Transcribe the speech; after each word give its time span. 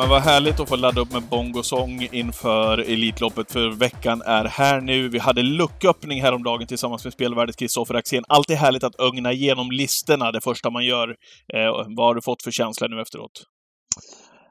Men 0.00 0.08
vad 0.08 0.22
härligt 0.22 0.60
att 0.60 0.68
få 0.68 0.76
ladda 0.76 1.00
upp 1.00 1.12
med 1.12 1.22
bongosång 1.22 2.08
inför 2.12 2.78
Elitloppet, 2.78 3.52
för 3.52 3.68
veckan 3.68 4.22
är 4.26 4.44
här 4.44 4.80
nu. 4.80 5.08
Vi 5.08 5.18
hade 5.18 5.42
lucköppning 5.42 6.22
häromdagen 6.22 6.66
tillsammans 6.66 7.04
med 7.04 7.12
spelvärdet 7.12 7.56
Kristoffer 7.56 7.94
Axén. 7.94 8.24
Alltid 8.28 8.56
härligt 8.56 8.84
att 8.84 9.00
ögna 9.00 9.32
igenom 9.32 9.70
listorna 9.70 10.32
det 10.32 10.40
första 10.40 10.70
man 10.70 10.84
gör. 10.84 11.08
Eh, 11.54 11.86
vad 11.96 12.06
har 12.06 12.14
du 12.14 12.22
fått 12.22 12.42
för 12.42 12.50
känsla 12.50 12.86
nu 12.88 13.00
efteråt? 13.00 13.30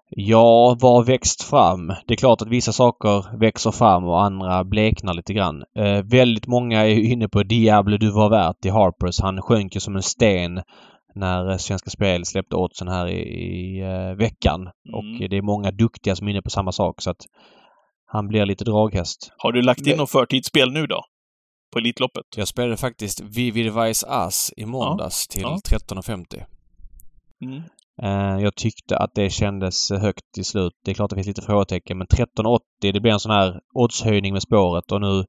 Ja, 0.09 0.77
vad 0.81 0.93
har 0.93 1.03
växt 1.03 1.43
fram? 1.43 1.87
Det 1.87 2.13
är 2.13 2.15
klart 2.15 2.41
att 2.41 2.47
vissa 2.47 2.71
saker 2.71 3.39
växer 3.39 3.71
fram 3.71 4.03
och 4.03 4.23
andra 4.23 4.63
bleknar 4.63 5.13
lite 5.13 5.33
grann. 5.33 5.63
Eh, 5.77 6.03
väldigt 6.03 6.47
många 6.47 6.85
är 6.85 6.99
inne 6.99 7.29
på 7.29 7.43
Diablo 7.43 7.97
du 7.97 8.11
var 8.11 8.29
värt 8.29 8.65
i 8.65 8.69
Harpers. 8.69 9.19
Han 9.21 9.41
sjönk 9.41 9.75
ju 9.75 9.79
som 9.79 9.95
en 9.95 10.03
sten 10.03 10.61
när 11.15 11.57
Svenska 11.57 11.89
Spel 11.89 12.25
släppte 12.25 12.55
oddsen 12.55 12.87
här 12.87 13.07
i, 13.07 13.19
i 13.19 13.83
uh, 13.83 14.17
veckan. 14.17 14.61
Mm. 14.61 14.71
Och 14.93 15.29
det 15.29 15.37
är 15.37 15.41
många 15.41 15.71
duktiga 15.71 16.15
som 16.15 16.27
är 16.27 16.31
inne 16.31 16.41
på 16.41 16.49
samma 16.49 16.71
sak 16.71 17.01
så 17.01 17.09
att 17.09 17.25
han 18.05 18.27
blir 18.27 18.45
lite 18.45 18.63
draghäst. 18.63 19.31
Har 19.37 19.51
du 19.51 19.61
lagt 19.61 19.87
in 19.87 19.97
något 19.97 20.11
förtidsspel 20.11 20.71
nu 20.71 20.87
då? 20.87 21.03
På 21.73 21.79
Elitloppet? 21.79 22.25
Jag 22.35 22.47
spelade 22.47 22.77
faktiskt 22.77 23.21
Vivid 23.21 23.73
Vice 23.73 24.07
As 24.09 24.53
i 24.57 24.65
måndags 24.65 25.27
ja. 25.29 25.33
till 25.33 25.77
ja. 25.77 25.79
13.50. 25.79 26.43
Mm. 27.45 27.63
Jag 28.41 28.55
tyckte 28.55 28.97
att 28.97 29.11
det 29.15 29.29
kändes 29.29 29.91
högt 29.91 30.37
i 30.37 30.43
slut. 30.43 30.73
Det 30.85 30.91
är 30.91 30.95
klart 30.95 31.09
det 31.09 31.15
finns 31.15 31.27
lite 31.27 31.41
frågetecken 31.41 31.97
men 31.97 32.07
13.80 32.07 32.59
det 32.93 32.99
blir 32.99 33.11
en 33.11 33.19
sån 33.19 33.31
här 33.31 33.59
oddshöjning 33.73 34.33
med 34.33 34.41
spåret 34.41 34.91
och 34.91 35.01
nu 35.01 35.25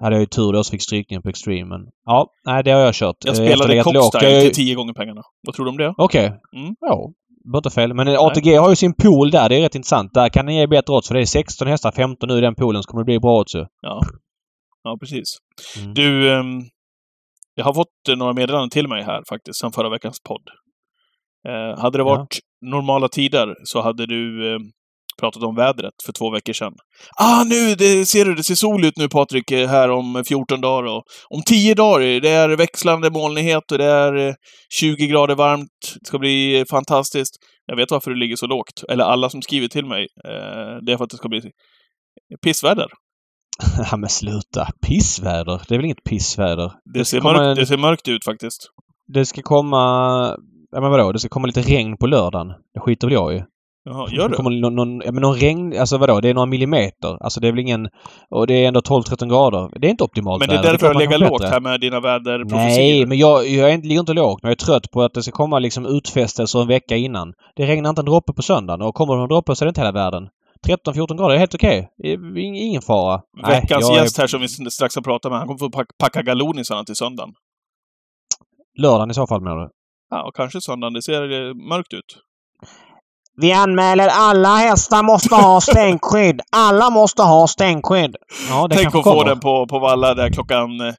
hade 0.00 0.14
jag 0.14 0.20
ju 0.20 0.26
tur 0.26 0.52
då 0.52 0.64
så 0.64 0.70
fick 0.70 0.82
strykningen 0.82 1.22
på 1.22 1.28
Extremen. 1.28 1.80
Ja, 2.04 2.30
nej 2.44 2.64
det 2.64 2.70
har 2.70 2.80
jag 2.80 2.94
kört. 2.94 3.16
Jag 3.24 3.36
spelade 3.36 3.82
Cockstyle 3.82 4.40
till 4.40 4.54
tio 4.54 4.74
gånger 4.74 4.92
pengarna. 4.92 5.22
Vad 5.46 5.54
tror 5.54 5.64
du 5.64 5.70
om 5.70 5.76
det? 5.76 5.94
Okej. 5.96 6.26
Okay. 6.26 6.62
Mm. 6.62 6.74
Ja. 6.80 7.12
Inte 7.56 7.70
fel. 7.70 7.94
Men 7.94 8.08
ATG 8.08 8.50
nej. 8.50 8.56
har 8.56 8.70
ju 8.70 8.76
sin 8.76 8.94
pool 8.94 9.30
där. 9.30 9.48
Det 9.48 9.56
är 9.56 9.62
rätt 9.62 9.74
intressant. 9.74 10.14
Där 10.14 10.28
kan 10.28 10.46
ni 10.46 10.58
ge 10.58 10.66
bättre 10.66 10.92
odds 10.92 11.08
för 11.08 11.14
det 11.14 11.20
är 11.20 11.24
16 11.24 11.68
hästar, 11.68 11.92
15 11.92 12.28
nu 12.28 12.38
i 12.38 12.40
den 12.40 12.54
poolen 12.54 12.82
så 12.82 12.90
kommer 12.90 13.02
det 13.02 13.04
bli 13.04 13.20
bra 13.20 13.40
odds. 13.40 13.54
Ja. 13.54 14.00
Ja, 14.82 14.96
precis. 15.00 15.24
Mm. 15.78 15.94
Du, 15.94 16.30
um, 16.30 16.62
jag 17.54 17.64
har 17.64 17.74
fått 17.74 18.16
några 18.16 18.32
meddelanden 18.32 18.70
till 18.70 18.88
mig 18.88 19.02
här 19.02 19.22
faktiskt, 19.28 19.60
sen 19.60 19.72
förra 19.72 19.88
veckans 19.88 20.20
podd. 20.28 20.42
Uh, 21.48 21.80
hade 21.80 21.98
det 21.98 22.04
varit 22.04 22.38
ja. 22.60 22.70
normala 22.70 23.08
tider 23.08 23.54
så 23.64 23.80
hade 23.82 24.06
du 24.06 24.44
uh, 24.44 24.60
pratat 25.20 25.42
om 25.42 25.54
vädret 25.54 25.94
för 26.06 26.12
två 26.12 26.30
veckor 26.30 26.52
sedan. 26.52 26.72
Ah, 27.16 27.44
nu! 27.44 27.74
Det, 27.74 28.06
ser 28.06 28.24
du, 28.24 28.34
det 28.34 28.42
ser 28.42 28.54
sol 28.54 28.84
ut 28.84 28.96
nu 28.96 29.08
Patrik, 29.08 29.50
eh, 29.50 29.68
här 29.68 29.90
om 29.90 30.24
14 30.28 30.60
dagar. 30.60 30.88
Och 30.92 31.04
om 31.30 31.42
10 31.42 31.74
dagar, 31.74 32.20
det 32.20 32.28
är 32.28 32.56
växlande 32.56 33.10
molnighet 33.10 33.72
och 33.72 33.78
det 33.78 33.84
är 33.84 34.34
20 34.70 35.04
eh, 35.04 35.10
grader 35.10 35.34
varmt. 35.34 35.94
Det 36.00 36.06
ska 36.06 36.18
bli 36.18 36.64
fantastiskt. 36.70 37.34
Jag 37.66 37.76
vet 37.76 37.90
varför 37.90 38.10
det 38.10 38.18
ligger 38.18 38.36
så 38.36 38.46
lågt. 38.46 38.84
Eller 38.88 39.04
alla 39.04 39.30
som 39.30 39.42
skriver 39.42 39.68
till 39.68 39.86
mig. 39.86 40.06
Eh, 40.24 40.76
det 40.86 40.92
är 40.92 40.96
för 40.96 41.04
att 41.04 41.10
det 41.10 41.16
ska 41.16 41.28
bli 41.28 41.42
pissväder. 42.44 42.86
Ja 43.90 43.96
men 43.96 44.08
sluta! 44.08 44.68
Pissväder? 44.86 45.62
Det 45.68 45.74
är 45.74 45.78
väl 45.78 45.84
inget 45.84 46.04
pissväder? 46.04 46.72
Det, 46.84 46.98
det 46.98 47.04
ser, 47.04 47.20
mörkt, 47.20 47.40
en... 47.40 47.56
det 47.56 47.66
ser 47.66 47.76
mörkt 47.76 48.08
ut 48.08 48.24
faktiskt. 48.24 48.70
Det 49.06 49.26
ska 49.26 49.42
komma... 49.42 49.80
Ja 50.70 50.80
men 50.80 50.90
vadå? 50.90 51.12
Det 51.12 51.18
ska 51.18 51.28
komma 51.28 51.46
lite 51.46 51.62
regn 51.62 51.96
på 51.96 52.06
lördagen. 52.06 52.48
Det 52.74 52.80
skiter 52.80 53.06
väl 53.06 53.14
jag 53.14 53.36
i. 53.36 53.44
Jaha, 53.88 54.08
gör 54.10 54.28
det? 54.28 54.36
kommer 54.36 54.50
någon, 54.50 54.74
någon, 54.74 55.00
ja, 55.04 55.12
men 55.12 55.22
någon 55.22 55.36
regn... 55.36 55.78
Alltså 55.78 55.98
vadå? 55.98 56.20
Det 56.20 56.28
är 56.28 56.34
några 56.34 56.46
millimeter. 56.46 57.22
Alltså 57.22 57.40
det 57.40 57.48
är 57.48 57.52
väl 57.52 57.60
ingen... 57.60 57.88
Och 58.30 58.46
det 58.46 58.54
är 58.54 58.68
ändå 58.68 58.80
12-13 58.80 59.28
grader. 59.28 59.80
Det 59.80 59.86
är 59.86 59.90
inte 59.90 60.04
optimalt 60.04 60.40
Men 60.40 60.48
det 60.48 60.54
är 60.54 60.62
därför 60.62 60.92
du 60.92 60.98
lägger 60.98 61.18
lågt 61.18 61.42
här 61.42 61.60
med 61.60 61.80
dina 61.80 62.00
väderprofetior? 62.00 62.78
Nej, 62.78 63.06
men 63.06 63.18
jag, 63.18 63.48
jag 63.48 63.70
är 63.70 63.74
inte, 63.74 63.88
ligger 63.88 64.00
inte 64.00 64.12
lågt. 64.12 64.42
Men 64.42 64.48
jag 64.48 64.60
är 64.60 64.64
trött 64.64 64.90
på 64.90 65.02
att 65.02 65.14
det 65.14 65.22
ska 65.22 65.32
komma 65.32 65.58
liksom 65.58 65.86
utfästelser 65.86 66.62
en 66.62 66.68
vecka 66.68 66.96
innan. 66.96 67.32
Det 67.56 67.66
regnar 67.66 67.90
inte 67.90 68.00
en 68.00 68.06
droppe 68.06 68.32
på 68.32 68.42
söndagen 68.42 68.82
och 68.82 68.94
kommer 68.94 69.16
det 69.16 69.22
en 69.22 69.28
droppe 69.28 69.56
så 69.56 69.64
är 69.64 69.66
det 69.66 69.70
inte 69.70 69.80
hela 69.80 69.92
världen. 69.92 70.28
13-14 70.68 71.16
grader 71.16 71.34
är 71.34 71.38
helt 71.38 71.54
okej. 71.54 71.88
Okay. 71.98 72.42
Ingen 72.44 72.82
fara. 72.82 73.20
Veckans 73.46 73.88
Nej, 73.88 73.98
gäst 73.98 74.18
är... 74.18 74.22
här 74.22 74.26
som 74.26 74.40
vi 74.40 74.48
strax 74.48 74.94
har 74.94 75.02
pratat 75.02 75.32
med, 75.32 75.38
han 75.38 75.46
kommer 75.48 75.58
få 75.58 75.84
packa 75.98 76.22
galonisarna 76.22 76.84
till 76.84 76.96
söndagen. 76.96 77.32
Lördagen 78.78 79.10
i 79.10 79.14
så 79.14 79.26
fall 79.26 79.42
menar 79.42 79.56
du? 79.56 79.68
Ja, 80.10 80.28
och 80.28 80.34
kanske 80.34 80.60
söndagen. 80.60 80.92
Det 80.92 81.02
ser 81.02 81.68
mörkt 81.68 81.92
ut. 81.94 82.18
Vi 83.36 83.52
anmäler 83.52 84.08
alla 84.12 84.56
hästar 84.56 85.02
måste 85.02 85.34
ha 85.34 85.60
stänkskydd. 85.70 86.40
Alla 86.56 86.90
måste 86.90 87.22
ha 87.22 87.46
stänkskydd. 87.46 88.16
Ja, 88.48 88.68
Tänk 88.70 88.94
att 88.94 89.04
få 89.04 89.24
den 89.24 89.40
på, 89.40 89.66
på 89.66 89.78
Valla 89.78 90.14
där 90.14 90.30
klockan 90.30 90.80
eh, 90.80 90.94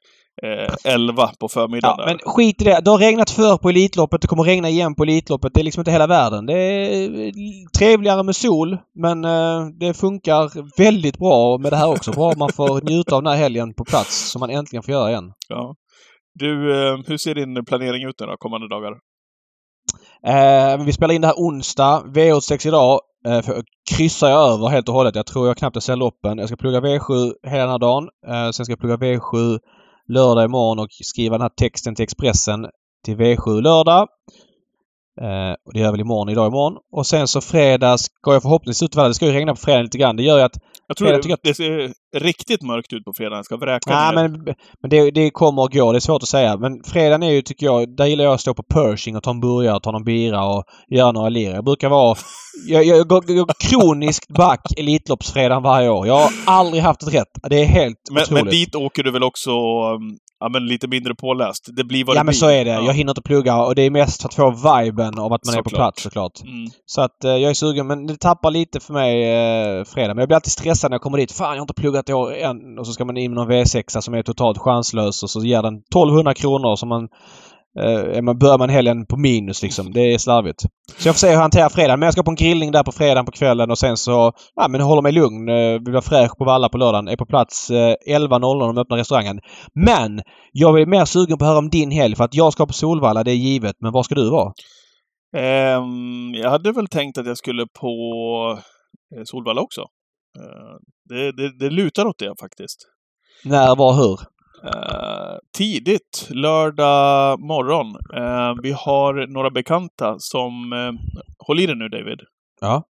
11 0.84 1.30
på 1.40 1.48
förmiddagen. 1.48 1.96
Ja, 1.98 2.06
men 2.06 2.18
skit 2.18 2.62
i 2.62 2.64
det. 2.64 2.80
Det 2.84 2.90
har 2.90 2.98
regnat 2.98 3.30
för 3.30 3.56
på 3.56 3.68
Elitloppet. 3.68 4.20
Det 4.20 4.28
kommer 4.28 4.42
regna 4.42 4.68
igen 4.68 4.94
på 4.94 5.02
Elitloppet. 5.02 5.54
Det 5.54 5.60
är 5.60 5.64
liksom 5.64 5.80
inte 5.80 5.90
hela 5.90 6.06
världen. 6.06 6.46
Det 6.46 6.54
är 6.54 7.32
trevligare 7.78 8.22
med 8.22 8.36
sol, 8.36 8.78
men 8.94 9.24
eh, 9.24 9.66
det 9.80 9.94
funkar 9.94 10.50
väldigt 10.78 11.18
bra 11.18 11.58
med 11.58 11.72
det 11.72 11.76
här 11.76 11.90
också. 11.90 12.12
Bra 12.12 12.32
man 12.36 12.52
får 12.52 12.80
njuta 12.80 13.16
av 13.16 13.22
den 13.22 13.32
här 13.32 13.38
helgen 13.38 13.74
på 13.74 13.84
plats, 13.84 14.30
som 14.30 14.40
man 14.40 14.50
äntligen 14.50 14.82
får 14.82 14.92
göra 14.92 15.10
igen. 15.10 15.32
Ja. 15.48 15.74
Du, 16.34 16.72
eh, 16.72 16.98
hur 17.06 17.16
ser 17.16 17.34
din 17.34 17.64
planering 17.64 18.08
ut 18.08 18.20
nu 18.20 18.26
då, 18.26 18.36
kommande 18.38 18.68
dagar? 18.68 18.92
Eh, 20.26 20.84
vi 20.84 20.92
spelar 20.92 21.14
in 21.14 21.20
det 21.20 21.26
här 21.26 21.34
onsdag. 21.34 22.02
V86 22.06 22.68
idag 22.68 23.00
eh, 23.26 23.42
för, 23.42 23.62
kryssar 23.90 24.28
jag 24.30 24.52
över 24.52 24.68
helt 24.68 24.88
och 24.88 24.94
hållet. 24.94 25.16
Jag 25.16 25.26
tror 25.26 25.46
jag 25.46 25.56
knappt 25.56 25.76
jag 25.76 25.82
ser 25.82 25.96
loppen. 25.96 26.38
Jag 26.38 26.48
ska 26.48 26.56
plugga 26.56 26.80
V7 26.80 27.32
hela 27.42 27.62
den 27.62 27.70
här 27.70 27.78
dagen. 27.78 28.08
Eh, 28.26 28.50
sen 28.50 28.64
ska 28.64 28.72
jag 28.72 28.80
plugga 28.80 28.96
V7 28.96 29.58
lördag 30.08 30.44
imorgon 30.44 30.78
och 30.78 30.88
skriva 30.90 31.34
den 31.34 31.42
här 31.42 31.48
texten 31.48 31.94
till 31.94 32.02
Expressen 32.02 32.66
till 33.04 33.16
V7 33.16 33.60
lördag. 33.60 34.08
Eh, 35.20 35.54
och 35.64 35.72
det 35.72 35.78
gör 35.78 35.86
jag 35.86 35.92
väl 35.92 36.00
imorgon, 36.00 36.28
idag 36.28 36.46
imorgon. 36.46 36.78
Och 36.92 37.06
sen 37.06 37.28
så 37.28 37.40
fredag 37.40 37.98
ska 37.98 38.32
jag 38.32 38.42
förhoppningsvis 38.42 38.82
ut 38.82 38.92
Det 38.92 39.14
ska 39.14 39.26
ju 39.26 39.32
regna 39.32 39.54
på 39.54 39.60
fredag 39.60 39.82
lite 39.82 39.98
grann. 39.98 40.16
Det 40.16 40.22
gör 40.22 40.38
ju 40.38 40.44
att... 40.44 40.58
Jag 40.88 40.96
tror 40.96 41.08
det, 41.08 41.32
att... 41.34 41.40
det 41.42 41.54
ser 41.54 41.92
riktigt 42.16 42.62
mörkt 42.62 42.92
ut 42.92 43.04
på 43.04 43.12
fredag. 43.16 43.36
Det 43.36 43.44
ska 43.44 43.56
vräka 43.56 43.90
Nej, 43.90 44.14
ner. 44.14 44.28
men, 44.28 44.54
men 44.82 44.90
det, 44.90 45.10
det 45.10 45.30
kommer 45.30 45.62
och 45.62 45.72
går. 45.72 45.92
Det 45.92 45.98
är 45.98 46.00
svårt 46.00 46.22
att 46.22 46.28
säga. 46.28 46.56
Men 46.56 46.82
fredagen 46.84 47.22
är 47.22 47.30
ju, 47.30 47.42
tycker 47.42 47.66
jag, 47.66 47.96
där 47.96 48.06
gillar 48.06 48.24
jag 48.24 48.34
att 48.34 48.40
stå 48.40 48.54
på 48.54 48.62
Pershing 48.62 49.16
och 49.16 49.22
ta 49.22 49.30
en 49.30 49.40
burgare, 49.40 49.80
ta 49.80 49.90
någon 49.90 50.04
bira 50.04 50.44
och 50.44 50.64
göra 50.88 51.12
några 51.12 51.28
lir. 51.28 51.50
Jag 51.50 51.64
brukar 51.64 51.88
vara... 51.88 52.16
Jag, 52.68 52.84
jag, 52.84 52.96
jag, 52.98 53.24
jag 53.28 53.46
går 53.46 53.68
kroniskt 53.68 54.28
back 54.28 54.60
Elitloppsfredagen 54.76 55.62
varje 55.62 55.88
år. 55.88 56.06
Jag 56.06 56.14
har 56.14 56.30
aldrig 56.46 56.82
haft 56.82 57.02
ett 57.02 57.14
rätt. 57.14 57.28
Det 57.50 57.62
är 57.62 57.66
helt 57.66 57.96
men, 58.10 58.22
otroligt. 58.22 58.44
Men 58.44 58.50
dit 58.52 58.74
åker 58.74 59.02
du 59.02 59.10
väl 59.10 59.22
också 59.22 59.50
um, 59.50 60.18
ja, 60.40 60.48
men 60.48 60.66
lite 60.66 60.88
mindre 60.88 61.14
påläst. 61.14 61.68
Det 61.76 61.84
blir 61.84 62.04
vad 62.04 62.16
ja, 62.16 62.20
det 62.20 62.24
men 62.24 62.34
så 62.34 62.48
är 62.48 62.64
det. 62.64 62.70
Ja. 62.70 62.82
Jag 62.82 62.94
hinner 62.94 63.10
inte 63.10 63.22
plugga 63.22 63.56
och 63.56 63.74
det 63.74 63.82
är 63.82 63.90
mest 63.90 64.22
för 64.22 64.28
att 64.28 64.34
få 64.34 64.50
viben 64.50 65.18
av 65.18 65.32
att 65.32 65.44
man 65.44 65.52
så 65.52 65.58
är 65.58 65.62
på 65.62 65.70
klart. 65.70 65.78
plats 65.78 66.02
såklart. 66.02 66.42
Mm. 66.42 66.70
Så 66.86 67.00
att 67.00 67.24
eh, 67.24 67.30
jag 67.30 67.50
är 67.50 67.54
sugen 67.54 67.86
men 67.86 68.06
det 68.06 68.16
tappar 68.16 68.50
lite 68.50 68.80
för 68.80 68.92
mig 68.92 69.24
eh, 69.24 69.84
fredag. 69.84 70.14
Men 70.14 70.18
jag 70.18 70.28
blir 70.28 70.36
alltid 70.36 70.52
stressad 70.52 70.90
när 70.90 70.94
jag 70.94 71.02
kommer 71.02 71.18
dit. 71.18 71.32
Fan, 71.32 71.48
jag 71.48 71.56
har 71.56 71.62
inte 71.62 71.74
pluggat 71.74 72.08
i 72.08 72.12
år 72.12 72.34
än. 72.34 72.78
Och 72.78 72.86
så 72.86 72.92
ska 72.92 73.04
man 73.04 73.16
in 73.16 73.34
med 73.34 73.36
någon 73.36 73.52
V6 73.52 74.00
som 74.00 74.14
är 74.14 74.22
totalt 74.22 74.58
chanslös 74.58 75.22
och 75.22 75.30
så 75.30 75.44
ger 75.44 75.62
den 75.62 75.74
1200 75.74 76.34
kronor 76.34 76.76
som 76.76 76.88
man 76.88 77.08
Eh, 77.80 78.22
man 78.22 78.38
börjar 78.38 78.58
man 78.58 78.68
helgen 78.70 79.06
på 79.06 79.16
minus 79.16 79.62
liksom. 79.62 79.92
Det 79.92 80.00
är 80.00 80.18
slarvigt. 80.18 80.60
Så 80.98 81.08
jag 81.08 81.14
får 81.14 81.18
se 81.18 81.26
hur 81.26 81.34
jag 81.34 81.40
hanterar 81.40 81.68
fredagen. 81.68 82.00
Men 82.00 82.06
jag 82.06 82.12
ska 82.12 82.22
på 82.22 82.30
en 82.30 82.36
grillning 82.36 82.72
där 82.72 82.82
på 82.82 82.92
fredagen 82.92 83.26
på 83.26 83.32
kvällen 83.32 83.70
och 83.70 83.78
sen 83.78 83.96
så... 83.96 84.32
Ja 84.54 84.68
men 84.68 84.80
håller 84.80 85.02
mig 85.02 85.12
lugn. 85.12 85.48
Eh, 85.48 85.72
vill 85.72 85.92
vara 85.92 86.02
fräsch 86.02 86.38
på 86.38 86.44
Valla 86.44 86.68
på 86.68 86.78
lördagen. 86.78 87.08
Är 87.08 87.16
på 87.16 87.26
plats 87.26 87.70
eh, 87.70 87.94
11.00 88.08 88.58
när 88.58 88.66
de 88.66 88.78
öppnar 88.78 88.96
restaurangen. 88.96 89.40
Men! 89.74 90.22
Jag 90.52 90.80
är 90.80 90.86
mer 90.86 91.04
sugen 91.04 91.38
på 91.38 91.44
att 91.44 91.48
höra 91.48 91.58
om 91.58 91.70
din 91.70 91.90
helg 91.90 92.16
för 92.16 92.24
att 92.24 92.34
jag 92.34 92.52
ska 92.52 92.66
på 92.66 92.72
Solvalla, 92.72 93.24
det 93.24 93.30
är 93.30 93.34
givet. 93.34 93.76
Men 93.80 93.92
var 93.92 94.02
ska 94.02 94.14
du 94.14 94.30
vara? 94.30 94.52
Um, 95.36 96.34
jag 96.34 96.50
hade 96.50 96.72
väl 96.72 96.88
tänkt 96.88 97.18
att 97.18 97.26
jag 97.26 97.38
skulle 97.38 97.66
på 97.80 97.92
eh, 99.16 99.22
Solvalla 99.24 99.60
också. 99.60 99.80
Uh, 99.80 100.76
det, 101.08 101.32
det, 101.32 101.58
det 101.58 101.70
lutar 101.70 102.06
åt 102.06 102.18
det 102.18 102.34
faktiskt. 102.40 102.78
När, 103.44 103.76
var, 103.76 103.92
hur? 103.94 104.20
Uh, 104.64 105.38
tidigt, 105.56 106.28
lördag 106.30 107.40
morgon. 107.40 107.86
Uh, 108.16 108.62
vi 108.62 108.72
har 108.72 109.26
några 109.26 109.50
bekanta 109.50 110.16
som... 110.18 110.72
Uh, 110.72 110.92
håll 111.38 111.60
i 111.60 111.66
dig 111.66 111.76
nu 111.76 111.88
David. 111.88 112.20
Ja. 112.60 112.84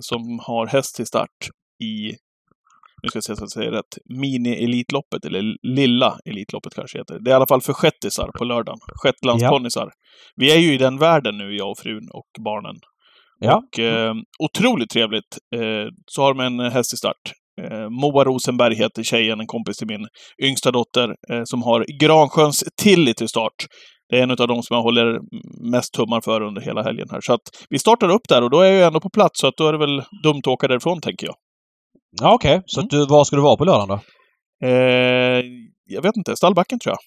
som 0.00 0.40
har 0.42 0.66
häst 0.66 0.96
till 0.96 1.06
start 1.06 1.48
i, 1.82 2.12
nu 3.02 3.08
ska 3.08 3.16
jag 3.16 3.24
se 3.24 3.26
så 3.26 3.32
att 3.32 3.40
jag 3.40 3.50
säger 3.50 3.70
rätt, 3.70 3.98
mini-elitloppet, 4.04 5.26
eller 5.26 5.56
lilla 5.62 6.18
elitloppet 6.24 6.74
kanske 6.74 6.98
heter. 6.98 7.18
Det 7.18 7.30
är 7.30 7.32
i 7.32 7.36
alla 7.36 7.46
fall 7.46 7.60
för 7.60 7.72
shettisar 7.72 8.30
på 8.38 8.44
lördagen. 8.44 8.78
Shetlandsponnysar. 9.02 9.86
Ja. 9.86 9.92
Vi 10.36 10.52
är 10.52 10.58
ju 10.58 10.74
i 10.74 10.78
den 10.78 10.98
världen 10.98 11.38
nu, 11.38 11.56
jag 11.56 11.70
och 11.70 11.78
frun 11.78 12.08
och 12.12 12.28
barnen. 12.44 12.76
Ja. 13.38 13.56
Och 13.56 13.78
eh, 13.78 14.14
otroligt 14.38 14.90
trevligt. 14.90 15.38
Eh, 15.54 15.88
så 16.06 16.22
har 16.22 16.34
de 16.34 16.40
en 16.40 16.72
häst 16.72 16.94
i 16.94 16.96
start. 16.96 17.32
Eh, 17.62 17.88
Moa 17.90 18.24
Rosenberg 18.24 18.74
heter 18.74 19.02
tjejen, 19.02 19.40
en 19.40 19.46
kompis 19.46 19.76
till 19.76 19.86
min 19.86 20.06
yngsta 20.42 20.70
dotter, 20.70 21.14
eh, 21.30 21.42
som 21.44 21.62
har 21.62 21.84
Gransjöns 22.00 22.64
Tilly 22.82 23.14
till 23.14 23.28
start. 23.28 23.66
Det 24.08 24.18
är 24.18 24.22
en 24.22 24.30
av 24.30 24.36
de 24.36 24.62
som 24.62 24.74
jag 24.76 24.82
håller 24.82 25.18
mest 25.70 25.94
tummar 25.94 26.20
för 26.20 26.40
under 26.40 26.62
hela 26.62 26.82
helgen 26.82 27.08
här. 27.10 27.20
Så 27.20 27.32
att 27.32 27.40
vi 27.68 27.78
startar 27.78 28.08
upp 28.08 28.28
där 28.28 28.42
och 28.42 28.50
då 28.50 28.60
är 28.60 28.72
jag 28.72 28.86
ändå 28.86 29.00
på 29.00 29.10
plats, 29.10 29.40
så 29.40 29.46
att 29.46 29.56
då 29.56 29.68
är 29.68 29.72
det 29.72 29.78
väl 29.78 30.02
dumt 30.22 30.38
att 30.38 30.46
åka 30.46 30.68
därifrån, 30.68 31.00
tänker 31.00 31.26
jag. 31.26 31.36
Ja, 32.20 32.34
okej. 32.34 32.56
Okay. 32.56 32.62
Så 32.66 32.80
mm. 32.80 32.88
du, 32.90 33.06
var 33.06 33.24
ska 33.24 33.36
du 33.36 33.42
vara 33.42 33.56
på 33.56 33.64
lördagen 33.64 33.88
då? 33.88 34.00
Eh, 34.66 35.44
jag 35.84 36.02
vet 36.02 36.16
inte. 36.16 36.36
Stallbacken, 36.36 36.78
tror 36.78 36.92
jag. 36.92 36.98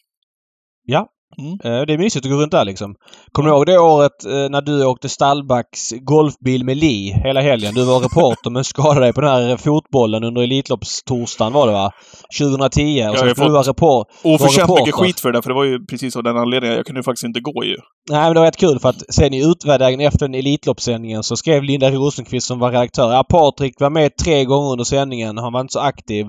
Ja, 0.85 1.07
Mm. 1.37 1.51
Eh, 1.63 1.85
det 1.85 1.93
är 1.93 1.97
mysigt 1.97 2.25
att 2.25 2.31
gå 2.31 2.37
runt 2.37 2.51
där 2.51 2.65
liksom. 2.65 2.95
Kommer 3.31 3.49
du 3.49 3.55
ihåg 3.55 3.65
det 3.65 3.79
året 3.79 4.25
eh, 4.25 4.49
när 4.49 4.61
du 4.61 4.85
åkte 4.85 5.09
Stallbacks 5.09 5.91
golfbil 5.91 6.65
med 6.65 6.77
Li 6.77 7.21
hela 7.23 7.41
helgen? 7.41 7.73
Du 7.73 7.85
var 7.85 7.99
reporter 7.99 8.49
men 8.49 8.63
skadade 8.63 8.99
dig 8.99 9.13
på 9.13 9.21
den 9.21 9.29
här 9.29 9.57
fotbollen 9.57 10.23
under 10.23 10.41
Elitloppstorsdagen 10.41 11.53
var 11.53 11.67
det 11.67 11.73
va? 11.73 11.91
2010. 12.39 13.07
Och 13.11 13.17
så 13.17 13.25
jag 13.25 13.35
har 13.35 13.35
fått 13.35 13.67
report, 13.67 14.07
oförtjänt 14.23 14.79
mycket 14.79 14.95
skit 14.95 15.19
för 15.19 15.31
det 15.31 15.41
för 15.41 15.49
det 15.49 15.55
var 15.55 15.63
ju 15.63 15.85
precis 15.85 16.15
av 16.15 16.23
den 16.23 16.37
anledningen. 16.37 16.77
Jag 16.77 16.85
kunde 16.85 17.03
faktiskt 17.03 17.25
inte 17.25 17.39
gå 17.39 17.63
ju. 17.63 17.77
Nej 18.09 18.21
men 18.21 18.33
det 18.33 18.39
var 18.39 18.47
rätt 18.47 18.57
kul 18.57 18.79
för 18.79 18.89
att 18.89 19.13
sen 19.13 19.33
i 19.33 19.45
utvärderingen 19.51 20.07
efter 20.07 20.19
den 20.19 20.35
Elitloppssändningen 20.35 21.23
så 21.23 21.35
skrev 21.35 21.63
Linda 21.63 21.91
Rosenqvist 21.91 22.47
som 22.47 22.59
var 22.59 22.71
redaktör. 22.71 23.13
Ja, 23.13 23.23
Patrik 23.23 23.79
var 23.79 23.89
med 23.89 24.17
tre 24.17 24.45
gånger 24.45 24.71
under 24.71 24.83
sändningen. 24.83 25.37
Han 25.37 25.53
var 25.53 25.61
inte 25.61 25.73
så 25.73 25.79
aktiv. 25.79 26.25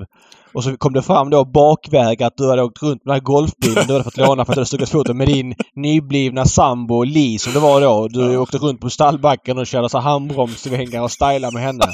Och 0.55 0.65
så 0.65 0.77
kom 0.77 0.93
det 0.93 1.03
fram 1.03 1.31
då 1.31 1.45
bakväg 1.45 2.23
att 2.23 2.37
du 2.37 2.51
hade 2.51 2.63
åkt 2.63 2.83
runt 2.83 3.05
med 3.05 3.15
den 3.15 3.15
här 3.15 3.21
golfbilen 3.21 3.87
du 3.87 3.93
hade 3.93 4.05
fått 4.05 4.17
låna 4.17 4.45
för 4.45 4.53
att 4.53 4.57
du 4.57 4.61
hade 4.61 4.67
stuckit 4.67 4.89
foten 4.89 5.17
med 5.17 5.29
din 5.29 5.55
nyblivna 5.77 6.45
sambo 6.45 7.03
Li 7.03 7.39
som 7.39 7.53
det 7.53 7.59
var 7.59 7.81
då. 7.81 8.09
Du 8.09 8.33
ja. 8.33 8.41
åkte 8.41 8.59
runt 8.59 8.81
på 8.81 8.91
stallbacken 8.91 9.59
och 9.59 9.67
körde 9.67 9.89
så 9.89 9.99
handbromssvängar 9.99 11.03
och 11.03 11.11
stylade 11.11 11.55
med 11.55 11.63
henne. 11.63 11.85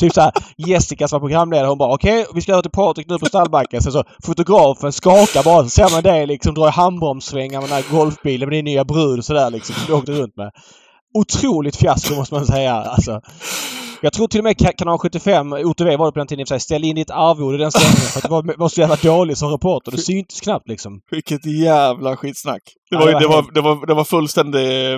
typ 0.00 0.12
såhär 0.12 0.32
Jessica 0.56 1.08
som 1.08 1.16
var 1.20 1.28
programledare 1.28 1.68
hon 1.68 1.78
bara 1.78 1.94
okej 1.94 2.20
okay, 2.20 2.32
vi 2.34 2.40
ska 2.40 2.52
över 2.52 2.62
till 2.62 2.70
Patrik 2.70 3.08
nu 3.08 3.18
på 3.18 3.26
stallbacken. 3.26 3.82
Sen 3.82 3.92
så 3.92 4.04
fotografen 4.24 4.92
skakar 4.92 5.44
bara 5.44 5.62
så 5.62 5.70
ser 5.70 5.92
man 5.92 6.02
dig 6.02 6.26
liksom 6.26 6.54
dra 6.54 6.68
i 6.68 6.70
handbromssvängar 6.70 7.60
med 7.60 7.70
den 7.70 7.76
här 7.76 7.98
golfbilen 7.98 8.48
med 8.48 8.58
din 8.58 8.64
nya 8.64 8.84
brud 8.84 9.24
sådär 9.24 9.50
liksom 9.50 9.74
som 9.74 9.84
du 9.86 9.92
åkte 9.92 10.12
runt 10.12 10.36
med. 10.36 10.50
Otroligt 11.18 11.76
fiasko 11.76 12.14
måste 12.14 12.34
man 12.34 12.46
säga 12.46 12.74
alltså. 12.74 13.20
Jag 14.00 14.12
tror 14.12 14.28
till 14.28 14.40
och 14.40 14.44
med 14.44 14.78
kanal 14.78 14.98
75, 14.98 15.52
OTV 15.52 15.96
var 15.96 16.06
det 16.06 16.12
på 16.12 16.18
den 16.18 16.26
tiden 16.26 16.40
i 16.40 16.44
och 16.44 16.48
för 16.48 16.54
sig, 16.54 16.60
ställde 16.60 16.88
in 16.88 16.96
ditt 16.96 17.10
arvode 17.10 17.58
den 17.58 17.72
sändningen 17.72 17.96
för 17.96 18.18
att 18.18 18.22
du 18.22 18.28
var, 18.28 18.58
var 18.58 18.68
så 18.68 18.80
jävla 18.80 18.96
dålig 18.96 19.36
som 19.36 19.50
reporter. 19.50 19.90
Du 19.90 19.98
syntes 19.98 20.40
knappt 20.40 20.68
liksom. 20.68 21.00
Vilket 21.10 21.46
jävla 21.46 22.16
skitsnack. 22.16 22.62
Det 22.90 22.96
var, 22.96 23.10
ja, 23.10 23.18
det, 23.18 23.26
var, 23.26 23.54
det, 23.54 23.60
var, 23.60 23.86
det 23.86 23.94
var 23.94 24.04
fullständig 24.04 24.94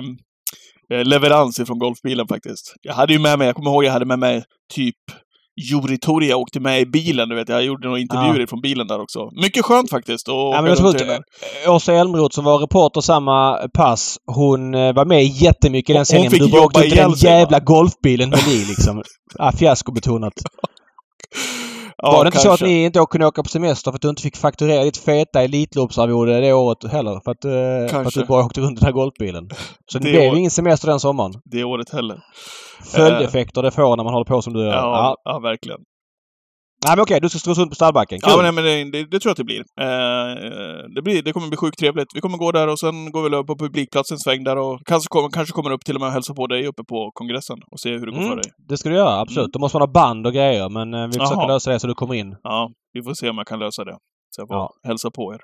eh, 0.93 1.03
leverans 1.03 1.59
ifrån 1.59 1.79
golfbilen 1.79 2.27
faktiskt. 2.27 2.75
Jag 2.81 2.93
hade 2.93 3.13
ju 3.13 3.19
med 3.19 3.39
mig, 3.39 3.47
jag 3.47 3.55
kommer 3.55 3.71
ihåg 3.71 3.83
jag 3.83 3.91
hade 3.91 4.05
med 4.05 4.19
mig 4.19 4.43
typ 4.73 4.95
Juri 5.59 5.97
Toria 5.97 6.37
åkte 6.37 6.59
med 6.59 6.81
i 6.81 6.85
bilen, 6.85 7.29
du 7.29 7.35
vet. 7.35 7.49
Jag 7.49 7.65
gjorde 7.65 7.87
några 7.87 7.99
intervjuer 7.99 8.39
ja. 8.39 8.47
från 8.47 8.61
bilen 8.61 8.87
där 8.87 9.01
också. 9.01 9.29
Mycket 9.41 9.65
skönt 9.65 9.89
faktiskt. 9.89 10.27
Ja, 10.27 10.61
men 10.61 10.65
jag 10.65 11.75
Åsa 11.75 11.93
Elmroth 11.93 12.35
som 12.35 12.45
var 12.45 12.59
reporter 12.59 13.01
samma 13.01 13.57
pass, 13.73 14.17
hon 14.25 14.73
eh, 14.73 14.93
var 14.93 15.05
med 15.05 15.25
jättemycket 15.25 15.89
i 15.89 15.93
den 15.93 16.05
sändningen. 16.05 16.49
Du 16.51 16.59
åkte 16.59 16.79
ut 16.79 16.93
i 16.93 16.95
den 16.95 17.11
jävla 17.11 17.59
golfbilen 17.59 18.29
med 18.29 18.47
Li 18.47 18.65
liksom. 18.65 19.03
ja, 19.37 19.51
fiaskobetonat. 19.57 20.33
Ja, 22.01 22.11
var 22.11 22.23
det 22.23 22.27
inte 22.27 22.37
kanske. 22.37 22.47
så 22.47 22.65
att 22.65 22.69
ni 22.69 22.83
inte 22.83 23.05
kunde 23.09 23.27
åka 23.27 23.43
på 23.43 23.49
semester 23.49 23.91
för 23.91 23.95
att 23.95 24.01
du 24.01 24.09
inte 24.09 24.21
fick 24.21 24.37
fakturera 24.37 24.83
ditt 24.83 24.97
feta 24.97 25.43
Elitloppsarvode 25.43 26.39
det 26.39 26.53
året 26.53 26.91
heller? 26.91 27.21
För 27.23 27.31
att, 27.31 27.45
eh, 27.45 28.01
för 28.01 28.07
att 28.07 28.13
du 28.13 28.25
bara 28.25 28.45
åkte 28.45 28.61
runt 28.61 28.79
den 28.79 28.85
här 28.85 28.93
golfbilen. 28.93 29.49
Så 29.91 29.99
det, 29.99 30.05
det 30.05 30.11
blev 30.11 30.31
år... 30.31 30.37
ingen 30.37 30.51
semester 30.51 30.87
den 30.87 30.99
sommaren. 30.99 31.33
Det 31.45 31.63
året 31.63 31.93
heller. 31.93 32.19
Följdeffekter 32.95 33.63
det 33.63 33.71
får 33.71 33.97
när 33.97 34.03
man 34.03 34.13
håller 34.13 34.25
på 34.25 34.41
som 34.41 34.53
du 34.53 34.59
gör. 34.59 34.73
Ja, 34.73 34.75
ja. 34.75 35.15
ja 35.23 35.39
verkligen. 35.39 35.79
Nej 36.85 36.95
men 36.95 37.03
okej, 37.03 37.19
du 37.21 37.29
ska 37.29 37.39
stå 37.39 37.53
runt 37.53 37.71
på 37.71 37.75
stallbacken. 37.75 38.19
Kul. 38.19 38.31
Ja, 38.31 38.41
men, 38.41 38.55
men 38.55 38.91
det, 38.91 39.05
det, 39.05 39.19
tror 39.19 39.29
jag 39.29 39.31
att 39.31 39.37
det 39.37 39.43
blir. 39.43 39.59
Eh, 39.59 40.89
det 40.95 41.01
blir. 41.01 41.23
Det 41.23 41.33
kommer 41.33 41.47
bli 41.47 41.57
sjukt 41.57 41.79
trevligt. 41.79 42.07
Vi 42.15 42.21
kommer 42.21 42.37
gå 42.37 42.51
där 42.51 42.67
och 42.67 42.79
sen 42.79 43.11
går 43.11 43.29
vi 43.29 43.35
upp 43.35 43.47
på 43.47 43.57
publikplatsen 43.57 44.17
sväng 44.17 44.43
där 44.43 44.57
och 44.57 44.81
kanske 44.85 45.07
kommer, 45.07 45.29
kanske 45.29 45.53
kommer 45.53 45.71
upp 45.71 45.85
till 45.85 45.95
och 45.95 46.01
med 46.01 46.07
och 46.07 46.13
hälsa 46.13 46.33
på 46.33 46.47
dig 46.47 46.67
uppe 46.67 46.83
på 46.83 47.11
kongressen 47.13 47.57
och 47.71 47.79
se 47.79 47.89
hur 47.89 48.05
det 48.05 48.11
går 48.11 48.19
mm, 48.19 48.29
för 48.29 48.35
dig. 48.35 48.51
Det 48.69 48.77
ska 48.77 48.89
du 48.89 48.95
göra, 48.95 49.19
absolut. 49.19 49.45
Mm. 49.45 49.51
Då 49.51 49.59
måste 49.59 49.75
man 49.75 49.81
ha 49.81 49.93
band 49.93 50.27
och 50.27 50.33
grejer 50.33 50.69
men 50.69 50.93
eh, 50.93 51.07
vi 51.07 51.13
försöker 51.13 51.47
lösa 51.47 51.71
det 51.71 51.79
så 51.79 51.87
du 51.87 51.93
kommer 51.93 52.15
in. 52.15 52.35
Ja, 52.43 52.71
vi 52.93 53.03
får 53.03 53.13
se 53.13 53.29
om 53.29 53.37
jag 53.37 53.47
kan 53.47 53.59
lösa 53.59 53.83
det. 53.83 53.97
Så 54.29 54.41
jag 54.41 54.47
får 54.47 54.57
ja. 54.57 54.73
hälsa 54.83 55.11
på 55.11 55.33
er. 55.33 55.39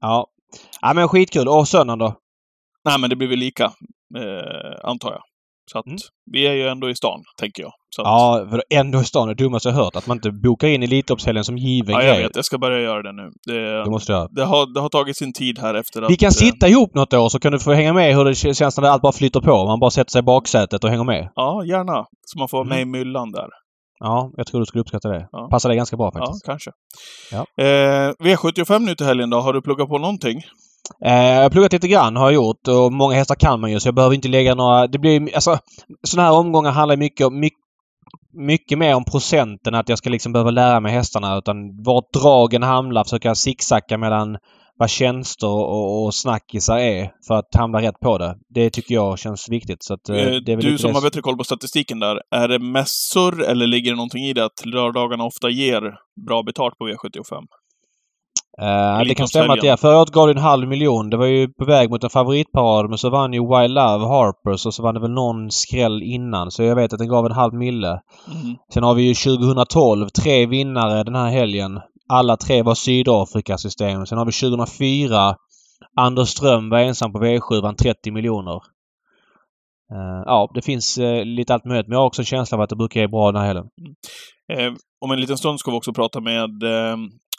Ja. 0.00 0.26
Ja 0.80 0.94
men 0.94 1.08
skitkul. 1.08 1.48
Och 1.48 1.68
söndagen 1.68 1.98
då? 1.98 2.14
Nej 2.84 2.98
men 3.00 3.10
det 3.10 3.16
blir 3.16 3.28
väl 3.28 3.38
lika, 3.38 3.64
eh, 4.18 4.90
antar 4.90 5.12
jag. 5.12 5.22
Så 5.72 5.78
att 5.78 5.86
mm. 5.86 5.98
vi 6.32 6.46
är 6.46 6.52
ju 6.52 6.68
ändå 6.68 6.90
i 6.90 6.94
stan, 6.94 7.22
tänker 7.36 7.62
jag. 7.62 7.72
Så 7.96 8.02
ja, 8.02 8.46
för 8.50 8.62
ändå 8.70 9.00
i 9.00 9.04
stan 9.04 9.28
är 9.28 9.34
det 9.34 9.44
dummaste 9.44 9.68
jag 9.68 9.76
hört. 9.76 9.96
Att 9.96 10.06
man 10.06 10.16
inte 10.16 10.30
bokar 10.30 10.68
in 10.68 10.82
Elitloppshelgen 10.82 11.44
som 11.44 11.56
given 11.58 11.94
Ja, 11.94 12.02
jag 12.02 12.16
vet. 12.16 12.36
Jag 12.36 12.44
ska 12.44 12.58
börja 12.58 12.80
göra 12.80 13.02
det 13.02 13.12
nu. 13.12 13.30
Det, 13.46 13.84
det 13.84 13.90
måste 13.90 14.12
jag. 14.12 14.34
Det 14.34 14.44
har, 14.44 14.74
det 14.74 14.80
har 14.80 14.88
tagit 14.88 15.16
sin 15.16 15.32
tid 15.32 15.58
här 15.58 15.74
efter 15.74 16.02
att... 16.02 16.10
Vi 16.10 16.16
kan 16.16 16.26
eh, 16.26 16.30
sitta 16.30 16.68
ihop 16.68 16.94
något 16.94 17.14
år 17.14 17.28
så 17.28 17.38
kan 17.38 17.52
du 17.52 17.58
få 17.58 17.72
hänga 17.72 17.92
med 17.92 18.16
hur 18.16 18.24
det 18.24 18.34
känns 18.34 18.78
när 18.78 18.88
allt 18.88 19.02
bara 19.02 19.12
flyter 19.12 19.40
på. 19.40 19.66
Man 19.66 19.80
bara 19.80 19.90
sätter 19.90 20.10
sig 20.10 20.18
i 20.18 20.22
baksätet 20.22 20.84
och 20.84 20.90
hänger 20.90 21.04
med. 21.04 21.28
Ja, 21.34 21.64
gärna. 21.64 22.06
Så 22.26 22.38
man 22.38 22.48
får 22.48 22.58
vara 22.58 22.68
med 22.68 22.82
mm. 22.82 22.94
i 22.94 22.98
myllan 22.98 23.32
där. 23.32 23.48
Ja, 23.98 24.32
jag 24.36 24.46
tror 24.46 24.60
du 24.60 24.66
skulle 24.66 24.82
uppskatta 24.82 25.08
det. 25.08 25.28
Ja. 25.32 25.48
Passar 25.50 25.68
dig 25.68 25.76
ganska 25.76 25.96
bra 25.96 26.12
faktiskt. 26.12 26.46
Ja, 26.46 26.52
kanske. 26.52 26.70
Ja. 27.32 27.64
Eh, 27.64 28.12
V75 28.12 28.78
nu 28.78 28.94
till 28.94 29.06
helgen 29.06 29.30
då. 29.30 29.40
Har 29.40 29.52
du 29.52 29.62
pluggat 29.62 29.88
på 29.88 29.98
någonting? 29.98 30.42
Eh, 31.04 31.12
jag 31.14 31.42
har 31.42 31.50
pluggat 31.50 31.72
lite 31.72 31.88
grann 31.88 32.16
har 32.16 32.24
jag 32.24 32.34
gjort 32.34 32.68
och 32.68 32.92
många 32.92 33.14
hästar 33.14 33.34
kan 33.34 33.60
man 33.60 33.72
ju 33.72 33.80
så 33.80 33.88
jag 33.88 33.94
behöver 33.94 34.14
inte 34.14 34.28
lägga 34.28 34.54
några... 34.54 34.86
Det 34.86 34.98
blir... 34.98 35.34
Alltså, 35.34 35.58
sådana 36.02 36.28
här 36.28 36.38
omgångar 36.38 36.70
handlar 36.70 36.96
mycket, 36.96 37.32
mycket, 37.32 37.58
mycket 38.32 38.78
mer 38.78 38.94
om 38.94 39.04
procenten 39.04 39.74
att 39.74 39.88
jag 39.88 39.98
ska 39.98 40.10
liksom 40.10 40.32
behöva 40.32 40.50
lära 40.50 40.80
mig 40.80 40.92
hästarna 40.92 41.38
utan 41.38 41.82
vart 41.82 42.12
dragen 42.12 42.62
hamnar 42.62 43.04
försöka 43.04 43.34
zigzacka 43.34 43.98
mellan 43.98 44.38
vad 44.80 44.90
tjänster 44.90 45.46
och, 45.46 46.04
och 46.04 46.14
snackisar 46.14 46.78
är 46.78 47.12
för 47.26 47.34
att 47.34 47.54
hamna 47.54 47.82
rätt 47.82 48.00
på 48.00 48.18
det. 48.18 48.36
Det 48.48 48.70
tycker 48.70 48.94
jag 48.94 49.18
känns 49.18 49.48
viktigt. 49.48 49.82
Så 49.84 49.94
att, 49.94 50.08
eh, 50.08 50.16
eh 50.16 50.32
det 50.46 50.56
du 50.56 50.78
som 50.78 50.94
har 50.94 51.02
bättre 51.02 51.20
koll 51.20 51.36
på 51.36 51.44
statistiken 51.44 52.00
där, 52.00 52.20
är 52.30 52.48
det 52.48 52.58
mässor 52.58 53.44
eller 53.44 53.66
ligger 53.66 53.90
det 53.90 53.96
någonting 53.96 54.24
i 54.24 54.32
det 54.32 54.44
att 54.44 54.66
lördagarna 54.66 55.24
ofta 55.24 55.50
ger 55.50 55.94
bra 56.26 56.42
betalt 56.42 56.78
på 56.78 56.88
V75? 56.88 57.46
Uh, 58.58 59.08
det 59.08 59.14
kan 59.14 59.28
stämma 59.28 59.52
att 59.52 59.60
det 59.60 59.68
är. 59.68 59.76
Förra 59.76 59.98
året 59.98 60.10
gav 60.10 60.26
det 60.26 60.32
en 60.32 60.38
halv 60.38 60.68
miljon. 60.68 61.10
Det 61.10 61.16
var 61.16 61.26
ju 61.26 61.48
på 61.48 61.64
väg 61.64 61.90
mot 61.90 62.04
en 62.04 62.10
favoritparad 62.10 62.88
men 62.88 62.98
så 62.98 63.10
vann 63.10 63.32
ju 63.32 63.40
Wild 63.40 63.74
Love 63.74 64.06
Harpers 64.06 64.66
och 64.66 64.74
så 64.74 64.82
vann 64.82 64.94
det 64.94 65.00
väl 65.00 65.10
någon 65.10 65.50
skräll 65.50 66.02
innan. 66.02 66.50
Så 66.50 66.62
jag 66.62 66.76
vet 66.76 66.92
att 66.92 66.98
den 66.98 67.08
gav 67.08 67.26
en 67.26 67.32
halv 67.32 67.54
mille. 67.54 67.88
Mm. 67.88 68.56
Sen 68.74 68.82
har 68.82 68.94
vi 68.94 69.02
ju 69.02 69.14
2012 69.14 70.08
tre 70.08 70.46
vinnare 70.46 71.04
den 71.04 71.14
här 71.14 71.30
helgen. 71.30 71.80
Alla 72.08 72.36
tre 72.36 72.62
var 72.62 72.74
Sydafrikasystem. 72.74 74.06
Sen 74.06 74.18
har 74.18 74.24
vi 74.24 74.32
2004 74.32 75.36
Anders 75.96 76.28
Ström 76.28 76.70
var 76.70 76.78
ensam 76.78 77.12
på 77.12 77.18
V7 77.18 77.62
vann 77.62 77.76
30 77.76 78.10
miljoner. 78.10 78.60
Uh, 79.92 80.22
ja, 80.26 80.50
det 80.54 80.62
finns 80.62 80.98
uh, 80.98 81.24
lite 81.24 81.54
allt 81.54 81.64
möjligt 81.64 81.86
men 81.86 81.92
jag 81.92 82.00
har 82.00 82.06
också 82.06 82.22
en 82.22 82.26
känsla 82.26 82.56
av 82.56 82.62
att 82.62 82.70
det 82.70 82.76
brukar 82.76 83.00
ge 83.00 83.08
bra 83.08 83.32
den 83.32 83.40
här 83.40 83.46
helgen. 83.46 83.66
Mm. 84.52 84.76
om 85.00 85.10
en 85.10 85.20
liten 85.20 85.38
stund 85.38 85.60
ska 85.60 85.70
vi 85.70 85.76
också 85.76 85.92
prata 85.92 86.20
med 86.20 86.50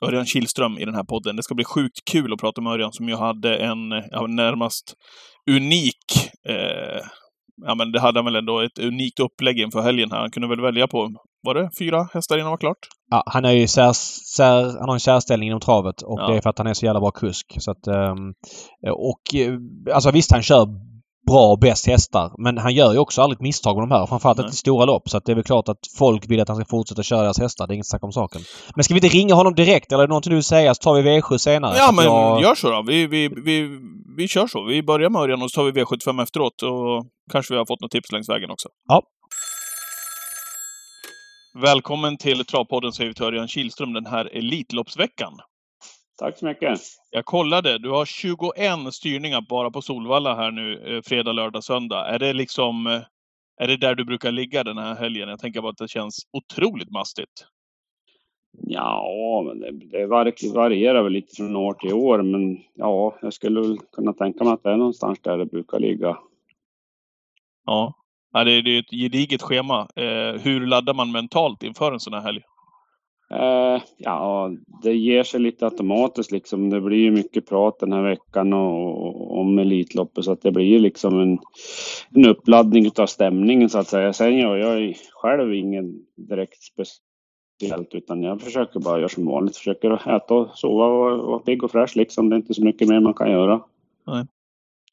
Örjan 0.05 0.25
Kihlström 0.25 0.77
i 0.77 0.85
den 0.85 0.95
här 0.95 1.03
podden. 1.03 1.35
Det 1.35 1.43
ska 1.43 1.55
bli 1.55 1.65
sjukt 1.65 2.05
kul 2.11 2.33
att 2.33 2.39
prata 2.39 2.61
med 2.61 2.73
Örjan 2.73 2.93
som 2.93 3.09
ju 3.09 3.15
hade 3.15 3.57
en 3.57 3.91
ja, 4.11 4.27
närmast 4.27 4.93
unik 5.51 6.05
eh, 6.49 7.01
ja, 7.65 7.75
men 7.75 7.91
det 7.91 7.99
hade 7.99 8.19
han 8.19 8.25
väl 8.25 8.35
ändå 8.35 8.59
ett 8.59 8.79
unikt 8.79 9.19
upplägg 9.19 9.59
inför 9.59 9.81
helgen 9.81 10.11
här. 10.11 10.19
Han 10.19 10.31
kunde 10.31 10.47
väl 10.47 10.61
välja 10.61 10.87
på, 10.87 11.09
var 11.43 11.53
det 11.53 11.69
fyra 11.79 12.07
hästar 12.13 12.35
innan 12.35 12.45
det 12.45 12.51
var 12.51 12.57
klart? 12.57 12.87
Ja, 13.11 13.23
han 13.25 13.45
är 13.45 13.51
ju 13.51 13.67
sär, 13.67 13.93
sär, 14.35 14.63
han 14.63 14.89
har 14.89 14.93
en 14.93 14.99
särställning 14.99 15.49
inom 15.49 15.61
travet 15.61 16.01
och 16.01 16.19
ja. 16.19 16.27
det 16.27 16.37
är 16.37 16.41
för 16.41 16.49
att 16.49 16.57
han 16.57 16.67
är 16.67 16.73
så 16.73 16.85
jävla 16.85 16.99
bra 16.99 17.11
kusk. 17.11 17.45
Så 17.59 17.71
att, 17.71 17.87
um, 17.87 18.33
och 18.93 19.35
eh, 19.35 19.53
alltså 19.95 20.11
visst, 20.11 20.31
han 20.31 20.43
kör 20.43 20.67
bra 21.27 21.51
och 21.51 21.59
bäst 21.59 21.87
hästar. 21.87 22.31
Men 22.37 22.57
han 22.57 22.73
gör 22.73 22.93
ju 22.93 22.99
också 22.99 23.21
aldrig 23.21 23.37
ett 23.37 23.41
misstag 23.41 23.75
med 23.75 23.83
de 23.89 23.91
här. 23.91 24.05
Framförallt 24.05 24.39
inte 24.39 24.51
i 24.51 24.55
stora 24.55 24.85
lopp. 24.85 25.09
Så 25.09 25.17
att 25.17 25.25
det 25.25 25.31
är 25.31 25.35
väl 25.35 25.43
klart 25.43 25.69
att 25.69 25.79
folk 25.97 26.29
vill 26.29 26.41
att 26.41 26.47
han 26.47 26.57
ska 26.57 26.65
fortsätta 26.65 27.03
köra 27.03 27.21
deras 27.21 27.39
hästar. 27.39 27.67
Det 27.67 27.73
är 27.73 27.75
inget 27.75 27.89
snack 27.89 28.03
om 28.03 28.11
saken. 28.11 28.41
Men 28.75 28.83
ska 28.83 28.93
vi 28.93 28.97
inte 28.97 29.17
ringa 29.17 29.35
honom 29.35 29.55
direkt 29.55 29.91
eller 29.91 30.03
är 30.03 30.07
det 30.07 30.11
någonting 30.11 30.29
du 30.29 30.35
vill 30.35 30.43
säga 30.43 30.75
så 30.75 30.79
tar 30.79 31.01
vi 31.01 31.09
V7 31.09 31.37
senare? 31.37 31.77
Ja 31.77 31.91
men 31.91 32.05
jag... 32.05 32.41
gör 32.41 32.55
så 32.55 32.71
då. 32.71 32.83
Vi, 32.87 33.07
vi, 33.07 33.27
vi, 33.27 33.79
vi 34.17 34.27
kör 34.27 34.47
så. 34.47 34.63
Vi 34.63 34.83
börjar 34.83 35.09
med 35.09 35.21
Örjan 35.21 35.41
och 35.41 35.51
så 35.51 35.55
tar 35.55 35.71
vi 35.71 35.83
V75 35.83 36.23
efteråt. 36.23 36.61
Och 36.61 37.05
kanske 37.31 37.53
vi 37.53 37.57
har 37.57 37.65
fått 37.65 37.81
något 37.81 37.91
tips 37.91 38.11
längs 38.11 38.29
vägen 38.29 38.51
också. 38.51 38.69
Ja. 38.87 39.01
Välkommen 41.61 42.17
till 42.17 42.45
Travpodden 42.45 42.91
säger 42.91 43.07
vi 43.09 43.13
till 43.13 43.25
Örjan 43.25 43.47
Kihlström 43.47 43.93
den 43.93 44.05
här 44.05 44.37
Elitloppsveckan. 44.37 45.33
Tack 46.21 46.37
så 46.37 46.45
mycket. 46.45 46.79
Jag 47.11 47.25
kollade, 47.25 47.77
du 47.77 47.89
har 47.89 48.05
21 48.05 48.93
styrningar 48.93 49.41
bara 49.49 49.71
på 49.71 49.81
Solvalla 49.81 50.35
här 50.35 50.51
nu, 50.51 50.95
eh, 50.95 51.01
fredag, 51.01 51.31
lördag, 51.31 51.63
söndag. 51.63 52.07
Är 52.07 52.19
det 52.19 52.33
liksom, 52.33 52.87
eh, 52.87 53.01
är 53.57 53.67
det 53.67 53.77
där 53.77 53.95
du 53.95 54.05
brukar 54.05 54.31
ligga 54.31 54.63
den 54.63 54.77
här 54.77 54.95
helgen? 54.95 55.29
Jag 55.29 55.39
tänker 55.39 55.61
bara 55.61 55.71
att 55.71 55.77
det 55.77 55.87
känns 55.87 56.27
otroligt 56.31 56.91
mastigt. 56.91 57.45
Ja, 58.51 59.43
men 59.47 59.59
det, 59.59 59.71
det 59.71 60.05
varierar 60.53 61.03
väl 61.03 61.13
lite 61.13 61.35
från 61.35 61.55
år 61.55 61.73
till 61.73 61.93
år, 61.93 62.21
men 62.21 62.57
ja, 62.73 63.17
jag 63.21 63.33
skulle 63.33 63.77
kunna 63.91 64.13
tänka 64.13 64.43
mig 64.43 64.53
att 64.53 64.63
det 64.63 64.71
är 64.71 64.77
någonstans 64.77 65.19
där 65.21 65.37
det 65.37 65.45
brukar 65.45 65.79
ligga. 65.79 66.17
Ja, 67.65 67.93
det 68.33 68.51
är 68.51 68.79
ett 68.79 68.89
gediget 68.89 69.41
schema. 69.41 69.87
Eh, 69.95 70.41
hur 70.41 70.65
laddar 70.65 70.93
man 70.93 71.11
mentalt 71.11 71.63
inför 71.63 71.91
en 71.91 71.99
sån 71.99 72.13
här 72.13 72.21
helg? 72.21 72.41
Uh, 73.33 73.81
ja, 73.97 74.51
det 74.83 74.93
ger 74.93 75.23
sig 75.23 75.39
lite 75.39 75.65
automatiskt 75.65 76.31
liksom. 76.31 76.69
Det 76.69 76.81
blir 76.81 76.97
ju 76.97 77.11
mycket 77.11 77.49
prat 77.49 77.79
den 77.79 77.93
här 77.93 78.01
veckan 78.01 78.53
och, 78.53 79.05
och 79.05 79.39
om 79.39 79.59
Elitloppet 79.59 80.25
så 80.25 80.31
att 80.31 80.41
det 80.41 80.51
blir 80.51 80.79
liksom 80.79 81.19
en, 81.19 81.39
en 82.15 82.25
uppladdning 82.25 82.85
utav 82.85 83.05
stämningen 83.05 83.69
så 83.69 83.79
att 83.79 83.87
säga. 83.87 84.13
Sen 84.13 84.37
gör 84.37 84.57
jag 84.57 84.95
själv 85.11 85.53
ingen 85.53 85.93
direkt 86.15 86.63
speciellt 86.63 87.93
utan 87.93 88.23
jag 88.23 88.41
försöker 88.41 88.79
bara 88.79 88.97
göra 88.97 89.09
som 89.09 89.25
vanligt. 89.25 89.57
Försöker 89.57 90.15
äta 90.15 90.33
och 90.33 90.49
sova 90.55 90.85
och 90.85 91.27
vara 91.27 91.39
pigg 91.39 91.63
och 91.63 91.71
fräsch 91.71 91.95
liksom. 91.95 92.29
Det 92.29 92.35
är 92.35 92.37
inte 92.37 92.53
så 92.53 92.63
mycket 92.63 92.87
mer 92.87 92.99
man 92.99 93.13
kan 93.13 93.31
göra. 93.31 93.61
Nej. 94.07 94.25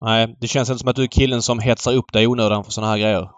Nej, 0.01 0.37
det 0.41 0.47
känns 0.47 0.71
inte 0.71 0.79
som 0.79 0.89
att 0.89 0.97
du 0.97 1.03
är 1.03 1.07
killen 1.07 1.43
som 1.43 1.59
hetsar 1.59 1.95
upp 1.95 2.13
dig 2.13 2.25
i 2.25 2.27
onödan 2.27 2.65
för 2.65 2.71
sådana 2.71 2.93
här 2.93 2.99
grejer. 2.99 3.29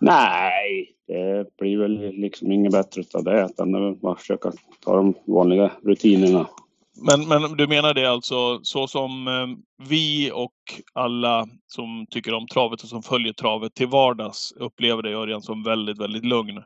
Nej, 0.00 0.95
det 1.36 1.56
blir 1.58 1.78
väl 1.78 2.12
liksom 2.12 2.52
inget 2.52 2.72
bättre 2.72 3.02
av 3.14 3.24
det. 3.24 3.44
Utan 3.44 3.72
det 3.72 3.78
är 3.78 3.92
bara 3.92 4.12
att 4.12 4.20
försöka 4.20 4.52
ta 4.84 4.96
de 4.96 5.14
vanliga 5.26 5.70
rutinerna. 5.84 6.46
Men, 7.02 7.28
men 7.28 7.56
du 7.56 7.66
menar 7.66 7.94
det 7.94 8.06
alltså 8.06 8.60
så 8.62 8.86
som 8.86 9.28
eh, 9.28 9.86
vi 9.88 10.30
och 10.34 10.52
alla 10.92 11.46
som 11.66 12.06
tycker 12.10 12.34
om 12.34 12.46
travet 12.46 12.82
och 12.82 12.88
som 12.88 13.02
följer 13.02 13.32
travet 13.32 13.74
till 13.74 13.86
vardags 13.86 14.52
upplever 14.52 15.02
dig 15.02 15.14
Örjan 15.14 15.42
som 15.42 15.62
väldigt, 15.62 16.00
väldigt 16.00 16.24
lugn. 16.24 16.62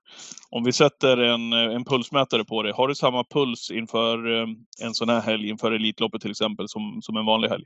Om 0.50 0.64
vi 0.64 0.72
sätter 0.72 1.16
en, 1.16 1.52
en 1.52 1.84
pulsmätare 1.84 2.44
på 2.44 2.62
dig, 2.62 2.72
har 2.72 2.88
du 2.88 2.94
samma 2.94 3.24
puls 3.24 3.70
inför 3.70 4.40
eh, 4.40 4.46
en 4.82 4.94
sån 4.94 5.08
här 5.08 5.20
helg, 5.20 5.48
inför 5.48 5.72
Elitloppet 5.72 6.20
till 6.20 6.30
exempel, 6.30 6.68
som, 6.68 6.98
som 7.02 7.16
en 7.16 7.26
vanlig 7.26 7.48
helg? 7.48 7.64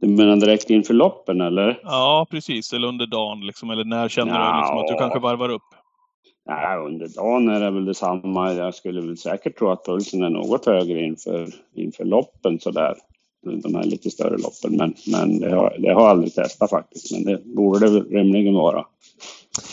Du 0.00 0.08
menar 0.08 0.36
direkt 0.36 0.70
inför 0.70 0.94
loppen 0.94 1.40
eller? 1.40 1.80
Ja, 1.82 2.26
precis. 2.30 2.72
Eller 2.72 2.88
under 2.88 3.06
dagen 3.06 3.40
liksom. 3.40 3.70
Eller 3.70 3.84
när 3.84 4.08
känner 4.08 4.34
ja. 4.34 4.52
du 4.52 4.58
liksom 4.58 4.78
att 4.78 4.86
du 4.86 4.94
kanske 4.94 5.18
varvar 5.18 5.48
upp? 5.48 5.62
Nej, 6.46 6.78
under 6.78 7.08
dagen 7.08 7.48
är 7.48 7.60
det 7.60 7.70
väl 7.70 7.84
detsamma. 7.84 8.52
Jag 8.52 8.74
skulle 8.74 9.00
väl 9.00 9.16
säkert 9.16 9.58
tro 9.58 9.70
att 9.70 9.84
pulsen 9.84 10.22
är 10.22 10.30
något 10.30 10.66
högre 10.66 11.04
inför, 11.04 11.48
inför 11.74 12.04
loppen 12.04 12.60
sådär. 12.60 12.94
De 13.62 13.74
här 13.74 13.84
lite 13.84 14.10
större 14.10 14.38
loppen. 14.38 14.76
Men, 14.76 14.94
men 15.06 15.40
det, 15.40 15.54
har, 15.54 15.76
det 15.78 15.94
har 15.94 16.00
jag 16.00 16.10
aldrig 16.10 16.34
testat 16.34 16.70
faktiskt. 16.70 17.12
Men 17.12 17.24
det 17.24 17.44
borde 17.44 17.90
det 17.90 18.00
rimligen 18.00 18.54
vara. 18.54 18.84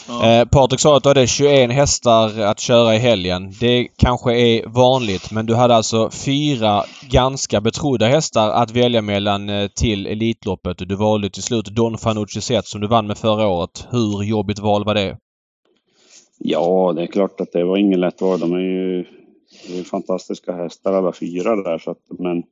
Ja. 0.08 0.25
Eh, 0.25 0.46
Patrik 0.48 0.80
sa 0.80 0.98
att 0.98 1.04
du 1.04 1.10
hade 1.10 1.28
21 1.28 1.72
hästar 1.72 2.40
att 2.40 2.60
köra 2.60 2.96
i 2.96 2.98
helgen. 2.98 3.54
Det 3.60 3.88
kanske 3.98 4.38
är 4.38 4.68
vanligt 4.68 5.32
men 5.32 5.46
du 5.46 5.56
hade 5.56 5.75
alltså 5.75 6.10
fyra 6.12 6.84
ganska 7.10 7.62
betrodda 7.62 8.08
hästar 8.08 8.50
att 8.50 8.72
välja 8.72 9.01
mellan 9.01 9.50
eh, 9.50 9.68
till 9.68 10.08
Elitloppet. 10.08 10.78
Du 10.78 10.96
valde 10.96 11.30
till 11.30 11.44
slut 11.44 11.66
Don 11.66 11.98
Fanucci 11.98 12.42
Zet 12.42 12.66
som 12.68 12.82
du 12.82 12.88
vann 12.88 13.08
med 13.08 13.18
förra 13.18 13.48
året. 13.48 13.88
Hur 13.92 14.24
jobbigt 14.24 14.60
val 14.60 14.86
var 14.86 14.96
det? 14.96 15.18
Ja, 16.44 16.94
det 16.96 17.02
är 17.02 17.08
klart 17.08 17.42
att 17.42 17.52
det 17.52 17.64
var 17.64 17.78
ingen 17.78 18.00
lätt 18.00 18.22
val. 18.22 18.40
De 18.40 18.54
är 18.54 18.60
ju, 18.60 19.00
är 19.70 19.84
fantastiska 19.84 20.54
hästar 20.54 20.94
alla 20.94 21.14
fyra 21.14 21.56
där. 21.56 21.78
Så 21.78 21.92
att, 21.92 22.20
men 22.20 22.44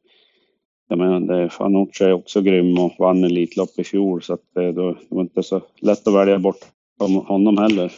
jag 0.89 0.98
menar, 0.98 1.19
det, 1.19 1.50
Fanucci 1.50 2.03
är 2.03 2.13
också 2.13 2.41
grym 2.41 2.79
och 2.79 2.91
vann 3.00 3.24
Elitlopp 3.24 3.79
i 3.79 3.84
fjol 3.84 4.22
så 4.22 4.34
att 4.34 4.43
det, 4.55 4.72
då, 4.72 4.91
det 4.91 5.15
var 5.15 5.22
inte 5.22 5.43
så 5.43 5.62
lätt 5.81 6.08
att 6.08 6.13
välja 6.13 6.39
bort 6.39 6.65
honom 7.27 7.58
heller. 7.58 7.91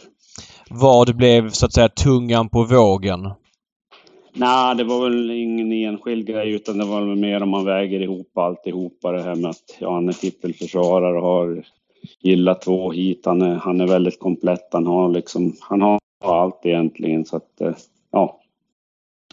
Vad 0.70 1.16
blev 1.16 1.50
så 1.50 1.66
att 1.66 1.72
säga 1.72 1.88
tungan 1.88 2.48
på 2.48 2.64
vågen? 2.64 3.30
Nej, 4.34 4.76
det 4.76 4.84
var 4.84 5.04
väl 5.04 5.30
ingen 5.30 5.72
enskild 5.72 6.26
grej 6.26 6.52
utan 6.52 6.78
det 6.78 6.84
var 6.84 7.00
väl 7.00 7.16
mer 7.16 7.42
om 7.42 7.48
man 7.48 7.64
väger 7.64 8.00
ihop 8.00 8.38
alltihopa 8.38 9.12
det 9.12 9.22
här 9.22 9.34
med 9.34 9.50
att 9.50 9.76
ja, 9.78 9.94
han 9.94 10.08
är 10.08 10.12
titelförsvarare 10.12 11.18
och 11.18 11.26
har 11.26 11.64
gillat 12.20 12.62
två 12.62 12.92
hit. 12.92 13.26
Han 13.26 13.42
är, 13.42 13.54
han 13.54 13.80
är 13.80 13.86
väldigt 13.86 14.20
komplett. 14.20 14.68
Han 14.72 14.86
har 14.86 15.08
liksom, 15.08 15.56
han 15.60 15.80
har 15.80 16.00
allt 16.24 16.66
egentligen 16.66 17.24
så 17.24 17.36
att 17.36 17.60
eh, 17.60 17.74
ja. 18.10 18.40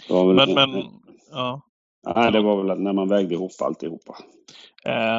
Men, 0.09 0.53
men, 0.53 0.83
ja. 1.31 1.61
Nej, 2.15 2.31
det 2.31 2.41
var 2.41 2.63
väl 2.63 2.79
när 2.79 2.93
man 2.93 3.09
vägde 3.09 3.35
ihop 3.35 3.51
alltihopa. 3.61 4.17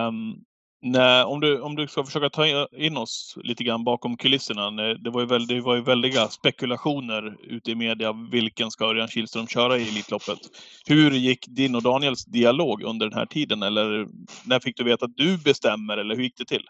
Um, 0.09 0.45
Nej, 0.83 1.25
om, 1.25 1.41
du, 1.41 1.61
om 1.61 1.77
du 1.77 1.89
ska 1.89 2.05
försöka 2.05 2.31
ta 2.31 2.67
in 2.77 2.97
oss 2.97 3.39
lite 3.43 3.65
grann 3.65 3.85
bakom 3.85 4.17
kulisserna. 4.17 4.71
Det 4.95 5.11
var 5.11 5.21
ju, 5.21 5.27
väl, 5.27 5.47
det 5.47 5.61
var 5.61 5.75
ju 5.77 5.83
väldiga 5.83 6.29
spekulationer 6.29 7.37
ute 7.43 7.71
i 7.71 7.75
media. 7.75 8.13
Vilken 8.31 8.71
ska 8.71 8.85
Örjan 8.85 9.09
Kihlström 9.09 9.47
köra 9.47 9.79
i 9.79 9.89
Elitloppet? 9.89 10.39
Hur 10.87 11.11
gick 11.11 11.47
din 11.49 11.75
och 11.75 11.83
Daniels 11.83 12.25
dialog 12.25 12.83
under 12.83 13.09
den 13.09 13.19
här 13.19 13.27
tiden? 13.27 13.63
Eller 13.63 14.07
när 14.45 14.61
fick 14.61 14.77
du 14.77 14.85
veta 14.85 15.05
att 15.05 15.17
du 15.17 15.39
bestämmer? 15.39 15.97
Eller 15.97 16.17
hur 16.17 16.23
gick 16.23 16.39
det 16.39 16.45
till? 16.45 16.65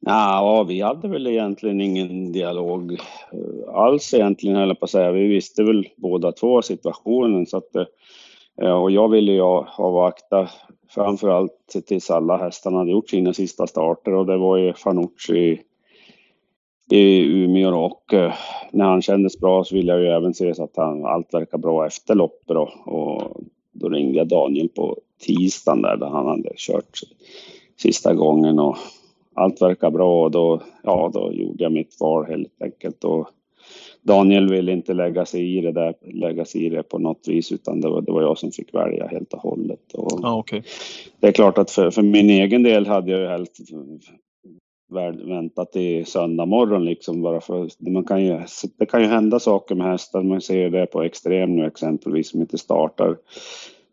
Ja, 0.00 0.64
vi 0.68 0.80
hade 0.80 1.08
väl 1.08 1.26
egentligen 1.26 1.80
ingen 1.80 2.32
dialog 2.32 2.92
eh, 2.92 3.74
alls 3.74 4.14
egentligen, 4.14 4.56
höll 4.56 4.74
på 4.74 4.84
att 4.84 4.90
säga. 4.90 5.12
Vi 5.12 5.26
visste 5.26 5.64
väl 5.64 5.88
båda 5.96 6.32
två 6.32 6.62
situationen. 6.62 7.46
Så 7.46 7.56
att, 7.56 7.76
eh, 8.62 8.82
och 8.82 8.90
jag 8.90 9.08
ville 9.08 9.32
ju 9.32 9.42
avvakta 9.42 10.48
framförallt 10.88 11.76
tills 11.86 12.10
alla 12.10 12.36
hästarna 12.36 12.78
hade 12.78 12.90
gjort 12.90 13.10
sina 13.10 13.32
sista 13.32 13.66
starter 13.66 14.14
och 14.14 14.26
det 14.26 14.36
var 14.36 14.56
ju 14.56 14.72
Fanucci 14.72 15.60
i 16.90 17.24
Umeå 17.24 17.84
och 17.84 18.14
eh, 18.14 18.32
när 18.72 18.84
han 18.84 19.02
kändes 19.02 19.40
bra 19.40 19.64
så 19.64 19.74
ville 19.74 19.92
jag 19.92 20.00
ju 20.00 20.08
även 20.08 20.34
se 20.34 20.54
så 20.54 20.64
att 20.64 20.76
han, 20.76 21.04
allt 21.04 21.34
verkar 21.34 21.58
bra 21.58 21.86
efter 21.86 22.14
loppet 22.14 22.48
då. 22.48 22.70
och 22.84 23.40
då 23.72 23.88
ringde 23.88 24.18
jag 24.18 24.28
Daniel 24.28 24.68
på 24.68 24.96
tisdagen 25.26 25.82
där, 25.82 25.96
där 25.96 26.06
han 26.06 26.26
hade 26.26 26.52
kört 26.56 26.98
sista 27.76 28.14
gången 28.14 28.58
och 28.58 28.76
allt 29.36 29.62
verkar 29.62 29.90
bra 29.90 30.24
och 30.24 30.30
då, 30.30 30.62
ja, 30.82 31.10
då 31.14 31.32
gjorde 31.32 31.64
jag 31.64 31.72
mitt 31.72 32.00
val 32.00 32.26
helt 32.26 32.62
enkelt. 32.62 33.04
Och 33.04 33.28
Daniel 34.02 34.50
ville 34.50 34.72
inte 34.72 34.94
lägga 34.94 35.26
sig 35.26 35.58
i 35.58 35.60
det 35.60 35.72
där, 35.72 35.94
lägga 36.12 36.44
sig 36.44 36.66
i 36.66 36.68
det 36.68 36.82
på 36.82 36.98
något 36.98 37.28
vis 37.28 37.52
utan 37.52 37.80
det 37.80 37.88
var, 37.88 38.00
det 38.00 38.12
var 38.12 38.22
jag 38.22 38.38
som 38.38 38.52
fick 38.52 38.74
välja 38.74 39.06
helt 39.06 39.32
och 39.32 39.40
hållet. 39.40 39.94
Och 39.94 40.24
ah, 40.24 40.38
okay. 40.38 40.62
Det 41.20 41.28
är 41.28 41.32
klart 41.32 41.58
att 41.58 41.70
för, 41.70 41.90
för 41.90 42.02
min 42.02 42.30
egen 42.30 42.62
del 42.62 42.86
hade 42.86 43.10
jag 43.10 43.20
ju 43.20 43.26
helst 43.26 43.58
väntat 45.28 45.72
till 45.72 46.06
söndag 46.06 46.46
morgon 46.46 46.84
liksom 46.84 47.22
bara 47.22 47.40
för 47.40 47.68
man 47.90 48.04
kan 48.04 48.24
ju, 48.24 48.40
det 48.78 48.86
kan 48.86 49.00
ju 49.00 49.06
hända 49.06 49.40
saker 49.40 49.74
med 49.74 49.86
hästar. 49.86 50.22
Man 50.22 50.40
ser 50.40 50.70
det 50.70 50.86
på 50.86 51.02
extrem 51.02 51.56
nu 51.56 51.66
exempelvis 51.66 52.30
som 52.30 52.40
inte 52.40 52.58
startar. 52.58 53.16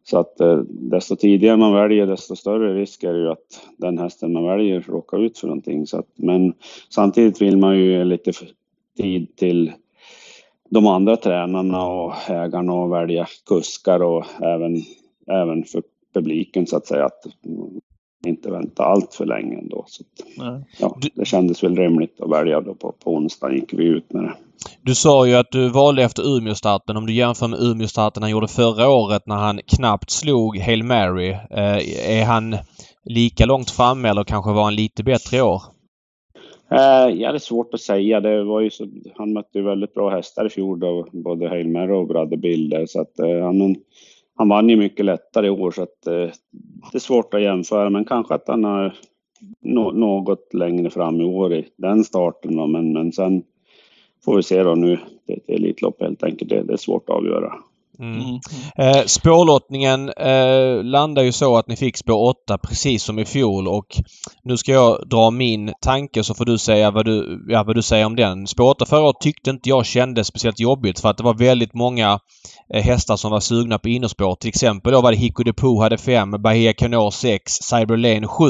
Så 0.03 0.19
att 0.19 0.39
eh, 0.39 0.57
desto 0.67 1.15
tidigare 1.15 1.57
man 1.57 1.73
väljer 1.73 2.07
desto 2.07 2.35
större 2.35 2.81
risk 2.81 3.03
är 3.03 3.13
det 3.13 3.19
ju 3.19 3.31
att 3.31 3.67
den 3.77 3.97
hästen 3.97 4.33
man 4.33 4.43
väljer 4.43 4.81
råkar 4.81 5.25
ut 5.25 5.37
för 5.37 5.47
någonting. 5.47 5.87
Så 5.87 5.99
att, 5.99 6.07
men 6.15 6.53
samtidigt 6.89 7.41
vill 7.41 7.57
man 7.57 7.77
ju 7.79 8.03
lite 8.03 8.31
tid 8.97 9.35
till 9.35 9.71
de 10.69 10.87
andra 10.87 11.17
tränarna 11.17 11.87
och 11.87 12.13
ägarna 12.29 12.73
och 12.73 12.93
välja 12.93 13.27
kuskar 13.45 14.03
och 14.03 14.25
även, 14.41 14.81
även 15.27 15.63
för 15.63 15.83
publiken 16.13 16.67
så 16.67 16.77
att 16.77 16.87
säga 16.87 17.05
att 17.05 17.23
inte 18.27 18.51
vänta 18.51 18.83
allt 18.83 19.13
för 19.13 19.25
länge 19.25 19.57
ändå. 19.57 19.85
Så 19.87 20.03
ja, 20.79 20.97
det 21.15 21.25
kändes 21.25 21.63
väl 21.63 21.75
rimligt 21.75 22.21
att 22.21 22.31
välja 22.31 22.61
då 22.61 22.75
på, 22.75 22.95
på 23.03 23.13
onsdag 23.13 23.53
gick 23.53 23.73
vi 23.73 23.83
ut 23.83 24.13
med 24.13 24.23
det. 24.23 24.33
Du 24.81 24.95
sa 24.95 25.27
ju 25.27 25.35
att 25.35 25.51
du 25.51 25.69
valde 25.69 26.03
efter 26.03 26.37
Umeå-starten. 26.37 26.97
Om 26.97 27.05
du 27.05 27.13
jämför 27.13 27.47
med 27.47 27.59
Umeå-starten 27.59 28.23
han 28.23 28.31
gjorde 28.31 28.47
förra 28.47 28.89
året 28.89 29.23
när 29.25 29.35
han 29.35 29.59
knappt 29.67 30.11
slog 30.11 30.57
Hail 30.57 30.83
Mary. 30.83 31.29
Eh, 31.29 32.09
är 32.19 32.25
han 32.25 32.55
lika 33.05 33.45
långt 33.45 33.69
framme 33.69 34.09
eller 34.09 34.23
kanske 34.23 34.51
var 34.51 34.63
han 34.63 34.75
lite 34.75 35.03
bättre 35.03 35.37
i 35.37 35.41
år? 35.41 35.61
Eh, 36.71 37.09
ja, 37.21 37.31
det 37.31 37.37
är 37.37 37.39
svårt 37.39 37.73
att 37.73 37.81
säga. 37.81 38.19
Det 38.19 38.43
var 38.43 38.61
ju 38.61 38.69
så, 38.69 38.87
han 39.15 39.33
mötte 39.33 39.57
ju 39.57 39.63
väldigt 39.63 39.93
bra 39.93 40.09
hästar 40.09 40.45
i 40.45 40.49
fjol 40.49 40.79
då, 40.79 41.07
både 41.11 41.49
Hailmer 41.49 41.91
och 41.91 42.07
Bradde 42.07 42.37
Bilder. 42.37 42.85
Så 42.85 43.01
att, 43.01 43.19
eh, 43.19 43.39
han, 43.43 43.75
han 44.35 44.49
vann 44.49 44.69
ju 44.69 44.75
mycket 44.75 45.05
lättare 45.05 45.47
i 45.47 45.49
år 45.49 45.71
så 45.71 45.83
att 45.83 46.07
eh, 46.07 46.29
det 46.91 46.97
är 46.97 46.99
svårt 46.99 47.33
att 47.33 47.41
jämföra. 47.41 47.89
Men 47.89 48.05
kanske 48.05 48.33
att 48.33 48.47
han 48.47 48.63
har 48.63 48.95
något 49.93 50.53
längre 50.53 50.89
fram 50.89 51.21
i 51.21 51.23
år 51.23 51.53
i 51.53 51.67
den 51.75 52.03
starten. 52.03 52.55
Då. 52.55 52.67
Men, 52.67 52.93
men 52.93 53.11
sen 53.11 53.43
får 54.25 54.35
vi 54.35 54.43
se 54.43 54.63
då 54.63 54.75
nu. 54.75 54.99
Det 55.25 55.33
är 55.33 55.37
ett 55.37 55.49
Elitlopp 55.49 56.01
helt 56.01 56.23
enkelt. 56.23 56.49
Det, 56.49 56.63
det 56.63 56.73
är 56.73 56.77
svårt 56.77 57.09
att 57.09 57.15
avgöra. 57.15 57.53
Mm. 57.99 58.19
mm. 58.21 58.39
Eh, 58.77 59.05
spårlottningen 59.05 60.09
eh, 60.09 60.83
landar 60.83 61.23
ju 61.23 61.31
så 61.31 61.57
att 61.57 61.67
ni 61.67 61.75
fick 61.75 61.97
spår 61.97 62.29
8 62.29 62.57
precis 62.57 63.03
som 63.03 63.19
i 63.19 63.25
fjol 63.25 63.67
och 63.67 63.85
nu 64.43 64.57
ska 64.57 64.71
jag 64.71 65.09
dra 65.09 65.31
min 65.31 65.73
tanke 65.81 66.23
så 66.23 66.33
får 66.33 66.45
du 66.45 66.57
säga 66.57 66.91
vad 66.91 67.05
du, 67.05 67.45
ja, 67.47 67.63
vad 67.63 67.75
du 67.75 67.81
säger 67.81 68.05
om 68.05 68.15
den. 68.15 68.47
Spår 68.47 68.69
8 68.69 68.85
förra 68.85 69.01
året 69.01 69.19
tyckte 69.19 69.49
inte 69.49 69.69
jag 69.69 69.85
kändes 69.85 70.27
speciellt 70.27 70.59
jobbigt 70.59 70.99
för 70.99 71.09
att 71.09 71.17
det 71.17 71.23
var 71.23 71.33
väldigt 71.33 71.73
många 71.73 72.19
eh, 72.73 72.83
hästar 72.83 73.15
som 73.15 73.31
var 73.31 73.39
sugna 73.39 73.79
på 73.79 73.89
innerspår. 73.89 74.35
Till 74.35 74.49
exempel 74.49 74.93
då 74.93 75.01
var 75.01 75.11
det 75.11 75.17
Hicko 75.17 75.43
de 75.43 75.53
Poo 75.53 75.81
hade 75.81 75.97
5, 75.97 76.31
Bahia 76.31 76.73
Canor 76.73 77.11
6, 77.11 77.53
Cyber 77.53 77.97
Lane 77.97 78.27
7 78.27 78.45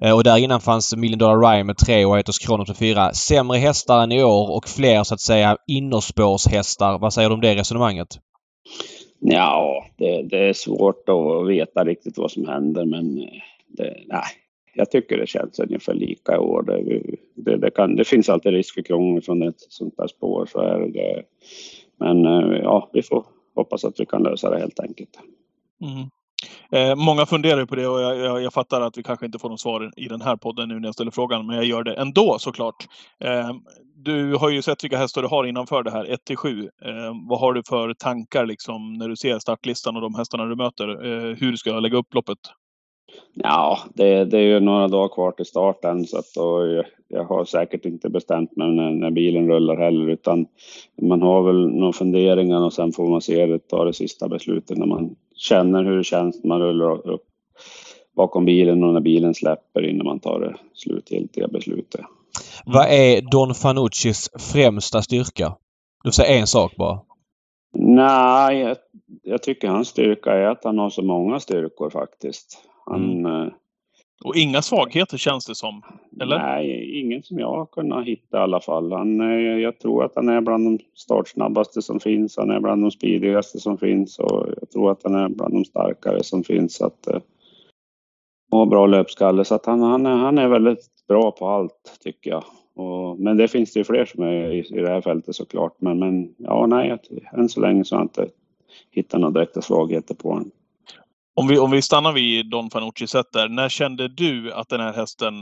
eh, 0.00 0.12
och 0.12 0.24
där 0.24 0.36
innan 0.36 0.60
fanns 0.60 0.96
Million 0.96 1.18
Dollar 1.18 1.50
Rhyme 1.50 1.64
med 1.64 1.76
3 1.78 2.04
och 2.04 2.18
Etos 2.18 2.38
Kronos 2.38 2.68
med 2.68 2.76
4. 2.76 3.14
Sämre 3.14 3.58
hästar 3.58 4.02
än 4.02 4.12
i 4.12 4.22
år 4.22 4.56
och 4.56 4.68
fler 4.68 5.04
så 5.04 5.14
att 5.14 5.20
säga 5.20 5.56
innerspårshästar. 5.66 6.98
Vad 6.98 7.12
säger 7.12 7.28
du 7.28 7.34
om 7.34 7.40
det 7.40 7.54
resonemanget? 7.54 8.08
Ja, 9.20 9.86
det, 9.96 10.22
det, 10.22 10.38
är 10.38 10.52
svårt 10.52 11.08
att 11.08 11.48
veta 11.48 11.84
riktigt 11.84 12.18
vad 12.18 12.30
som 12.30 12.48
händer 12.48 12.84
men 12.84 13.18
eh, 13.18 13.42
det, 13.66 13.96
nej, 14.06 14.24
jag 14.74 14.90
tycker 14.90 15.18
det 15.18 15.26
känns 15.26 15.58
ungefär 15.58 15.94
lika 15.94 16.34
i 16.34 16.38
år. 16.38 16.62
Det, 16.62 17.02
det, 17.34 17.56
det, 17.56 17.70
kan, 17.70 17.96
det 17.96 18.04
finns 18.04 18.28
alltid 18.28 18.52
risk 18.52 18.74
för 18.74 18.82
krångel 18.82 19.22
från 19.22 19.42
ett 19.42 19.60
sånt 19.68 19.96
där 19.96 20.06
spår. 20.06 20.46
Så 20.52 20.60
är 20.60 20.78
det. 20.78 21.22
Men 21.96 22.26
eh, 22.26 22.58
ja, 22.62 22.90
vi 22.92 23.02
får 23.02 23.24
hoppas 23.54 23.84
att 23.84 24.00
vi 24.00 24.06
kan 24.06 24.22
lösa 24.22 24.50
det 24.50 24.58
helt 24.58 24.80
enkelt. 24.80 25.18
Mm. 25.82 26.08
Eh, 26.72 26.96
många 26.96 27.26
funderar 27.26 27.66
på 27.66 27.74
det 27.74 27.86
och 27.86 28.00
jag, 28.00 28.16
jag, 28.16 28.42
jag, 28.42 28.52
fattar 28.52 28.80
att 28.80 28.98
vi 28.98 29.02
kanske 29.02 29.26
inte 29.26 29.38
får 29.38 29.48
någon 29.48 29.58
svar 29.58 29.92
i 29.96 30.08
den 30.08 30.20
här 30.20 30.36
podden 30.36 30.68
nu 30.68 30.80
när 30.80 30.88
jag 30.88 30.94
ställer 30.94 31.10
frågan, 31.10 31.46
men 31.46 31.56
jag 31.56 31.64
gör 31.64 31.82
det 31.82 31.94
ändå 31.94 32.36
såklart. 32.38 32.86
Eh, 33.20 33.50
du 33.98 34.36
har 34.36 34.50
ju 34.50 34.62
sett 34.62 34.84
vilka 34.84 34.98
hästar 34.98 35.22
du 35.22 35.28
har 35.28 35.44
innanför 35.44 35.82
det 35.82 35.90
här, 35.90 36.04
1 36.04 36.24
till 36.24 36.36
7. 36.36 36.60
Eh, 36.60 36.68
vad 37.28 37.40
har 37.40 37.52
du 37.52 37.62
för 37.68 37.94
tankar 37.94 38.46
liksom 38.46 38.94
när 38.94 39.08
du 39.08 39.16
ser 39.16 39.38
startlistan 39.38 39.96
och 39.96 40.02
de 40.02 40.14
hästarna 40.14 40.44
du 40.44 40.56
möter? 40.56 40.88
Eh, 40.88 41.36
hur 41.36 41.56
ska 41.56 41.70
jag 41.70 41.82
lägga 41.82 41.96
upp 41.96 42.14
loppet? 42.14 42.38
Ja, 43.34 43.78
det, 43.94 44.24
det, 44.24 44.38
är 44.38 44.42
ju 44.42 44.60
några 44.60 44.88
dagar 44.88 45.08
kvar 45.08 45.30
till 45.32 45.46
starten 45.46 46.04
så 46.04 46.18
att 46.18 46.34
då, 46.34 46.82
jag 47.08 47.24
har 47.24 47.44
säkert 47.44 47.84
inte 47.84 48.08
bestämt 48.08 48.56
mig 48.56 48.70
när, 48.70 48.90
när, 48.90 49.10
bilen 49.10 49.48
rullar 49.48 49.76
heller 49.76 50.08
utan 50.08 50.46
man 51.02 51.22
har 51.22 51.42
väl 51.42 51.68
några 51.68 51.92
funderingar 51.92 52.60
och 52.60 52.72
sen 52.72 52.92
får 52.92 53.08
man 53.08 53.20
se 53.20 53.46
det, 53.46 53.58
ta 53.58 53.84
det 53.84 53.92
sista 53.92 54.28
beslutet 54.28 54.78
när 54.78 54.86
man 54.86 55.16
känner 55.34 55.84
hur 55.84 55.96
det 55.96 56.04
känns 56.04 56.44
när 56.44 56.48
man 56.48 56.60
rullar 56.60 57.08
upp 57.08 57.24
bakom 58.16 58.44
bilen 58.44 58.84
och 58.84 58.92
när 58.92 59.00
bilen 59.00 59.34
släpper 59.34 59.82
innan 59.82 60.06
man 60.06 60.20
tar 60.20 60.40
det 60.40 60.54
slutgiltiga 60.74 61.48
beslutet. 61.48 62.00
Vad 62.64 62.86
är 62.88 63.20
Don 63.30 63.54
Fanuccis 63.54 64.30
främsta 64.52 65.02
styrka? 65.02 65.56
Du 66.04 66.12
säger 66.12 66.40
en 66.40 66.46
sak 66.46 66.76
bara. 66.76 67.00
Nej, 67.78 68.58
jag, 68.58 68.76
jag, 69.22 69.42
tycker 69.42 69.68
hans 69.68 69.88
styrka 69.88 70.32
är 70.32 70.46
att 70.46 70.64
han 70.64 70.78
har 70.78 70.90
så 70.90 71.02
många 71.02 71.40
styrkor 71.40 71.90
faktiskt. 71.90 72.58
Han, 72.86 73.26
mm. 73.26 73.42
Eh, 73.42 73.52
och 74.24 74.36
inga 74.36 74.62
svagheter 74.62 75.16
känns 75.18 75.46
det 75.46 75.54
som? 75.54 75.82
Eller? 76.20 76.38
Nej, 76.38 77.00
ingen 77.00 77.22
som 77.22 77.38
jag 77.38 77.50
har 77.50 77.66
kunnat 77.66 78.06
hitta 78.06 78.38
i 78.38 78.40
alla 78.40 78.60
fall. 78.60 78.92
Han, 78.92 79.18
jag 79.60 79.78
tror 79.78 80.04
att 80.04 80.12
han 80.14 80.28
är 80.28 80.40
bland 80.40 80.64
de 80.64 80.84
startsnabbaste 80.94 81.82
som 81.82 82.00
finns. 82.00 82.36
Han 82.36 82.50
är 82.50 82.60
bland 82.60 82.82
de 82.82 82.90
speedigaste 82.90 83.60
som 83.60 83.78
finns 83.78 84.18
och 84.18 84.46
jag 84.60 84.70
tror 84.70 84.92
att 84.92 85.00
han 85.02 85.14
är 85.14 85.28
bland 85.28 85.54
de 85.54 85.64
starkare 85.64 86.22
som 86.22 86.44
finns. 86.44 86.74
Så 86.74 86.86
att, 86.86 87.08
och 88.60 88.68
bra 88.68 88.86
löpskalle 88.86 89.44
så 89.44 89.54
att 89.54 89.66
han, 89.66 89.82
han, 89.82 90.06
är, 90.06 90.16
han 90.16 90.38
är 90.38 90.48
väldigt 90.48 90.86
bra 91.08 91.30
på 91.30 91.48
allt 91.48 91.98
tycker 92.00 92.30
jag. 92.30 92.44
Och, 92.74 93.18
men 93.18 93.36
det 93.36 93.48
finns 93.48 93.72
det 93.72 93.80
ju 93.80 93.84
fler 93.84 94.04
som 94.04 94.22
är 94.22 94.50
i, 94.50 94.58
i 94.58 94.80
det 94.80 94.88
här 94.88 95.00
fältet 95.00 95.36
såklart. 95.36 95.76
Men, 95.78 95.98
men 95.98 96.34
ja, 96.38 96.66
nej, 96.66 96.98
än 97.32 97.48
så 97.48 97.60
länge 97.60 97.84
så 97.84 97.94
har 97.94 98.00
jag 98.00 98.04
inte 98.04 98.28
hittat 98.90 99.20
några 99.20 99.32
direkta 99.32 99.62
svagheter 99.62 100.14
på 100.14 100.28
honom. 100.28 100.50
Om 101.34 101.48
vi, 101.48 101.58
om 101.58 101.70
vi 101.70 101.82
stannar 101.82 102.12
vid 102.12 102.50
Don 102.50 102.70
Fanucci 102.70 103.06
sett 103.06 103.32
där. 103.32 103.48
När 103.48 103.68
kände 103.68 104.08
du 104.08 104.52
att 104.52 104.68
den 104.68 104.80
här 104.80 104.92
hästen 104.92 105.34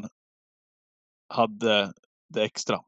hade 1.28 1.92
det 2.34 2.42
extra? 2.42 2.80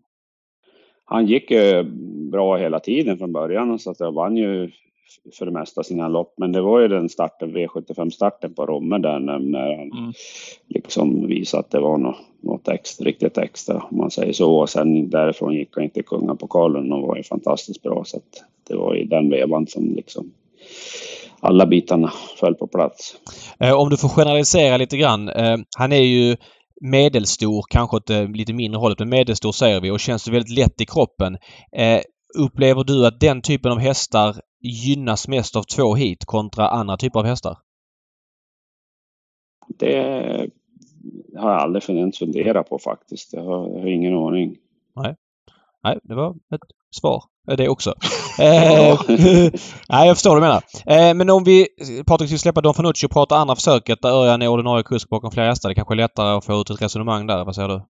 Han 1.04 1.26
gick 1.26 1.50
ju 1.50 1.82
bra 2.30 2.56
hela 2.56 2.80
tiden 2.80 3.18
från 3.18 3.32
början 3.32 3.78
så 3.78 3.90
att 3.90 4.00
jag 4.00 4.12
vann 4.12 4.36
ju 4.36 4.70
för 5.38 5.46
det 5.46 5.52
mesta 5.52 5.82
sina 5.82 6.08
lopp. 6.08 6.34
Men 6.36 6.52
det 6.52 6.60
var 6.60 6.80
ju 6.80 6.88
den 6.88 7.08
starten, 7.08 7.56
V75-starten 7.56 8.54
på 8.54 8.66
Romme 8.66 8.98
där 8.98 9.18
när, 9.18 9.76
han 9.76 9.98
mm. 9.98 10.12
liksom 10.68 11.26
visade 11.26 11.60
att 11.60 11.70
det 11.70 11.80
var 11.80 11.98
något, 11.98 12.16
något 12.40 12.68
extra, 12.68 13.04
riktigt 13.04 13.38
extra 13.38 13.82
om 13.90 13.98
man 13.98 14.10
säger 14.10 14.32
så. 14.32 14.56
Och 14.56 14.70
sen 14.70 15.10
därifrån 15.10 15.54
gick 15.54 15.74
han 15.74 15.84
inte 15.84 16.02
kungapokalen 16.02 16.92
och 16.92 17.02
var 17.02 17.16
ju 17.16 17.22
fantastiskt 17.22 17.82
bra. 17.82 18.04
Så 18.04 18.16
att 18.16 18.44
det 18.68 18.76
var 18.76 18.96
i 18.96 19.04
den 19.04 19.30
vevan 19.30 19.66
som 19.66 19.94
liksom 19.94 20.32
alla 21.40 21.66
bitarna 21.66 22.12
föll 22.40 22.54
på 22.54 22.66
plats. 22.66 23.16
Eh, 23.60 23.72
om 23.72 23.90
du 23.90 23.96
får 23.96 24.08
generalisera 24.08 24.76
lite 24.76 24.96
grann. 24.96 25.28
Eh, 25.28 25.56
han 25.78 25.92
är 25.92 26.02
ju 26.02 26.36
medelstor, 26.80 27.64
kanske 27.68 27.96
åt 27.96 28.10
eh, 28.10 28.28
lite 28.28 28.52
mindre 28.52 28.78
hållet, 28.78 28.98
men 28.98 29.08
medelstor 29.08 29.52
säger 29.52 29.80
vi 29.80 29.90
och 29.90 30.00
känns 30.00 30.28
väldigt 30.28 30.58
lätt 30.58 30.80
i 30.80 30.86
kroppen. 30.86 31.36
Upplever 32.38 32.84
du 32.84 33.06
att 33.06 33.20
den 33.20 33.42
typen 33.42 33.72
av 33.72 33.78
hästar 33.78 34.36
gynnas 34.66 35.28
mest 35.28 35.56
av 35.56 35.62
två 35.62 35.94
hit 35.94 36.24
kontra 36.24 36.68
andra 36.68 36.96
typer 36.96 37.20
av 37.20 37.26
hästar? 37.26 37.58
Det 39.68 40.50
har 41.36 41.50
jag 41.50 41.60
aldrig 41.60 41.82
funderat 42.14 42.68
på 42.68 42.78
faktiskt. 42.78 43.32
Jag 43.32 43.44
har, 43.44 43.68
jag 43.68 43.80
har 43.80 43.86
ingen 43.86 44.14
aning. 44.14 44.56
Nej. 44.96 45.16
Nej, 45.82 45.98
det 46.02 46.14
var 46.14 46.30
ett 46.30 46.60
svar 46.90 47.22
det 47.54 47.68
också. 47.68 47.90
eh, 48.38 49.00
nej, 49.88 50.06
jag 50.06 50.16
förstår 50.16 50.30
vad 50.30 50.36
du 50.36 50.40
menar. 50.40 50.62
Eh, 50.86 51.14
men 51.14 51.30
om 51.30 51.44
vi, 51.44 51.68
Patrik, 52.06 52.28
ska 52.28 52.38
släppa 52.38 52.60
Don 52.60 52.74
Fanucci 52.74 53.06
och 53.06 53.10
prata 53.10 53.36
andra 53.36 53.54
försöket 53.54 54.02
där 54.02 54.10
Örjan 54.10 54.42
är 54.42 54.48
ordinarie 54.48 54.82
kusk 54.82 55.08
bakom 55.08 55.30
flera 55.30 55.48
hästar. 55.48 55.68
Det 55.68 55.74
kanske 55.74 55.94
är 55.94 55.96
lättare 55.96 56.36
att 56.36 56.44
få 56.44 56.60
ut 56.60 56.70
ett 56.70 56.82
resonemang 56.82 57.26
där. 57.26 57.44
Vad 57.44 57.54
säger 57.54 57.68
du? 57.68 57.82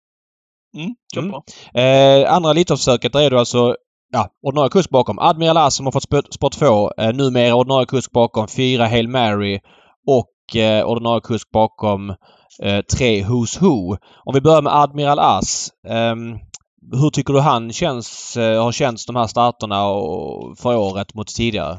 Mm, 0.77 0.95
kör 1.13 1.21
mm. 1.21 2.23
Eh, 2.23 2.33
andra 2.33 2.51
Elitloppsförsöket, 2.51 3.13
där 3.13 3.21
är 3.21 3.29
du 3.29 3.39
alltså 3.39 3.75
ja, 4.15 4.29
ordinarie 4.41 4.69
kusk 4.69 4.89
bakom 4.89 5.19
Admiral 5.19 5.57
As 5.57 5.75
som 5.75 5.85
har 5.85 5.91
fått 5.91 6.33
spår 6.33 6.49
2. 6.49 6.91
Eh, 6.97 7.15
numera 7.15 7.55
ordinarie 7.55 7.85
kusk 7.85 8.11
bakom 8.11 8.47
4 8.47 8.85
Hail 8.85 9.07
Mary 9.07 9.59
och 10.07 10.55
eh, 10.55 10.85
ordinarie 10.85 11.21
kusk 11.21 11.51
bakom 11.51 12.09
eh, 12.63 12.81
3 12.97 13.23
Who's 13.23 13.61
Who. 13.61 13.97
Om 14.25 14.33
vi 14.33 14.41
börjar 14.41 14.61
med 14.61 14.75
Admiral 14.75 15.19
As. 15.19 15.69
Eh, 15.87 16.15
hur 17.01 17.09
tycker 17.09 17.33
du 17.33 17.39
han 17.39 17.73
känns, 17.73 18.37
eh, 18.37 18.63
har 18.63 18.71
känts 18.71 19.05
de 19.05 19.15
här 19.15 19.27
starterna 19.27 19.83
för 20.57 20.77
året 20.77 21.13
mot 21.13 21.27
tidigare? 21.27 21.77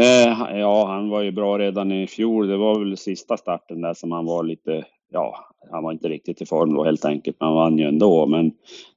Eh, 0.00 0.58
ja, 0.58 0.86
han 0.86 1.08
var 1.08 1.22
ju 1.22 1.32
bra 1.32 1.58
redan 1.58 1.92
i 1.92 2.06
fjol. 2.06 2.48
Det 2.48 2.56
var 2.56 2.78
väl 2.78 2.96
sista 2.96 3.36
starten 3.36 3.80
där 3.80 3.94
som 3.94 4.12
han 4.12 4.26
var 4.26 4.42
lite, 4.42 4.84
ja, 5.12 5.51
han 5.70 5.84
var 5.84 5.92
inte 5.92 6.08
riktigt 6.08 6.42
i 6.42 6.46
form 6.46 6.74
då 6.74 6.84
helt 6.84 7.04
enkelt, 7.04 7.36
men 7.40 7.46
han 7.46 7.56
vann 7.56 7.78
ju 7.78 7.88
ändå. 7.88 8.26
Men 8.26 8.46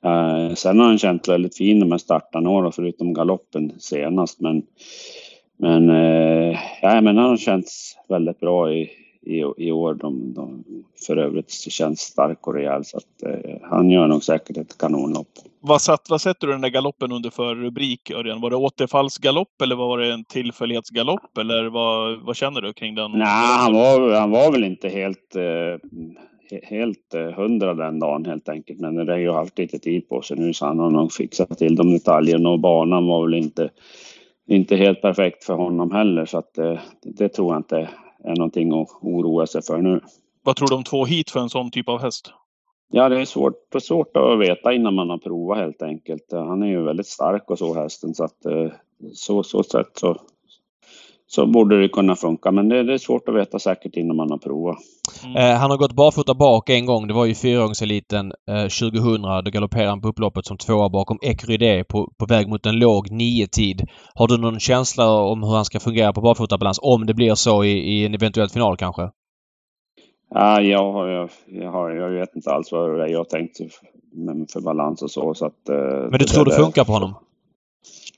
eh, 0.03 0.53
sen 0.53 0.79
har 0.79 0.85
han 0.85 0.97
känt 0.97 1.27
väldigt 1.27 1.57
fin 1.57 1.79
de 1.79 1.91
här 1.91 1.97
startarna 1.97 2.61
då, 2.61 2.71
förutom 2.71 3.13
galoppen 3.13 3.71
senast. 3.77 4.39
Men, 4.39 4.63
men, 5.57 5.89
eh, 5.89 6.59
ja, 6.81 7.01
men 7.01 7.17
han 7.17 7.29
har 7.29 7.37
känts 7.37 7.97
väldigt 8.09 8.39
bra 8.39 8.73
i, 8.73 8.89
i, 9.21 9.43
i 9.57 9.71
år. 9.71 9.93
De, 9.93 10.33
de 10.33 10.63
för 11.07 11.17
övrigt 11.17 11.51
känns 11.51 11.99
stark 11.99 12.47
och 12.47 12.53
rejäl 12.53 12.85
så 12.85 12.97
att 12.97 13.23
eh, 13.23 13.55
han 13.61 13.89
gör 13.89 14.07
nog 14.07 14.23
säkert 14.23 14.57
ett 14.57 14.77
kanonlopp. 14.77 15.27
Vad, 15.59 15.81
satt, 15.81 16.09
vad 16.09 16.21
sätter 16.21 16.47
du 16.47 16.53
den 16.53 16.61
där 16.61 16.69
galoppen 16.69 17.11
under 17.11 17.29
för 17.29 17.55
rubrik, 17.55 18.11
Örjan? 18.11 18.41
Var 18.41 18.49
det 18.49 18.55
återfallsgalopp 18.55 19.61
eller 19.61 19.75
var 19.75 19.97
det 19.97 20.13
en 20.13 20.25
tillfällighetsgalopp? 20.25 21.37
Eller 21.37 21.65
vad, 21.65 22.19
vad 22.25 22.35
känner 22.35 22.61
du 22.61 22.73
kring 22.73 22.95
den? 22.95 23.11
Nej, 23.11 23.57
han 23.57 23.73
var, 23.73 24.19
han 24.19 24.31
var 24.31 24.51
väl 24.51 24.63
inte 24.63 24.89
helt, 24.89 25.35
eh, 25.35 25.89
helt 26.63 27.13
eh, 27.13 27.31
hundra 27.31 27.73
den 27.73 27.99
dagen 27.99 28.25
helt 28.25 28.49
enkelt. 28.49 28.79
Men 28.79 28.95
det 28.95 29.11
har 29.11 29.19
ju 29.19 29.31
haft 29.31 29.57
lite 29.57 29.79
tid 29.79 30.09
på 30.09 30.21
sig 30.21 30.37
nu 30.37 30.53
så 30.53 30.65
han 30.65 30.79
har 30.79 30.89
nog 30.89 31.13
fixat 31.13 31.57
till 31.57 31.75
de 31.75 31.93
detaljerna 31.93 32.49
och 32.49 32.59
banan 32.59 33.07
var 33.07 33.25
väl 33.25 33.33
inte, 33.33 33.69
inte 34.47 34.75
helt 34.75 35.01
perfekt 35.01 35.43
för 35.43 35.53
honom 35.53 35.91
heller. 35.91 36.25
Så 36.25 36.37
att 36.37 36.57
eh, 36.57 36.79
det 37.03 37.29
tror 37.29 37.53
jag 37.53 37.59
inte 37.59 37.89
är 38.23 38.35
någonting 38.35 38.81
att 38.81 38.89
oroa 39.01 39.47
sig 39.47 39.61
för 39.61 39.77
nu. 39.77 40.01
Vad 40.43 40.55
tror 40.55 40.67
du 40.67 40.75
om 40.75 40.83
två 40.83 41.05
hit 41.05 41.31
för 41.31 41.39
en 41.39 41.49
sån 41.49 41.71
typ 41.71 41.89
av 41.89 42.01
häst? 42.01 42.31
Ja, 42.91 43.09
det 43.09 43.21
är 43.21 43.25
svårt, 43.25 43.81
svårt 43.81 44.17
att 44.17 44.39
veta 44.39 44.73
innan 44.73 44.93
man 44.95 45.09
har 45.09 45.17
provat 45.17 45.57
helt 45.57 45.81
enkelt. 45.81 46.31
Han 46.31 46.63
är 46.63 46.67
ju 46.67 46.83
väldigt 46.83 47.07
stark 47.07 47.49
och 47.49 47.59
så 47.59 47.73
hästen 47.73 48.15
så 48.15 48.23
att 48.23 48.45
eh, 48.45 48.71
så, 49.13 49.43
så 49.43 49.63
sätt 49.63 49.91
så, 49.93 50.17
så 51.35 51.45
borde 51.45 51.81
det 51.81 51.89
kunna 51.89 52.15
funka. 52.15 52.51
Men 52.51 52.69
det, 52.69 52.83
det, 52.83 52.93
är 52.93 52.97
svårt 52.97 53.29
att 53.29 53.35
veta 53.35 53.59
säkert 53.59 53.95
innan 53.95 54.15
man 54.15 54.31
har 54.31 54.37
provat. 54.37 54.77
Mm. 55.25 55.35
Eh, 55.35 55.57
han 55.59 55.71
har 55.71 55.77
gått 55.77 55.93
barfota 55.93 56.33
bak 56.33 56.69
en 56.69 56.85
gång. 56.85 57.07
Det 57.07 57.13
var 57.13 57.25
ju 57.25 57.35
fyraåringseliten 57.35 58.33
eh, 58.49 58.67
2000. 58.67 59.21
Då 59.21 59.51
galopperade 59.51 59.89
han 59.89 60.01
på 60.01 60.07
upploppet 60.07 60.45
som 60.45 60.57
tvåa 60.57 60.89
bakom 60.89 61.19
Ecuride 61.21 61.83
på, 61.83 62.11
på 62.19 62.25
väg 62.25 62.47
mot 62.47 62.65
en 62.65 62.79
låg 62.79 63.11
nio 63.11 63.47
tid. 63.47 63.81
Har 64.13 64.27
du 64.27 64.37
någon 64.37 64.59
känsla 64.59 65.09
om 65.11 65.43
hur 65.43 65.55
han 65.55 65.65
ska 65.65 65.79
fungera 65.79 66.13
på 66.13 66.21
barfotabalans? 66.21 66.79
Om 66.81 67.05
det 67.05 67.13
blir 67.13 67.35
så 67.35 67.63
i, 67.63 67.71
i 67.71 68.05
en 68.05 68.13
eventuell 68.13 68.49
final 68.49 68.77
kanske? 68.77 69.09
Ja, 70.29 70.61
jag, 70.61 71.09
jag, 71.09 71.29
jag, 71.45 71.71
har, 71.71 71.91
jag 71.91 72.09
vet 72.09 72.35
inte 72.35 72.51
alls 72.51 72.71
vad 72.71 73.09
jag 73.09 73.19
har 73.19 73.25
tänkt 73.25 73.57
för 74.53 74.61
balans 74.61 75.01
och 75.01 75.11
så. 75.11 75.33
så 75.33 75.45
att, 75.45 75.69
eh, 75.69 76.09
Men 76.09 76.19
du 76.19 76.25
tror 76.25 76.45
det, 76.45 76.51
det 76.51 76.57
funkar 76.57 76.85
på 76.85 76.91
honom? 76.91 77.13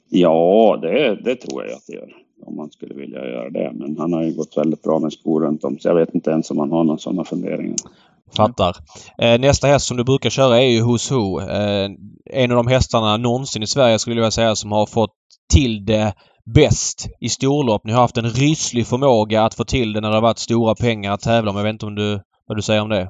Ja, 0.09 0.79
det, 0.81 1.15
det 1.23 1.35
tror 1.35 1.63
jag 1.63 1.73
att 1.73 1.85
det 1.87 1.93
gör. 1.93 2.26
Om 2.47 2.55
man 2.55 2.69
skulle 2.69 2.95
vilja 2.95 3.25
göra 3.25 3.49
det. 3.49 3.71
Men 3.73 3.97
han 3.97 4.13
har 4.13 4.23
ju 4.23 4.33
gått 4.33 4.57
väldigt 4.57 4.83
bra 4.83 4.99
med 4.99 5.13
skor 5.13 5.41
runt 5.41 5.63
om. 5.63 5.79
Så 5.79 5.87
jag 5.87 5.95
vet 5.95 6.15
inte 6.15 6.31
ens 6.31 6.51
om 6.51 6.57
han 6.57 6.71
har 6.71 6.83
några 6.83 6.97
sådana 6.97 7.23
funderingar. 7.23 7.77
Fattar. 8.35 8.75
Eh, 9.17 9.39
nästa 9.39 9.67
häst 9.67 9.85
som 9.85 9.97
du 9.97 10.03
brukar 10.03 10.29
köra 10.29 10.57
är 10.57 10.67
ju 10.67 10.81
Who's 10.81 11.13
Who. 11.13 11.39
Eh, 11.39 11.89
en 12.25 12.51
av 12.51 12.57
de 12.57 12.67
hästarna 12.67 13.17
någonsin 13.17 13.63
i 13.63 13.67
Sverige 13.67 13.99
skulle 13.99 14.13
jag 14.13 14.21
vilja 14.21 14.31
säga 14.31 14.55
som 14.55 14.71
har 14.71 14.85
fått 14.85 15.13
till 15.53 15.85
det 15.85 16.13
bäst 16.45 17.07
i 17.19 17.29
storlopp. 17.29 17.83
Ni 17.83 17.91
har 17.91 18.01
haft 18.01 18.17
en 18.17 18.29
ryslig 18.29 18.87
förmåga 18.87 19.43
att 19.43 19.53
få 19.53 19.63
till 19.63 19.93
det 19.93 20.01
när 20.01 20.09
det 20.09 20.15
har 20.15 20.21
varit 20.21 20.37
stora 20.37 20.75
pengar 20.75 21.13
att 21.13 21.21
tävla 21.21 21.51
om. 21.51 21.57
Jag 21.57 21.63
vet 21.63 21.73
inte 21.73 21.85
om 21.85 21.95
du, 21.95 22.19
vad 22.47 22.57
du 22.57 22.61
säger 22.61 22.81
om 22.81 22.89
det? 22.89 23.09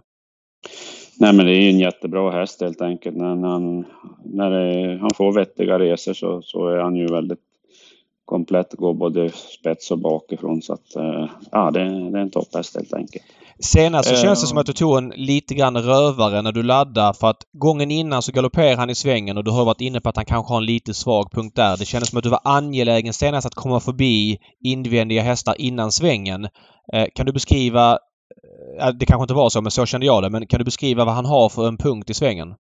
Nej 1.20 1.34
men 1.34 1.46
det 1.46 1.56
är 1.56 1.70
en 1.70 1.80
jättebra 1.80 2.32
häst 2.32 2.62
helt 2.62 2.82
enkelt. 2.82 3.18
När 3.18 3.50
han, 3.50 3.86
när 4.26 4.52
det, 4.52 4.98
han 5.02 5.10
får 5.16 5.34
vettiga 5.34 5.80
resor 5.80 6.14
så, 6.14 6.42
så 6.42 6.68
är 6.68 6.78
han 6.78 6.96
ju 6.96 7.08
väldigt 7.08 7.40
komplett, 8.28 8.74
går 8.74 8.94
både 8.94 9.30
spets 9.30 9.92
och 9.92 10.00
bakifrån. 10.00 10.62
Så 10.62 10.74
att, 10.74 10.96
eh, 10.96 11.26
ja, 11.52 11.72
det, 11.72 11.80
det 12.12 12.18
är 12.18 12.22
en 12.22 12.32
topphäst 12.32 12.76
helt 12.76 12.94
enkelt. 12.94 13.26
Senast 13.60 14.10
så 14.10 14.16
uh, 14.16 14.22
känns 14.22 14.42
det 14.42 14.48
som 14.48 14.58
att 14.58 14.66
du 14.66 14.74
tog 14.74 14.98
en 14.98 15.14
lite 15.16 15.54
grann 15.56 15.78
rövare 15.78 16.42
när 16.42 16.52
du 16.52 16.64
laddade 16.64 17.14
för 17.14 17.28
att 17.28 17.38
gången 17.54 17.92
innan 17.92 18.22
så 18.22 18.32
galopperade 18.32 18.76
han 18.76 18.90
i 18.90 18.96
svängen 18.96 19.38
och 19.38 19.44
du 19.44 19.52
har 19.52 19.66
varit 19.66 19.82
inne 19.82 20.02
på 20.02 20.10
att 20.10 20.16
han 20.16 20.26
kanske 20.26 20.54
har 20.54 20.58
en 20.58 20.66
lite 20.66 20.94
svag 20.94 21.32
punkt 21.32 21.56
där. 21.56 21.78
Det 21.78 21.86
kändes 21.86 22.10
som 22.10 22.18
att 22.18 22.24
du 22.24 22.30
var 22.30 22.42
angelägen 22.44 23.14
senast 23.14 23.48
att 23.48 23.56
komma 23.56 23.80
förbi 23.80 24.38
invändiga 24.64 25.22
hästar 25.22 25.56
innan 25.62 25.92
svängen. 25.92 26.44
Uh, 26.44 27.06
kan 27.16 27.26
du 27.26 27.32
beskriva, 27.32 27.98
det 29.00 29.06
kanske 29.06 29.24
inte 29.24 29.34
var 29.34 29.50
så 29.50 29.62
men 29.62 29.72
så 29.72 29.86
kände 29.86 30.06
jag 30.06 30.24
det, 30.24 30.30
men 30.30 30.48
kan 30.48 30.60
du 30.60 30.66
beskriva 30.66 31.06
vad 31.06 31.16
han 31.16 31.26
har 31.26 31.50
för 31.50 31.68
en 31.68 31.78
punkt 31.78 32.10
i 32.10 32.14
svängen? 32.14 32.54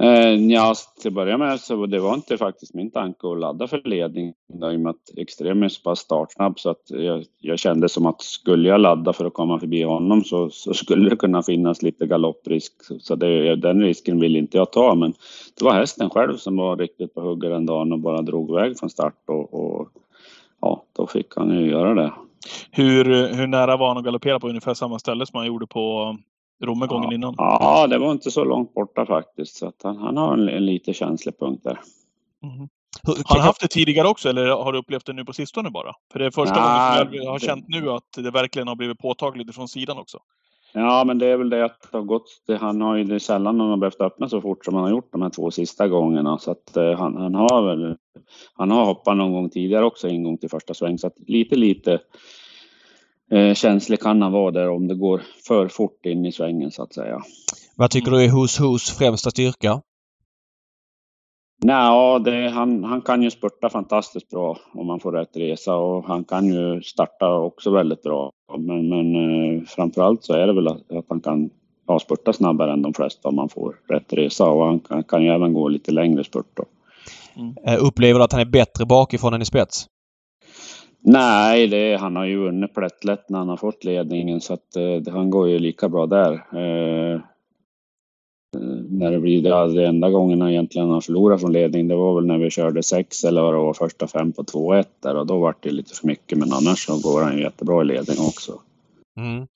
Eh, 0.00 0.34
ja, 0.34 0.60
alltså, 0.62 1.00
till 1.00 1.08
att 1.08 1.14
börja 1.14 1.38
med 1.38 1.60
så 1.60 1.86
det 1.86 2.00
var 2.00 2.14
inte 2.14 2.38
faktiskt 2.38 2.74
min 2.74 2.90
tanke 2.90 3.28
att 3.28 3.38
ladda 3.38 3.66
för 3.66 3.80
ledning 3.84 4.28
i 4.28 4.34
och 4.76 4.80
med 4.80 4.90
att 4.90 5.18
Extrem 5.18 5.62
är 5.62 5.68
så 5.68 5.82
pass 5.82 5.98
startsnabb 5.98 6.60
så 6.60 6.70
att 6.70 6.82
jag, 6.86 7.24
jag, 7.38 7.58
kände 7.58 7.88
som 7.88 8.06
att 8.06 8.22
skulle 8.22 8.68
jag 8.68 8.80
ladda 8.80 9.12
för 9.12 9.24
att 9.24 9.34
komma 9.34 9.58
förbi 9.58 9.82
honom 9.82 10.24
så, 10.24 10.50
så 10.50 10.74
skulle 10.74 11.10
det 11.10 11.16
kunna 11.16 11.42
finnas 11.42 11.82
lite 11.82 12.06
galopprisk. 12.06 12.72
Så 13.00 13.14
det, 13.14 13.56
den 13.56 13.82
risken 13.82 14.20
vill 14.20 14.36
inte 14.36 14.56
jag 14.56 14.72
ta 14.72 14.94
men 14.94 15.14
det 15.58 15.64
var 15.64 15.72
hästen 15.72 16.10
själv 16.10 16.36
som 16.36 16.56
var 16.56 16.76
riktigt 16.76 17.14
på 17.14 17.20
hugget 17.20 17.50
den 17.50 17.66
dagen 17.66 17.92
och 17.92 17.98
bara 17.98 18.22
drog 18.22 18.50
iväg 18.50 18.78
från 18.78 18.90
start 18.90 19.22
och, 19.28 19.54
och 19.54 19.88
ja, 20.60 20.84
då 20.92 21.06
fick 21.06 21.36
han 21.36 21.58
ju 21.60 21.70
göra 21.70 21.94
det. 21.94 22.12
Hur, 22.70 23.34
hur 23.34 23.46
nära 23.46 23.76
var 23.76 23.88
han 23.88 23.98
att 23.98 24.04
galoppera 24.04 24.40
på 24.40 24.48
ungefär 24.48 24.74
samma 24.74 24.98
ställe 24.98 25.26
som 25.26 25.36
han 25.36 25.46
gjorde 25.46 25.66
på 25.66 26.16
Romme 26.62 26.86
gången 26.86 27.10
ja, 27.10 27.14
innan? 27.14 27.34
Ja, 27.38 27.86
det 27.86 27.98
var 27.98 28.12
inte 28.12 28.30
så 28.30 28.44
långt 28.44 28.74
borta 28.74 29.06
faktiskt. 29.06 29.56
Så 29.56 29.66
att 29.66 29.82
han, 29.82 29.96
han 29.96 30.16
har 30.16 30.32
en, 30.32 30.48
en 30.48 30.66
lite 30.66 30.92
känslig 30.92 31.38
punkt 31.38 31.60
där. 31.64 31.80
Mm. 32.42 32.68
Har 33.24 33.38
han 33.38 33.46
haft 33.46 33.60
det 33.60 33.68
tidigare 33.68 34.08
också 34.08 34.28
eller 34.28 34.46
har 34.46 34.72
du 34.72 34.78
upplevt 34.78 35.06
det 35.06 35.12
nu 35.12 35.24
på 35.24 35.32
sistone 35.32 35.70
bara? 35.70 35.92
För 36.12 36.18
det 36.18 36.26
är 36.26 36.30
första 36.30 36.56
ja, 36.56 37.04
gången 37.04 37.22
jag 37.22 37.30
har 37.30 37.38
det... 37.38 37.46
känt 37.46 37.68
nu 37.68 37.90
att 37.90 38.12
det 38.16 38.30
verkligen 38.30 38.68
har 38.68 38.76
blivit 38.76 38.98
påtagligt 38.98 39.54
från 39.54 39.68
sidan 39.68 39.98
också. 39.98 40.18
Ja, 40.72 41.04
men 41.06 41.18
det 41.18 41.26
är 41.26 41.36
väl 41.36 41.50
det 41.50 41.64
att 41.64 41.88
det 41.90 41.98
har 41.98 42.04
gått. 42.04 42.42
Det, 42.46 42.56
han 42.56 42.80
har 42.80 42.96
ju 42.96 43.04
det 43.04 43.20
sällan 43.20 43.60
han 43.60 43.70
har 43.70 43.76
behövt 43.76 44.00
öppna 44.00 44.28
så 44.28 44.40
fort 44.40 44.64
som 44.64 44.74
han 44.74 44.82
har 44.82 44.90
gjort 44.90 45.12
de 45.12 45.22
här 45.22 45.30
två 45.30 45.50
sista 45.50 45.88
gångerna. 45.88 46.38
Så 46.38 46.50
att 46.50 46.76
uh, 46.76 46.92
han, 46.92 47.16
han 47.16 47.34
har 47.34 47.62
väl, 47.62 47.96
han 48.54 48.70
har 48.70 48.84
hoppat 48.84 49.16
någon 49.16 49.32
gång 49.32 49.50
tidigare 49.50 49.84
också, 49.84 50.08
en 50.08 50.22
gång 50.22 50.38
till 50.38 50.50
första 50.50 50.74
sväng. 50.74 50.98
Så 50.98 51.06
att 51.06 51.14
lite, 51.26 51.56
lite 51.56 52.00
eh, 53.32 53.54
känslig 53.54 54.00
kan 54.00 54.22
han 54.22 54.32
vara 54.32 54.50
där 54.50 54.68
om 54.68 54.88
det 54.88 54.94
går 54.94 55.22
för 55.46 55.68
fort 55.68 56.06
in 56.06 56.26
i 56.26 56.32
svängen 56.32 56.70
så 56.70 56.82
att 56.82 56.94
säga. 56.94 57.20
Vad 57.76 57.90
tycker 57.90 58.10
du 58.10 58.24
är 58.24 58.28
Hos 58.28 58.58
Hos 58.58 58.90
främsta 58.90 59.30
styrka? 59.30 59.80
Nej, 61.64 62.48
han, 62.48 62.84
han 62.84 63.00
kan 63.00 63.22
ju 63.22 63.30
spurta 63.30 63.68
fantastiskt 63.68 64.28
bra 64.28 64.58
om 64.74 64.86
man 64.86 65.00
får 65.00 65.12
rätt 65.12 65.36
resa 65.36 65.76
och 65.76 66.04
han 66.04 66.24
kan 66.24 66.46
ju 66.46 66.82
starta 66.82 67.38
också 67.38 67.70
väldigt 67.70 68.02
bra. 68.02 68.30
Men, 68.58 68.88
men 68.88 69.16
eh, 69.16 69.62
framförallt 69.64 70.24
så 70.24 70.32
är 70.32 70.46
det 70.46 70.52
väl 70.52 70.68
att, 70.68 70.92
att 70.92 71.04
han 71.08 71.20
kan 71.20 71.50
ja, 71.86 71.98
spurta 71.98 72.32
snabbare 72.32 72.72
än 72.72 72.82
de 72.82 72.94
flesta 72.94 73.28
om 73.28 73.36
man 73.36 73.48
får 73.48 73.76
rätt 73.88 74.12
resa 74.12 74.50
och 74.50 74.66
han 74.66 74.80
kan, 74.80 75.04
kan 75.04 75.22
ju 75.22 75.28
även 75.28 75.54
gå 75.54 75.68
lite 75.68 75.92
längre 75.92 76.24
spurt. 76.24 76.50
Då. 76.54 76.64
Mm. 77.36 77.54
Eh, 77.66 77.84
upplever 77.84 78.18
du 78.18 78.24
att 78.24 78.32
han 78.32 78.40
är 78.40 78.44
bättre 78.44 78.86
bakifrån 78.86 79.34
än 79.34 79.42
i 79.42 79.44
spets? 79.44 79.86
Nej, 81.04 81.66
det, 81.66 81.96
han 81.96 82.16
har 82.16 82.24
ju 82.24 82.38
vunnit 82.38 82.74
plättlätt 82.74 83.28
när 83.28 83.38
han 83.38 83.48
har 83.48 83.56
fått 83.56 83.84
ledningen 83.84 84.40
så 84.40 84.54
att 84.54 84.76
eh, 84.76 85.12
han 85.12 85.30
går 85.30 85.48
ju 85.48 85.58
lika 85.58 85.88
bra 85.88 86.06
där. 86.06 86.32
Eh, 86.32 87.14
eh 87.14 87.20
när 88.88 89.10
det 89.10 89.20
blir 89.20 89.42
det, 89.42 89.74
det 89.74 89.86
enda 89.86 90.10
gången 90.10 90.40
han 90.40 90.50
egentligen 90.50 90.88
har 90.88 91.00
förlorat 91.00 91.40
från 91.40 91.52
ledning 91.52 91.88
det 91.88 91.96
var 91.96 92.14
väl 92.14 92.26
när 92.26 92.38
vi 92.38 92.50
körde 92.50 92.82
sex 92.82 93.24
eller 93.24 93.42
vad 93.42 93.54
det 93.54 93.58
var 93.58 93.74
första 93.74 94.06
fem 94.06 94.32
på 94.32 94.42
2-1 94.42 94.84
där 95.00 95.16
och 95.16 95.26
då 95.26 95.38
var 95.38 95.54
det 95.60 95.70
lite 95.70 95.94
för 95.94 96.06
mycket 96.06 96.38
men 96.38 96.52
annars 96.52 96.86
så 96.86 97.00
går 97.02 97.22
han 97.22 97.36
ju 97.36 97.42
jättebra 97.42 97.82
i 97.82 97.84
ledning 97.84 98.18
också. 98.18 98.52
Mm. 99.16 99.46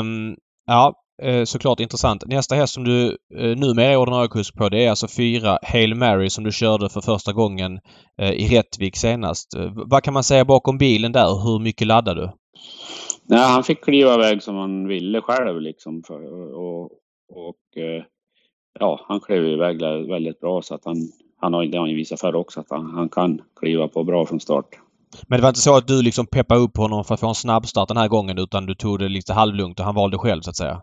Um, 0.00 0.36
ja, 0.66 0.94
Eh, 1.22 1.44
såklart 1.44 1.80
intressant. 1.80 2.26
Nästa 2.26 2.54
häst 2.54 2.74
som 2.74 2.84
du 2.84 3.16
eh, 3.34 3.56
numera 3.56 3.86
är 3.86 3.96
ordinarie 3.96 4.28
kusk 4.28 4.54
på 4.54 4.68
det 4.68 4.84
är 4.84 4.90
alltså 4.90 5.08
fyra 5.08 5.58
Hail 5.62 5.94
Mary 5.94 6.30
som 6.30 6.44
du 6.44 6.52
körde 6.52 6.88
för 6.88 7.00
första 7.00 7.32
gången 7.32 7.78
eh, 8.20 8.30
i 8.30 8.58
Rättvik 8.58 8.96
senast. 8.96 9.54
Vad 9.74 10.02
kan 10.02 10.14
man 10.14 10.24
säga 10.24 10.44
bakom 10.44 10.78
bilen 10.78 11.12
där? 11.12 11.44
Hur 11.44 11.58
mycket 11.58 11.86
laddade 11.86 12.20
du? 12.20 12.30
Nej, 13.28 13.48
han 13.48 13.64
fick 13.64 13.84
kliva 13.84 14.14
iväg 14.14 14.42
som 14.42 14.56
han 14.56 14.88
ville 14.88 15.20
själv 15.20 15.60
liksom. 15.60 16.02
För, 16.06 16.54
och, 16.54 16.84
och 17.32 17.56
ja, 18.80 19.00
han 19.08 19.20
klev 19.20 19.44
iväg 19.44 19.80
väldigt 20.08 20.40
bra 20.40 20.62
så 20.62 20.74
att 20.74 20.84
han, 20.84 20.96
han 21.40 21.54
har, 21.54 21.64
det 21.64 21.78
har 21.78 21.82
han 21.82 21.90
ju 21.90 21.96
visat 21.96 22.20
förr 22.20 22.34
också 22.34 22.60
att 22.60 22.70
han, 22.70 22.90
han 22.94 23.08
kan 23.08 23.40
kliva 23.60 23.88
på 23.88 24.04
bra 24.04 24.26
från 24.26 24.40
start. 24.40 24.66
Men 25.28 25.38
det 25.38 25.42
var 25.42 25.48
inte 25.48 25.60
så 25.60 25.76
att 25.76 25.88
du 25.88 26.02
liksom 26.02 26.26
peppade 26.26 26.60
upp 26.60 26.76
honom 26.76 27.04
för 27.04 27.14
att 27.14 27.20
få 27.20 27.28
en 27.28 27.34
snabbstart 27.34 27.88
den 27.88 27.96
här 27.96 28.08
gången 28.08 28.38
utan 28.38 28.66
du 28.66 28.74
tog 28.74 28.98
det 28.98 29.08
lite 29.08 29.32
halvlugnt 29.32 29.80
och 29.80 29.86
han 29.86 29.94
valde 29.94 30.18
själv 30.18 30.40
så 30.40 30.50
att 30.50 30.56
säga? 30.56 30.82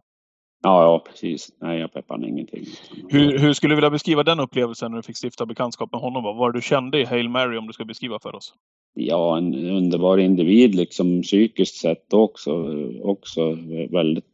Ja, 0.66 0.84
ja 0.84 1.04
precis. 1.10 1.54
Nej, 1.62 1.80
jag 1.80 1.94
peppar 1.94 2.28
ingenting. 2.28 2.66
Hur, 3.10 3.40
hur 3.40 3.54
skulle 3.54 3.72
du 3.72 3.76
vilja 3.76 3.90
beskriva 3.90 4.24
den 4.24 4.40
upplevelsen 4.40 4.92
när 4.92 4.98
du 4.98 5.04
fick 5.04 5.18
stifta 5.24 5.46
bekantskap 5.46 5.92
med 5.92 6.02
honom? 6.02 6.24
Vad 6.24 6.36
var 6.36 6.52
det 6.52 6.58
du 6.58 6.62
kände 6.62 7.00
i 7.00 7.06
Hail 7.06 7.30
Mary 7.30 7.58
om 7.58 7.68
du 7.68 7.74
ska 7.74 7.86
beskriva 7.86 8.20
för 8.20 8.36
oss? 8.36 8.54
Ja, 8.94 9.38
en 9.38 9.70
underbar 9.70 10.18
individ 10.18 10.76
liksom 10.76 11.22
psykiskt 11.22 11.76
sett 11.76 12.14
också. 12.14 12.76
Också 13.02 13.58
väldigt, 13.90 14.26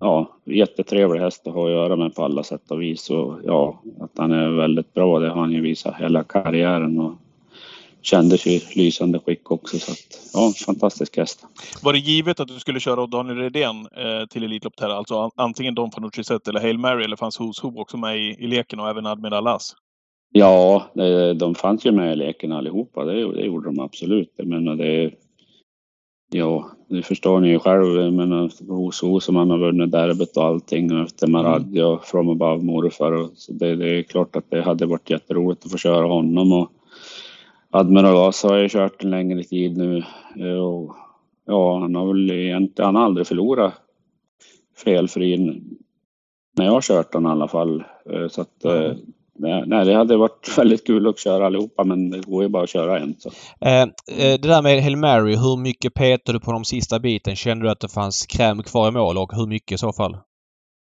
ja, 0.00 0.40
jättetrevlig 0.44 1.20
häst 1.20 1.46
att 1.46 1.54
ha 1.54 1.66
att 1.66 1.72
göra 1.72 1.96
med 1.96 2.14
på 2.14 2.24
alla 2.24 2.42
sätt 2.42 2.70
och 2.70 2.82
vis. 2.82 3.10
Och 3.10 3.34
ja, 3.44 3.82
att 4.00 4.18
han 4.18 4.32
är 4.32 4.48
väldigt 4.48 4.94
bra, 4.94 5.18
det 5.18 5.28
har 5.28 5.40
han 5.40 5.52
ju 5.52 5.60
visat 5.60 6.00
hela 6.00 6.24
karriären. 6.24 7.00
Och 7.00 7.12
kändes 8.02 8.46
i 8.46 8.62
lysande 8.76 9.18
skick 9.18 9.50
också. 9.50 9.78
Så 9.78 9.92
att, 9.92 10.30
ja, 10.34 10.52
fantastisk 10.66 11.16
häst. 11.16 11.46
Var 11.82 11.92
det 11.92 11.98
givet 11.98 12.40
att 12.40 12.48
du 12.48 12.60
skulle 12.60 12.80
köra 12.80 13.06
Daniel 13.06 13.38
Redén 13.38 13.76
eh, 13.76 14.26
till 14.30 14.44
Elitloppet 14.44 14.80
här? 14.80 14.88
Alltså 14.90 15.30
antingen 15.36 15.74
Don 15.74 15.90
Fanucci 15.90 16.24
Zet 16.24 16.48
eller 16.48 16.60
Hail 16.60 16.78
Mary 16.78 17.04
eller 17.04 17.16
fanns 17.16 17.40
Who's 17.40 17.62
Who 17.62 17.80
också 17.80 17.96
med 17.96 18.18
i, 18.18 18.36
i 18.38 18.46
leken 18.46 18.80
och 18.80 18.88
även 18.88 19.06
Admiral 19.06 19.46
As? 19.46 19.74
Ja, 20.32 20.86
det, 20.94 21.34
de 21.34 21.54
fanns 21.54 21.86
ju 21.86 21.92
med 21.92 22.12
i 22.12 22.16
leken 22.16 22.52
allihopa. 22.52 23.04
Det, 23.04 23.32
det 23.32 23.46
gjorde 23.46 23.68
de 23.68 23.80
absolut. 23.80 24.32
Jag 24.36 24.46
menar, 24.46 24.74
det, 24.74 25.10
ja, 26.32 26.70
det 26.88 27.02
förstår 27.02 27.40
ni 27.40 27.48
ju 27.48 27.58
själv. 27.58 27.96
Jag 27.96 28.12
menar, 28.12 28.48
Who's 28.48 29.20
som 29.20 29.36
han 29.36 29.50
har 29.50 29.58
vunnit 29.58 29.92
derbyt 29.92 30.36
och 30.36 30.44
allting 30.44 30.92
och 30.92 31.04
efter 31.04 31.26
Maradja 31.26 31.86
och 31.86 32.04
From 32.04 32.28
Above 32.28 32.64
morfar. 32.64 33.28
Så 33.34 33.52
det, 33.52 33.76
det 33.76 33.98
är 33.98 34.02
klart 34.02 34.36
att 34.36 34.50
det 34.50 34.62
hade 34.62 34.86
varit 34.86 35.10
jätteroligt 35.10 35.64
att 35.64 35.72
få 35.72 35.78
köra 35.78 36.06
honom. 36.06 36.52
Och, 36.52 36.72
Admiral 37.72 38.28
As 38.28 38.42
har 38.42 38.56
ju 38.56 38.68
kört 38.68 39.04
en 39.04 39.10
längre 39.10 39.42
tid 39.42 39.76
nu 39.76 40.04
eh, 40.36 40.58
och 40.58 40.96
ja, 41.46 41.78
han 41.80 41.94
har 41.94 42.06
väl 42.06 42.30
egentligen, 42.30 42.86
han 42.86 42.96
har 42.96 43.04
aldrig 43.04 43.26
förlorat 43.26 43.72
felfri 44.84 45.60
när 46.56 46.64
jag 46.64 46.72
har 46.72 46.80
kört 46.80 47.12
den 47.12 47.26
i 47.26 47.28
alla 47.28 47.48
fall. 47.48 47.84
Eh, 48.10 48.28
så 48.28 48.40
att 48.40 48.64
mm. 48.64 48.96
Nej, 49.40 49.84
det 49.84 49.94
hade 49.94 50.16
varit 50.16 50.48
väldigt 50.58 50.86
kul 50.86 51.06
att 51.06 51.18
köra 51.18 51.46
allihopa 51.46 51.84
men 51.84 52.10
det 52.10 52.26
går 52.26 52.42
ju 52.42 52.48
bara 52.48 52.62
att 52.62 52.70
köra 52.70 52.98
en. 52.98 53.14
Så. 53.18 53.28
Eh, 53.60 53.88
det 54.16 54.48
där 54.48 54.62
med 54.62 54.82
Hail 54.82 54.96
Mary, 54.96 55.36
hur 55.36 55.56
mycket 55.56 55.94
petade 55.94 56.38
du 56.38 56.44
på 56.44 56.52
de 56.52 56.64
sista 56.64 56.98
biten? 56.98 57.36
Kände 57.36 57.64
du 57.64 57.70
att 57.70 57.80
det 57.80 57.88
fanns 57.88 58.26
kräm 58.26 58.62
kvar 58.62 58.88
i 58.88 58.92
mål 58.92 59.18
och 59.18 59.32
hur 59.32 59.46
mycket 59.46 59.72
i 59.72 59.78
så 59.78 59.92
fall? 59.92 60.16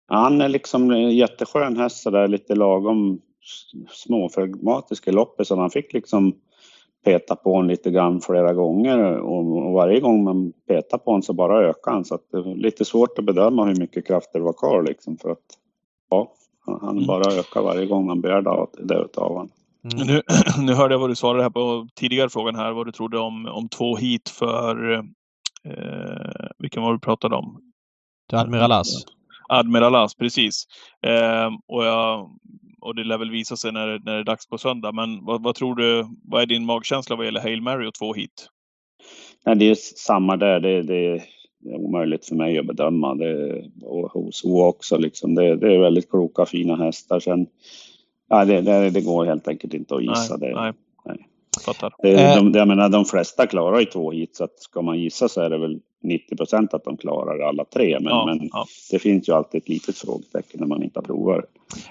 Han 0.08 0.40
är 0.40 0.48
liksom 0.48 0.90
en 0.90 1.16
jätteskön 1.16 1.76
häst 1.76 2.02
sådär 2.02 2.28
lite 2.28 2.54
lagom 2.54 3.20
småflegmatisk 3.90 5.08
i 5.08 5.12
loppet 5.12 5.46
så 5.46 5.60
han 5.60 5.70
fick 5.70 5.92
liksom 5.92 6.34
peta 7.04 7.36
på 7.36 7.52
honom 7.52 7.68
lite 7.68 7.90
grann 7.90 8.20
flera 8.20 8.52
gånger 8.52 9.16
och, 9.18 9.72
varje 9.72 10.00
gång 10.00 10.24
man 10.24 10.52
petar 10.68 10.98
på 10.98 11.10
honom 11.10 11.22
så 11.22 11.32
bara 11.32 11.68
ökar 11.68 11.92
han. 11.92 12.04
Så 12.04 12.14
att 12.14 12.30
det 12.30 12.38
är 12.38 12.54
lite 12.54 12.84
svårt 12.84 13.18
att 13.18 13.24
bedöma 13.24 13.64
hur 13.64 13.76
mycket 13.76 14.06
krafter 14.06 14.38
det 14.38 14.44
var 14.44 14.52
kvar 14.52 14.82
liksom 14.82 15.16
för 15.16 15.30
att 15.30 15.38
ja, 16.10 16.32
han 16.66 16.96
mm. 16.96 17.06
bara 17.06 17.32
ökar 17.32 17.62
varje 17.62 17.86
gång 17.86 18.06
man 18.06 18.20
begär 18.20 18.66
det 18.88 19.04
utav 19.04 19.28
honom. 19.28 19.48
Mm. 19.92 20.06
Nu, 20.06 20.22
nu 20.66 20.74
hörde 20.74 20.94
jag 20.94 20.98
vad 20.98 21.10
du 21.10 21.14
svarade 21.14 21.42
här 21.42 21.50
på 21.50 21.88
tidigare 21.94 22.28
frågan 22.28 22.56
här, 22.56 22.72
vad 22.72 22.86
du 22.86 22.92
trodde 22.92 23.18
om, 23.18 23.46
om 23.46 23.68
två 23.68 23.96
hit 23.96 24.28
för 24.28 24.92
eh, 24.94 25.02
vilken 26.58 26.82
var 26.82 26.92
du 26.92 26.98
pratade 26.98 27.36
om? 27.36 27.60
Admiral 28.32 28.72
As. 28.72 29.04
Admiral 29.48 29.94
As, 29.94 30.14
precis. 30.14 30.64
Eh, 31.06 31.50
och 31.66 31.84
jag 31.84 32.30
och 32.82 32.94
det 32.94 33.04
lär 33.04 33.18
väl 33.18 33.30
visa 33.30 33.56
sig 33.56 33.72
när, 33.72 33.86
när 33.86 34.14
det 34.14 34.20
är 34.20 34.24
dags 34.24 34.48
på 34.48 34.58
söndag. 34.58 34.92
Men 34.92 35.24
vad, 35.24 35.42
vad, 35.42 35.54
tror 35.54 35.74
du, 35.74 36.06
vad 36.24 36.42
är 36.42 36.46
din 36.46 36.66
magkänsla 36.66 37.16
vad 37.16 37.26
gäller 37.26 37.40
Hail 37.40 37.62
Mary 37.62 37.88
och 37.88 37.94
två 37.94 38.14
hit? 38.14 38.48
Nej, 39.46 39.56
det 39.56 39.70
är 39.70 39.74
samma 39.74 40.36
där. 40.36 40.60
Det, 40.60 40.82
det 40.82 41.06
är 41.06 41.22
omöjligt 41.64 42.26
för 42.26 42.34
mig 42.34 42.58
att 42.58 42.66
bedöma. 42.66 43.14
Det, 43.14 43.64
och 43.82 44.12
hos 44.12 44.44
O 44.44 44.62
också 44.62 44.96
liksom. 44.96 45.34
Det, 45.34 45.56
det, 45.56 45.74
är 45.74 45.78
väldigt 45.78 46.10
kloka, 46.10 46.46
fina 46.46 46.76
hästar. 46.76 47.20
Sen, 47.20 47.46
ja, 48.28 48.44
det, 48.44 48.60
det, 48.60 48.90
det 48.90 49.00
går 49.00 49.24
helt 49.24 49.48
enkelt 49.48 49.74
inte 49.74 49.94
att 49.94 50.02
gissa. 50.02 50.36
Nej, 50.36 50.48
det, 50.48 50.60
nej. 50.60 50.72
Fattar. 51.60 51.92
Det, 52.02 52.34
de, 52.34 52.52
jag 52.54 52.68
menar, 52.68 52.88
de 52.88 53.04
flesta 53.04 53.46
klarar 53.46 53.80
ju 53.80 53.86
två 53.86 54.12
hit, 54.12 54.36
så 54.36 54.44
att 54.44 54.58
ska 54.58 54.82
man 54.82 54.98
gissa 54.98 55.28
så 55.28 55.40
är 55.40 55.50
det 55.50 55.58
väl 55.58 55.78
90 56.02 56.36
procent 56.36 56.74
att 56.74 56.84
de 56.84 56.96
klarar 56.96 57.48
alla 57.48 57.64
tre. 57.64 57.98
Men, 58.00 58.12
ja, 58.12 58.26
men 58.26 58.48
ja. 58.52 58.66
det 58.90 58.98
finns 58.98 59.28
ju 59.28 59.32
alltid 59.32 59.62
ett 59.62 59.68
litet 59.68 59.98
frågetecken 59.98 60.60
när 60.60 60.66
man 60.66 60.82
inte 60.82 61.00
provar. 61.00 61.44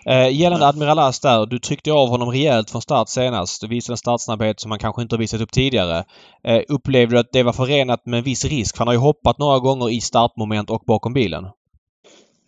Eh, 0.05 0.29
gällande 0.39 0.67
Admiral 0.67 0.99
As 0.99 1.19
där. 1.19 1.45
Du 1.45 1.59
tryckte 1.59 1.91
av 1.91 2.07
honom 2.07 2.31
rejält 2.31 2.69
från 2.69 2.81
start 2.81 3.09
senast. 3.09 3.61
Du 3.61 3.67
visade 3.67 3.93
en 3.93 3.97
startsnabbhet 3.97 4.59
som 4.59 4.71
han 4.71 4.79
kanske 4.79 5.01
inte 5.01 5.15
har 5.15 5.19
visat 5.19 5.41
upp 5.41 5.51
tidigare. 5.51 6.03
Eh, 6.43 6.61
upplevde 6.67 7.15
du 7.15 7.19
att 7.19 7.31
det 7.31 7.43
var 7.43 7.53
förenat 7.53 8.05
med 8.05 8.17
en 8.17 8.23
viss 8.23 8.45
risk? 8.45 8.77
Han 8.77 8.87
har 8.87 8.93
ju 8.93 8.99
hoppat 8.99 9.37
några 9.39 9.59
gånger 9.59 9.89
i 9.89 10.01
startmoment 10.01 10.69
och 10.69 10.83
bakom 10.87 11.13
bilen. 11.13 11.45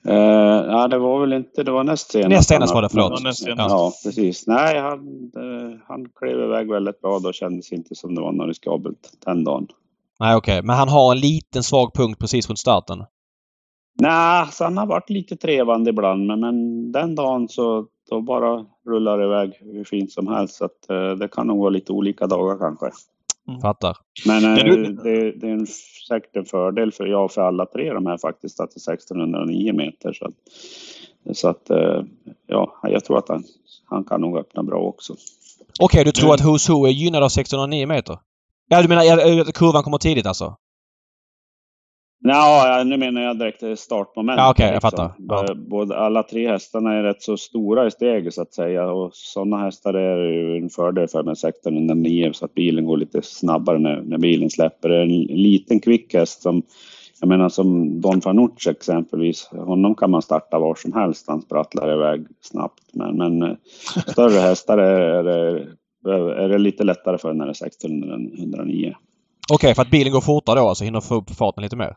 Uh, 0.10 0.16
ja, 0.68 0.88
det 0.88 0.98
var 0.98 1.20
väl 1.20 1.34
inte... 1.34 1.64
Det 1.64 1.72
var 1.72 1.84
näst 1.84 2.12
senast. 2.12 2.30
Näst 2.30 2.50
senast 2.50 2.74
var 2.74 2.82
det, 2.82 2.90
förlåt. 2.90 3.20
Senast. 3.20 3.48
Ja, 3.48 3.92
precis. 4.04 4.48
Nej, 4.48 4.80
han, 4.80 5.00
uh, 5.38 5.78
han 5.88 6.06
klev 6.20 6.40
iväg 6.40 6.72
väldigt 6.72 7.02
bra. 7.02 7.20
Då 7.20 7.32
kändes 7.32 7.72
inte 7.72 7.96
som 7.96 8.16
det 8.16 8.22
var 8.22 8.32
något 8.32 8.48
riskabelt 8.48 9.18
den 9.26 9.44
dagen. 9.44 9.68
Nej, 10.20 10.36
okej. 10.36 10.54
Okay. 10.54 10.68
Men 10.68 10.76
han 10.76 10.90
har 10.90 11.12
en 11.12 11.20
liten 11.20 11.64
svag 11.64 11.94
punkt 11.94 12.20
precis 12.20 12.50
runt 12.50 12.60
starten? 12.60 13.04
Nej, 14.02 14.48
så 14.52 14.64
han 14.64 14.78
har 14.78 14.86
varit 14.86 15.10
lite 15.10 15.36
trevande 15.36 15.90
ibland, 15.90 16.26
men, 16.28 16.40
men 16.40 16.92
den 16.92 17.16
dagen 17.16 17.50
så 17.50 17.86
då 18.10 18.22
bara 18.22 18.66
rullar 18.86 19.18
det 19.18 19.26
iväg 19.26 19.54
hur 19.60 19.84
fint 19.84 20.12
som 20.12 20.28
helst. 20.28 20.56
Så 20.56 20.66
att, 20.66 20.90
eh, 20.90 21.12
det 21.12 21.28
kan 21.28 21.48
nog 21.48 21.60
vara 21.60 21.70
lite 21.70 21.92
olika 21.92 22.28
dagar 22.28 22.58
kanske. 22.58 22.86
Mm. 23.48 23.62
Fattar. 23.62 23.98
Men 24.26 24.46
eh, 24.46 24.64
det, 25.04 25.32
det, 25.32 25.48
är 25.48 25.54
en, 25.54 25.68
säkert 26.08 26.36
en 26.36 26.46
fördel 26.46 26.92
för 26.92 27.06
jag 27.06 27.32
för 27.32 27.42
alla 27.42 27.66
tre 27.66 27.94
de 27.94 28.06
här 28.06 28.18
faktiskt 28.18 28.60
att 28.60 28.72
det 28.72 28.88
är 28.88 28.94
1609 28.94 29.74
meter. 29.74 30.14
Så 30.14 30.26
att, 30.26 30.34
så 31.38 31.50
att 31.50 31.70
eh, 31.70 32.02
ja, 32.48 32.80
jag 32.84 33.06
tror 33.06 33.18
att 33.18 33.30
han, 33.30 33.44
han 33.86 34.04
kan 34.04 34.22
nog 34.22 34.38
öppna 34.38 34.64
bra 34.64 34.80
också. 34.80 35.14
Okej, 35.14 35.86
okay, 35.86 36.04
du 36.04 36.12
tror 36.12 36.34
att 36.34 36.42
Who's 36.42 36.72
Who 36.72 36.86
är 36.86 36.92
gynnad 36.92 37.24
av 37.24 37.28
1609 37.28 37.88
meter? 37.88 38.18
Ja, 38.70 38.82
du 38.82 38.88
menar 38.88 39.42
att 39.42 39.54
kurvan 39.54 39.84
kommer 39.84 39.98
tidigt 39.98 40.26
alltså? 40.26 40.56
Ja, 42.26 42.84
nu 42.86 42.98
menar 42.98 43.22
jag 43.22 43.40
direkt 43.40 43.80
startmoment. 43.80 44.38
Ja, 44.38 44.52
Okej, 44.52 44.64
okay, 44.64 44.74
jag 44.74 44.82
fattar. 44.82 45.12
Ja. 45.18 45.56
Både, 45.56 45.98
alla 45.98 46.24
tre 46.24 46.48
hästarna 46.48 46.94
är 46.94 47.04
rätt 47.04 47.22
så 47.22 47.38
stora 47.38 47.88
i 47.88 47.92
steget 47.92 48.34
så 48.34 48.42
att 48.42 48.54
säga 48.54 48.92
och 48.92 49.10
sådana 49.14 49.58
hästar 49.58 49.94
är 49.94 50.32
ju 50.32 50.58
en 50.58 50.70
fördel 50.70 51.08
för 51.08 51.24
med 51.24 51.32
1609 51.32 52.32
så 52.34 52.46
att 52.46 52.54
bilen 52.54 52.86
går 52.86 52.98
lite 52.98 53.22
snabbare 53.22 53.80
när, 53.80 54.02
när 54.02 54.18
bilen 54.18 54.50
släpper. 54.50 54.90
En 54.90 55.22
liten 55.22 55.80
kvick 55.80 56.14
häst 56.14 56.42
som 56.42 56.64
jag 57.20 57.28
menar 57.28 57.50
som 57.50 58.02
Don 58.02 58.22
Fanucci 58.22 58.70
exempelvis, 58.70 59.48
honom 59.52 59.96
kan 59.96 60.12
man 60.12 60.22
starta 60.22 60.60
var 60.60 60.76
som 60.76 60.94
helst, 60.94 61.26
han 61.28 61.42
sprattlar 61.42 61.94
iväg 61.94 62.28
snabbt. 62.42 62.84
Men, 62.94 63.18
men 63.18 63.44
eh, 63.44 63.58
större 64.08 64.40
hästar 64.48 64.78
är, 64.78 65.24
är, 65.28 66.32
är 66.32 66.50
det 66.50 66.58
lite 66.58 66.84
lättare 66.84 67.18
för 67.18 67.34
när 67.34 67.46
det 67.46 67.52
är 67.62 67.68
1609. 67.68 68.96
Okej, 69.52 69.56
okay, 69.56 69.76
för 69.76 69.82
att 69.82 69.92
bilen 69.92 70.14
går 70.14 70.22
fortare 70.22 70.60
då, 70.60 70.68
alltså 70.68 70.84
hinner 70.84 71.02
få 71.02 71.16
upp 71.16 71.30
farten 71.30 71.64
lite 71.64 71.76
mer? 71.76 71.96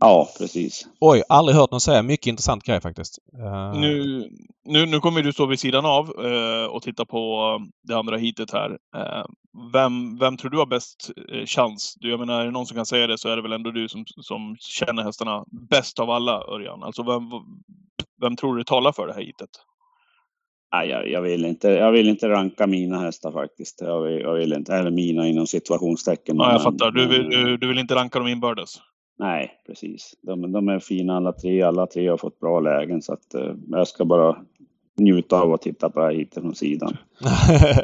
Ja, 0.00 0.28
precis. 0.38 0.86
Oj, 1.00 1.22
aldrig 1.28 1.56
hört 1.56 1.70
någon 1.70 1.80
säga. 1.80 2.02
Mycket 2.02 2.26
intressant 2.26 2.64
grej 2.64 2.80
faktiskt. 2.80 3.18
Uh... 3.38 3.80
Nu, 3.80 4.24
nu, 4.64 4.86
nu 4.86 5.00
kommer 5.00 5.22
du 5.22 5.32
stå 5.32 5.46
vid 5.46 5.60
sidan 5.60 5.86
av 5.86 6.24
uh, 6.24 6.66
och 6.66 6.82
titta 6.82 7.04
på 7.04 7.60
det 7.88 7.94
andra 7.94 8.16
hitet 8.16 8.52
här. 8.52 8.70
Uh, 8.70 9.24
vem, 9.72 10.18
vem 10.18 10.36
tror 10.36 10.50
du 10.50 10.58
har 10.58 10.66
bäst 10.66 11.10
chans? 11.46 11.94
Du, 12.00 12.10
jag 12.10 12.20
menar, 12.20 12.40
är 12.40 12.44
det 12.44 12.50
någon 12.50 12.66
som 12.66 12.76
kan 12.76 12.86
säga 12.86 13.06
det 13.06 13.18
så 13.18 13.28
är 13.28 13.36
det 13.36 13.42
väl 13.42 13.52
ändå 13.52 13.70
du 13.70 13.88
som, 13.88 14.04
som 14.06 14.56
känner 14.58 15.02
hästarna 15.02 15.44
bäst 15.70 15.98
av 15.98 16.10
alla, 16.10 16.32
Örjan. 16.32 16.82
Alltså, 16.82 17.02
vem, 17.02 17.22
vem 18.20 18.36
tror 18.36 18.56
du 18.56 18.64
talar 18.64 18.92
för 18.92 19.06
det 19.06 19.14
här 19.14 19.22
hitet? 19.22 19.50
Nej, 20.72 20.88
jag, 20.88 21.10
jag, 21.10 21.22
vill 21.22 21.44
inte, 21.44 21.68
jag 21.68 21.92
vill 21.92 22.08
inte 22.08 22.28
ranka 22.28 22.66
mina 22.66 23.00
hästar 23.00 23.32
faktiskt. 23.32 23.80
Jag 23.80 24.00
vill, 24.02 24.20
jag 24.20 24.34
vill 24.34 24.52
inte, 24.52 24.74
eller 24.74 24.90
mina 24.90 25.26
inom 25.28 25.46
situationstecken. 25.46 26.36
Ja, 26.36 26.52
jag 26.52 26.62
fattar. 26.62 26.90
Du 26.90 27.06
vill, 27.06 27.30
du, 27.30 27.56
du 27.56 27.68
vill 27.68 27.78
inte 27.78 27.94
ranka 27.94 28.18
dem 28.18 28.28
inbördes? 28.28 28.80
Nej, 29.18 29.50
precis. 29.66 30.14
De, 30.20 30.52
de, 30.52 30.68
är 30.68 30.78
fina 30.78 31.16
alla 31.16 31.32
tre. 31.32 31.62
Alla 31.62 31.86
tre 31.86 32.08
har 32.08 32.16
fått 32.16 32.40
bra 32.40 32.60
lägen 32.60 33.02
så 33.02 33.12
att 33.12 33.34
eh, 33.34 33.54
jag 33.68 33.88
ska 33.88 34.04
bara 34.04 34.36
njuta 34.96 35.40
av 35.40 35.52
att 35.52 35.62
titta 35.62 35.90
på 35.90 36.00
det 36.00 36.06
här 36.06 36.12
hit 36.12 36.34
från 36.34 36.54
sidan. 36.54 36.96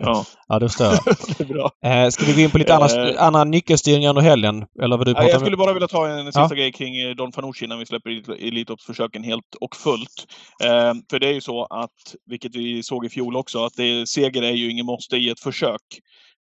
ja. 0.03 0.25
ja, 0.48 0.59
det 0.59 0.68
förstår 0.68 0.87
jag. 0.87 1.48
bra. 1.48 1.70
Eh, 1.85 2.09
ska 2.09 2.27
vi 2.27 2.33
gå 2.33 2.40
in 2.40 2.51
på 2.51 2.59
lite 2.59 2.75
andra, 2.75 3.11
eh. 3.11 3.22
andra 3.22 3.44
nyckelstyrningar 3.44 4.11
under 4.11 4.22
helgen? 4.22 4.64
Eller 4.83 4.96
vad 4.96 5.07
du 5.07 5.12
ja, 5.12 5.29
jag 5.29 5.40
skulle 5.40 5.57
bara 5.57 5.72
vilja 5.72 5.88
ta 5.88 6.09
en 6.09 6.25
sista 6.25 6.40
ja. 6.40 6.55
grej 6.55 6.72
kring 6.72 6.98
eh, 6.98 7.14
Don 7.14 7.33
Fanucci 7.33 7.64
innan 7.64 7.79
vi 7.79 7.87
släpper 7.87 8.11
Elitloppsförsöken 8.46 9.22
helt 9.22 9.55
och 9.61 9.77
fullt. 9.77 10.27
Eh, 10.64 10.94
för 11.11 11.18
det 11.18 11.29
är 11.29 11.33
ju 11.33 11.40
så 11.40 11.64
att, 11.64 12.14
vilket 12.27 12.57
vi 12.57 12.83
såg 12.83 13.07
i 13.07 13.09
fjol 13.09 13.37
också, 13.37 13.64
att 13.64 13.75
det, 13.77 14.09
seger 14.09 14.42
är 14.42 14.53
ju 14.53 14.70
ingen 14.70 14.87
måste 14.87 15.16
i 15.16 15.31
ett 15.31 15.40
försök. 15.40 15.83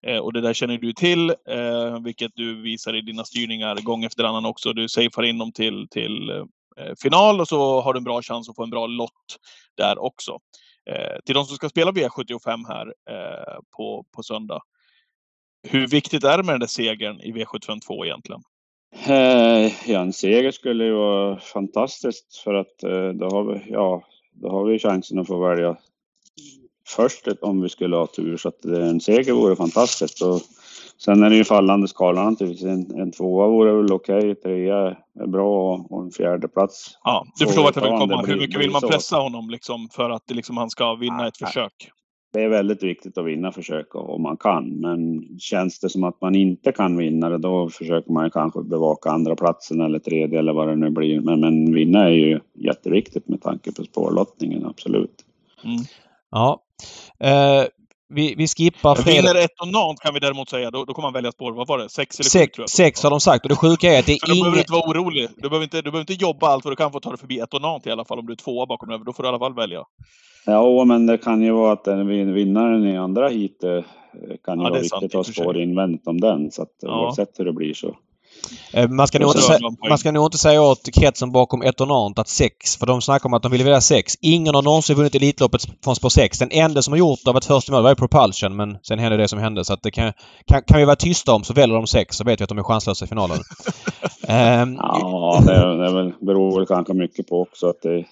Eh, 0.06 0.18
och 0.18 0.32
det 0.32 0.40
där 0.40 0.54
känner 0.54 0.78
du 0.78 0.92
till, 0.92 1.30
eh, 1.30 2.02
vilket 2.04 2.32
du 2.34 2.62
visar 2.62 2.96
i 2.96 3.00
dina 3.00 3.24
styrningar 3.24 3.76
gång 3.76 4.04
efter 4.04 4.24
annan 4.24 4.46
också. 4.46 4.72
Du 4.72 4.88
safear 4.88 5.22
in 5.22 5.38
dem 5.38 5.52
till, 5.52 5.86
till 5.90 6.30
Eh, 6.76 6.92
final 7.02 7.40
och 7.40 7.48
så 7.48 7.80
har 7.80 7.94
du 7.94 7.98
en 7.98 8.04
bra 8.04 8.22
chans 8.22 8.48
att 8.48 8.56
få 8.56 8.62
en 8.62 8.70
bra 8.70 8.86
lott 8.86 9.38
där 9.76 9.98
också. 9.98 10.38
Eh, 10.90 11.20
till 11.24 11.34
de 11.34 11.44
som 11.44 11.56
ska 11.56 11.68
spela 11.68 11.90
V75 11.90 12.66
här 12.68 12.86
eh, 13.10 13.58
på, 13.76 14.04
på 14.14 14.22
söndag. 14.22 14.62
Hur 15.68 15.86
viktigt 15.86 16.24
är 16.24 16.36
det 16.36 16.42
med 16.42 16.54
den 16.54 16.60
där 16.60 16.66
segern 16.66 17.20
i 17.20 17.32
V752 17.32 18.04
egentligen? 18.04 18.42
ja, 19.86 20.00
en 20.00 20.12
seger 20.12 20.50
skulle 20.50 20.84
ju 20.84 20.92
vara 20.92 21.40
fantastiskt 21.40 22.36
för 22.36 22.54
att 22.54 22.78
då 23.14 23.28
har 23.28 23.44
vi, 23.44 23.70
ja, 23.70 24.02
då 24.32 24.50
har 24.50 24.64
vi 24.64 24.78
chansen 24.78 25.18
att 25.18 25.26
få 25.26 25.48
välja 25.48 25.76
först 26.86 27.28
om 27.40 27.62
vi 27.62 27.68
skulle 27.68 27.96
ha 27.96 28.06
tur. 28.06 28.36
Så 28.36 28.48
att 28.48 28.64
en 28.64 29.00
seger 29.00 29.32
vore 29.32 29.56
fantastiskt. 29.56 30.22
Och 30.22 30.40
sen 31.04 31.22
är 31.22 31.30
det 31.30 31.36
ju 31.36 31.44
fallande 31.44 31.88
skala 31.88 32.30
naturligtvis. 32.30 32.64
En, 32.64 33.00
en 33.00 33.12
tvåa 33.12 33.48
vore 33.48 33.72
väl 33.72 33.92
okej, 33.92 34.18
okay, 34.18 34.34
trea 34.34 34.96
är 35.20 35.26
bra 35.26 35.86
och 35.90 36.02
en 36.02 36.10
fjärde 36.10 36.48
plats. 36.48 36.98
Ja, 37.04 37.26
du 37.38 37.46
förstår 37.46 37.62
vart 37.62 37.76
jag 37.76 37.82
vill 37.82 37.98
komma. 37.98 38.22
Hur 38.26 38.36
mycket 38.36 38.60
vill 38.60 38.70
man 38.70 38.80
pressa 38.80 39.16
honom 39.16 39.50
liksom 39.50 39.88
för 39.88 40.10
att 40.10 40.30
liksom 40.30 40.56
han 40.56 40.70
ska 40.70 40.94
vinna 40.94 41.22
ja, 41.22 41.28
ett 41.28 41.36
försök? 41.36 41.90
Det 42.32 42.42
är 42.42 42.48
väldigt 42.48 42.82
viktigt 42.82 43.18
att 43.18 43.26
vinna 43.26 43.52
försök 43.52 43.94
om 43.94 44.22
man 44.22 44.36
kan, 44.36 44.80
men 44.80 45.28
känns 45.38 45.80
det 45.80 45.88
som 45.88 46.04
att 46.04 46.20
man 46.20 46.34
inte 46.34 46.72
kan 46.72 46.96
vinna 46.96 47.28
det, 47.28 47.38
då 47.38 47.68
försöker 47.68 48.12
man 48.12 48.30
kanske 48.30 48.62
bevaka 48.62 49.10
andra 49.10 49.36
platsen 49.36 49.80
eller 49.80 49.98
tredje 49.98 50.38
eller 50.38 50.52
vad 50.52 50.68
det 50.68 50.76
nu 50.76 50.90
blir. 50.90 51.20
Men, 51.20 51.40
men 51.40 51.74
vinna 51.74 52.04
är 52.04 52.10
ju 52.10 52.40
jätteviktigt 52.54 53.28
med 53.28 53.42
tanke 53.42 53.72
på 53.72 53.84
spårlottningen, 53.84 54.66
absolut. 54.66 55.24
Mm. 55.64 55.76
Ja. 56.30 56.62
Uh, 57.24 57.66
vi, 58.14 58.34
vi 58.34 58.46
skippar 58.46 58.94
fredag. 58.94 59.20
Vinner 59.20 59.44
ett 59.44 59.60
och 59.60 59.68
nant 59.68 60.00
kan 60.00 60.14
vi 60.14 60.20
däremot 60.20 60.48
säga. 60.48 60.70
Då, 60.70 60.84
då 60.84 60.94
kommer 60.94 61.06
man 61.06 61.12
välja 61.12 61.32
spår. 61.32 61.52
Vad 61.52 61.68
var 61.68 61.78
det? 61.78 61.88
Sex 61.88 62.20
eller 62.20 62.30
sex, 62.30 62.56
sju, 62.56 62.64
Sex 62.68 63.02
har 63.02 63.10
de 63.10 63.20
sagt. 63.20 63.44
Och 63.44 63.48
det 63.48 63.56
sjuka 63.56 63.94
är 63.94 63.98
att 63.98 64.06
det 64.06 64.12
är 64.12 64.18
ingen... 64.28 64.36
Du 64.36 64.42
behöver 64.42 64.58
inte 64.58 64.72
vara 64.72 64.90
orolig. 64.90 65.28
Du 65.36 65.48
behöver 65.48 65.64
inte, 65.64 65.76
du 65.76 65.90
behöver 65.90 66.12
inte 66.12 66.24
jobba 66.24 66.46
allt 66.46 66.64
vad 66.64 66.72
du 66.72 66.76
kan 66.76 66.90
för 66.90 66.98
att 66.98 67.02
ta 67.02 67.10
dig 67.10 67.18
förbi 67.18 67.38
ett 67.38 67.54
och 67.54 67.62
nant 67.62 67.86
i 67.86 67.90
alla 67.90 68.04
fall. 68.04 68.18
Om 68.18 68.26
du 68.26 68.32
är 68.32 68.36
tvåa 68.36 68.66
bakom 68.66 68.90
över. 68.90 69.04
Då 69.04 69.12
får 69.12 69.22
du 69.22 69.26
i 69.26 69.28
alla 69.28 69.38
fall 69.38 69.54
välja. 69.54 69.84
Ja, 70.46 70.84
men 70.84 71.06
det 71.06 71.18
kan 71.18 71.42
ju 71.42 71.52
vara 71.52 71.72
att 71.72 71.84
den 71.84 72.34
vinnaren 72.34 72.86
i 72.86 72.96
andra 72.96 73.28
hit 73.28 73.58
kan 73.60 74.58
ju 74.58 74.64
ja, 74.64 74.70
vara 74.70 74.80
viktigt 74.80 75.04
att 75.04 75.12
ha 75.12 75.24
spår 75.24 75.58
invändigt 75.58 76.06
om 76.06 76.20
den. 76.20 76.50
Så 76.50 76.62
att 76.62 76.76
ja. 76.80 77.04
oavsett 77.04 77.38
hur 77.38 77.44
det 77.44 77.52
blir 77.52 77.74
så 77.74 77.86
Eh, 77.88 78.11
man 78.88 79.06
ska, 79.06 79.18
nog 79.18 79.30
inte, 79.30 79.42
säga, 79.42 79.58
man 79.88 79.98
ska 79.98 80.12
nog 80.12 80.26
inte 80.26 80.38
säga 80.38 80.62
åt 80.62 80.88
kretsen 80.92 81.32
bakom 81.32 81.62
Etonant 81.62 82.18
att 82.18 82.28
6, 82.28 82.76
för 82.76 82.86
de 82.86 83.02
snackar 83.02 83.26
om 83.28 83.34
att 83.34 83.42
de 83.42 83.52
vill 83.52 83.64
välja 83.64 83.80
6. 83.80 84.14
Ingen 84.20 84.54
har 84.54 84.62
någonsin 84.62 84.96
vunnit 84.96 85.14
Elitloppet 85.14 85.62
från 85.84 85.96
spår 85.96 86.08
6. 86.08 86.38
Den 86.38 86.50
enda 86.50 86.82
som 86.82 86.92
har 86.92 86.98
gjort 86.98 87.20
det 87.24 87.30
av 87.30 87.36
ett 87.36 87.44
första 87.44 87.72
mål 87.72 87.82
var 87.82 87.94
Propulsion, 87.94 88.56
men 88.56 88.78
sen 88.82 88.98
hände 88.98 89.16
det 89.16 89.28
som 89.28 89.38
hände. 89.38 89.64
Så 89.64 89.72
att 89.72 89.82
det 89.82 89.90
kan, 89.90 90.12
kan, 90.46 90.62
kan 90.62 90.78
vi 90.78 90.84
vara 90.84 90.96
tysta 90.96 91.32
om 91.34 91.44
så 91.44 91.54
väljer 91.54 91.76
de 91.76 91.86
6 91.86 92.16
så 92.16 92.24
vet 92.24 92.40
vi 92.40 92.42
att 92.42 92.48
de 92.48 92.58
är 92.58 92.62
chanslösa 92.62 93.04
i 93.04 93.08
finalen. 93.08 93.38
um, 94.28 94.74
ja, 94.78 95.42
det, 95.46 95.92
det 95.92 96.14
beror 96.20 96.58
väl 96.58 96.66
kanske 96.66 96.94
mycket 96.94 97.28
på 97.28 97.40
också 97.40 97.66
att 97.66 97.82
det, 97.82 98.04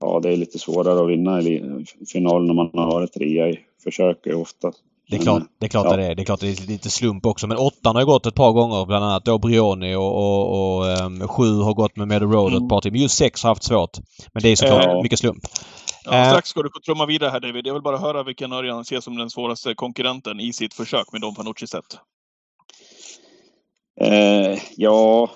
ja, 0.00 0.20
det 0.22 0.32
är 0.32 0.36
lite 0.36 0.58
svårare 0.58 1.02
att 1.02 1.10
vinna 1.10 1.40
i 1.40 1.84
finalen 2.12 2.46
när 2.46 2.54
man 2.54 2.70
har 2.74 2.86
varit 2.86 3.12
trea 3.12 3.48
i 3.48 3.58
försök 3.84 4.26
ofta. 4.26 4.72
Det 5.08 5.16
är 5.16 5.20
klart, 5.20 5.42
det 5.60 5.66
är 5.66 5.70
klart 5.70 5.86
ja. 5.90 5.96
det 5.96 6.06
är. 6.06 6.14
Det 6.14 6.22
är 6.22 6.24
klart 6.24 6.40
det 6.40 6.48
är 6.48 6.66
lite 6.66 6.90
slump 6.90 7.26
också. 7.26 7.46
Men 7.46 7.56
åttan 7.56 7.96
har 7.96 8.02
ju 8.02 8.06
gått 8.06 8.26
ett 8.26 8.34
par 8.34 8.52
gånger. 8.52 8.86
Bland 8.86 9.04
annat 9.04 9.24
då 9.24 9.38
Brioni 9.38 9.94
och, 9.94 10.16
och, 10.16 10.76
och 10.76 10.84
um, 10.84 11.28
sju 11.28 11.60
har 11.60 11.74
gått 11.74 11.96
med 11.96 12.08
Meadow 12.08 12.32
Road 12.32 12.52
mm. 12.52 12.64
ett 12.64 12.68
par 12.68 12.80
till. 12.80 12.92
Men 12.92 13.00
just 13.00 13.16
sex 13.16 13.42
har 13.42 13.50
haft 13.50 13.62
svårt. 13.62 13.98
Men 14.32 14.42
det 14.42 14.48
är 14.48 14.56
såklart 14.56 14.86
äh, 14.86 15.02
mycket 15.02 15.18
slump. 15.18 15.44
Ja, 16.04 16.14
eh. 16.14 16.28
strax 16.28 16.48
ska 16.48 16.62
du 16.62 16.70
få 16.70 16.80
trumma 16.80 17.06
vidare 17.06 17.30
här 17.30 17.40
David. 17.40 17.66
Jag 17.66 17.74
vill 17.74 17.82
bara 17.82 17.98
höra 17.98 18.22
vilken 18.22 18.52
Örjan 18.52 18.84
ser 18.84 19.00
som 19.00 19.16
den 19.16 19.30
svåraste 19.30 19.74
konkurrenten 19.74 20.40
i 20.40 20.52
sitt 20.52 20.74
försök 20.74 21.12
med 21.12 21.20
Don 21.20 21.34
Fanucci 21.34 21.66
sett. 21.66 21.98
Eh, 24.00 24.58
ja, 24.76 25.30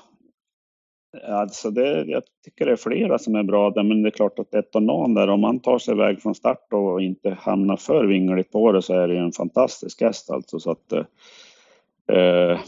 Alltså 1.28 1.70
det, 1.70 2.04
jag 2.04 2.22
tycker 2.44 2.66
det 2.66 2.72
är 2.72 2.76
flera 2.76 3.18
som 3.18 3.34
är 3.34 3.42
bra 3.42 3.70
där, 3.70 3.82
men 3.82 4.02
det 4.02 4.08
är 4.08 4.10
klart 4.10 4.38
att 4.38 4.54
ett 4.54 4.66
Etonan 4.66 5.14
där, 5.14 5.28
om 5.28 5.40
man 5.40 5.60
tar 5.60 5.78
sig 5.78 5.94
iväg 5.94 6.22
från 6.22 6.34
start 6.34 6.72
och 6.72 7.02
inte 7.02 7.36
hamnar 7.40 7.76
för 7.76 8.04
vingligt 8.04 8.52
på 8.52 8.72
det 8.72 8.82
så 8.82 8.94
är 8.94 9.08
det 9.08 9.14
ju 9.14 9.20
en 9.20 9.32
fantastisk 9.32 10.00
häst 10.00 10.30
alltså. 10.30 10.60
Så 10.60 10.70
att, 10.70 10.92
eh, 10.92 12.60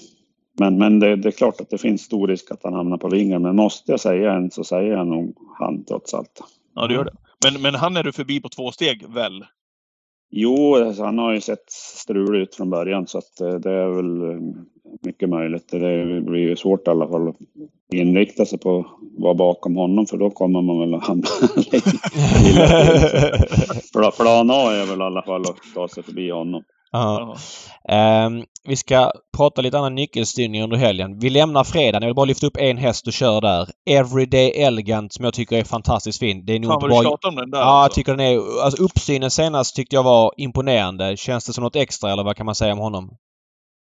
men 0.58 0.78
men 0.78 1.00
det, 1.00 1.16
det, 1.16 1.28
är 1.28 1.32
klart 1.32 1.60
att 1.60 1.70
det 1.70 1.78
finns 1.78 2.02
stor 2.02 2.28
risk 2.28 2.50
att 2.50 2.64
han 2.64 2.74
hamnar 2.74 2.96
på 2.96 3.08
vingen, 3.08 3.42
men 3.42 3.56
måste 3.56 3.92
jag 3.92 4.00
säga 4.00 4.32
en 4.32 4.50
så 4.50 4.64
säger 4.64 4.92
jag 4.92 5.06
nog 5.06 5.36
han 5.58 5.84
trots 5.84 6.14
allt. 6.14 6.42
Ja, 6.74 6.86
det 6.86 6.94
gör 6.94 7.04
det. 7.04 7.14
Men, 7.44 7.62
men 7.62 7.74
han 7.74 7.96
är 7.96 8.02
du 8.02 8.12
förbi 8.12 8.40
på 8.40 8.48
två 8.48 8.72
steg 8.72 9.08
väl? 9.08 9.44
Jo, 10.30 10.74
alltså, 10.74 11.04
han 11.04 11.18
har 11.18 11.32
ju 11.32 11.40
sett 11.40 11.70
strulig 11.70 12.40
ut 12.40 12.54
från 12.54 12.70
början 12.70 13.06
så 13.06 13.18
att 13.18 13.40
eh, 13.40 13.54
det 13.54 13.70
är 13.70 13.88
väl 13.88 14.30
eh, 14.30 14.38
mycket 15.02 15.28
möjligt. 15.28 15.68
Det 15.70 16.22
blir 16.26 16.40
ju 16.40 16.56
svårt 16.56 16.88
i 16.88 16.90
alla 16.90 17.08
fall 17.08 17.28
att 17.28 17.36
inrikta 17.92 18.46
sig 18.46 18.58
på 18.58 18.78
att 18.78 18.86
vara 19.18 19.34
bakom 19.34 19.76
honom 19.76 20.06
för 20.06 20.16
då 20.16 20.30
kommer 20.30 20.62
man 20.62 20.80
väl 20.80 20.94
att 20.94 21.06
hamna 21.06 21.26
Plan 24.16 24.50
A 24.50 24.72
är 24.72 24.86
väl 24.86 25.00
i 25.00 25.02
alla 25.02 25.22
fall 25.22 25.40
att 25.40 25.56
ta 25.74 25.88
sig 25.88 26.02
förbi 26.02 26.30
honom. 26.30 26.62
Ja. 26.92 27.36
Um, 28.26 28.44
vi 28.64 28.76
ska 28.76 29.10
prata 29.36 29.62
lite 29.62 29.78
annan 29.78 29.94
nyckelstyrning 29.94 30.62
under 30.62 30.76
helgen. 30.76 31.18
Vi 31.18 31.30
lämnar 31.30 31.64
fredagen. 31.64 32.02
Jag 32.02 32.08
vill 32.08 32.14
bara 32.14 32.24
lyfta 32.24 32.46
upp 32.46 32.56
en 32.56 32.76
häst 32.76 33.06
och 33.06 33.12
kör 33.12 33.40
där. 33.40 33.68
Everyday 33.90 34.50
Elegant 34.50 35.12
som 35.12 35.24
jag 35.24 35.34
tycker 35.34 35.56
är 35.56 35.64
fantastiskt 35.64 36.18
fin. 36.18 36.44
Det 36.44 36.52
är 36.52 36.58
nog 36.58 36.70
Fan 36.70 36.90
vad 36.90 37.04
du 37.04 37.28
om 37.28 37.36
den 37.36 37.50
där. 37.50 37.58
Ja, 37.58 37.64
alltså. 37.64 37.84
jag 37.84 37.94
tycker 37.94 38.16
den 38.16 38.26
är... 38.26 38.64
Alltså 38.64 38.82
uppsynen 38.82 39.30
senast 39.30 39.76
tyckte 39.76 39.96
jag 39.96 40.02
var 40.02 40.32
imponerande. 40.36 41.16
Känns 41.16 41.46
det 41.46 41.52
som 41.52 41.64
något 41.64 41.76
extra 41.76 42.12
eller 42.12 42.24
vad 42.24 42.36
kan 42.36 42.46
man 42.46 42.54
säga 42.54 42.72
om 42.72 42.78
honom? 42.78 43.10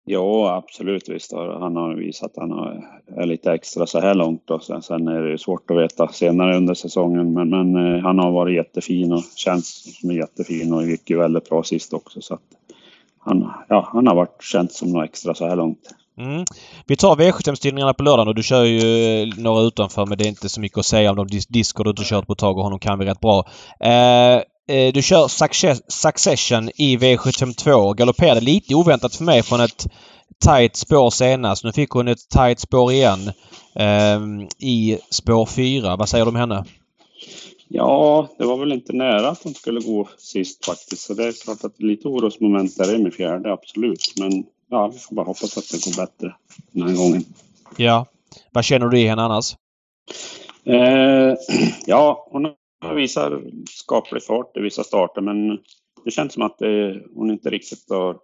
Ja, 0.04 0.56
absolut. 0.56 1.08
Visst 1.08 1.32
han 1.32 1.76
har 1.76 1.94
visat 1.94 2.38
att 2.38 2.50
han 2.50 2.82
är 3.16 3.26
lite 3.26 3.52
extra 3.52 3.86
så 3.86 4.00
här 4.00 4.14
långt. 4.14 4.42
Då. 4.44 4.58
Sen, 4.58 4.82
sen 4.82 5.08
är 5.08 5.22
det 5.22 5.38
svårt 5.38 5.70
att 5.70 5.76
veta 5.76 6.08
senare 6.08 6.56
under 6.56 6.74
säsongen. 6.74 7.32
Men, 7.32 7.50
men 7.50 7.94
eh, 7.94 8.02
han 8.02 8.18
har 8.18 8.30
varit 8.30 8.56
jättefin 8.56 9.12
och 9.12 9.22
känns 9.36 9.98
som 10.00 10.10
jättefin 10.10 10.72
och 10.72 10.86
gick 10.86 11.10
ju 11.10 11.18
väldigt 11.18 11.48
bra 11.48 11.62
sist 11.62 11.92
också. 11.92 12.20
Så 12.20 12.34
att 12.34 12.40
han, 13.28 13.52
ja, 13.68 13.88
han 13.92 14.06
har 14.06 14.14
varit 14.14 14.42
känt 14.42 14.72
som 14.72 14.92
något 14.92 15.04
extra 15.04 15.34
så 15.34 15.48
här 15.48 15.56
långt. 15.56 15.94
Mm. 16.18 16.44
Vi 16.86 16.96
tar 16.96 17.16
V75-styrningarna 17.16 17.94
på 17.94 18.02
lördagen 18.02 18.28
och 18.28 18.34
du 18.34 18.42
kör 18.42 18.64
ju 18.64 19.22
eh, 19.22 19.28
några 19.36 19.62
utanför 19.62 20.06
men 20.06 20.18
det 20.18 20.24
är 20.24 20.28
inte 20.28 20.48
så 20.48 20.60
mycket 20.60 20.78
att 20.78 20.86
säga 20.86 21.10
om 21.10 21.16
de 21.16 21.26
diskor 21.48 21.84
du 21.84 21.90
inte 21.90 22.04
kört 22.04 22.26
på 22.26 22.32
ett 22.32 22.38
tag 22.38 22.58
och 22.58 22.64
honom 22.64 22.78
kan 22.78 22.98
vi 22.98 23.04
rätt 23.04 23.20
bra. 23.20 23.44
Eh, 23.80 24.34
eh 24.76 24.92
du 24.94 25.02
kör 25.02 25.28
Succession 25.88 26.70
i 26.74 26.96
V752. 26.96 27.94
Galopperade 27.94 28.40
lite 28.40 28.74
oväntat 28.74 29.14
för 29.14 29.24
mig 29.24 29.42
från 29.42 29.60
ett 29.60 29.86
tight 30.44 30.76
spår 30.76 31.10
senast. 31.10 31.64
Nu 31.64 31.72
fick 31.72 31.90
hon 31.90 32.08
ett 32.08 32.28
tight 32.28 32.60
spår 32.60 32.92
igen 32.92 33.32
eh, 33.74 34.20
i 34.58 34.98
spår 35.10 35.46
4. 35.46 35.96
Vad 35.96 36.08
säger 36.08 36.24
du 36.24 36.28
om 36.28 36.36
henne? 36.36 36.64
Ja, 37.68 38.28
det 38.38 38.46
var 38.46 38.56
väl 38.56 38.72
inte 38.72 38.92
nära 38.92 39.28
att 39.28 39.42
hon 39.44 39.54
skulle 39.54 39.80
gå 39.80 40.08
sist 40.18 40.66
faktiskt. 40.66 41.02
Så 41.02 41.14
det 41.14 41.24
är 41.24 41.44
klart 41.44 41.64
att 41.64 41.82
lite 41.82 42.08
orosmoment 42.08 42.76
där 42.76 42.94
är 42.94 42.98
med 42.98 43.14
fjärde, 43.14 43.52
absolut. 43.52 44.14
Men 44.20 44.44
ja, 44.70 44.88
vi 44.88 44.98
får 44.98 45.16
bara 45.16 45.26
hoppas 45.26 45.58
att 45.58 45.70
det 45.72 45.84
går 45.84 46.06
bättre 46.06 46.34
den 46.72 46.88
här 46.88 46.96
gången. 46.96 47.24
Ja. 47.76 48.06
Vad 48.52 48.64
känner 48.64 48.86
du 48.86 49.00
i 49.00 49.06
henne 49.06 49.22
annars? 49.22 49.56
Eh, 50.64 51.34
ja, 51.86 52.28
hon 52.30 52.54
visar 52.94 53.42
skaplig 53.70 54.22
fart 54.22 54.56
i 54.56 54.60
vissa 54.60 54.84
starter 54.84 55.20
men 55.20 55.58
det 56.04 56.10
känns 56.10 56.32
som 56.32 56.42
att 56.42 56.58
det, 56.58 57.02
hon 57.14 57.30
inte 57.30 57.50
riktigt 57.50 57.90
har 57.90 58.16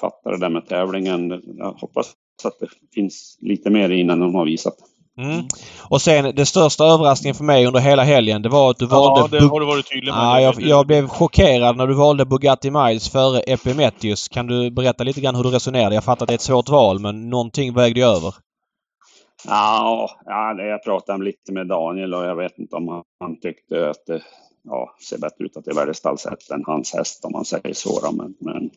fattat 0.00 0.32
det 0.32 0.38
där 0.38 0.50
med 0.50 0.66
tävlingen. 0.66 1.42
Jag 1.56 1.72
hoppas 1.72 2.12
att 2.44 2.58
det 2.60 2.68
finns 2.94 3.38
lite 3.40 3.70
mer 3.70 3.90
innan 3.90 4.22
hon 4.22 4.34
har 4.34 4.44
visat. 4.44 4.76
Mm. 5.20 5.44
Och 5.88 6.02
sen 6.02 6.34
det 6.34 6.46
största 6.46 6.84
överraskningen 6.84 7.34
för 7.34 7.44
mig 7.44 7.66
under 7.66 7.80
hela 7.80 8.02
helgen 8.02 8.42
det 8.42 8.48
var 8.48 8.70
att 8.70 8.78
du 8.78 8.86
valde... 8.86 9.20
Ja, 9.20 9.40
det 9.40 9.46
har 9.46 9.60
du 9.60 9.66
varit 9.66 9.90
tydlig 9.90 10.12
med. 10.12 10.20
Ja, 10.20 10.40
jag, 10.40 10.60
jag, 10.60 10.86
blev 10.86 11.08
chockerad 11.08 11.76
när 11.76 11.86
du 11.86 11.94
valde 11.94 12.24
Bugatti 12.24 12.70
Miles 12.70 13.08
före 13.08 13.40
Epimetheus. 13.40 14.28
Kan 14.28 14.46
du 14.46 14.70
berätta 14.70 15.04
lite 15.04 15.20
grann 15.20 15.34
hur 15.34 15.42
du 15.42 15.50
resonerade? 15.50 15.94
Jag 15.94 16.04
fattar 16.04 16.24
att 16.24 16.28
det 16.28 16.32
är 16.32 16.34
ett 16.34 16.40
svårt 16.40 16.68
val 16.68 16.98
men 16.98 17.30
någonting 17.30 17.74
vägde 17.74 18.04
över. 18.04 18.34
Ja, 19.48 20.10
ja 20.24 20.62
jag 20.62 20.84
pratade 20.84 21.24
lite 21.24 21.52
med 21.52 21.66
Daniel 21.66 22.14
och 22.14 22.24
jag 22.24 22.36
vet 22.36 22.58
inte 22.58 22.76
om 22.76 23.02
han 23.20 23.40
tyckte 23.40 23.90
att 23.90 24.06
det 24.06 24.22
ja, 24.66 24.96
ser 25.08 25.18
bättre 25.18 25.44
ut 25.44 25.56
att 25.56 25.64
det 25.64 25.70
är 25.70 25.74
värdestallshäst 25.74 26.50
än 26.50 26.64
hans 26.66 26.94
häst 26.94 27.24
om 27.24 27.32
man 27.32 27.44
säger 27.44 27.72
så. 27.72 28.12
Men, 28.12 28.34
men 28.38 28.70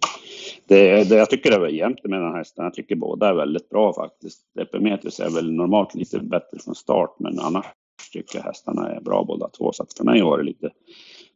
det, 0.68 1.10
det, 1.10 1.16
jag 1.16 1.30
tycker 1.30 1.60
det 1.60 1.66
är 1.66 1.70
jämnt 1.70 2.04
med 2.04 2.22
den 2.22 2.32
här 2.32 2.38
hästen. 2.38 2.64
Jag 2.64 2.74
tycker 2.74 2.96
båda 2.96 3.30
är 3.30 3.34
väldigt 3.34 3.70
bra 3.70 3.94
faktiskt. 3.94 4.42
Epimetheus 4.60 5.20
är 5.20 5.30
väl 5.30 5.52
normalt 5.52 5.96
lite 5.96 6.20
bättre 6.20 6.60
från 6.64 6.76
start 6.76 7.16
men 7.20 7.40
annars 7.40 7.66
tycker 8.14 8.38
jag 8.38 8.44
hästarna 8.44 8.90
är 8.90 9.02
bra 9.02 9.24
båda 9.24 9.50
två. 9.50 9.72
Så 9.72 9.86
för 9.98 10.04
mig 10.04 10.22
var 10.22 10.38
det 10.38 10.44
lite 10.44 10.70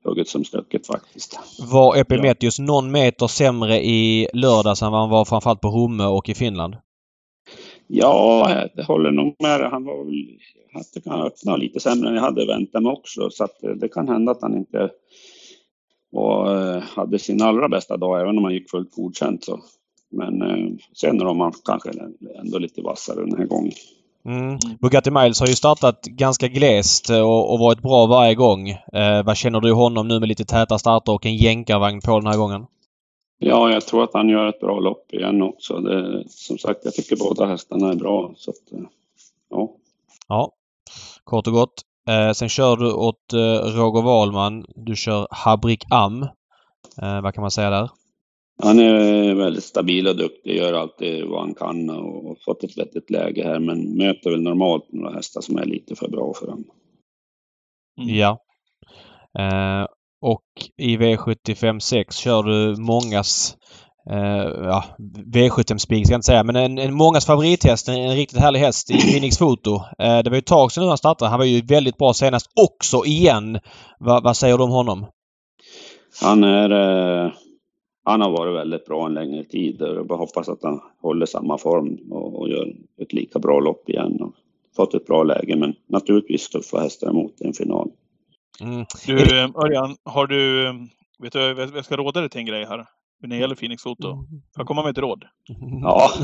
hugget 0.04 0.28
som 0.28 0.44
stucket 0.46 0.88
faktiskt. 0.88 1.40
Var 1.72 1.96
Epimetheus 1.96 2.60
ja. 2.60 2.66
någon 2.66 2.92
meter 2.92 3.28
sämre 3.28 3.86
i 3.86 4.28
lördags 4.34 4.82
än 4.82 4.92
vad 4.92 5.02
han 5.02 5.10
var 5.10 5.26
framförallt 5.26 5.62
på 5.62 5.70
Homme 5.70 6.06
och 6.06 6.30
i 6.30 6.34
Finland? 6.34 6.76
Ja, 7.96 8.68
det 8.76 8.84
håller 8.84 9.12
nog 9.12 9.36
med. 9.40 9.62
Han 9.72 9.86
var 9.86 10.06
väl 10.06 10.40
Han 10.74 10.84
det 10.94 11.02
kan 11.02 11.22
öppna 11.22 11.56
lite 11.56 11.80
sämre 11.80 12.10
än 12.10 12.16
jag 12.16 12.22
hade 12.22 12.46
väntat 12.46 12.84
mig 12.84 12.92
också. 12.92 13.30
Så 13.30 13.44
att 13.44 13.64
eh, 13.64 13.70
det 13.70 13.88
kan 13.88 14.08
hända 14.08 14.32
att 14.32 14.42
han 14.42 14.58
inte 14.58 14.90
var, 16.12 16.56
eh, 16.76 16.84
hade 16.84 17.20
sin 17.20 17.42
allra 17.42 17.70
bästa 17.70 17.98
dag, 17.98 18.22
även 18.22 18.38
om 18.38 18.44
han 18.44 18.54
gick 18.54 18.70
fullt 18.70 18.96
godkänt. 18.96 19.44
Så. 19.44 19.60
Men 20.12 20.42
eh, 20.42 20.72
sen 20.94 21.22
är 21.22 21.34
man 21.34 21.54
kanske 21.66 21.90
ändå 22.40 22.58
lite 22.58 22.82
vassare 22.82 23.26
den 23.26 23.38
här 23.38 23.46
gången. 23.46 23.72
Mm. 24.26 24.58
Bugatti 24.82 25.12
Miles 25.12 25.40
har 25.40 25.48
ju 25.48 25.56
startat 25.56 26.02
ganska 26.06 26.48
glest 26.48 27.10
och, 27.10 27.54
och 27.54 27.60
varit 27.60 27.82
bra 27.82 28.06
varje 28.06 28.36
gång. 28.36 28.70
Eh, 28.70 29.24
vad 29.26 29.38
känner 29.38 29.62
du 29.62 29.74
honom 29.74 30.08
nu 30.08 30.20
med 30.20 30.30
lite 30.30 30.46
täta 30.46 30.78
starter 30.78 31.14
och 31.14 31.26
en 31.26 31.36
jänkarvagn 31.36 32.02
på 32.02 32.20
den 32.20 32.28
här 32.28 32.38
gången? 32.38 32.66
Ja, 33.46 33.72
jag 33.72 33.86
tror 33.86 34.04
att 34.04 34.14
han 34.14 34.30
gör 34.30 34.48
ett 34.48 34.60
bra 34.60 34.80
lopp 34.80 35.14
igen 35.14 35.42
också. 35.42 35.78
Det, 35.80 36.24
som 36.28 36.58
sagt, 36.58 36.80
jag 36.84 36.94
tycker 36.94 37.16
båda 37.16 37.46
hästarna 37.46 37.92
är 37.92 37.96
bra. 37.96 38.34
Så 38.38 38.52
att, 38.52 38.72
eh, 38.72 38.88
ja. 39.50 39.76
ja, 40.28 40.52
kort 41.24 41.48
och 41.48 41.54
gott. 41.54 41.82
Eh, 42.08 42.32
sen 42.32 42.50
kör 42.50 42.78
du 42.78 42.94
åt 42.94 43.34
eh, 43.34 43.78
Roger 43.78 44.02
Wahlman. 44.02 44.66
Du 44.76 44.96
kör 44.96 45.28
Habrik 45.32 45.84
Am. 45.90 46.24
Eh, 47.02 47.22
vad 47.22 47.34
kan 47.34 47.42
man 47.42 47.52
säga 47.52 47.70
där? 47.70 47.90
Han 48.64 48.80
är 48.80 49.34
väldigt 49.36 49.64
stabil 49.64 50.08
och 50.08 50.18
duktig, 50.18 50.56
gör 50.56 50.74
alltid 50.74 51.26
vad 51.26 51.40
han 51.40 51.56
kan 51.56 51.90
och 51.90 52.38
fått 52.46 52.64
ett 52.64 52.78
vettigt 52.78 53.10
läge 53.10 53.44
här 53.44 53.60
men 53.60 53.98
möter 53.98 54.30
väl 54.30 54.42
normalt 54.42 54.86
några 54.92 55.16
hästar 55.16 55.42
som 55.42 55.58
är 55.58 55.66
lite 55.66 55.96
för 55.96 56.08
bra 56.08 56.34
för 56.34 56.48
honom. 56.48 56.66
Mm. 57.98 58.16
Ja. 58.16 58.40
Eh, 59.40 59.88
och 60.24 60.44
i 60.78 60.98
V75 60.98 61.80
6 61.80 62.16
kör 62.16 62.44
du 62.44 62.82
mångas 62.82 63.58
Uh, 64.12 64.66
ja, 64.66 64.84
V75-spik 65.34 66.06
ska 66.06 66.14
jag 66.14 66.18
inte 66.18 66.26
säga, 66.26 66.44
men 66.44 66.56
en, 66.56 66.78
en 66.78 66.94
mångas 66.94 67.26
favorithäst. 67.26 67.88
En, 67.88 67.96
en 67.96 68.16
riktigt 68.16 68.40
härlig 68.40 68.60
häst 68.60 68.92
i 68.92 68.98
Phoenix 68.98 69.38
Foto. 69.38 69.72
Uh, 69.76 69.80
det 69.98 70.30
var 70.30 70.34
ju 70.34 70.38
ett 70.38 70.46
tag 70.46 70.72
sedan 70.72 70.88
han 70.88 70.98
startade. 70.98 71.30
Han 71.30 71.40
var 71.40 71.46
ju 71.46 71.62
väldigt 71.62 71.98
bra 71.98 72.14
senast 72.14 72.52
också 72.56 73.06
igen. 73.06 73.60
Va, 74.00 74.22
vad 74.24 74.38
säger 74.38 74.58
du 74.58 74.64
om 74.64 74.70
honom? 74.70 75.06
Han 76.22 76.44
är... 76.44 76.72
Uh, 76.72 77.32
han 78.06 78.22
har 78.22 78.32
varit 78.32 78.56
väldigt 78.56 78.86
bra 78.86 79.06
en 79.06 79.14
längre 79.14 79.44
tid. 79.44 79.76
Jag 79.80 80.08
bara 80.08 80.20
hoppas 80.20 80.50
att 80.50 80.64
han 80.64 80.80
håller 81.02 81.26
samma 81.26 81.58
form 81.58 82.12
och, 82.12 82.40
och 82.40 82.50
gör 82.50 82.74
ett 83.02 83.14
lika 83.14 83.40
bra 83.40 83.60
lopp 83.60 83.90
igen. 83.90 84.22
Och 84.22 84.34
fått 84.76 84.94
ett 84.94 85.06
bra 85.06 85.24
läge, 85.24 85.56
men 85.56 85.74
naturligtvis 85.88 86.50
tuffa 86.50 86.80
hästar 86.80 87.10
emot 87.10 87.42
i 87.42 87.48
en 87.48 87.54
final. 87.54 87.92
Mm. 88.60 88.86
Du, 89.06 89.40
Örjan, 89.40 89.98
har 90.04 90.28
du... 90.28 90.72
Vet 91.20 91.34
du, 91.34 91.40
jag 91.76 91.86
ska 91.86 91.98
råda 91.98 92.20
dig 92.20 92.30
till 92.30 92.40
en 92.40 92.46
grej 92.46 92.66
här 92.66 92.86
när 93.22 93.30
det 93.30 93.38
gäller 93.38 93.56
Phoenix 93.56 93.84
Foto. 93.84 94.16
Får 94.16 94.42
jag 94.56 94.68
komma 94.68 94.84
med 94.84 94.92
ett 94.92 94.98
råd? 94.98 95.26
Ja. 95.82 96.12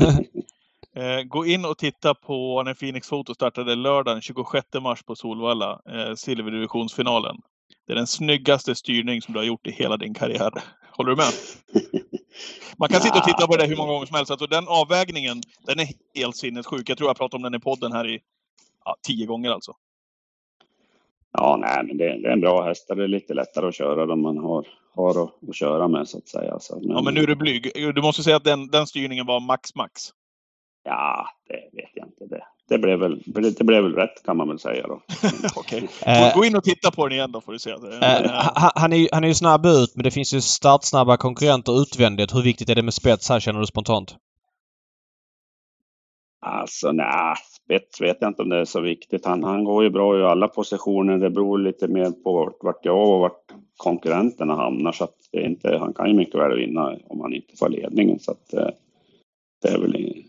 Eh, 0.96 1.22
gå 1.22 1.46
in 1.46 1.64
och 1.64 1.78
titta 1.78 2.14
på 2.14 2.62
när 2.62 2.74
Phoenix 2.74 3.08
Foto 3.08 3.34
startade 3.34 3.74
lördagen 3.74 4.22
26 4.22 4.66
mars 4.82 5.02
på 5.02 5.16
Solvalla, 5.16 5.80
eh, 5.90 6.14
silverdivisionsfinalen. 6.14 7.36
Det 7.86 7.92
är 7.92 7.96
den 7.96 8.06
snyggaste 8.06 8.74
styrning 8.74 9.22
som 9.22 9.34
du 9.34 9.40
har 9.40 9.44
gjort 9.44 9.66
i 9.66 9.70
hela 9.70 9.96
din 9.96 10.14
karriär. 10.14 10.52
Håller 10.96 11.10
du 11.10 11.16
med? 11.16 11.32
Man 12.76 12.88
kan 12.88 13.00
sitta 13.00 13.18
och 13.18 13.24
titta 13.24 13.46
på 13.46 13.56
det 13.56 13.66
hur 13.66 13.76
många 13.76 13.92
gånger 13.92 14.06
som 14.06 14.16
helst. 14.16 14.30
Alltså, 14.30 14.46
den 14.46 14.68
avvägningen, 14.68 15.42
den 15.66 15.80
är 15.80 15.88
helt 16.14 16.36
sinnessjuk. 16.36 16.90
Jag 16.90 16.98
tror 16.98 17.10
jag 17.10 17.16
pratat 17.16 17.34
om 17.34 17.42
den 17.42 17.54
i 17.54 17.60
podden 17.60 17.92
här 17.92 18.08
i 18.08 18.20
ja, 18.84 18.96
tio 19.06 19.26
gånger 19.26 19.50
alltså. 19.50 19.72
Ja, 21.32 21.58
nej, 21.60 21.84
men 21.86 21.96
det, 21.96 22.04
det 22.04 22.28
är 22.28 22.32
en 22.32 22.40
bra 22.40 22.64
häst. 22.64 22.88
Det 22.88 23.04
är 23.04 23.08
lite 23.08 23.34
lättare 23.34 23.68
att 23.68 23.74
köra 23.74 24.06
då 24.06 24.16
man 24.16 24.38
har 24.38 24.66
har 24.94 25.22
att, 25.22 25.48
att 25.48 25.56
köra 25.56 25.88
med 25.88 26.08
så 26.08 26.18
att 26.18 26.28
säga. 26.28 26.58
Så, 26.60 26.76
men, 26.80 26.90
ja, 26.90 27.02
men 27.02 27.14
nu 27.14 27.22
är 27.22 27.26
du 27.26 27.36
blyg. 27.36 27.72
Du 27.94 28.02
måste 28.02 28.22
säga 28.22 28.36
att 28.36 28.44
den, 28.44 28.68
den 28.68 28.86
styrningen 28.86 29.26
var 29.26 29.40
max 29.40 29.74
max. 29.74 30.02
Ja, 30.84 31.26
det 31.48 31.82
vet 31.82 31.90
jag 31.94 32.06
inte. 32.06 32.36
Det, 32.36 32.42
det, 32.68 32.78
blev 32.78 32.98
väl, 32.98 33.22
det 33.58 33.64
blev 33.64 33.82
väl 33.82 33.94
rätt 33.94 34.22
kan 34.24 34.36
man 34.36 34.48
väl 34.48 34.58
säga 34.58 34.86
då. 34.86 35.02
Okej. 35.56 35.88
Okay. 36.02 36.32
Gå 36.34 36.44
in 36.44 36.56
och 36.56 36.64
titta 36.64 36.90
på 36.90 37.08
den 37.08 37.12
igen 37.12 37.32
då 37.32 37.40
får 37.40 37.52
du 37.52 37.58
se. 37.58 37.70
Äh, 37.70 37.78
han, 38.74 38.92
är 38.92 38.96
ju, 38.96 39.08
han 39.12 39.24
är 39.24 39.28
ju 39.28 39.34
snabb 39.34 39.66
ut 39.66 39.92
men 39.94 40.04
det 40.04 40.10
finns 40.10 40.34
ju 40.34 40.40
startsnabba 40.40 41.16
konkurrenter 41.16 41.82
utvändigt. 41.82 42.34
Hur 42.34 42.42
viktigt 42.42 42.68
är 42.68 42.74
det 42.74 42.82
med 42.82 42.94
spets 42.94 43.28
här 43.28 43.40
känner 43.40 43.60
du 43.60 43.66
spontant? 43.66 44.16
Alltså 46.40 46.92
nej, 46.92 47.34
spets 47.64 48.00
vet 48.00 48.16
jag 48.20 48.30
inte 48.30 48.42
om 48.42 48.48
det 48.48 48.56
är 48.56 48.64
så 48.64 48.80
viktigt. 48.80 49.26
Han, 49.26 49.44
han 49.44 49.64
går 49.64 49.84
ju 49.84 49.90
bra 49.90 50.18
i 50.18 50.22
alla 50.22 50.48
positioner. 50.48 51.18
Det 51.18 51.30
beror 51.30 51.58
lite 51.58 51.88
mer 51.88 52.10
på 52.10 52.52
vart 52.60 52.84
jag 52.84 53.14
och 53.14 53.20
vart 53.20 53.44
konkurrenterna 53.76 54.54
hamnar. 54.54 54.92
Så 54.92 55.04
att 55.04 55.16
det 55.32 55.42
inte, 55.42 55.78
han 55.78 55.92
kan 55.92 56.08
ju 56.08 56.14
mycket 56.14 56.40
väl 56.40 56.56
vinna 56.56 56.96
om 57.08 57.20
han 57.20 57.34
inte 57.34 57.56
får 57.56 57.68
ledningen. 57.68 58.18
Så 58.18 58.30
att 58.30 58.52
eh, 58.54 58.68
det 59.62 59.68
är 59.68 59.78
väl 59.78 60.24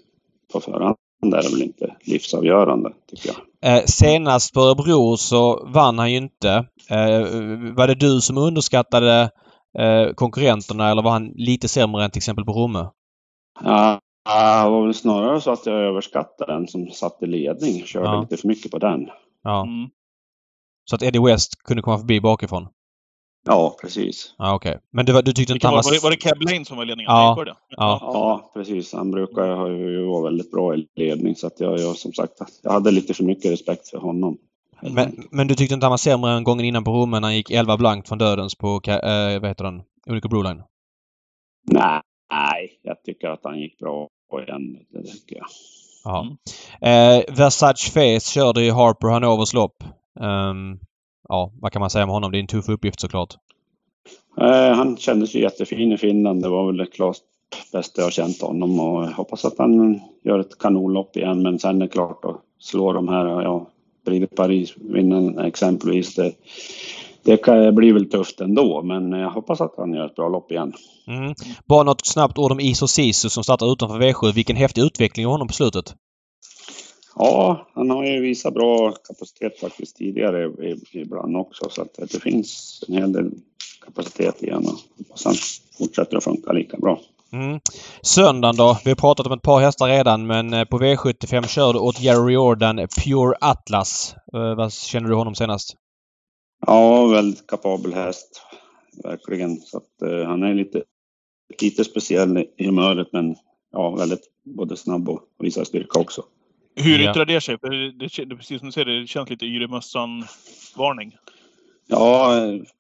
på 0.54 0.60
förhand 0.60 0.96
det 1.30 1.38
är 1.38 1.52
väl 1.52 1.62
inte 1.62 1.96
livsavgörande 2.02 2.92
tycker 3.10 3.30
jag. 3.30 3.78
Eh, 3.78 3.84
senast 3.86 4.54
på 4.54 4.60
Örebro 4.60 5.18
så 5.18 5.68
vann 5.74 6.00
han 6.00 6.12
ju 6.12 6.18
inte. 6.18 6.50
Eh, 6.90 7.22
var 7.76 7.88
det 7.88 7.96
du 7.96 8.22
som 8.22 8.38
underskattade 8.38 9.30
eh, 9.80 10.14
konkurrenterna 10.16 10.92
eller 10.92 11.02
var 11.02 11.12
han 11.12 11.32
lite 11.36 11.68
sämre 11.68 12.04
än 12.04 12.12
till 12.12 12.20
exempel 12.20 12.46
på 12.46 12.52
Romme? 12.52 12.90
Ja, 13.64 14.00
det 14.26 14.70
var 14.70 14.86
väl 14.86 14.94
snarare 14.94 15.42
så 15.42 15.52
att 15.52 15.66
jag 15.66 15.76
överskattade 15.76 16.54
den 16.54 16.68
som 16.68 16.88
satt 16.88 17.24
i 17.24 17.26
ledning. 17.26 17.84
Körde 17.86 18.06
ja. 18.06 18.22
lite 18.22 18.38
för 18.38 18.48
mycket 18.48 18.72
på 18.72 18.78
den. 18.78 19.10
Ja. 19.44 19.64
Mm. 19.64 19.90
Så 20.86 20.96
att 20.96 21.04
Eddie 21.04 21.20
West 21.20 21.64
kunde 21.64 21.84
komma 21.84 21.98
förbi 21.98 22.22
bakifrån? 22.22 22.68
Ja, 23.46 23.78
precis. 23.82 24.36
Ja, 24.38 24.56
Okej. 24.56 24.70
Okay. 24.70 24.82
Men 24.92 25.06
du, 25.06 25.22
du 25.22 25.34
tyckte 25.34 25.54
inte 25.54 25.68
han 25.68 25.76
var... 25.76 25.84
Var 25.84 25.92
det, 25.92 26.04
var 26.04 26.12
det 26.12 26.18
Cab 26.18 26.42
Lane 26.42 26.66
som 26.66 26.78
var 26.78 26.86
ledningen? 26.86 27.12
Ja. 27.12 27.46
Ja. 27.70 28.00
ja, 28.02 28.52
precis. 28.54 28.94
Han 28.94 29.12
brukar 29.12 29.68
ju 29.68 30.06
vara 30.06 30.24
väldigt 30.24 30.52
bra 30.52 30.76
i 30.76 30.88
ledning 30.96 31.36
så 31.36 31.48
att 31.48 31.60
jag, 31.60 31.80
jag 31.80 31.96
som 31.96 32.14
sagt, 32.14 32.34
jag 32.64 32.72
hade 32.72 32.92
lite 32.92 33.14
för 33.14 33.24
mycket 33.24 33.52
respekt 33.52 33.90
för 33.90 33.98
honom. 33.98 34.38
Men, 34.82 35.24
men 35.32 35.48
du 35.48 35.56
tyckte 35.56 35.74
inte 35.74 35.86
han 35.86 35.92
var 35.92 35.98
sämre 35.98 36.32
än 36.32 36.44
gången 36.44 36.66
innan 36.66 36.84
på 36.84 36.92
Romme 36.92 37.20
när 37.20 37.28
han 37.28 37.36
gick 37.36 37.52
11 37.52 37.78
blankt 37.78 38.08
från 38.08 38.18
dödens 38.18 38.56
på, 38.56 38.82
äh, 38.88 39.40
vad 39.42 39.48
heter 39.48 39.64
den, 39.64 39.82
Unico 40.08 40.30
Broline? 40.30 40.64
Nej, 41.72 42.02
jag 42.82 43.04
tycker 43.04 43.28
att 43.28 43.40
han 43.44 43.60
gick 43.60 43.80
bra 43.80 44.10
igen. 44.48 44.78
Det 44.90 45.04
tycker 45.04 45.36
jag. 45.36 45.48
Ja. 46.04 46.22
Mm. 46.22 46.38
Eh, 46.82 47.36
Versace 47.38 47.92
Face 47.92 48.32
körde 48.34 48.64
ju 48.64 48.72
Harper 48.72 49.08
Hanovers 49.08 49.54
lopp. 49.54 49.84
Um, 50.20 50.80
ja, 51.30 51.52
vad 51.62 51.72
kan 51.72 51.80
man 51.80 51.90
säga 51.90 52.04
om 52.04 52.10
honom? 52.10 52.32
Det 52.32 52.38
är 52.38 52.40
en 52.40 52.48
tuff 52.48 52.70
uppgift 52.70 53.00
såklart. 53.00 53.36
Eh, 54.38 54.76
han 54.76 54.98
kändes 54.98 55.36
ju 55.36 55.42
jättefin 55.42 55.92
i 55.92 55.98
Finland. 55.98 56.42
Det 56.42 56.50
var 56.50 56.72
väl 56.72 56.86
klart 56.86 57.18
bästa 57.72 58.02
jag 58.02 58.14
känt 58.14 58.42
honom 58.42 58.80
och 58.80 59.04
jag 59.04 59.12
hoppas 59.12 59.46
att 59.46 59.58
han 59.58 60.00
gör 60.24 60.40
ett 60.40 60.58
kanonlopp 60.60 61.18
igen. 61.18 61.42
Men 61.42 61.60
sen 61.60 61.76
är 61.76 61.86
det 61.86 61.92
klart 61.92 62.26
att 62.26 62.42
slå 62.60 62.94
de 62.94 63.08
här, 63.08 63.26
ja, 63.26 63.68
bredvid 64.06 64.36
Paris, 64.36 64.74
vinna 64.78 65.48
exempelvis. 65.48 66.16
Det, 66.16 66.34
det 67.24 67.72
blir 67.76 67.94
väl 67.94 68.10
tufft 68.10 68.42
ändå, 68.42 68.82
men 68.82 69.12
jag 69.12 69.32
hoppas 69.32 69.62
att 69.62 69.74
han 69.78 69.94
gör 69.94 70.06
ett 70.06 70.16
bra 70.16 70.30
lopp 70.30 70.52
igen. 70.52 70.74
Mm. 71.08 71.34
Bara 71.66 71.84
något 71.84 72.06
snabbt 72.06 72.38
ord 72.38 72.52
om 72.52 72.60
Iso 72.60 72.88
Sisu 72.88 73.30
som 73.30 73.44
startar 73.44 73.74
utanför 73.74 74.00
V7. 74.00 74.34
Vilken 74.34 74.56
häftig 74.56 74.82
utveckling 74.82 75.26
av 75.26 75.32
honom 75.32 75.48
på 75.48 75.54
slutet. 75.54 75.96
Ja, 77.16 77.68
han 77.74 77.90
har 77.90 78.06
ju 78.06 78.22
visat 78.22 78.54
bra 78.54 78.92
kapacitet 78.92 79.60
faktiskt 79.60 79.96
tidigare 79.96 80.52
ibland 80.94 81.38
också 81.38 81.70
så 81.70 81.82
att 81.82 81.94
det 82.12 82.20
finns 82.20 82.84
en 82.88 82.94
hel 82.94 83.14
del 83.14 83.32
kapacitet 83.86 84.44
i 84.44 84.52
honom. 84.52 84.78
Och 85.10 85.20
sen 85.20 85.34
fortsätter 85.78 86.18
att 86.18 86.24
funka 86.24 86.52
lika 86.52 86.78
bra. 86.78 87.00
Mm. 87.34 87.60
Söndagen 88.02 88.56
då? 88.56 88.78
Vi 88.86 88.92
har 88.92 88.96
pratat 88.96 89.28
om 89.28 89.34
ett 89.34 89.42
par 89.42 89.60
hästar 89.60 89.88
redan 89.88 90.28
men 90.28 90.54
eh, 90.54 90.66
på 90.66 90.80
V75 90.80 91.48
kör 91.48 91.74
du 91.74 91.80
åt 91.80 92.00
Jerry 92.00 92.34
Jordan 92.34 92.76
Pure 92.76 93.36
Atlas. 93.42 94.16
Eh, 94.34 94.56
vad 94.56 94.74
känner 94.74 95.10
du 95.10 95.16
honom 95.16 95.36
senast? 95.36 95.76
Ja, 96.68 97.08
väldigt 97.08 97.48
kapabel 97.48 97.94
häst. 97.94 98.42
Verkligen. 99.04 99.58
Så 99.58 99.78
att, 99.78 100.10
uh, 100.10 100.26
han 100.26 100.44
är 100.44 100.54
lite, 100.54 100.84
lite 101.62 101.84
speciell 101.84 102.46
i 102.58 102.66
humöret 102.66 103.08
men 103.12 103.36
ja, 103.72 103.96
väldigt 103.96 104.30
både 104.44 104.78
snabb 104.78 105.10
och 105.10 105.22
visar 105.40 105.64
styrka 105.64 106.00
också. 106.00 106.24
Hur 106.76 107.00
yttrar 107.00 107.26
det 107.26 107.42
sig? 107.42 107.60
För 107.60 107.70
det, 107.70 108.26
det, 108.26 108.36
precis 108.36 108.60
som 108.60 108.68
du 108.68 108.72
säger, 108.72 108.86
det 108.86 109.08
känns 109.08 109.30
lite 109.30 109.46
yremössan-varning. 109.46 111.18
Ja, 111.88 112.34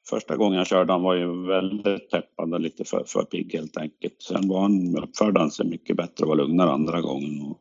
första 0.09 0.35
gången 0.35 0.57
jag 0.57 0.67
körde 0.67 0.93
han 0.93 1.01
var 1.01 1.15
ju 1.15 1.47
väldigt 1.47 2.09
peppad 2.09 2.53
och 2.53 2.59
lite 2.59 2.85
för, 2.85 3.03
för 3.07 3.23
pigg 3.23 3.53
helt 3.53 3.77
enkelt. 3.77 4.21
Sen 4.21 4.47
var 4.47 4.61
han, 4.61 4.97
uppförde 4.97 5.39
han 5.39 5.51
sig 5.51 5.65
mycket 5.65 5.97
bättre 5.97 6.23
och 6.23 6.29
var 6.29 6.35
lugnare 6.35 6.71
andra 6.71 7.01
gången. 7.01 7.41
Och, 7.41 7.59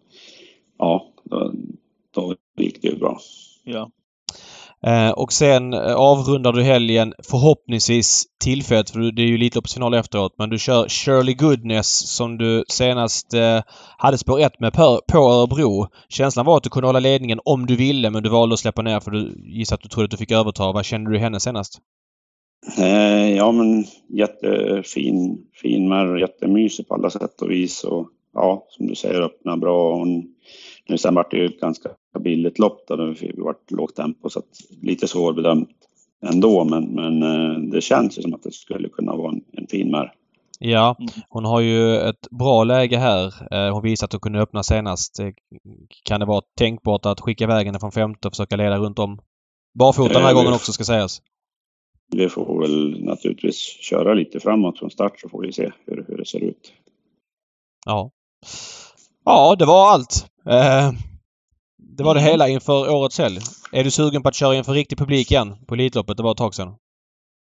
ja, 0.78 1.12
då, 1.24 1.52
då 2.10 2.36
gick 2.56 2.82
det 2.82 2.88
ju 2.88 2.96
bra. 2.96 3.18
Ja. 3.64 3.90
Eh, 4.86 5.10
och 5.10 5.32
sen 5.32 5.72
eh, 5.72 5.94
avrundar 5.94 6.52
du 6.52 6.62
helgen 6.62 7.14
förhoppningsvis 7.22 8.24
tillfälligt, 8.44 8.90
för 8.90 9.00
det 9.00 9.22
är 9.22 9.26
ju 9.26 9.34
Elitloppsfinal 9.34 9.94
efteråt, 9.94 10.34
men 10.38 10.50
du 10.50 10.58
kör 10.58 10.88
Shirley 10.88 11.34
Goodness 11.34 12.16
som 12.16 12.38
du 12.38 12.64
senast 12.68 13.34
eh, 13.34 13.60
hade 13.98 14.18
spår 14.18 14.40
1 14.40 14.60
med 14.60 14.72
på, 14.72 15.00
på 15.12 15.18
Örebro. 15.18 15.86
Känslan 16.08 16.46
var 16.46 16.56
att 16.56 16.62
du 16.62 16.70
kunde 16.70 16.88
hålla 16.88 17.00
ledningen 17.00 17.40
om 17.44 17.66
du 17.66 17.76
ville, 17.76 18.10
men 18.10 18.22
du 18.22 18.30
valde 18.30 18.52
att 18.52 18.60
släppa 18.60 18.82
ner 18.82 19.00
för 19.00 19.10
du 19.10 19.34
gissar 19.46 19.74
att 19.74 19.82
du 19.82 19.88
trodde 19.88 20.04
att 20.04 20.10
du 20.10 20.16
fick 20.16 20.32
överta. 20.32 20.72
Vad 20.72 20.84
kände 20.84 21.10
du 21.10 21.18
henne 21.18 21.40
senast? 21.40 21.78
Eh, 22.78 23.36
ja, 23.36 23.52
men 23.52 23.84
jättefin 24.08 25.46
fin 25.62 25.88
märr, 25.88 26.18
jättemysig 26.18 26.88
på 26.88 26.94
alla 26.94 27.10
sätt 27.10 27.42
och 27.42 27.50
vis 27.50 27.84
och 27.84 28.08
ja, 28.34 28.66
som 28.68 28.86
du 28.86 28.94
säger, 28.94 29.20
öppnar 29.20 29.56
bra. 29.56 29.94
Hon 29.94 30.24
nu 30.90 30.98
sen 30.98 31.14
vart 31.14 31.30
det 31.30 31.36
ju 31.36 31.46
ett 31.46 31.60
ganska 31.60 31.90
billigt 32.20 32.58
lopp 32.58 32.84
då, 32.88 32.96
det 32.96 33.32
vart 33.36 33.70
lågt 33.70 33.96
tempo 33.96 34.28
så 34.28 34.38
att 34.38 34.58
lite 34.82 35.08
svårbedömt 35.08 35.68
ändå 36.26 36.64
men, 36.64 36.84
men 36.84 37.22
eh, 37.22 37.58
det 37.72 37.80
känns 37.80 38.18
ju 38.18 38.22
som 38.22 38.34
att 38.34 38.42
det 38.42 38.52
skulle 38.52 38.88
kunna 38.88 39.16
vara 39.16 39.32
en, 39.32 39.44
en 39.52 39.66
fin 39.66 39.90
mär. 39.90 40.12
Ja, 40.62 40.96
mm. 40.98 41.10
hon 41.28 41.44
har 41.44 41.60
ju 41.60 41.96
ett 41.96 42.30
bra 42.30 42.64
läge 42.64 42.96
här. 42.96 43.54
Eh, 43.54 43.72
hon 43.72 43.82
visade 43.82 44.04
att 44.04 44.12
hon 44.12 44.20
kunde 44.20 44.40
öppna 44.40 44.62
senast. 44.62 45.20
Kan 46.04 46.20
det 46.20 46.26
vara 46.26 46.42
tänkbart 46.58 47.06
att 47.06 47.20
skicka 47.20 47.44
iväg 47.44 47.66
henne 47.66 47.80
från 47.80 47.92
femte 47.92 48.28
och 48.28 48.32
försöka 48.32 48.56
leda 48.56 48.78
runt 48.78 48.98
om? 48.98 49.20
Barfota 49.78 50.12
den 50.14 50.22
här 50.22 50.34
gången 50.34 50.52
också 50.52 50.72
ska 50.72 50.84
sägas. 50.84 51.22
Vi 52.16 52.28
får 52.28 52.60
väl 52.60 53.04
naturligtvis 53.04 53.56
köra 53.80 54.14
lite 54.14 54.40
framåt 54.40 54.78
från 54.78 54.90
start 54.90 55.20
så 55.20 55.28
får 55.28 55.42
vi 55.42 55.52
se 55.52 55.72
hur, 55.86 56.04
hur 56.08 56.16
det 56.16 56.26
ser 56.26 56.40
ut. 56.40 56.72
Ja. 57.86 58.10
Ja, 59.24 59.56
det 59.58 59.64
var 59.64 59.92
allt. 59.92 60.26
Eh, 60.46 60.92
det 61.78 62.02
var 62.02 62.14
det 62.14 62.20
hela 62.20 62.48
inför 62.48 62.94
årets 62.94 63.18
helg. 63.18 63.38
Är 63.72 63.84
du 63.84 63.90
sugen 63.90 64.22
på 64.22 64.28
att 64.28 64.34
köra 64.34 64.54
inför 64.54 64.72
riktig 64.72 64.98
publik 64.98 65.30
igen 65.30 65.56
på 65.66 65.74
Elitloppet? 65.74 66.16
Det 66.16 66.22
var 66.22 66.30
ett 66.30 66.36
tag 66.36 66.54
sedan. 66.54 66.74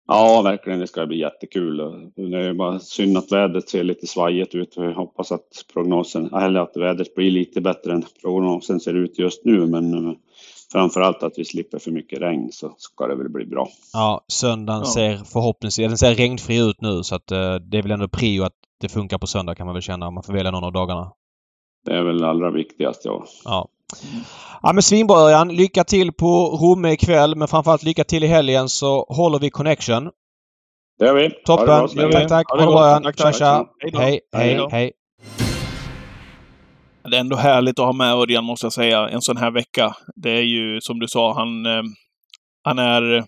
Ja, 0.08 0.42
verkligen. 0.42 0.78
Det 0.78 0.86
ska 0.86 1.06
bli 1.06 1.18
jättekul. 1.18 1.76
Det 2.16 2.38
är 2.38 2.54
bara 2.54 2.78
synd 2.78 3.18
att 3.18 3.32
vädret 3.32 3.68
ser 3.68 3.84
lite 3.84 4.06
svajigt 4.06 4.54
ut. 4.54 4.72
Jag 4.76 4.94
hoppas 4.94 5.32
att 5.32 5.64
prognosen, 5.72 6.34
eller 6.34 6.60
att 6.60 6.76
vädret 6.76 7.14
blir 7.14 7.30
lite 7.30 7.60
bättre 7.60 7.92
än 7.92 8.04
prognosen 8.22 8.80
ser 8.80 8.94
ut 8.94 9.18
just 9.18 9.44
nu. 9.44 9.66
Men 9.66 10.06
eh, 10.06 10.12
framför 10.72 11.00
allt 11.00 11.22
att 11.22 11.32
vi 11.36 11.44
slipper 11.44 11.78
för 11.78 11.90
mycket 11.90 12.20
regn 12.20 12.48
så 12.52 12.74
ska 12.78 13.06
det 13.06 13.14
väl 13.14 13.28
bli 13.28 13.44
bra. 13.44 13.68
Ja, 13.92 14.24
söndagen 14.28 14.82
ja. 14.84 14.92
ser 14.94 15.16
förhoppningsvis, 15.16 15.88
den 15.88 15.98
ser 15.98 16.14
regnfri 16.14 16.70
ut 16.70 16.80
nu 16.80 17.02
så 17.02 17.14
att 17.14 17.32
uh, 17.32 17.54
det 17.54 17.78
är 17.78 17.82
väl 17.82 17.90
ändå 17.90 18.08
prio 18.08 18.42
att 18.42 18.52
det 18.80 18.88
funkar 18.88 19.18
på 19.18 19.26
söndag 19.26 19.54
kan 19.54 19.66
man 19.66 19.74
väl 19.74 19.82
känna 19.82 20.08
om 20.08 20.14
man 20.14 20.22
får 20.22 20.32
välja 20.32 20.50
någon 20.50 20.64
av 20.64 20.72
dagarna. 20.72 21.12
Det 21.88 21.98
är 21.98 22.02
väl 22.02 22.24
allra 22.24 22.50
viktigast, 22.50 23.04
ja. 23.04 23.24
Ja. 23.44 23.68
Ja 24.62 24.72
men 24.72 24.82
svinbra 24.82 25.16
Örjan. 25.16 25.48
Lycka 25.48 25.84
till 25.84 26.12
på 26.12 26.58
Romme 26.62 26.92
ikväll 26.92 27.36
men 27.36 27.48
framförallt 27.48 27.82
lycka 27.82 28.04
till 28.04 28.24
i 28.24 28.26
helgen 28.26 28.68
så 28.68 29.06
håller 29.08 29.38
vi 29.38 29.50
connection. 29.50 30.10
Det 30.98 31.06
gör 31.06 31.14
vi. 31.14 31.30
Toppen. 31.44 31.88
Vi. 31.94 32.12
Tack, 32.12 32.28
tack. 32.28 32.50
Ha 32.50 32.56
det 32.56 32.66
bra 32.66 32.84
Örjan. 32.84 33.12
Tja, 33.12 33.32
tja. 33.32 33.66
Hej, 33.92 34.20
hej, 34.32 34.68
hej. 34.70 34.92
Det 37.10 37.16
är 37.16 37.20
ändå 37.20 37.36
härligt 37.36 37.78
att 37.78 37.84
ha 37.84 37.92
med 37.92 38.14
Örjan 38.14 38.44
måste 38.44 38.66
jag 38.66 38.72
säga, 38.72 39.08
en 39.08 39.22
sån 39.22 39.36
här 39.36 39.50
vecka. 39.50 39.96
Det 40.16 40.30
är 40.30 40.42
ju 40.42 40.80
som 40.80 40.98
du 40.98 41.08
sa, 41.08 41.34
han, 41.34 41.66
eh, 41.66 41.82
han 42.64 42.78
är 42.78 43.24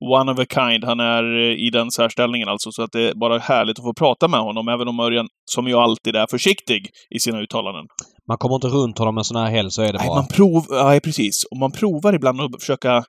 one 0.00 0.32
of 0.32 0.38
a 0.38 0.46
kind. 0.54 0.84
Han 0.84 1.00
är 1.00 1.22
eh, 1.22 1.66
i 1.66 1.70
den 1.70 1.90
särställningen 1.90 2.48
alltså, 2.48 2.72
så 2.72 2.82
att 2.82 2.92
det 2.92 3.00
är 3.00 3.14
bara 3.14 3.38
härligt 3.38 3.78
att 3.78 3.84
få 3.84 3.94
prata 3.94 4.28
med 4.28 4.40
honom, 4.40 4.68
även 4.68 4.88
om 4.88 5.00
Örjan, 5.00 5.28
som 5.44 5.68
ju 5.68 5.74
alltid 5.74 6.16
är 6.16 6.26
försiktig 6.30 6.90
i 7.10 7.20
sina 7.20 7.40
uttalanden. 7.40 7.86
Man 8.28 8.38
kommer 8.38 8.54
inte 8.54 8.68
runt 8.68 8.98
honom 8.98 9.18
en 9.18 9.24
sån 9.24 9.36
här 9.36 9.50
helg, 9.50 9.70
så 9.70 9.82
är 9.82 9.92
det 9.92 9.98
Nej, 9.98 10.08
bara. 10.08 10.16
Man 10.16 10.28
prov, 10.28 10.64
ja, 10.70 11.00
precis. 11.04 11.44
Och 11.50 11.56
man 11.56 11.72
provar 11.72 12.12
ibland 12.12 12.40
att 12.40 12.60
försöka 12.60 13.04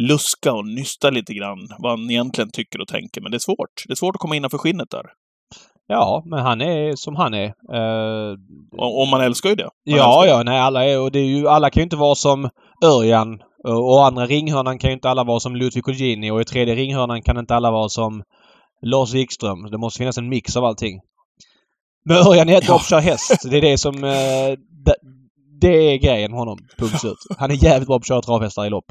luska 0.00 0.52
och 0.52 0.66
nysta 0.66 1.10
lite 1.10 1.34
grann 1.34 1.58
vad 1.78 1.90
han 1.90 2.10
egentligen 2.10 2.50
tycker 2.50 2.80
och 2.80 2.88
tänker, 2.88 3.20
men 3.20 3.30
det 3.30 3.36
är 3.36 3.38
svårt. 3.38 3.84
Det 3.86 3.92
är 3.92 3.96
svårt 3.96 4.14
att 4.16 4.20
komma 4.20 4.36
innanför 4.36 4.58
skinnet 4.58 4.90
där. 4.90 5.04
Ja, 5.86 6.22
men 6.26 6.38
han 6.38 6.60
är 6.60 6.96
som 6.96 7.16
han 7.16 7.34
är. 7.34 7.46
Uh, 7.46 8.36
och, 8.78 9.00
och 9.00 9.08
man 9.08 9.20
älskar 9.20 9.50
ju 9.50 9.56
det. 9.56 9.62
Man 9.62 9.96
ja, 9.96 10.26
ja, 10.26 10.42
nej, 10.42 10.60
alla 10.60 10.84
är 10.84 11.00
och 11.00 11.12
det 11.12 11.18
är 11.18 11.24
ju, 11.24 11.48
alla 11.48 11.70
kan 11.70 11.80
ju 11.80 11.84
inte 11.84 11.96
vara 11.96 12.14
som 12.14 12.48
Örjan 12.84 13.38
och 13.64 14.06
andra 14.06 14.26
ringhörnan 14.26 14.78
kan 14.78 14.90
ju 14.90 14.94
inte 14.94 15.10
alla 15.10 15.24
vara 15.24 15.40
som 15.40 15.56
Ludvig 15.56 15.84
Colgjini 15.84 16.30
och 16.30 16.40
i 16.40 16.44
tredje 16.44 16.74
ringhörnan 16.74 17.22
kan 17.22 17.38
inte 17.38 17.54
alla 17.54 17.70
vara 17.70 17.88
som 17.88 18.22
Lars 18.82 19.14
Wikström. 19.14 19.70
Det 19.70 19.78
måste 19.78 19.98
finnas 19.98 20.18
en 20.18 20.28
mix 20.28 20.56
av 20.56 20.64
allting. 20.64 21.00
Men 22.04 22.16
Örjan 22.16 22.48
ja. 22.48 22.78
kör 22.78 23.00
häst. 23.00 23.50
Det 23.50 23.56
är 23.56 23.60
det 23.60 23.78
som... 23.78 24.04
Eh, 24.04 24.58
det, 24.84 24.94
det 25.60 25.92
är 25.92 25.98
grejen 25.98 26.30
med 26.30 26.40
honom. 26.40 26.58
Punkt 26.78 27.00
slut. 27.00 27.18
Han 27.38 27.50
är 27.50 27.64
jävligt 27.64 27.86
bra 27.86 27.98
på 27.98 28.02
att 28.02 28.06
köra 28.06 28.22
travhästar 28.22 28.66
i 28.66 28.70
lopp. 28.70 28.84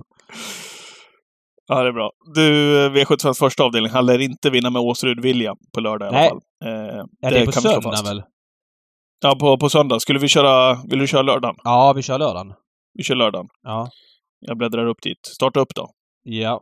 Ja, 1.67 1.83
det 1.83 1.89
är 1.89 1.93
bra. 1.93 2.11
Du, 2.35 2.89
V75 2.89 3.33
första 3.33 3.63
avdelning, 3.63 3.91
han 3.91 4.05
lär 4.05 4.19
inte 4.19 4.49
vinna 4.49 4.69
med 4.69 4.81
Åsrud 4.81 5.21
Vilja 5.21 5.55
på 5.73 5.79
lördag 5.79 6.13
i 6.13 6.15
alla 6.15 6.29
fall. 6.29 6.39
Eh, 6.65 7.05
ja, 7.21 7.29
det 7.29 7.39
är 7.39 7.45
på 7.45 7.51
söndag 7.51 8.03
väl? 8.03 8.23
Ja, 9.21 9.35
på, 9.35 9.57
på 9.57 9.69
söndag. 9.69 9.99
Skulle 9.99 10.19
vi 10.19 10.27
köra... 10.27 10.77
Vill 10.89 10.99
du 10.99 11.07
köra 11.07 11.21
lördagen? 11.21 11.55
Ja, 11.63 11.93
vi 11.95 12.01
kör 12.01 12.19
lördagen. 12.19 12.53
Vi 12.93 13.03
kör 13.03 13.15
lördagen. 13.15 13.47
Ja. 13.63 13.89
Jag 14.41 14.57
bläddrar 14.57 14.87
upp 14.87 15.01
dit. 15.01 15.25
Starta 15.25 15.59
upp 15.59 15.75
då. 15.75 15.89
Ja. 16.23 16.61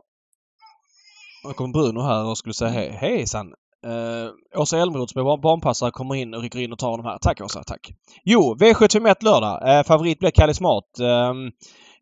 Nu 1.44 1.52
kommer 1.52 1.72
Bruno 1.72 2.00
här 2.00 2.24
och 2.24 2.38
skulle 2.38 2.54
säga 2.54 2.70
hej. 2.70 2.90
Hejsan! 2.90 3.46
Uh, 3.86 4.60
Åsa 4.60 4.78
Elmroth 4.78 5.12
som 5.12 5.20
är 5.20 5.42
barnpassare 5.42 5.90
kommer 5.90 6.14
in 6.14 6.34
och 6.34 6.42
rycker 6.42 6.58
in 6.58 6.72
och 6.72 6.78
tar 6.78 6.96
de 6.96 7.06
här. 7.06 7.18
Tack 7.18 7.40
Åsa, 7.40 7.62
tack! 7.64 7.90
Jo, 8.24 8.56
V751 8.60 9.14
lördag. 9.20 9.78
Uh, 9.78 9.82
favorit 9.82 10.18
blir 10.18 10.30
Kalle 10.30 10.54
Smart. 10.54 10.84
Uh, 11.00 11.06
ehm, 11.06 11.50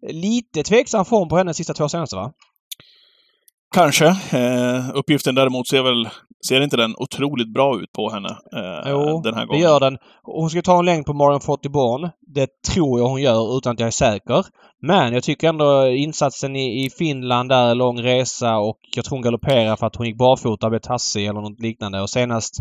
lite 0.03 0.63
tveksam 0.63 1.05
form 1.05 1.29
på 1.29 1.37
henne 1.37 1.55
sista 1.55 1.75
två 1.75 1.89
senaste 1.89 2.17
va? 2.17 2.33
Kanske. 3.75 4.07
Eh, 4.07 4.91
uppgiften 4.95 5.35
däremot 5.35 5.69
ser 5.69 5.83
väl 5.83 6.09
ser 6.49 6.61
inte 6.61 6.77
den 6.77 6.95
otroligt 6.97 7.55
bra 7.55 7.81
ut 7.81 7.93
på 7.93 8.11
henne 8.11 8.29
eh, 8.29 8.91
jo, 8.91 9.21
den 9.25 9.35
här 9.35 9.47
gången? 9.47 9.61
det 9.61 9.69
gör 9.69 9.81
den. 9.81 9.99
Hon 10.23 10.51
ska 10.51 10.63
ta 10.63 10.79
en 10.79 10.85
längd 10.85 11.07
på 11.07 11.13
Marion 11.13 11.41
Fortiborn. 11.41 12.11
Det 12.35 12.63
tror 12.63 13.01
jag 13.01 13.09
hon 13.09 13.23
gör 13.23 13.59
utan 13.59 13.73
att 13.73 13.81
jag 13.81 13.87
är 13.87 13.91
säker. 13.91 14.47
Men 14.81 15.13
jag 15.13 15.23
tycker 15.23 15.49
ändå 15.49 15.87
insatsen 15.87 16.57
i, 16.57 16.85
i 16.85 16.91
Finland 16.91 17.49
där, 17.49 17.75
lång 17.75 18.03
resa 18.03 18.57
och 18.57 18.79
jag 18.97 19.05
tror 19.05 19.17
hon 19.17 19.23
galopperar 19.23 19.77
för 19.77 19.87
att 19.87 19.97
hon 19.97 20.07
gick 20.07 20.19
barfota 20.19 20.67
och 20.67 20.71
blev 20.71 20.81
tassig 20.81 21.27
eller 21.27 21.41
något 21.41 21.61
liknande. 21.61 22.01
Och 22.01 22.11
senast 22.11 22.55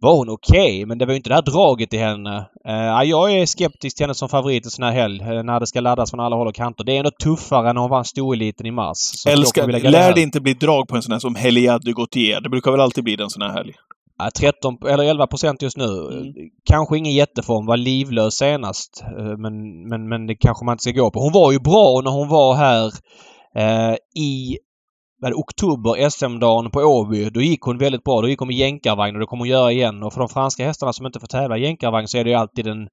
var 0.00 0.16
hon 0.16 0.28
okej, 0.28 0.74
okay, 0.74 0.86
men 0.86 0.98
det 0.98 1.06
var 1.06 1.12
ju 1.12 1.16
inte 1.16 1.30
det 1.30 1.34
här 1.34 1.42
draget 1.42 1.94
i 1.94 1.96
henne. 1.96 2.46
Uh, 2.68 3.02
jag 3.04 3.32
är 3.32 3.46
skeptisk 3.46 3.96
till 3.96 4.04
henne 4.04 4.14
som 4.14 4.28
favorit 4.28 4.64
en 4.64 4.70
sån 4.70 4.84
här 4.84 4.92
helg 4.92 5.20
uh, 5.20 5.42
när 5.42 5.60
det 5.60 5.66
ska 5.66 5.80
laddas 5.80 6.10
från 6.10 6.20
alla 6.20 6.36
håll 6.36 6.48
och 6.48 6.54
kanter. 6.54 6.84
Det 6.84 6.92
är 6.92 6.98
ändå 6.98 7.10
tuffare 7.10 7.68
än 7.68 7.74
när 7.74 7.80
hon 7.82 7.90
vann 7.90 8.04
storeliten 8.04 8.66
i 8.66 8.70
mars. 8.70 9.26
Älskar, 9.28 9.66
lär 9.90 10.14
det 10.14 10.20
inte 10.20 10.40
bli 10.40 10.54
drag 10.54 10.88
på 10.88 10.96
en 10.96 11.02
sån 11.02 11.12
här 11.12 11.18
som 11.18 11.34
Heliade 11.34 11.92
Gautier? 11.92 12.40
Det 12.40 12.48
brukar 12.48 12.70
väl 12.70 12.80
alltid 12.80 13.04
bli 13.04 13.16
den 13.16 13.30
sån 13.30 13.42
här 13.42 13.52
helg? 13.52 13.74
13 14.38 14.78
eller 14.88 15.04
11 15.04 15.26
procent 15.26 15.62
just 15.62 15.76
nu. 15.76 15.84
Mm. 15.84 16.34
Kanske 16.64 16.98
ingen 16.98 17.12
jätteform. 17.12 17.66
Var 17.66 17.76
livlös 17.76 18.34
senast. 18.34 19.04
Eh, 19.18 19.36
men, 19.38 19.88
men, 19.88 20.08
men 20.08 20.26
det 20.26 20.34
kanske 20.34 20.64
man 20.64 20.72
inte 20.72 20.82
ska 20.82 20.90
gå 20.92 21.10
på. 21.10 21.20
Hon 21.20 21.32
var 21.32 21.52
ju 21.52 21.58
bra 21.58 22.00
när 22.04 22.10
hon 22.10 22.28
var 22.28 22.54
här 22.54 22.92
eh, 23.56 23.96
i 24.22 24.58
vad 25.18 25.32
oktober, 25.32 26.08
SM-dagen 26.10 26.70
på 26.70 26.80
Åby. 26.80 27.30
Då 27.30 27.40
gick 27.40 27.60
hon 27.60 27.78
väldigt 27.78 28.04
bra. 28.04 28.20
Då 28.20 28.28
gick 28.28 28.38
hon 28.38 28.48
med 28.48 28.56
jänkarvagn 28.56 29.16
och 29.16 29.20
det 29.20 29.26
kommer 29.26 29.40
hon 29.40 29.48
göra 29.48 29.72
igen. 29.72 30.02
Och 30.02 30.12
för 30.12 30.20
de 30.20 30.28
franska 30.28 30.66
hästarna 30.66 30.92
som 30.92 31.06
inte 31.06 31.20
får 31.20 31.26
tävla 31.26 31.58
i 31.58 31.62
jänkarvagn 31.62 32.08
så 32.08 32.18
är 32.18 32.24
det 32.24 32.30
ju 32.30 32.36
alltid 32.36 32.66
en, 32.66 32.88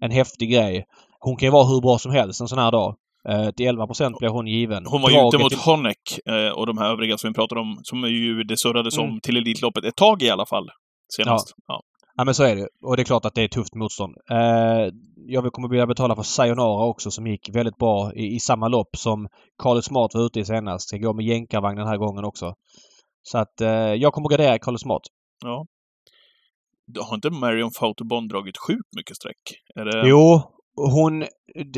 en 0.00 0.10
häftig 0.10 0.50
grej. 0.50 0.86
Hon 1.20 1.36
kan 1.36 1.46
ju 1.46 1.52
vara 1.52 1.64
hur 1.64 1.80
bra 1.80 1.98
som 1.98 2.12
helst 2.12 2.40
en 2.40 2.48
sån 2.48 2.58
här 2.58 2.72
dag. 2.72 2.94
Eh, 3.28 3.50
till 3.50 3.66
11 3.66 3.86
procent 3.86 4.18
blev 4.18 4.30
hon 4.30 4.46
given. 4.46 4.86
Hon 4.86 5.02
var 5.02 5.10
ju 5.10 5.28
ute 5.28 5.38
mot 5.38 5.50
till... 5.50 5.58
Honeck 5.58 6.18
eh, 6.26 6.58
och 6.58 6.66
de 6.66 6.78
här 6.78 6.90
övriga 6.90 7.18
som 7.18 7.30
vi 7.30 7.34
pratade 7.34 7.60
om, 7.60 7.78
som 7.82 8.02
ju 8.02 8.44
det 8.44 8.56
surrades 8.56 8.98
mm. 8.98 9.10
om 9.10 9.20
till 9.20 9.36
Elitloppet 9.36 9.84
ett 9.84 9.96
tag 9.96 10.22
i 10.22 10.30
alla 10.30 10.46
fall. 10.46 10.70
Senast. 11.16 11.54
Ja. 11.66 11.82
Ja. 12.16 12.24
Men 12.24 12.34
så 12.34 12.44
är 12.44 12.56
det 12.56 12.68
Och 12.82 12.96
det 12.96 13.02
är 13.02 13.04
klart 13.04 13.24
att 13.24 13.34
det 13.34 13.42
är 13.42 13.48
tufft 13.48 13.74
motstånd. 13.74 14.16
Eh, 14.30 14.92
jag 15.26 15.52
kommer 15.52 15.68
vilja 15.68 15.86
betala 15.86 16.16
för 16.16 16.22
Sayonara 16.22 16.86
också 16.86 17.10
som 17.10 17.26
gick 17.26 17.48
väldigt 17.54 17.76
bra 17.76 18.12
i, 18.14 18.34
i 18.34 18.40
samma 18.40 18.68
lopp 18.68 18.96
som 18.96 19.28
Carlos 19.62 19.84
Smart 19.84 20.14
var 20.14 20.26
ute 20.26 20.40
i 20.40 20.44
senast. 20.44 20.92
Jag 20.92 21.02
går 21.02 21.14
med 21.14 21.24
jänkarvagn 21.24 21.78
den 21.78 21.88
här 21.88 21.96
gången 21.96 22.24
också. 22.24 22.54
Så 23.22 23.38
att 23.38 23.60
eh, 23.60 23.68
jag 23.70 24.12
kommer 24.12 24.28
gardera 24.28 24.58
Carlos 24.58 24.80
Smart. 24.80 25.02
Ja. 25.44 25.66
Har 27.00 27.14
inte 27.14 27.30
Marion 27.30 27.70
Fautobon 27.70 28.28
dragit 28.28 28.56
sjukt 28.66 28.88
mycket 28.96 29.16
streck? 29.16 29.42
Det... 29.74 30.08
Jo, 30.08 30.42
hon, 30.76 31.26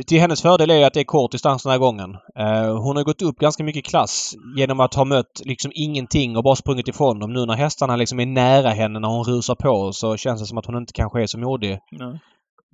till 0.06 0.20
hennes 0.20 0.42
fördel 0.42 0.70
är 0.70 0.86
att 0.86 0.94
det 0.94 1.00
är 1.00 1.04
kort 1.04 1.32
distans 1.32 1.62
den 1.62 1.72
här 1.72 1.78
gången. 1.78 2.10
Uh, 2.38 2.80
hon 2.82 2.96
har 2.96 3.04
gått 3.04 3.22
upp 3.22 3.36
ganska 3.36 3.64
mycket 3.64 3.84
klass 3.84 4.34
genom 4.56 4.80
att 4.80 4.94
ha 4.94 5.04
mött 5.04 5.40
liksom 5.44 5.72
ingenting 5.74 6.36
och 6.36 6.42
bara 6.42 6.56
sprungit 6.56 6.88
ifrån 6.88 7.18
dem. 7.18 7.32
Nu 7.32 7.46
när 7.46 7.54
hästarna 7.54 7.96
liksom 7.96 8.20
är 8.20 8.26
nära 8.26 8.70
henne 8.70 8.98
när 8.98 9.08
hon 9.08 9.24
rusar 9.24 9.54
på 9.54 9.92
så 9.92 10.16
känns 10.16 10.40
det 10.40 10.46
som 10.46 10.58
att 10.58 10.66
hon 10.66 10.76
inte 10.76 10.92
kanske 10.92 11.22
är 11.22 11.26
så 11.26 11.38
modig. 11.38 11.78
Nej. 11.92 12.20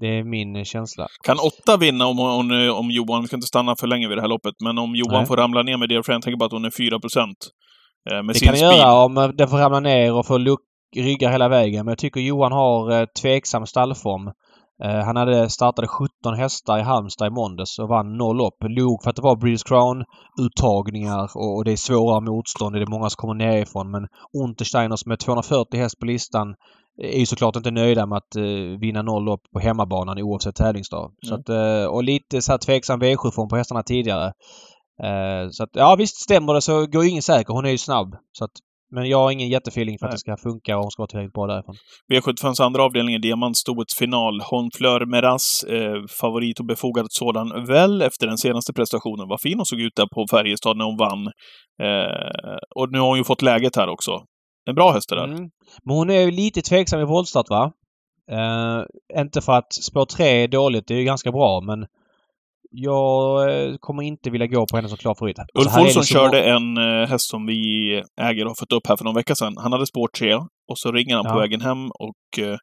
Det 0.01 0.07
är 0.07 0.25
min 0.25 0.65
känsla. 0.65 1.07
Kan 1.25 1.37
åtta 1.39 1.77
vinna 1.77 2.07
om, 2.07 2.21
om, 2.21 2.75
om 2.75 2.91
Johan, 2.91 3.21
vi 3.21 3.27
ska 3.27 3.37
inte 3.37 3.47
stanna 3.47 3.77
för 3.81 3.87
länge 3.87 4.09
vid 4.09 4.17
det 4.17 4.21
här 4.21 4.29
loppet, 4.29 4.55
men 4.65 4.79
om 4.79 4.95
Johan 4.95 5.19
Nej. 5.19 5.27
får 5.27 5.37
ramla 5.37 5.63
ner 5.63 5.77
med 5.77 5.89
det, 5.89 6.03
för 6.03 6.13
jag 6.13 6.23
tänker 6.23 6.39
bara 6.39 6.47
att 6.47 6.53
hon 6.53 6.65
är 6.65 6.71
4 6.71 7.01
procent. 7.01 7.37
Eh, 8.11 8.23
det 8.23 8.35
sin 8.35 8.49
kan 8.49 8.59
den 8.59 8.79
göra 8.79 9.05
om 9.05 9.33
den 9.35 9.49
får 9.49 9.59
ramla 9.59 9.81
ner 9.81 10.15
och 10.15 10.27
få 10.27 10.39
ryggar 10.97 11.31
hela 11.31 11.49
vägen. 11.49 11.85
Men 11.85 11.93
jag 11.93 11.99
tycker 11.99 12.21
Johan 12.21 12.53
har 12.53 13.01
eh, 13.01 13.07
tveksam 13.23 13.67
stallform. 13.67 14.31
Eh, 14.83 15.05
han 15.05 15.17
hade 15.17 15.51
startade 15.51 15.89
17 15.89 16.35
hästar 16.37 16.79
i 16.79 16.83
Halmstad 16.83 17.27
i 17.27 17.31
måndags 17.31 17.79
och 17.79 17.89
vann 17.89 18.17
noll 18.17 18.37
lopp. 18.37 18.57
Log 18.61 19.03
för 19.03 19.11
att 19.11 19.17
det 19.17 19.23
var 19.23 19.37
British 19.37 19.67
Crown-uttagningar 19.69 21.31
och, 21.37 21.57
och, 21.57 21.65
det 21.65 21.73
är 21.73 21.77
svåra 21.77 22.21
motstånd. 22.21 22.75
Det 22.75 22.83
är 22.83 22.87
många 22.87 23.11
som 23.11 23.17
kommer 23.17 23.35
nerifrån 23.35 23.91
men 23.91 24.07
Untersteiner 24.45 24.97
som 24.97 25.13
är 25.13 25.17
240 25.17 25.81
häst 25.81 25.99
på 25.99 26.07
listan 26.07 26.55
är 27.03 27.19
ju 27.19 27.27
såklart 27.27 27.57
inte 27.57 27.71
nöjda 27.71 28.07
med 28.07 28.19
att 28.19 28.37
uh, 28.37 28.79
vinna 28.79 29.03
noll 29.03 29.25
lopp 29.25 29.41
på 29.53 29.61
hemmabanan 29.61 30.23
oavsett 30.23 30.55
tävlingsdag. 30.55 31.05
Mm. 31.05 31.15
Så 31.23 31.35
att, 31.35 31.49
uh, 31.49 31.87
och 31.87 32.05
lite 32.05 32.43
så 32.43 32.53
här 32.53 32.59
tveksam 32.59 33.03
V7-form 33.03 33.49
på 33.49 33.57
hästarna 33.57 33.83
tidigare. 33.83 34.33
Så 35.51 35.65
att 35.65 35.71
ja 35.73 35.97
visst 35.99 36.17
stämmer 36.17 36.55
det 36.55 36.63
så 36.63 36.87
går 36.87 37.05
ingen 37.05 37.23
säker. 37.23 37.53
Hon 37.53 37.67
är 37.67 37.71
ju 37.71 37.79
snabb. 37.79 38.17
Så 38.33 38.45
att 38.45 38.51
men 38.95 39.09
jag 39.09 39.19
har 39.19 39.31
ingen 39.31 39.49
jättefeeling 39.49 39.99
för 39.99 40.07
att 40.07 40.13
det 40.13 40.19
ska 40.19 40.37
funka 40.37 40.77
och 40.77 40.83
hon 40.83 40.91
ska 40.91 41.01
vara 41.01 41.09
tillräckligt 41.09 41.33
bra 41.33 41.47
därifrån. 41.47 41.77
V75s 42.13 42.63
andra 42.63 42.83
avdelning 42.83 43.15
är 43.15 43.19
diamantstoets 43.19 43.99
final. 43.99 44.41
Honfleur 44.41 45.07
Meras, 45.07 45.65
eh, 45.65 45.97
favorit 46.21 46.61
och 46.61 46.67
befogad 46.67 47.07
sådan, 47.11 47.67
väl 47.67 48.03
efter 48.03 48.27
den 48.27 48.39
senaste 48.39 48.73
prestationen. 48.73 49.29
Vad 49.29 49.41
fin 49.41 49.59
hon 49.59 49.67
såg 49.67 49.81
ut 49.81 49.97
där 49.97 50.07
på 50.15 50.27
Färjestad 50.31 50.77
när 50.77 50.85
hon 50.85 50.97
vann. 50.97 51.27
Eh, 51.83 52.57
och 52.77 52.93
nu 52.93 52.99
har 52.99 53.09
hon 53.09 53.19
ju 53.19 53.25
fått 53.25 53.43
läget 53.43 53.77
här 53.77 53.89
också. 53.89 54.13
En 54.69 54.75
bra 54.75 54.93
häst 54.93 55.09
det 55.09 55.17
där. 55.17 55.25
Mm. 55.25 55.51
Men 55.85 55.97
hon 55.97 56.11
är 56.11 56.31
lite 56.31 56.63
tveksam 56.63 57.01
i 57.01 57.05
voltstart 57.05 57.51
va? 57.51 57.73
Eh, 58.31 58.83
inte 59.21 59.41
för 59.41 59.53
att 59.53 59.73
spår 59.73 60.05
3 60.05 60.27
är 60.27 60.49
dåligt, 60.49 60.85
det 60.87 60.95
är 60.95 60.99
ju 60.99 61.05
ganska 61.05 61.33
bra 61.33 61.61
men 61.61 61.87
jag 62.75 63.51
eh, 63.51 63.75
kommer 63.81 64.03
inte 64.03 64.31
vilja 64.31 64.47
gå 64.47 64.67
på 64.67 64.77
henne 64.77 64.89
som 64.89 64.99
klar 64.99 65.15
favorit. 65.15 65.39
Ulf 65.59 65.77
Olsson 65.77 66.03
körde 66.03 66.45
en 66.45 66.77
eh, 66.77 67.09
häst 67.09 67.31
som 67.31 67.47
vi 67.47 67.93
äger 68.21 68.45
och 68.45 68.51
har 68.51 68.61
fått 68.61 68.73
upp 68.73 68.87
här 68.89 68.97
för 68.97 69.05
någon 69.05 69.15
vecka 69.15 69.35
sedan. 69.35 69.55
Han 69.57 69.73
hade 69.73 69.87
spår 69.87 70.09
3 70.19 70.35
och 70.71 70.79
så 70.79 70.93
ringer 70.93 71.15
han 71.17 71.25
ja. 71.25 71.33
på 71.33 71.39
vägen 71.39 71.61
hem 71.61 71.91
och 71.91 72.39
eh, 72.39 72.57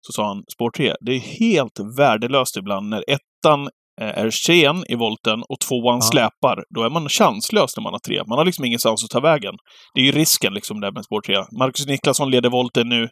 så 0.00 0.12
sa 0.12 0.26
han 0.26 0.42
spår 0.54 0.70
3. 0.70 0.94
Det 1.00 1.12
är 1.12 1.20
helt 1.20 1.98
värdelöst 1.98 2.56
ibland 2.56 2.88
när 2.88 3.04
ettan 3.08 3.68
är 4.00 4.30
sen 4.30 4.84
i 4.88 4.94
volten 4.94 5.42
och 5.48 5.60
tvåan 5.60 5.94
ja. 5.96 6.00
släpar, 6.00 6.64
då 6.74 6.82
är 6.82 6.90
man 6.90 7.08
chanslös 7.08 7.76
när 7.76 7.82
man 7.82 7.92
har 7.92 7.98
tre. 7.98 8.22
Man 8.28 8.38
har 8.38 8.44
liksom 8.44 8.64
ingenstans 8.64 9.04
att 9.04 9.10
ta 9.10 9.20
vägen. 9.20 9.54
Det 9.94 10.00
är 10.00 10.04
ju 10.04 10.12
risken 10.12 10.54
liksom 10.54 10.80
där 10.80 10.92
med 10.92 11.04
spår 11.04 11.20
tre. 11.20 11.36
Marcus 11.58 11.86
Niklasson 11.86 12.30
leder 12.30 12.50
volten 12.50 12.88
nu. 12.88 13.08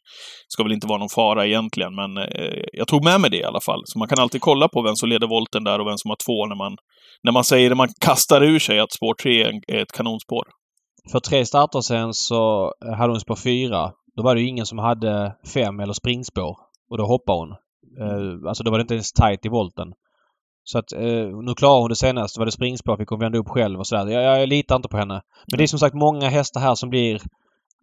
Ska 0.49 0.63
väl 0.63 0.73
inte 0.73 0.87
vara 0.87 0.99
någon 0.99 1.09
fara 1.09 1.47
egentligen, 1.47 1.95
men 1.95 2.17
eh, 2.17 2.65
jag 2.73 2.89
tog 2.89 3.05
med 3.05 3.21
mig 3.21 3.31
det 3.31 3.37
i 3.37 3.45
alla 3.45 3.61
fall. 3.61 3.83
Så 3.85 3.99
man 3.99 4.09
kan 4.09 4.19
alltid 4.19 4.41
kolla 4.41 4.69
på 4.69 4.83
vem 4.83 4.97
som 4.97 5.09
leder 5.09 5.27
volten 5.27 5.65
där 5.65 5.79
och 5.81 5.87
vem 5.87 5.99
som 5.99 6.09
har 6.09 6.17
två 6.27 6.47
när 6.47 6.57
man, 6.57 6.77
när 7.23 7.33
man 7.33 7.45
säger, 7.45 7.69
när 7.69 7.77
man 7.77 7.89
kastar 8.01 8.43
ur 8.43 8.59
sig 8.59 8.79
att 8.79 8.93
spår 8.93 9.15
tre 9.23 9.43
är 9.69 9.83
ett 9.83 9.93
kanonspår. 9.93 10.45
För 11.13 11.21
tre 11.21 11.47
starter 11.47 11.81
sen 11.81 12.15
så 12.15 12.73
hade 12.97 13.13
hon 13.13 13.21
spår 13.21 13.37
fyra. 13.37 13.91
Då 14.17 14.23
var 14.23 14.35
det 14.35 14.41
ju 14.41 14.49
ingen 14.49 14.67
som 14.67 14.79
hade 14.79 15.35
fem 15.55 15.81
eller 15.81 15.93
springspår. 15.93 16.57
Och 16.91 16.99
då 16.99 17.05
hoppade 17.07 17.39
hon. 17.39 17.51
Eh, 18.01 18.49
alltså 18.49 18.65
då 18.65 18.71
var 18.71 18.79
det 18.79 18.83
inte 18.83 18.95
ens 18.95 19.13
tight 19.13 19.47
i 19.47 19.49
volten. 19.49 19.89
Så 20.65 20.79
att 20.79 20.93
eh, 20.93 21.29
nu 21.45 21.55
klarar 21.57 21.81
hon 21.81 21.89
det 21.89 21.97
senast. 21.97 22.39
Var 22.39 22.47
det 22.47 22.53
springspår 22.53 22.97
fick 22.97 23.09
hon 23.09 23.19
vända 23.19 23.39
upp 23.39 23.49
själv 23.49 23.79
och 23.79 23.87
sådär. 23.87 24.07
Jag, 24.07 24.41
jag 24.41 24.49
litar 24.49 24.77
inte 24.77 24.89
på 24.89 24.97
henne. 24.97 25.23
Men 25.51 25.59
det 25.59 25.65
är 25.65 25.67
som 25.67 25.79
sagt 25.79 25.95
många 25.95 26.29
hästar 26.29 26.61
här 26.61 26.75
som 26.75 26.91
blir 26.91 27.21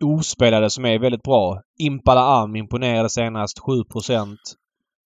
ospelade 0.04 0.70
som 0.70 0.86
är 0.86 1.00
väldigt 1.00 1.24
bra. 1.24 1.62
Impala 1.80 2.22
Am 2.22 2.56
imponerade 2.56 3.10
senast 3.10 3.60
7% 3.60 4.36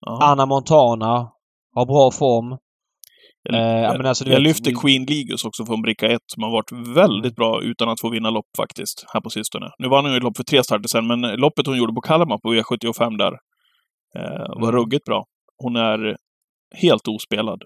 Anna 0.05 0.45
Montana 0.45 1.31
har 1.75 1.85
bra 1.85 2.11
form. 2.11 2.57
Jag, 3.43 3.55
eh, 3.55 3.81
jag, 3.81 4.05
alltså, 4.05 4.25
jag 4.25 4.31
vet, 4.31 4.41
lyfter 4.41 4.71
Queen 4.81 5.05
Ligus 5.05 5.45
också 5.45 5.65
från 5.65 5.81
bricka 5.81 6.07
1 6.07 6.19
som 6.25 6.43
har 6.43 6.51
varit 6.51 6.97
väldigt 6.97 7.35
bra 7.35 7.61
utan 7.63 7.89
att 7.89 8.01
få 8.01 8.09
vinna 8.09 8.29
lopp 8.29 8.45
faktiskt, 8.57 9.05
här 9.13 9.21
på 9.21 9.29
sistone. 9.29 9.69
Nu 9.79 9.89
vann 9.89 10.05
hon 10.05 10.13
ju 10.13 10.19
lopp 10.19 10.37
för 10.37 10.43
tre 10.43 10.63
starter 10.63 10.87
sen, 10.87 11.07
men 11.07 11.21
loppet 11.21 11.67
hon 11.67 11.77
gjorde 11.77 11.93
på 11.93 12.01
Kalmar 12.01 12.37
på 12.37 12.53
V75 12.53 13.17
där 13.17 13.31
eh, 14.17 14.49
var 14.49 14.69
mm. 14.69 14.71
ruggigt 14.71 15.05
bra. 15.05 15.25
Hon 15.57 15.75
är 15.75 16.17
helt 16.73 17.07
ospelad. 17.07 17.63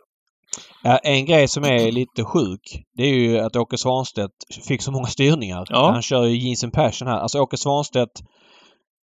Ja, 0.83 0.97
en 0.97 1.25
grej 1.25 1.47
som 1.47 1.63
är 1.63 1.91
lite 1.91 2.23
sjuk 2.23 2.83
det 2.93 3.03
är 3.03 3.13
ju 3.13 3.39
att 3.39 3.55
Åke 3.55 3.77
Svanstedt 3.77 4.33
fick 4.67 4.81
så 4.81 4.91
många 4.91 5.07
styrningar. 5.07 5.65
Ja. 5.69 5.91
Han 5.91 6.01
kör 6.01 6.25
ju 6.25 6.37
Jeans 6.37 6.63
and 6.63 6.73
Passion 6.73 7.07
här. 7.07 7.17
Alltså 7.17 7.39
Åke 7.39 7.57
Svanstedt 7.57 8.21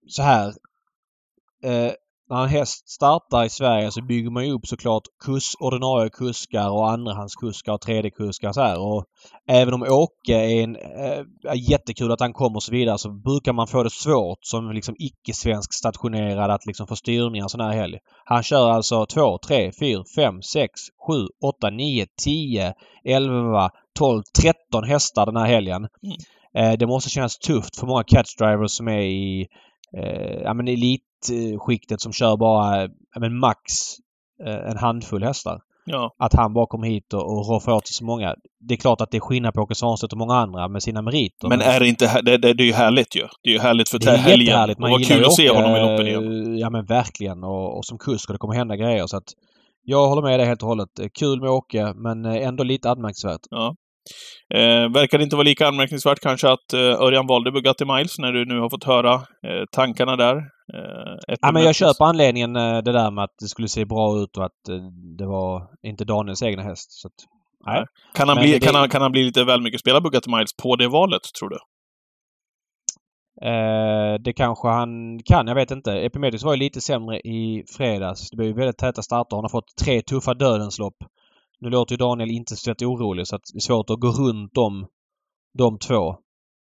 så 0.08 0.22
här. 0.22 0.48
Eh, 1.64 1.92
när 2.30 2.42
en 2.42 2.48
häst 2.48 2.88
startar 2.88 3.44
i 3.44 3.48
Sverige 3.48 3.90
så 3.90 4.02
bygger 4.02 4.30
man 4.30 4.46
ju 4.46 4.52
upp 4.52 4.66
såklart 4.66 5.02
kurs, 5.24 5.54
ordinarie 5.60 6.10
kuskar 6.10 6.70
och 6.70 6.90
andrahandskuskar 6.90 7.72
och 7.72 7.80
tredjekuskar 7.80 8.52
så 8.52 8.60
här. 8.60 8.80
Och 8.80 9.04
även 9.48 9.74
om 9.74 9.82
Åke 9.82 10.34
är 10.34 10.62
en... 10.62 10.76
Äh, 10.76 11.24
jättekul 11.54 12.12
att 12.12 12.20
han 12.20 12.32
kommer 12.32 12.56
och 12.56 12.62
så 12.62 12.72
vidare 12.72 12.98
så 12.98 13.10
brukar 13.10 13.52
man 13.52 13.66
få 13.66 13.82
det 13.82 13.90
svårt 13.90 14.38
som 14.40 14.72
liksom 14.72 14.94
icke-svensk 14.98 15.74
stationerad 15.74 16.50
att 16.50 16.66
liksom 16.66 16.86
få 16.86 16.96
styrningar 16.96 17.48
sån 17.48 17.60
här 17.60 17.72
helg. 17.72 17.98
Han 18.24 18.42
kör 18.42 18.70
alltså 18.70 19.06
2, 19.06 19.38
3, 19.38 19.72
4, 19.80 20.04
5, 20.16 20.42
6, 20.42 20.70
7, 21.06 21.12
8, 21.44 21.70
9, 21.70 22.06
10, 22.24 22.74
11, 23.04 23.70
12, 23.98 24.22
13 24.42 24.84
hästar 24.84 25.26
den 25.26 25.36
här 25.36 25.46
helgen. 25.46 25.88
Mm. 26.02 26.16
Eh, 26.54 26.78
det 26.78 26.86
måste 26.86 27.10
kännas 27.10 27.38
tufft 27.38 27.76
för 27.76 27.86
många 27.86 28.04
catchdrivers 28.04 28.70
som 28.70 28.88
är 28.88 29.02
i 29.02 29.46
eh, 29.96 30.40
ja, 30.42 30.54
men 30.54 30.68
elitskiktet 31.28 32.00
som 32.00 32.12
kör 32.12 32.36
bara 32.36 32.88
men 33.20 33.38
max 33.38 33.60
eh, 34.46 34.70
en 34.70 34.76
handfull 34.76 35.22
hästar. 35.22 35.60
Ja. 35.84 36.14
Att 36.18 36.34
han 36.34 36.52
bara 36.52 36.66
kommer 36.66 36.86
hit 36.86 37.12
och, 37.14 37.20
och 37.20 37.48
roffar 37.48 37.72
åt 37.72 37.86
sig 37.86 37.94
så 37.94 38.04
många. 38.04 38.34
Det 38.60 38.74
är 38.74 38.78
klart 38.78 39.00
att 39.00 39.10
det 39.10 39.16
är 39.16 39.20
skillnad 39.20 39.54
på 39.54 39.60
Åke 39.60 39.74
Svanstedt 39.74 40.12
och 40.12 40.18
många 40.18 40.34
andra 40.34 40.68
med 40.68 40.82
sina 40.82 41.02
meriter. 41.02 41.48
Men 41.48 41.60
är 41.60 41.80
det 41.80 41.88
inte... 41.88 42.20
Det, 42.22 42.36
det, 42.38 42.52
det 42.52 42.62
är 42.62 42.66
ju 42.66 42.72
härligt 42.72 43.16
ju. 43.16 43.26
Det 43.42 43.50
är 43.50 43.54
ju 43.54 43.60
härligt 43.60 43.88
för 43.88 43.98
det 43.98 44.10
är 44.10 44.16
helgen. 44.16 44.74
Man 44.78 44.92
och 44.92 44.98
vad 44.98 45.06
kul 45.06 45.24
att 45.24 45.32
se 45.32 45.50
honom 45.50 45.76
i 45.76 45.80
loppen 45.80 46.06
igen. 46.06 46.58
Ja 46.58 46.70
men 46.70 46.84
verkligen. 46.84 47.44
Och, 47.44 47.78
och 47.78 47.84
som 47.84 47.98
kusk 47.98 48.28
och 48.28 48.34
det 48.34 48.38
kommer 48.38 48.54
hända 48.54 48.76
grejer 48.76 49.06
så 49.06 49.16
att... 49.16 49.28
Jag 49.82 50.08
håller 50.08 50.22
med 50.22 50.40
dig 50.40 50.46
helt 50.46 50.62
och 50.62 50.68
hållet. 50.68 50.88
Kul 51.18 51.40
med 51.40 51.50
Åke 51.50 51.92
men 51.94 52.24
ändå 52.24 52.64
lite 52.64 52.90
anmärkningsvärt. 52.90 53.40
Ja. 53.50 53.74
Eh, 54.54 54.92
verkar 54.92 55.18
det 55.18 55.24
inte 55.24 55.36
vara 55.36 55.44
lika 55.44 55.68
anmärkningsvärt 55.68 56.20
kanske 56.20 56.48
att 56.48 56.72
eh, 56.72 56.80
Örjan 56.80 57.26
valde 57.26 57.52
Bugatti 57.52 57.84
Miles 57.84 58.18
när 58.18 58.32
du 58.32 58.44
nu 58.44 58.60
har 58.60 58.70
fått 58.70 58.84
höra 58.84 59.14
eh, 59.14 59.64
tankarna 59.72 60.16
där? 60.16 60.42
Eh, 60.74 61.36
ja, 61.40 61.52
men 61.52 61.62
jag 61.62 61.74
köper 61.74 62.04
anledningen 62.04 62.56
eh, 62.56 62.78
det 62.78 62.92
där 62.92 63.10
med 63.10 63.24
att 63.24 63.34
det 63.40 63.48
skulle 63.48 63.68
se 63.68 63.84
bra 63.84 64.18
ut 64.18 64.36
och 64.36 64.44
att 64.44 64.68
eh, 64.68 64.76
det 65.18 65.26
var 65.26 65.70
inte 65.82 66.04
Daniels 66.04 66.42
egna 66.42 66.62
häst. 66.62 66.92
Så 66.92 67.08
att, 67.08 67.14
nej. 67.66 67.84
Kan, 68.14 68.28
han 68.28 68.38
bli, 68.38 68.52
det... 68.52 68.60
kan, 68.60 68.74
han, 68.74 68.88
kan 68.88 69.02
han 69.02 69.12
bli 69.12 69.22
lite 69.22 69.44
väl 69.44 69.62
mycket 69.62 69.80
spela 69.80 70.00
Bugatti 70.00 70.30
Miles 70.30 70.56
på 70.62 70.76
det 70.76 70.88
valet, 70.88 71.22
tror 71.38 71.48
du? 71.48 71.58
Eh, 73.42 74.14
det 74.20 74.32
kanske 74.32 74.68
han 74.68 75.22
kan, 75.24 75.46
jag 75.46 75.54
vet 75.54 75.70
inte. 75.70 75.92
Epimetheus 75.92 76.44
var 76.44 76.52
ju 76.52 76.58
lite 76.58 76.80
sämre 76.80 77.20
i 77.20 77.64
fredags. 77.76 78.30
Det 78.30 78.36
blev 78.36 78.48
ju 78.48 78.54
väldigt 78.54 78.78
täta 78.78 79.02
starter. 79.02 79.36
Han 79.36 79.44
har 79.44 79.48
fått 79.48 79.76
tre 79.84 80.02
tuffa 80.02 80.34
dödens 80.34 80.78
lopp. 80.78 80.96
Nu 81.60 81.70
låter 81.70 81.92
ju 81.92 81.96
Daniel 81.96 82.30
inte 82.30 82.56
så 82.56 82.72
orolig 82.72 83.26
så 83.26 83.36
att 83.36 83.42
det 83.52 83.58
är 83.58 83.60
svårt 83.60 83.90
att 83.90 84.00
gå 84.00 84.08
runt 84.08 84.58
om 84.58 84.86
de 85.58 85.78
två. 85.78 86.16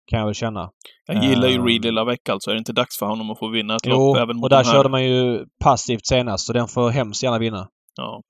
Kan 0.08 0.20
jag 0.20 0.26
väl 0.26 0.36
känna. 0.36 0.70
Jag 1.08 1.24
gillar 1.24 1.48
ju 1.48 1.66
Reed 1.66 1.86
lilla 1.86 2.04
veckan, 2.04 2.38
så 2.42 2.50
är 2.50 2.56
det 2.56 2.60
inte 2.60 2.74
dags 2.74 2.98
för 3.00 3.06
honom 3.06 3.30
att 3.32 3.40
få 3.40 3.48
vinna 3.50 3.76
ett 3.76 3.82
jo, 3.86 3.92
lopp 3.96 4.18
även 4.18 4.36
mot 4.36 4.44
och 4.44 4.50
där 4.50 4.64
de 4.64 4.68
här? 4.68 4.74
körde 4.76 4.90
man 4.90 5.04
ju 5.06 5.46
passivt 5.64 6.06
senast, 6.08 6.46
så 6.46 6.54
den 6.54 6.68
får 6.68 6.90
hemskt 6.90 7.24
gärna 7.24 7.40
vinna. 7.40 7.68
Ja. 7.96 8.22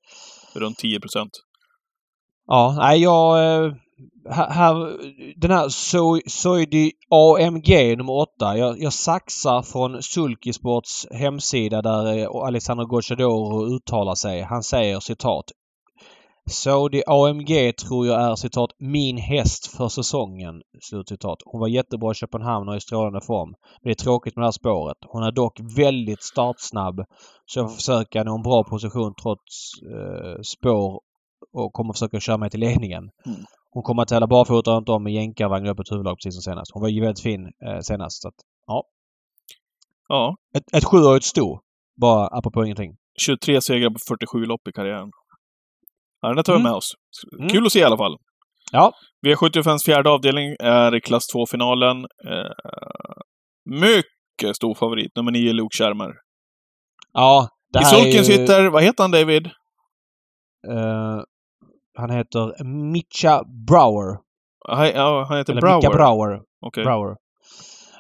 Runt 0.56 0.78
10 0.78 1.00
procent. 1.00 1.32
Ja, 2.48 2.76
nej 2.80 3.02
jag... 3.02 3.38
eh, 3.66 3.72
Här, 4.30 4.50
här, 4.50 4.98
den 5.36 5.52
här 5.52 5.70
Soidi 6.30 6.92
AMG 7.10 7.98
nummer 7.98 8.14
8. 8.14 8.58
Jag, 8.58 8.80
jag 8.82 8.94
saxar 8.94 9.62
från 9.62 10.04
Sulkisports 10.04 11.08
hemsida 11.12 11.82
där 11.82 12.18
eh, 12.18 12.28
Alexander 12.48 12.86
Gocciadoro 12.86 13.76
uttalar 13.76 14.16
sig. 14.16 14.42
Han 14.42 14.64
säger 14.64 15.00
citat. 15.00 15.46
Saudi 16.50 17.04
AMG 17.08 17.74
tror 17.74 18.08
jag 18.08 18.22
är 18.22 18.36
citat 18.36 18.70
min 18.80 19.18
häst 19.18 19.68
för 19.78 19.88
säsongen. 19.88 20.62
Slutcitat. 20.90 21.38
Hon 21.46 21.60
var 21.60 21.68
jättebra 21.68 22.12
i 22.12 22.16
Köpenhamn 22.16 22.70
och 22.70 22.76
i 22.76 22.80
strålande 22.80 23.22
form. 23.22 23.50
Men 23.50 23.90
det 23.90 23.92
är 23.92 24.04
tråkigt 24.04 24.36
med 24.36 24.42
det 24.42 24.48
här 24.48 24.52
spåret. 24.52 24.98
Hon 25.02 25.24
är 25.24 25.32
dock 25.32 25.60
väldigt 25.78 26.24
startsnabb. 26.24 26.96
Så 27.46 27.60
jag 27.60 27.70
får 27.70 27.76
försöka 27.76 28.24
nå 28.24 28.36
en 28.36 28.42
bra 28.42 28.64
position 28.64 29.14
trots 29.22 29.74
eh, 29.94 30.42
spår 30.42 31.02
och 31.54 31.74
kommer 31.74 31.94
försöka 31.94 32.20
köra 32.20 32.38
mig 32.38 32.50
till 32.50 32.60
ledningen. 32.60 33.04
Mm. 33.26 33.40
Hon 33.72 33.84
kommer 33.84 34.02
att 34.02 34.08
tävla 34.08 34.28
barfota 34.28 34.72
runt 34.72 34.90
om 34.90 35.04
med 35.04 35.14
jänkarvagn 35.14 35.68
öppet 35.68 35.92
huvudlag 35.92 36.18
precis 36.18 36.36
som 36.36 36.52
senast. 36.52 36.72
Hon 36.74 36.82
var 36.82 36.90
ju 36.90 37.02
väldigt 37.02 37.24
fin 37.24 37.46
eh, 37.46 37.80
senast. 37.82 38.22
Så 38.22 38.28
att, 38.28 38.36
ja. 38.68 38.84
Ja. 40.08 40.36
Ett, 40.58 40.74
ett 40.74 40.86
sjuårigt 40.86 41.26
sto. 41.26 41.60
Bara 42.02 42.28
apropå 42.28 42.66
ingenting. 42.66 42.96
23 43.20 43.62
segrar 43.62 43.90
på 43.90 44.00
47 44.08 44.46
lopp 44.46 44.68
i 44.68 44.72
karriären. 44.72 45.12
Ja, 46.30 46.34
den 46.34 46.44
tar 46.44 46.54
vi 46.54 46.60
Mm. 46.60 46.64
med 46.72 46.78
oss. 46.78 46.92
Mm. 47.40 47.50
Kul 47.50 47.66
att 47.66 47.72
se 47.72 47.80
i 47.80 47.84
alla 47.84 47.98
fall. 47.98 48.18
Ja. 48.72 48.92
V75s 49.28 49.86
fjärde 49.86 50.10
avdelning 50.10 50.56
är 50.60 50.96
i 50.96 51.02
klass 51.02 51.28
2-finalen. 51.36 51.98
Eh, 51.98 52.52
mycket 53.66 54.56
stor 54.56 54.76
favorit, 54.76 55.12
nummer 55.16 55.32
9, 55.32 55.54
Luke 55.54 55.78
Schermer. 55.78 56.12
Ja. 57.14 57.48
Det 57.74 57.80
I 57.82 57.86
sulken 57.86 58.12
ju- 58.12 58.24
sitter, 58.24 58.70
vad 58.70 58.84
heter 58.84 59.04
han 59.04 59.12
David? 59.12 59.46
Eh, 60.68 61.22
han 61.98 62.10
heter 62.10 62.64
Mitcha 62.92 63.44
Brower. 63.68 64.18
Han, 64.70 64.88
ja, 64.90 65.26
han 65.30 65.38
heter 65.38 65.54
Eller 65.54 65.62
Brower. 65.62 65.76
Micka 65.78 65.90
Brower. 65.90 66.42
Okej. 66.66 66.84
Brower. 66.84 67.16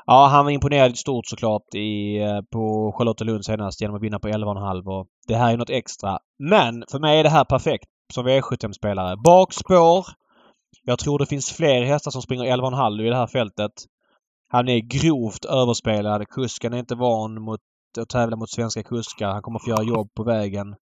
Ja, 0.05 0.27
han 0.31 0.45
var 0.45 0.51
imponerad 0.51 0.97
stort 0.97 1.25
såklart 1.27 1.75
i, 1.75 2.17
eh, 2.17 2.39
på 2.53 2.93
Charlottenlund 2.97 3.45
senast 3.45 3.81
genom 3.81 3.95
att 3.95 4.01
vinna 4.03 4.19
på 4.19 4.27
11,5 4.27 4.87
och 4.87 5.07
det 5.27 5.35
här 5.35 5.53
är 5.53 5.57
något 5.57 5.69
extra. 5.69 6.17
Men 6.39 6.83
för 6.91 6.99
mig 6.99 7.19
är 7.19 7.23
det 7.23 7.29
här 7.29 7.45
perfekt 7.45 7.85
som 8.13 8.27
V75-spelare. 8.27 9.15
Bakspår. 9.23 10.05
Jag 10.83 10.99
tror 10.99 11.19
det 11.19 11.25
finns 11.25 11.51
fler 11.51 11.83
hästar 11.83 12.11
som 12.11 12.21
springer 12.21 12.57
11,5 12.57 13.01
i 13.01 13.09
det 13.09 13.15
här 13.15 13.27
fältet. 13.27 13.71
Han 14.49 14.69
är 14.69 14.79
grovt 14.79 15.45
överspelad. 15.45 16.27
Kusken 16.29 16.73
är 16.73 16.77
inte 16.77 16.95
van 16.95 17.41
mot 17.41 17.59
att 17.99 18.09
tävla 18.09 18.35
mot 18.35 18.49
svenska 18.49 18.83
kuskar. 18.83 19.27
Han 19.27 19.41
kommer 19.41 19.59
få 19.59 19.69
göra 19.69 19.83
jobb 19.83 20.09
på 20.15 20.23
vägen. 20.23 20.75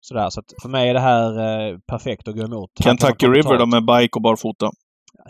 Sådär, 0.00 0.30
så 0.30 0.40
att 0.40 0.52
för 0.62 0.68
mig 0.68 0.88
är 0.88 0.94
det 0.94 1.00
här 1.00 1.38
eh, 1.38 1.78
perfekt 1.86 2.28
att 2.28 2.36
gå 2.36 2.42
emot. 2.44 2.70
Kentucky 2.82 3.26
River 3.26 3.58
då 3.58 3.66
med 3.66 3.84
bike 3.84 4.16
och 4.16 4.22
barfota. 4.22 4.70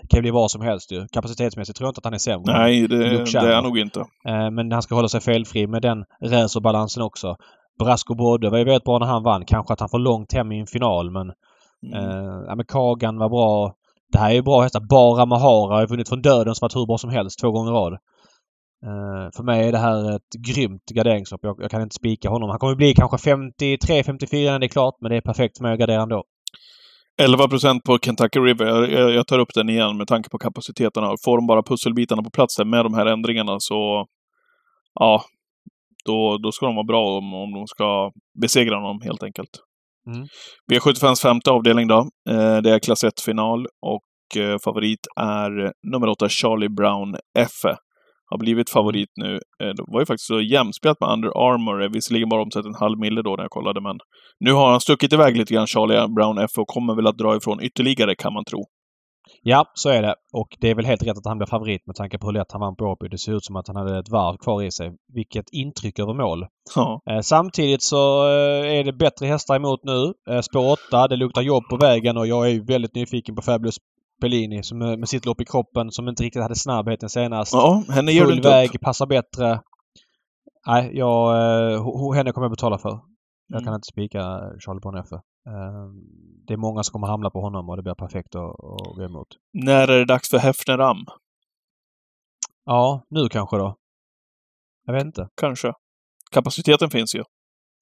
Det 0.02 0.08
kan 0.08 0.20
bli 0.20 0.30
vad 0.30 0.50
som 0.50 0.60
helst 0.62 0.92
ju. 0.92 1.06
Kapacitetsmässigt 1.12 1.78
tror 1.78 1.86
jag 1.86 1.90
inte 1.90 1.98
att 1.98 2.04
han 2.04 2.14
är 2.14 2.18
sämre. 2.18 2.58
Nej, 2.58 2.88
det, 2.88 2.96
det 2.96 3.38
är 3.38 3.54
han 3.54 3.64
nog 3.64 3.78
inte. 3.78 4.00
Eh, 4.00 4.50
Men 4.50 4.72
han 4.72 4.82
ska 4.82 4.94
hålla 4.94 5.08
sig 5.08 5.20
felfri 5.20 5.66
med 5.66 5.82
den 5.82 6.04
racerbalansen 6.22 7.02
också. 7.02 7.36
Brasco 7.78 8.14
Brodde 8.14 8.50
var 8.50 8.58
ju 8.58 8.64
väldigt 8.64 8.84
bra 8.84 8.98
när 8.98 9.06
han 9.06 9.22
vann. 9.22 9.44
Kanske 9.44 9.72
att 9.72 9.80
han 9.80 9.88
får 9.88 9.98
långt 9.98 10.32
hem 10.32 10.52
i 10.52 10.60
en 10.60 10.66
final 10.66 11.10
men... 11.10 11.32
Mm. 11.86 12.10
Eh, 12.10 12.44
ja, 12.46 12.54
men 12.54 12.66
Kagan 12.66 13.18
var 13.18 13.28
bra. 13.28 13.74
Det 14.12 14.18
här 14.18 14.30
är 14.30 14.34
ju 14.34 14.42
bra 14.42 14.62
hästar. 14.62 14.80
Bara 14.80 15.26
Mahara 15.26 15.74
har 15.74 15.80
ju 15.80 15.86
vunnit 15.86 16.08
från 16.08 16.22
döden 16.22 16.54
som 16.54 16.64
varit 16.64 16.76
hur 16.76 16.86
bra 16.86 16.98
som 16.98 17.10
helst 17.10 17.40
två 17.40 17.50
gånger 17.50 17.70
i 17.70 17.74
rad. 17.74 17.92
Eh, 18.86 19.30
för 19.36 19.42
mig 19.42 19.68
är 19.68 19.72
det 19.72 19.78
här 19.78 20.16
ett 20.16 20.32
grymt 20.48 20.84
garderingslopp. 20.84 21.40
Jag, 21.42 21.56
jag 21.62 21.70
kan 21.70 21.82
inte 21.82 21.94
spika 21.94 22.28
honom. 22.28 22.50
Han 22.50 22.58
kommer 22.58 22.74
bli 22.74 22.94
kanske 22.94 23.30
53-54 23.30 24.50
när 24.50 24.58
det 24.58 24.66
är 24.66 24.68
klart 24.68 24.94
men 25.00 25.10
det 25.10 25.16
är 25.16 25.20
perfekt 25.20 25.58
för 25.58 25.62
mig 25.62 25.72
att 25.72 25.78
gardera 25.78 26.02
ändå. 26.02 26.24
11 27.22 27.48
procent 27.48 27.84
på 27.84 27.98
Kentucky 27.98 28.40
River. 28.40 28.66
Jag, 28.66 29.14
jag, 29.14 29.26
tar 29.26 29.38
upp 29.38 29.54
den 29.54 29.68
igen 29.68 29.96
med 29.96 30.08
tanke 30.08 30.30
på 30.30 30.38
kapaciteterna. 30.38 31.14
Får 31.24 31.36
de 31.36 31.46
bara 31.46 31.62
pusselbitarna 31.62 32.22
på 32.22 32.30
plats 32.30 32.56
där 32.56 32.64
med 32.64 32.84
de 32.84 32.94
här 32.94 33.06
ändringarna 33.06 33.56
så... 33.58 34.06
Ja. 34.94 35.24
Då, 36.04 36.38
då 36.38 36.52
ska 36.52 36.66
de 36.66 36.74
vara 36.74 36.86
bra 36.86 37.18
om, 37.18 37.34
om 37.34 37.52
de 37.52 37.66
ska 37.66 38.10
besegra 38.42 38.76
honom 38.76 39.00
helt 39.04 39.22
enkelt. 39.22 39.50
Mm. 40.06 40.26
V75s 40.72 41.22
femte 41.22 41.50
avdelning 41.50 41.88
då. 41.88 41.98
Eh, 42.30 42.56
det 42.56 42.70
är 42.70 42.78
klass 42.78 43.04
1-final 43.04 43.66
och 43.86 44.42
eh, 44.42 44.56
favorit 44.64 45.00
är 45.20 45.72
nummer 45.92 46.08
8 46.08 46.28
Charlie 46.28 46.68
Brown 46.68 47.16
F. 47.38 47.76
Har 48.30 48.38
blivit 48.38 48.70
favorit 48.70 49.08
nu. 49.16 49.32
Eh, 49.34 49.68
det 49.76 49.84
var 49.86 50.00
ju 50.00 50.06
faktiskt 50.06 50.26
så 50.26 50.40
jämspelat 50.40 51.00
med 51.00 51.10
Under 51.10 51.28
Armour. 51.28 51.82
Eh, 51.82 51.88
Visserligen 51.92 52.28
bara 52.28 52.42
omsatt 52.42 52.66
en 52.66 52.74
halv 52.74 52.98
mille 52.98 53.22
då 53.22 53.36
när 53.36 53.44
jag 53.44 53.50
kollade, 53.50 53.80
men 53.80 53.96
nu 54.40 54.52
har 54.52 54.70
han 54.70 54.80
stuckit 54.80 55.12
iväg 55.12 55.36
lite 55.36 55.54
grann, 55.54 55.66
Charlie 55.66 56.08
Brown 56.16 56.38
F, 56.38 56.50
och 56.58 56.68
kommer 56.68 56.94
väl 56.94 57.06
att 57.06 57.18
dra 57.18 57.36
ifrån 57.36 57.62
ytterligare, 57.62 58.14
kan 58.14 58.32
man 58.32 58.44
tro. 58.44 58.60
Ja, 59.42 59.64
så 59.74 59.88
är 59.88 60.02
det. 60.02 60.14
Och 60.32 60.48
det 60.60 60.70
är 60.70 60.74
väl 60.74 60.84
helt 60.84 61.02
rätt 61.02 61.18
att 61.18 61.26
han 61.26 61.38
blir 61.38 61.46
favorit 61.46 61.86
med 61.86 61.96
tanke 61.96 62.18
på 62.18 62.26
hur 62.26 62.32
lätt 62.32 62.52
han 62.52 62.60
vann 62.60 62.76
på 62.76 62.84
Åby. 62.84 63.08
Det 63.08 63.18
ser 63.18 63.32
ut 63.36 63.44
som 63.44 63.56
att 63.56 63.66
han 63.68 63.76
hade 63.76 63.98
ett 63.98 64.08
varv 64.08 64.36
kvar 64.36 64.62
i 64.62 64.70
sig. 64.70 64.92
Vilket 65.12 65.44
intryck 65.52 65.98
över 65.98 66.14
mål. 66.14 66.46
Ja. 66.74 67.00
Eh, 67.10 67.20
samtidigt 67.20 67.82
så 67.82 68.26
eh, 68.28 68.78
är 68.78 68.84
det 68.84 68.92
bättre 68.92 69.26
hästar 69.26 69.56
emot 69.56 69.80
nu. 69.84 70.14
Eh, 70.34 70.40
spår 70.40 70.72
8, 70.90 71.08
det 71.08 71.16
luktar 71.16 71.42
jobb 71.42 71.64
på 71.70 71.76
vägen 71.76 72.16
och 72.16 72.26
jag 72.26 72.50
är 72.50 72.60
väldigt 72.66 72.94
nyfiken 72.94 73.34
på 73.36 73.42
Fabulous 73.42 73.76
Bellini 74.20 74.62
som 74.62 74.78
med 74.78 75.08
sitt 75.08 75.26
lopp 75.26 75.40
i 75.40 75.44
kroppen 75.44 75.90
som 75.90 76.08
inte 76.08 76.22
riktigt 76.22 76.42
hade 76.42 76.56
snabbheten 76.56 77.08
senast. 77.08 77.52
ja, 77.52 77.82
henne 77.88 78.12
du 78.12 78.18
Full 78.18 78.40
väg, 78.42 78.74
upp. 78.74 78.80
passar 78.80 79.06
bättre. 79.06 79.60
Nej, 80.66 80.90
jag, 80.94 81.34
henne 82.14 82.32
kommer 82.32 82.44
jag 82.44 82.52
betala 82.52 82.78
för. 82.78 83.00
Jag 83.46 83.56
Mm. 83.56 83.64
kan 83.64 83.74
inte 83.74 83.86
spika 83.86 84.20
Charlie 84.60 84.80
Boneffe. 84.80 85.14
Eh, 85.46 85.86
det 86.46 86.52
är 86.52 86.56
många 86.56 86.82
som 86.82 86.92
kommer 86.92 87.06
hamna 87.06 87.30
på 87.30 87.40
honom 87.40 87.68
och 87.68 87.76
det 87.76 87.82
blir 87.82 87.94
perfekt 87.94 88.34
att, 88.34 88.42
att 88.42 88.96
gå 88.96 89.02
emot. 89.04 89.28
När 89.52 89.88
är 89.88 89.98
det 89.98 90.04
dags 90.04 90.30
för 90.30 90.38
Hefner 90.38 90.78
Am? 90.78 91.04
Ja, 92.64 93.04
nu 93.10 93.28
kanske 93.28 93.56
då. 93.56 93.76
Jag 94.86 94.94
vet 94.94 95.04
inte. 95.04 95.28
Kanske. 95.40 95.72
Kapaciteten 96.32 96.90
finns 96.90 97.14
ju. 97.14 97.22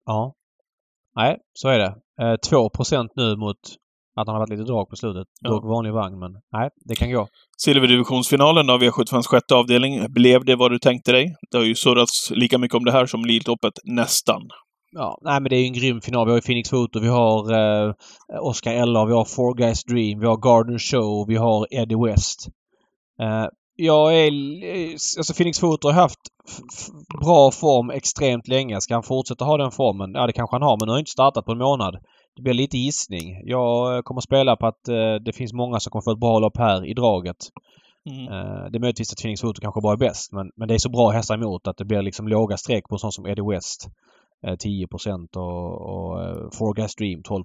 Ja. 0.06 0.34
Nej, 1.16 1.38
så 1.52 1.68
är 1.68 1.78
det. 1.78 1.94
Eh, 2.22 2.36
2 2.50 2.70
nu 3.16 3.36
mot 3.36 3.56
att 4.16 4.26
han 4.26 4.34
har 4.34 4.38
varit 4.38 4.50
lite 4.50 4.62
drag 4.62 4.88
på 4.90 4.96
slutet. 4.96 5.26
Ja. 5.40 5.50
Dock 5.50 5.64
vanlig 5.64 5.92
vagn, 5.92 6.18
men 6.18 6.32
nej, 6.52 6.68
det 6.84 6.94
kan 6.94 7.12
gå. 7.12 7.28
Silverdivisionsfinalen 7.64 8.70
av 8.70 8.80
V75s 8.82 9.26
sjätte 9.26 9.54
avdelning. 9.54 10.12
Blev 10.12 10.44
det 10.44 10.56
vad 10.56 10.70
du 10.70 10.78
tänkte 10.78 11.12
dig? 11.12 11.34
Det 11.50 11.56
har 11.56 11.64
ju 11.64 11.74
surrats 11.74 12.30
lika 12.30 12.58
mycket 12.58 12.76
om 12.76 12.84
det 12.84 12.92
här 12.92 13.06
som 13.06 13.24
Lidloppet, 13.24 13.72
nästan. 13.84 14.42
Ja, 14.95 15.18
nej 15.22 15.40
men 15.40 15.51
det 15.51 15.57
är 15.57 15.61
ju 15.61 15.66
en 15.66 15.72
grym 15.72 16.01
final. 16.01 16.26
Vi 16.26 16.30
har 16.30 16.38
ju 16.38 16.43
Phoenix 16.43 16.70
Photo, 16.70 17.01
vi 17.01 17.09
har 17.09 17.53
eh, 17.53 17.95
Oscar 18.40 18.72
Eller, 18.72 19.07
vi 19.07 19.12
har 19.12 19.24
Four 19.24 19.55
Guys 19.55 19.84
Dream, 19.84 20.20
vi 20.20 20.26
har 20.26 20.36
Garden 20.36 20.78
Show, 20.78 21.26
vi 21.28 21.36
har 21.36 21.66
Eddie 21.70 21.97
West. 22.07 22.49
Eh, 23.20 23.47
jag 23.76 24.14
är... 24.18 24.32
eh, 24.64 24.90
Alltså 24.93 25.34
Phoenix 25.34 25.61
Photo 25.61 25.88
har 25.88 25.95
haft 25.95 26.20
bra 27.24 27.51
form 27.51 27.90
extremt 27.90 28.49
länge. 28.49 28.80
Ska 28.80 28.95
han 28.95 29.03
fortsätta 29.03 29.45
ha 29.45 29.57
den 29.57 29.70
formen? 29.70 30.11
Ja, 30.14 30.26
det 30.26 30.32
kanske 30.32 30.55
han 30.55 30.62
har, 30.62 30.76
men 30.80 30.86
nu 30.86 30.93
har 30.93 30.99
inte 30.99 31.11
startat 31.11 31.45
på 31.45 31.53
en 31.53 31.59
månad. 31.59 31.95
Det 32.36 32.43
blir 32.43 32.55
lite 32.55 32.78
gissning. 32.78 33.43
Jag 33.45 33.97
eh, 33.97 34.03
kommer 34.03 34.20
spela 34.20 34.57
på 34.57 34.66
att 34.66 34.88
eh, 34.88 35.14
det 35.24 35.32
finns 35.36 35.53
många 35.53 35.80
som 35.80 35.90
kommer 35.90 36.03
få 36.03 36.12
ett 36.12 36.20
bra 36.20 36.38
lopp 36.38 36.59
här 36.59 36.86
i 36.90 36.95
draget. 36.95 37.36
Mm. 38.11 38.22
Eh, 38.32 38.64
Det 38.70 38.78
är 38.78 38.80
möjligtvis 38.80 39.12
att 39.12 39.18
Phoenix 39.22 39.40
Photo 39.40 39.61
kanske 39.61 39.80
bara 39.80 39.93
är 39.93 39.97
bäst 40.09 40.32
men, 40.32 40.51
men 40.57 40.68
det 40.68 40.74
är 40.74 40.78
så 40.78 40.90
bra 40.90 41.11
hästar 41.11 41.34
emot 41.34 41.66
att 41.68 41.76
det 41.76 41.84
blir 41.84 42.03
liksom 42.03 42.28
låga 42.28 42.57
streck 42.57 42.84
på 42.88 42.99
sånt 42.99 43.14
som 43.14 43.26
Eddie 43.26 43.51
West. 43.51 43.88
Eh, 44.47 44.57
10 44.57 44.86
och, 45.36 45.72
och 45.93 46.24
eh, 46.24 46.49
Four 46.59 46.74
Guys 46.74 46.95
Dream 46.95 47.22
12 47.22 47.45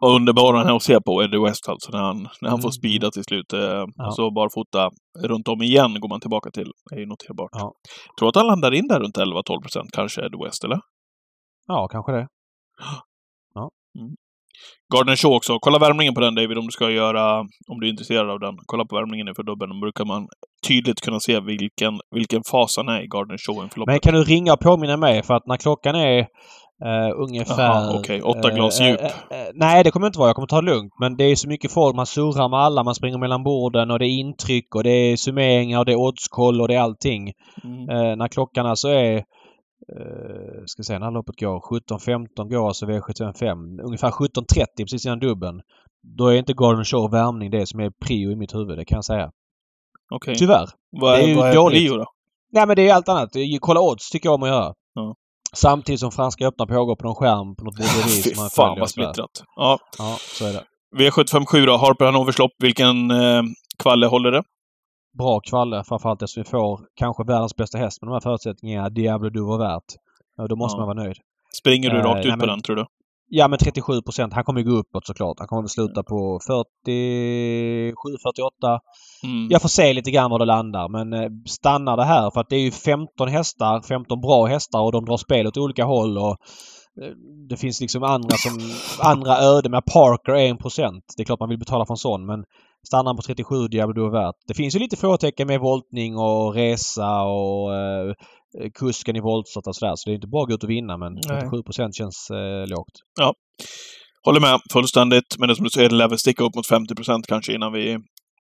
Och 0.00 0.14
underbar 0.16 0.54
han 0.54 0.66
är 0.66 0.76
att 0.76 0.82
se 0.82 1.00
på, 1.00 1.22
Eddie 1.22 1.38
West 1.38 1.68
alltså, 1.68 1.92
när 1.92 2.02
han, 2.02 2.28
när 2.40 2.50
han 2.50 2.60
får 2.60 2.68
Mm. 2.68 2.72
speeda 2.80 3.10
till 3.10 3.24
slut. 3.24 3.52
Eh, 3.52 3.60
Ja. 3.60 4.06
Och 4.06 4.14
så 4.14 4.30
barfota 4.30 4.90
runt 5.18 5.48
om 5.48 5.62
igen 5.62 6.00
går 6.00 6.08
man 6.08 6.20
tillbaka 6.20 6.50
till. 6.50 6.72
Det 6.90 6.96
är 6.96 7.00
ju 7.00 7.06
noterbart. 7.06 7.50
Ja. 7.52 7.72
Tror 8.18 8.28
att 8.28 8.36
han 8.36 8.46
landar 8.46 8.74
in 8.74 8.88
där 8.88 9.00
runt 9.00 9.16
11-12 9.18 9.60
procent, 9.62 9.90
kanske, 9.92 10.20
Eddie 10.26 10.44
West, 10.44 10.64
eller? 10.64 10.80
Ja, 11.66 11.88
kanske 11.88 12.12
det. 12.12 12.26
Garden 14.94 15.16
Show 15.16 15.32
också. 15.32 15.58
Kolla 15.58 15.78
värmningen 15.78 16.14
på 16.14 16.20
den 16.20 16.34
David, 16.34 16.58
om 16.58 16.64
du 16.64 16.70
ska 16.70 16.90
göra, 16.90 17.40
om 17.68 17.80
du 17.80 17.86
är 17.86 17.90
intresserad 17.90 18.30
av 18.30 18.40
den. 18.40 18.54
Kolla 18.66 18.84
på 18.84 18.96
värmningen 18.96 19.28
inför 19.28 19.42
dubbeln. 19.42 19.72
Då 19.72 19.80
brukar 19.80 20.04
man 20.04 20.28
tydligt 20.68 21.00
kunna 21.00 21.20
se 21.20 21.40
vilken, 21.40 22.00
vilken 22.14 22.42
fas 22.50 22.76
han 22.76 22.88
är 22.88 23.02
i 23.02 23.06
Garden 23.06 23.38
Show. 23.38 23.68
Men 23.86 24.00
kan 24.00 24.14
du 24.14 24.24
ringa 24.24 24.52
och 24.52 24.60
påminna 24.60 24.96
mig 24.96 25.22
för 25.22 25.34
att 25.34 25.46
när 25.46 25.56
klockan 25.56 25.94
är 25.94 26.18
eh, 26.84 27.10
ungefär... 27.16 27.62
Jaha, 27.62 27.98
okej. 27.98 28.22
Åtta 28.22 28.50
glas 28.50 28.80
djup. 28.80 29.00
eh, 29.00 29.06
eh, 29.06 29.48
nej, 29.54 29.84
det 29.84 29.90
kommer 29.90 30.06
inte 30.06 30.18
vara. 30.18 30.28
Jag 30.28 30.36
kommer 30.36 30.48
ta 30.48 30.60
det 30.60 30.66
lugnt. 30.66 30.92
Men 31.00 31.16
det 31.16 31.24
är 31.24 31.36
så 31.36 31.48
mycket 31.48 31.72
folk. 31.72 31.96
Man 31.96 32.06
surrar 32.06 32.48
med 32.48 32.58
alla. 32.58 32.84
Man 32.84 32.94
springer 32.94 33.18
mellan 33.18 33.44
borden 33.44 33.90
och 33.90 33.98
det 33.98 34.06
är 34.06 34.20
intryck 34.20 34.74
och 34.74 34.82
det 34.82 34.90
är 34.90 35.16
summeringar 35.16 35.78
och 35.78 35.84
det 35.84 35.92
är 35.92 36.00
oddskoll 36.00 36.60
och 36.60 36.68
det 36.68 36.74
är 36.74 36.80
allting. 36.80 37.32
Mm. 37.64 37.88
Eh, 37.88 38.16
när 38.16 38.28
klockan 38.28 38.66
alltså 38.66 38.88
är 38.88 39.16
eh, 39.92 40.62
ska 40.66 40.82
se 40.82 40.98
när 40.98 41.10
loppet 41.10 41.40
går. 41.40 41.60
17.15 41.60 42.48
går 42.48 42.68
alltså 42.68 42.86
V755. 42.86 43.82
Ungefär 43.86 44.10
17.30 44.10 44.66
precis 44.76 45.06
innan 45.06 45.18
dubben. 45.18 45.60
Då 46.18 46.26
är 46.28 46.36
inte 46.36 46.52
Garden 46.52 46.84
Show 46.84 47.10
värmning 47.10 47.50
det 47.50 47.66
som 47.66 47.80
är 47.80 47.90
prio 48.06 48.30
i 48.30 48.36
mitt 48.36 48.54
huvud. 48.54 48.78
Det 48.78 48.84
kan 48.84 48.96
jag 48.96 49.04
säga. 49.04 49.30
Okay. 50.16 50.34
Tyvärr. 50.34 50.68
Vad 50.90 51.14
är, 51.14 51.18
det 51.18 51.24
är 51.24 51.28
ju 51.28 51.40
är 51.40 51.54
dåligt. 51.54 51.78
Prio 51.78 51.96
då? 51.96 52.06
Nej 52.52 52.66
men 52.66 52.76
det 52.76 52.88
är 52.88 52.94
allt 52.94 53.08
annat. 53.08 53.30
Kolla 53.60 53.80
odds 53.80 54.10
tycker 54.10 54.28
jag 54.28 54.34
om 54.34 54.42
att 54.42 54.48
göra. 54.48 54.74
Ja. 54.94 55.14
Samtidigt 55.52 56.00
som 56.00 56.10
Franska 56.10 56.46
öppna 56.46 56.66
pågår 56.66 56.96
på 56.96 57.04
någon 57.04 57.14
skärm 57.14 57.56
på 57.56 57.64
något 57.64 57.76
borderi 57.76 58.22
Fy 58.22 58.34
fan 58.56 58.78
vad 58.80 58.90
splittrat. 58.90 59.44
Ja. 59.56 59.78
ja, 59.98 60.16
så 60.38 60.46
är 60.46 60.52
det. 60.52 60.64
V757 60.98 61.66
då, 61.66 61.76
Harper 61.76 62.04
Hanovers 62.04 62.38
lopp. 62.38 62.52
Vilken 62.58 63.10
eh, 63.10 63.42
kvalle 63.78 64.06
håller 64.06 64.30
det? 64.30 64.42
Bra 65.18 65.40
kvalle, 65.40 65.84
framförallt 65.84 66.22
eftersom 66.22 66.42
vi 66.42 66.50
får 66.50 66.80
kanske 66.94 67.24
världens 67.24 67.56
bästa 67.56 67.78
häst 67.78 68.02
med 68.02 68.08
de 68.08 68.12
här 68.12 68.20
förutsättningarna. 68.20 68.88
Diablo 68.90 69.30
du 69.30 69.42
var 69.44 69.58
värt. 69.58 69.84
Då 70.48 70.56
måste 70.56 70.76
ja. 70.76 70.86
man 70.86 70.96
vara 70.96 71.04
nöjd. 71.04 71.16
Springer 71.58 71.90
du 71.90 71.96
rakt 71.96 72.26
ut 72.26 72.32
nej, 72.32 72.38
på 72.38 72.46
den, 72.46 72.62
tror 72.62 72.76
du? 72.76 72.86
Ja, 73.34 73.48
men 73.48 73.58
37 73.58 74.02
procent. 74.02 74.34
Han 74.34 74.44
kommer 74.44 74.60
ju 74.60 74.70
gå 74.70 74.76
uppåt 74.76 75.06
såklart. 75.06 75.38
Han 75.38 75.48
kommer 75.48 75.62
väl 75.62 75.68
sluta 75.68 76.02
på 76.02 76.40
47, 76.46 77.94
48. 78.22 78.80
Mm. 79.24 79.48
Jag 79.50 79.62
får 79.62 79.68
se 79.68 79.92
lite 79.92 80.10
grann 80.10 80.30
var 80.30 80.38
det 80.38 80.44
landar 80.44 80.88
men 80.88 81.12
eh, 81.12 81.30
stannar 81.48 81.96
det 81.96 82.04
här 82.04 82.30
för 82.30 82.40
att 82.40 82.48
det 82.48 82.56
är 82.56 82.60
ju 82.60 82.70
15 82.70 83.28
hästar, 83.28 83.80
15 83.88 84.20
bra 84.20 84.46
hästar 84.46 84.80
och 84.80 84.92
de 84.92 85.04
drar 85.04 85.16
spel 85.16 85.46
åt 85.46 85.56
olika 85.56 85.84
håll 85.84 86.18
och 86.18 86.36
eh, 87.02 87.12
det 87.48 87.56
finns 87.56 87.80
liksom 87.80 88.02
andra 88.02 88.36
som 88.36 88.58
andra 89.00 89.38
öden 89.38 89.70
med 89.70 89.84
Parker 89.84 90.32
1% 90.32 91.00
Det 91.16 91.22
är 91.22 91.24
klart 91.24 91.40
man 91.40 91.48
vill 91.48 91.58
betala 91.58 91.86
för 91.86 91.94
en 91.94 91.98
sån 91.98 92.26
men 92.26 92.44
stannar 92.86 93.14
på 93.14 93.22
37 93.22 93.68
Diablo 93.68 94.10
värt. 94.10 94.34
Det 94.48 94.54
finns 94.54 94.74
ju 94.74 94.78
lite 94.78 94.96
frågetecken 94.96 95.46
med 95.46 95.60
voltning 95.60 96.16
och 96.16 96.54
resa 96.54 97.22
och 97.22 97.74
eh, 97.74 98.14
kusken 98.74 99.16
i 99.16 99.20
voltstart 99.20 99.66
och 99.66 99.76
sådär. 99.76 99.92
Så 99.96 100.08
det 100.08 100.12
är 100.12 100.14
inte 100.14 100.26
bara 100.26 100.42
att 100.42 100.48
gå 100.48 100.54
ut 100.54 100.64
och 100.64 100.70
vinna 100.70 100.96
men 100.96 101.12
37% 101.18 101.92
känns 101.92 102.30
eh, 102.30 102.66
lågt. 102.66 102.96
Ja. 103.20 103.34
Håller 104.24 104.40
med 104.40 104.60
fullständigt. 104.72 105.38
Men 105.38 105.48
det 105.48 105.56
som 105.56 105.64
du 105.64 105.70
säger, 105.70 105.88
det 105.88 105.94
lär 105.94 106.08
väl 106.08 106.18
sticka 106.18 106.44
upp 106.44 106.54
mot 106.54 106.68
50% 106.70 107.22
kanske 107.28 107.54
innan 107.54 107.72
vi 107.72 107.98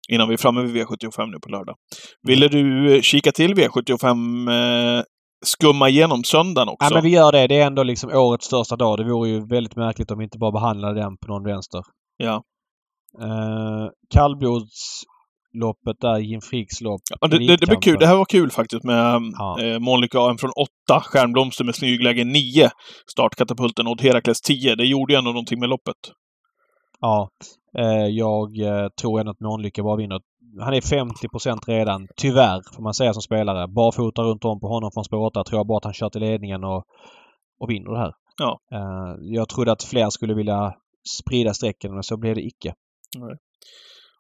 innan 0.09 0.29
vi 0.29 0.35
är 0.35 0.39
framme 0.39 0.63
vid 0.63 0.77
V75 0.77 1.27
nu 1.27 1.39
på 1.41 1.49
lördag. 1.49 1.77
Ville 2.23 2.49
du 2.49 2.95
eh, 2.95 3.01
kika 3.01 3.33
till 3.33 3.55
V75 3.55 4.99
eh, 4.99 5.03
skumma 5.47 5.89
igenom 5.89 6.25
söndagen 6.25 6.69
också? 6.69 6.87
Ja, 6.87 6.95
men 6.95 7.03
vi 7.03 7.11
gör 7.11 7.33
det. 7.33 7.47
Det 7.47 7.61
är 7.61 7.67
ändå 7.67 7.83
liksom 7.83 8.11
årets 8.11 8.47
största 8.47 8.77
dag. 8.77 8.99
Det 8.99 9.05
vore 9.05 9.29
ju 9.29 9.47
väldigt 9.47 9.77
märkligt 9.77 10.11
om 10.11 10.19
vi 10.19 10.25
inte 10.25 10.39
bara 10.39 10.53
behandlade 10.53 11.01
den 11.01 11.17
på 11.17 11.29
någon 11.33 11.45
vänster. 11.45 11.83
Ja. 12.17 12.43
Eh, 13.23 13.89
kallblodsloppet 14.11 16.01
där, 16.01 16.19
Jim 16.19 16.41
Fricks 16.41 16.81
lopp. 16.81 17.01
Ja, 17.21 17.29
det, 17.29 17.39
det, 17.39 17.57
det 17.57 17.67
blir 17.67 17.81
kul. 17.81 17.97
Det 18.01 18.07
här 18.07 18.17
var 18.17 18.25
kul 18.25 18.51
faktiskt 18.51 18.85
med 18.85 19.21
ja. 19.39 19.63
eh, 19.63 19.79
Monica 19.79 20.19
AM 20.21 20.39
från 20.39 20.51
8, 20.89 21.01
Stjärnblomster 21.01 21.65
med 21.65 21.75
snygläge 21.75 22.25
9, 22.25 22.71
startkatapulten 23.11 23.87
och 23.87 24.03
Herakles 24.03 24.41
10. 24.41 24.75
Det 24.75 24.85
gjorde 24.85 25.13
ju 25.13 25.19
ändå 25.19 25.31
någonting 25.31 25.61
med 25.61 25.69
loppet. 25.69 25.97
Ja, 27.01 27.29
Eh, 27.79 28.07
jag 28.07 28.59
eh, 28.59 28.89
tror 29.01 29.21
ändå 29.21 29.33
att 29.33 29.41
Månlycke 29.41 29.83
bara 29.83 29.97
vinner. 29.97 30.21
Han 30.61 30.75
är 30.75 30.81
50% 30.81 31.59
redan, 31.67 32.09
tyvärr 32.17 32.63
får 32.75 32.83
man 32.83 32.95
säga 32.95 33.13
som 33.13 33.23
spelare. 33.23 33.69
Barfota 33.69 34.23
runt 34.23 34.45
om 34.45 34.61
på 34.61 34.69
honom 34.69 34.91
från 34.95 35.05
spår 35.05 35.27
8 35.27 35.45
tror 35.45 35.59
jag 35.59 35.67
bara 35.67 35.79
att 35.79 35.85
han 35.85 35.93
kör 35.93 36.11
till 36.11 36.21
ledningen 36.21 36.65
och, 36.65 36.85
och 37.61 37.71
vinner 37.71 37.91
det 37.93 37.99
här. 37.99 38.13
Ja. 38.39 38.59
Eh, 38.73 39.15
jag 39.21 39.49
trodde 39.49 39.73
att 39.73 39.83
fler 39.83 40.11
skulle 40.11 40.35
vilja 40.35 40.75
sprida 41.19 41.55
strecken 41.55 41.95
men 41.95 42.03
så 42.03 42.17
blev 42.17 42.35
det 42.35 42.47
icke. 42.47 42.75
Nej. 43.15 43.37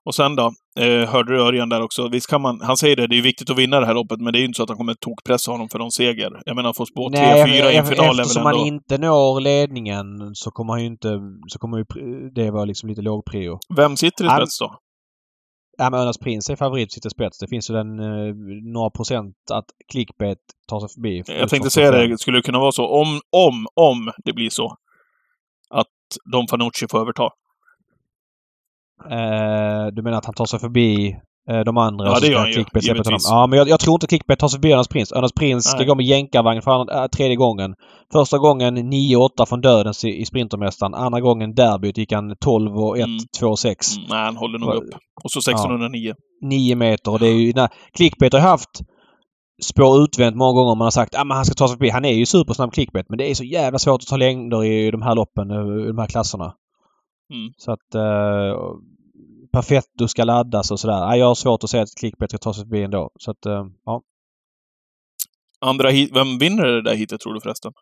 Och 0.07 0.15
sen 0.15 0.37
då, 0.37 0.53
eh, 0.81 1.09
hörde 1.09 1.33
du 1.33 1.43
Örjan 1.43 1.69
där 1.69 1.83
också? 1.83 2.09
Visst 2.09 2.31
kan 2.31 2.43
man, 2.43 2.61
han 2.61 2.77
säger 2.77 2.97
det, 2.97 3.07
det 3.07 3.19
är 3.19 3.23
viktigt 3.23 3.51
att 3.51 3.59
vinna 3.59 3.81
det 3.81 3.87
här 3.87 3.95
loppet, 3.95 4.21
men 4.21 4.33
det 4.33 4.39
är 4.39 4.41
ju 4.41 4.47
inte 4.47 4.57
så 4.57 4.63
att 4.63 4.69
han 4.69 4.79
kommer 4.79 4.95
tokpressa 4.95 5.51
honom 5.51 5.69
för 5.69 5.79
någon 5.79 5.91
seger. 5.91 6.43
Jag 6.45 6.57
menar, 6.57 6.73
få 6.73 6.87
spå 6.87 7.09
3-4 7.09 7.71
i 7.71 7.77
en 7.77 7.87
final 7.87 8.21
Eftersom 8.21 8.47
han 8.47 8.57
inte 8.57 8.99
når 8.99 9.41
ledningen 9.41 10.07
så 10.35 10.51
kommer 10.51 10.73
han 10.73 10.81
ju 10.81 10.87
inte, 10.87 11.21
så 11.49 11.59
kommer 11.59 11.79
ju 11.79 11.85
det 12.35 12.51
vara 12.51 12.65
liksom 12.65 12.89
lite 12.89 13.03
låg 13.03 13.25
prio. 13.25 13.59
Vem 13.77 13.97
sitter 13.97 14.25
i 14.25 14.29
spets 14.29 14.59
då? 14.59 14.79
Ja, 15.79 15.91
men 15.91 16.01
Önas 16.01 16.19
Prins 16.19 16.51
är 16.51 16.57
favorit 16.57 16.93
sitter 16.93 17.09
i 17.09 17.11
spets. 17.11 17.39
Det 17.39 17.49
finns 17.49 17.71
ju 17.71 17.75
den 17.75 17.99
eh, 17.99 18.35
några 18.75 18.91
procent 18.91 19.37
att 19.53 19.65
clickbait 19.93 20.39
tar 20.69 20.81
sig 20.81 20.89
förbi. 20.95 21.23
Jag 21.27 21.49
tänkte 21.49 21.71
säga 21.71 21.91
det, 21.91 22.19
skulle 22.19 22.39
det 22.39 22.43
kunna 22.43 22.59
vara 22.59 22.73
så 22.73 22.87
om, 22.87 23.21
om, 23.31 23.67
om 23.75 24.13
det 24.25 24.33
blir 24.33 24.51
så 24.51 24.77
att 25.71 25.87
Don 26.33 26.49
Fanucci 26.51 26.87
får 26.91 27.01
överta? 27.01 27.31
Eh, 29.11 29.87
du 29.93 30.03
menar 30.03 30.19
att 30.19 30.25
han 30.25 30.35
tar 30.35 30.47
sig 30.47 30.59
förbi 30.59 31.17
eh, 31.51 31.61
de 31.61 31.77
andra? 31.77 32.07
Ja, 32.07 32.21
det 32.21 32.27
gör 32.27 32.39
han 32.39 32.51
ju. 32.51 32.65
Ja, 33.31 33.47
men 33.47 33.59
jag, 33.59 33.69
jag, 33.69 33.81
tror 33.81 33.95
inte 33.95 34.07
Clickbait 34.07 34.39
tar 34.39 34.49
sig 34.49 34.59
förbi 34.59 34.73
Örnas 34.73 34.89
Prins. 34.89 35.13
Örnas 35.13 35.33
Prins 35.33 35.65
ska 35.65 35.85
gå 35.85 35.95
med 35.95 36.07
jänkarvagn 36.07 36.63
för 36.63 37.03
äh, 37.03 37.07
tredje 37.07 37.37
gången. 37.37 37.75
Första 38.13 38.39
gången 38.39 38.93
9-8 38.93 39.47
från 39.47 39.61
Dödens 39.61 40.05
i, 40.05 40.21
i 40.21 40.27
Sprintermästaren. 40.27 40.95
Andra 40.95 41.21
gången 41.21 41.55
derbyt 41.55 41.99
gick 41.99 42.13
han 42.13 42.37
12 42.37 42.77
och 42.77 42.99
1, 42.99 43.05
mm. 43.05 43.19
2 43.41 43.57
6. 43.57 43.97
Mm, 43.97 44.09
nej, 44.11 44.25
han 44.25 44.37
håller 44.37 44.59
nog 44.59 44.75
upp. 44.75 44.95
Och 45.25 45.31
så 45.31 45.39
1609. 45.39 46.09
Ja, 46.09 46.49
9 46.49 46.77
meter 46.77 47.13
och 47.13 47.19
det 47.19 47.27
är 47.27 47.35
ju... 47.35 47.53
När, 47.53 47.69
Clickbait 47.93 48.33
har 48.33 48.41
haft 48.41 48.71
spår 49.63 50.03
utvänt 50.03 50.37
många 50.37 50.53
gånger. 50.53 50.75
Man 50.75 50.87
har 50.87 50.91
sagt 50.91 51.15
att 51.15 51.31
ah, 51.31 51.35
han 51.35 51.45
ska 51.45 51.55
ta 51.55 51.69
sig 51.69 51.77
förbi. 51.77 51.91
Han 51.91 52.05
är 52.05 52.13
ju 52.13 52.27
supersnabb 52.27 52.73
Clickbait 52.73 53.07
men 53.09 53.19
det 53.19 53.31
är 53.31 53.35
så 53.35 53.45
jävla 53.45 53.79
svårt 53.79 54.03
att 54.03 54.09
ta 54.09 54.17
längder 54.17 54.65
i 54.65 54.91
de 54.91 55.03
här 55.03 55.15
loppen, 55.15 55.51
i 55.51 55.87
de 55.87 55.99
här 55.99 56.07
klasserna. 56.07 56.55
Mm. 57.31 57.53
Så 57.57 57.73
att 57.73 57.95
eh, 57.95 58.61
Perfetto 59.53 60.09
ska 60.09 60.25
laddas 60.25 60.71
och 60.71 60.81
sådär. 60.81 61.15
Jag 61.15 61.27
har 61.27 61.35
svårt 61.35 61.65
att 61.65 61.71
se 61.71 61.79
att 61.79 61.95
clickbait 62.01 62.31
ska 62.31 62.39
ta 62.39 62.55
sig 62.55 62.65
förbi 62.65 62.83
ändå. 62.83 63.11
Så 63.19 63.31
att, 63.31 63.47
eh, 63.47 63.65
ja. 63.85 64.03
Andra 65.61 65.91
hit, 65.91 66.11
vem 66.15 66.39
vinner 66.39 66.67
det 66.67 66.83
där 66.83 66.95
hitet 66.95 67.21
tror 67.21 67.35
du 67.35 67.41
förresten? 67.41 67.73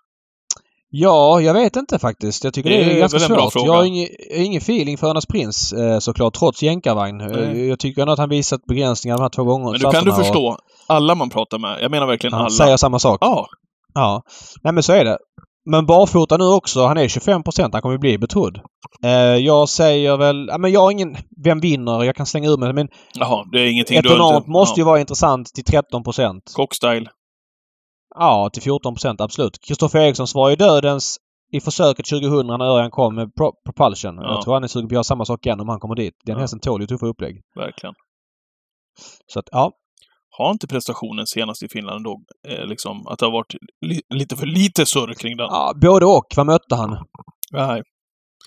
Ja, 0.95 1.41
jag 1.41 1.55
vet 1.55 1.77
inte 1.77 1.99
faktiskt. 1.99 2.45
Jag 2.45 2.55
tycker 2.55 2.71
det 2.71 2.77
är, 2.77 2.85
det 2.85 2.93
är 2.93 2.99
ganska 2.99 3.19
svårt. 3.19 3.55
Jag 3.55 3.73
har 3.73 3.85
ingen, 3.85 4.09
ingen 4.31 4.59
feeling 4.59 4.99
för 4.99 5.07
Örnas 5.07 5.27
Prins 5.27 5.73
eh, 5.73 5.99
såklart, 5.99 6.35
trots 6.35 6.63
jänkarvagn. 6.63 7.17
Nej. 7.17 7.69
Jag 7.69 7.79
tycker 7.79 8.03
ändå 8.03 8.13
att 8.13 8.19
han 8.19 8.29
visat 8.29 8.65
begränsningar 8.65 9.17
de 9.17 9.23
här 9.23 9.29
två 9.29 9.45
gångerna. 9.45 9.71
Men 9.71 9.81
du 9.81 9.91
kan 9.91 10.05
du 10.05 10.13
förstå, 10.13 10.47
och... 10.47 10.57
alla 10.87 11.15
man 11.15 11.31
pratar 11.31 11.59
med, 11.59 11.79
jag 11.83 11.91
menar 11.91 12.07
verkligen 12.07 12.35
alla. 12.35 12.51
Säger 12.51 12.77
samma 12.77 12.99
sak? 12.99 13.19
Ja. 13.21 13.47
Ja. 13.95 14.23
Nej 14.63 14.73
men 14.73 14.83
så 14.83 14.93
är 14.93 15.05
det. 15.05 15.19
Men 15.65 15.87
barfota 15.87 16.37
nu 16.37 16.45
också. 16.45 16.87
Han 16.87 16.97
är 16.97 17.09
25% 17.09 17.69
Han 17.73 17.83
kommer 17.83 17.99
bli 17.99 18.19
betrodd. 18.19 18.61
Eh, 19.05 19.11
jag 19.37 19.69
säger 19.69 20.17
väl... 20.17 20.47
Ja, 20.49 20.59
men 20.59 20.73
jag 20.73 20.81
har 20.81 20.91
ingen... 20.91 21.17
Vem 21.45 21.61
vinner? 21.61 22.05
Jag 22.05 22.17
kan 22.17 22.27
slänga 22.27 22.49
ur 22.49 22.57
mig 22.57 22.73
men... 22.73 22.89
Jaha, 23.15 23.45
det 23.53 23.61
är 23.61 23.67
ingenting 23.67 23.99
Ett 23.99 24.07
enormt 24.07 24.47
måste 24.47 24.81
ja. 24.81 24.83
ju 24.83 24.87
vara 24.87 25.01
intressant 25.01 25.55
till 25.55 25.65
13% 25.65 26.41
Cockstyle. 26.55 27.09
Ja, 28.15 28.51
till 28.53 28.63
14% 28.63 29.17
absolut. 29.19 29.59
Kristoffer 29.67 30.01
Eriksson 30.01 30.27
var 30.35 30.51
ju 30.51 30.57
dödens 30.57 31.19
i 31.53 31.61
försöket 31.61 32.07
2000 32.07 32.47
när 32.47 32.65
Örjan 32.65 32.91
kom 32.91 33.15
med 33.15 33.35
Pro 33.35 33.53
Propulsion. 33.65 34.17
Ja. 34.17 34.35
Jag 34.35 34.43
tror 34.43 34.55
han 34.55 34.65
är 34.65 34.69
sugen 34.69 34.89
på 34.89 34.93
att 34.93 34.97
göra 34.97 35.05
samma 35.05 35.25
sak 35.25 35.47
igen 35.47 35.61
om 35.61 35.69
han 35.69 35.81
kommer 35.81 35.95
dit. 35.95 36.15
Den 36.25 36.35
ja. 36.35 36.41
hästen 36.41 36.61
tål 36.61 36.81
ju 36.81 36.87
tuffa 36.87 37.07
upplägg. 37.07 37.43
Verkligen. 37.55 37.95
Så 39.27 39.39
att, 39.39 39.49
ja. 39.53 39.73
Har 40.39 40.51
inte 40.51 40.67
prestationen 40.67 41.27
senast 41.27 41.63
i 41.63 41.69
Finland 41.69 42.05
då, 42.05 42.21
eh, 42.49 42.67
liksom, 42.67 43.07
att 43.07 43.19
det 43.19 43.27
har 43.27 43.33
varit 43.33 43.55
li 43.87 44.01
lite 44.15 44.37
för 44.37 44.47
lite 44.47 44.87
surr 44.87 45.15
kring 45.15 45.37
den? 45.37 45.47
Ja, 45.51 45.73
både 45.81 46.07
och. 46.07 46.27
Vad 46.37 46.47
mötte 46.47 46.75
han? 46.75 46.91
Nej. 47.53 47.83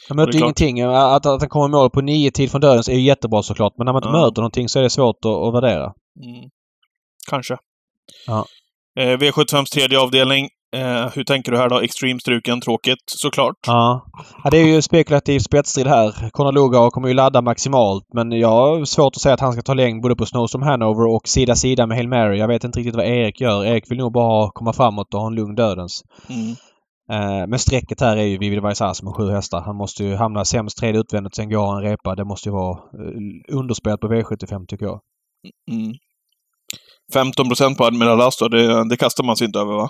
Han 0.09 0.17
mötte 0.17 0.37
ingenting. 0.37 0.81
Att, 0.81 1.25
att 1.25 1.41
han 1.41 1.49
kommer 1.49 1.67
mål 1.67 1.89
på 1.89 2.01
nio 2.01 2.31
tid 2.31 2.51
från 2.51 2.61
dödens 2.61 2.89
är 2.89 2.93
ju 2.93 3.01
jättebra 3.01 3.43
såklart. 3.43 3.73
Men 3.77 3.85
när 3.85 3.93
man 3.93 4.03
inte 4.03 4.17
ja. 4.17 4.25
möter 4.25 4.41
någonting 4.41 4.69
så 4.69 4.79
är 4.79 4.83
det 4.83 4.89
svårt 4.89 5.25
att, 5.25 5.31
att 5.31 5.53
värdera. 5.53 5.93
Mm. 6.25 6.49
Kanske. 7.29 7.57
Ja. 8.27 8.45
Eh, 8.99 9.17
V75s 9.17 9.65
tredje 9.65 9.99
avdelning. 9.99 10.49
Eh, 10.75 11.09
hur 11.15 11.23
tänker 11.23 11.51
du 11.51 11.57
här 11.57 11.69
då? 11.69 11.81
Extreme-struken, 11.81 12.61
tråkigt 12.61 13.03
såklart. 13.05 13.55
Ja. 13.67 14.05
ja. 14.43 14.49
Det 14.49 14.57
är 14.57 14.65
ju 14.65 14.81
spekulativ 14.81 15.39
spetsstrid 15.39 15.87
här. 15.87 16.29
Conor 16.31 16.51
Lugauer 16.51 16.89
kommer 16.89 17.07
ju 17.07 17.13
ladda 17.13 17.41
maximalt 17.41 18.03
men 18.13 18.31
jag 18.31 18.47
har 18.47 18.85
svårt 18.85 19.15
att 19.15 19.21
säga 19.21 19.33
att 19.33 19.39
han 19.39 19.53
ska 19.53 19.61
ta 19.61 19.73
längd 19.73 20.01
både 20.01 20.15
på 20.15 20.25
Snowstorm 20.25 20.61
Hanover 20.61 21.15
och 21.15 21.27
sida 21.27 21.55
sida 21.55 21.87
med 21.87 21.97
Hail 21.97 22.09
Mary. 22.09 22.37
Jag 22.37 22.47
vet 22.47 22.63
inte 22.63 22.79
riktigt 22.79 22.95
vad 22.95 23.05
Erik 23.05 23.41
gör. 23.41 23.65
Erik 23.65 23.91
vill 23.91 23.97
nog 23.97 24.13
bara 24.13 24.51
komma 24.53 24.73
framåt 24.73 25.13
och 25.13 25.19
ha 25.19 25.27
en 25.27 25.35
lugn 25.35 25.55
dödens. 25.55 26.01
Mm. 26.29 26.55
Eh, 27.11 27.47
men 27.47 27.59
strecket 27.59 28.01
här 28.01 28.17
är 28.17 28.23
ju 28.25 28.37
Vivid 28.37 28.61
Vaisas 28.61 29.03
med 29.03 29.15
sju 29.15 29.31
hästar. 29.31 29.61
Han 29.61 29.75
måste 29.75 30.03
ju 30.03 30.15
hamna 30.15 30.45
sämst 30.45 30.77
tredje 30.77 31.01
utvändigt, 31.01 31.35
sen 31.35 31.49
går 31.49 31.71
han 31.71 31.81
repa. 31.81 32.15
Det 32.15 32.25
måste 32.25 32.49
ju 32.49 32.53
vara 32.53 32.77
eh, 32.77 33.57
underspel 33.57 33.97
på 33.97 34.07
V75 34.07 34.65
tycker 34.67 34.85
jag. 34.85 34.99
Mm. 35.71 35.93
15 37.13 37.47
procent 37.47 37.77
på 37.77 37.85
Admiral 37.85 38.21
Astor, 38.21 38.49
det, 38.49 38.89
det 38.89 38.97
kastar 38.97 39.23
man 39.23 39.37
sig 39.37 39.45
inte 39.45 39.59
över 39.59 39.73
va? 39.73 39.89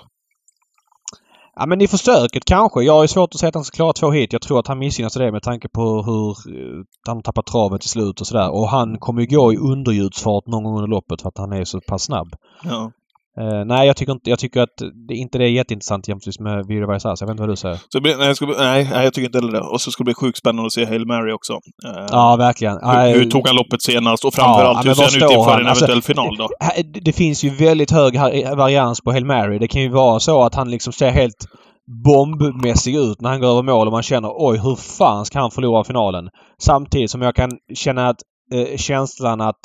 Ja 1.56 1.66
men 1.66 1.80
i 1.80 1.88
försöket 1.88 2.44
kanske. 2.44 2.82
Jag 2.82 2.92
har 2.92 3.06
svårt 3.06 3.34
att 3.34 3.40
säga 3.40 3.48
att 3.48 3.54
han 3.54 3.64
ska 3.64 3.76
klara 3.76 3.92
två 3.92 4.10
hit. 4.10 4.32
Jag 4.32 4.42
tror 4.42 4.58
att 4.58 4.66
han 4.66 4.78
missgynnas 4.78 5.16
av 5.16 5.22
det 5.22 5.32
med 5.32 5.42
tanke 5.42 5.68
på 5.68 6.02
hur 6.02 6.30
eh, 6.30 6.84
han 7.06 7.22
tappar 7.22 7.42
travet 7.42 7.80
till 7.80 7.90
slut 7.90 8.20
och 8.20 8.26
sådär. 8.26 8.50
Och 8.50 8.68
han 8.68 8.98
kommer 8.98 9.20
ju 9.20 9.26
gå 9.36 9.52
i 9.52 9.56
underljudsfart 9.56 10.46
någon 10.46 10.64
gång 10.64 10.76
under 10.76 10.88
loppet 10.88 11.22
för 11.22 11.28
att 11.28 11.38
han 11.38 11.52
är 11.52 11.64
så 11.64 11.80
pass 11.80 12.02
snabb. 12.02 12.28
Ja. 12.64 12.92
Uh, 13.40 13.64
nej, 13.64 13.86
jag 13.86 13.96
tycker, 13.96 14.12
inte, 14.12 14.30
jag 14.30 14.38
tycker 14.38 14.60
att 14.60 14.78
det 15.08 15.14
inte 15.14 15.38
det 15.38 15.44
är 15.44 15.48
jätteintressant 15.48 16.08
jämfört 16.08 16.38
med 16.38 16.66
Viro 16.66 16.86
Vaisas. 16.86 17.20
Jag 17.20 17.26
vet 17.28 17.32
inte 17.32 17.40
vad 17.40 17.50
du 17.50 17.56
säger. 17.56 17.78
Så 17.88 18.00
blir, 18.00 18.16
nej, 18.16 18.26
jag 18.26 18.36
ska, 18.36 18.46
nej, 18.46 18.88
jag 18.92 19.14
tycker 19.14 19.26
inte 19.26 19.38
heller 19.38 19.52
det. 19.52 19.60
Och 19.60 19.80
så 19.80 19.90
ska 19.90 20.02
det 20.02 20.04
bli 20.04 20.14
sjukt 20.14 20.38
spännande 20.38 20.66
att 20.66 20.72
se 20.72 20.84
Hail 20.84 21.06
Mary 21.06 21.32
också. 21.32 21.52
Uh, 21.52 22.06
ja, 22.10 22.36
verkligen. 22.36 22.78
Hur, 22.82 23.14
hur, 23.14 23.30
tog 23.30 23.46
han 23.46 23.56
loppet 23.56 23.82
senast? 23.82 24.24
Och 24.24 24.34
framförallt, 24.34 24.84
ja, 24.84 24.90
hur 24.90 24.94
ser 24.94 25.20
han 25.20 25.30
ut 25.30 25.38
inför 25.38 25.60
en 25.60 25.66
alltså, 25.66 25.84
eventuell 25.84 25.96
alltså, 25.96 26.12
final 26.12 26.36
då? 26.36 26.48
Det 27.02 27.12
finns 27.12 27.44
ju 27.44 27.50
väldigt 27.50 27.90
hög 27.90 28.18
varians 28.56 29.00
på 29.00 29.12
Hail 29.12 29.24
Mary. 29.24 29.58
Det 29.58 29.68
kan 29.68 29.82
ju 29.82 29.88
vara 29.88 30.20
så 30.20 30.42
att 30.42 30.54
han 30.54 30.70
liksom 30.70 30.92
ser 30.92 31.10
helt 31.10 31.46
bombmässig 32.04 32.96
ut 32.96 33.20
när 33.20 33.30
han 33.30 33.40
går 33.40 33.48
över 33.48 33.62
mål 33.62 33.86
och 33.86 33.92
man 33.92 34.02
känner 34.02 34.32
oj 34.34 34.58
hur 34.58 34.76
fan 34.76 35.26
ska 35.26 35.40
han 35.40 35.50
förlora 35.50 35.84
finalen? 35.84 36.28
Samtidigt 36.58 37.10
som 37.10 37.22
jag 37.22 37.34
kan 37.34 37.50
känna 37.74 38.08
att 38.08 38.16
eh, 38.52 38.76
känslan 38.76 39.40
att 39.40 39.60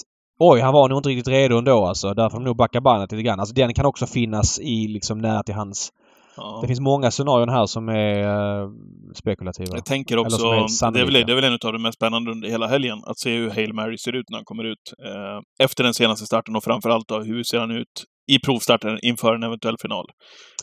oj, 0.49 0.59
han 0.59 0.73
var 0.73 0.89
nog 0.89 0.99
inte 0.99 1.09
riktigt 1.09 1.27
redo 1.27 1.57
ändå 1.57 1.85
alltså. 1.85 2.13
Därför 2.13 2.29
får 2.29 2.37
de 2.37 2.45
nog 2.45 2.57
backa 2.57 2.81
bandet 2.81 3.11
lite 3.11 3.23
grann. 3.23 3.39
Alltså 3.39 3.55
den 3.55 3.73
kan 3.73 3.85
också 3.85 4.05
finnas 4.07 4.59
i 4.59 4.87
liksom 4.87 5.17
nära 5.17 5.43
till 5.43 5.55
hans 5.55 5.91
Ja. 6.37 6.59
Det 6.61 6.67
finns 6.67 6.79
många 6.79 7.11
scenarion 7.11 7.49
här 7.49 7.65
som 7.65 7.89
är 7.89 8.63
uh, 8.63 8.71
spekulativa. 9.15 9.75
Jag 9.75 9.85
tänker 9.85 10.17
också, 10.17 10.51
det 10.91 10.99
är, 10.99 11.05
väl, 11.05 11.13
det 11.13 11.31
är 11.31 11.35
väl 11.35 11.43
en 11.43 11.53
av 11.65 11.73
de 11.73 11.81
mest 11.81 11.95
spännande 11.95 12.31
under 12.31 12.49
hela 12.49 12.67
helgen, 12.67 13.01
att 13.05 13.19
se 13.19 13.37
hur 13.37 13.49
Hail 13.49 13.73
Mary 13.73 13.97
ser 13.97 14.15
ut 14.15 14.29
när 14.29 14.37
han 14.37 14.45
kommer 14.45 14.63
ut. 14.63 14.93
Uh, 15.05 15.65
efter 15.65 15.83
den 15.83 15.93
senaste 15.93 16.25
starten 16.25 16.55
och 16.55 16.63
framförallt 16.63 17.07
då, 17.07 17.19
hur 17.19 17.43
ser 17.43 17.59
han 17.59 17.71
ut 17.71 18.05
i 18.27 18.39
provstarten 18.39 18.99
inför 19.01 19.35
en 19.35 19.43
eventuell 19.43 19.75
final. 19.81 20.05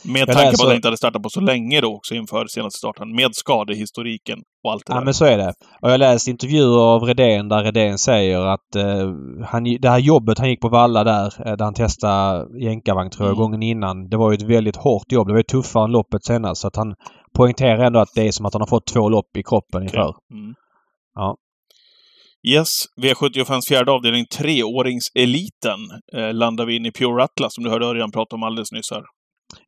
Med 0.05 0.27
tanke 0.27 0.57
på 0.57 0.63
att 0.63 0.69
han 0.69 0.77
inte 0.77 0.89
hade 0.89 0.97
startat 0.97 1.23
på 1.23 1.31
så 1.31 1.41
länge 1.41 1.81
då 1.81 1.95
också 1.95 2.15
inför 2.15 2.47
senaste 2.47 2.79
starten, 2.79 3.15
med 3.15 3.35
skadehistoriken 3.35 4.39
och 4.65 4.73
allt 4.73 4.87
det 4.87 4.93
ja, 4.93 4.99
där. 4.99 5.05
men 5.05 5.15
så 5.15 5.25
är 5.25 5.39
det. 5.39 5.49
Och 5.83 5.89
jag 5.89 5.91
har 5.91 5.99
läst 5.99 6.29
intervjuer 6.29 6.79
av 6.79 7.03
Redén 7.03 7.49
där 7.49 7.65
Redén 7.65 7.99
säger 7.99 8.41
att 8.41 8.77
eh, 8.77 9.13
han, 9.45 9.65
det 9.65 9.89
här 9.89 9.99
jobbet 9.99 10.39
han 10.39 10.49
gick 10.49 10.61
på 10.61 10.69
Valla 10.69 11.05
där, 11.05 11.27
eh, 11.47 11.57
där 11.57 11.65
han 11.65 11.75
testade 11.75 12.47
jänkarvagn 12.65 13.11
tror 13.11 13.29
jag, 13.29 13.37
mm. 13.37 13.43
gången 13.43 13.63
innan. 13.63 14.09
Det 14.09 14.17
var 14.17 14.31
ju 14.31 14.35
ett 14.35 14.51
väldigt 14.51 14.77
hårt 14.77 15.13
jobb. 15.13 15.27
Det 15.27 15.33
var 15.33 15.41
ju 15.41 15.63
tuffare 15.63 15.85
än 15.85 15.91
loppet 15.91 16.25
senast. 16.25 16.61
Så 16.61 16.69
att 16.69 16.77
han 16.77 16.95
poängterar 17.37 17.85
ändå 17.85 17.99
att 17.99 18.15
det 18.15 18.29
är 18.29 18.33
som 18.33 18.47
att 18.47 18.55
han 18.55 18.63
har 18.63 18.67
fått 18.67 18.87
två 18.87 19.09
lopp 19.09 19.37
i 19.37 19.43
kroppen 19.43 19.83
inför. 19.83 20.15
Mm. 20.33 20.55
Ja. 21.15 21.37
Yes, 22.47 22.69
V75s 23.03 23.69
fjärde 23.69 23.93
avdelning, 23.93 24.27
treåringseliten, 24.27 25.81
eh, 26.13 26.35
landar 26.35 26.67
vi 26.67 26.77
in 26.77 26.87
i 26.87 26.93
Pure 26.93 27.23
Atlas 27.23 27.55
som 27.55 27.65
du 27.65 27.71
hörde 27.71 27.87
Örjan 27.87 28.11
prata 28.11 28.37
om 28.37 28.43
alldeles 28.43 28.73
nyss 28.73 28.91
här. 28.91 29.03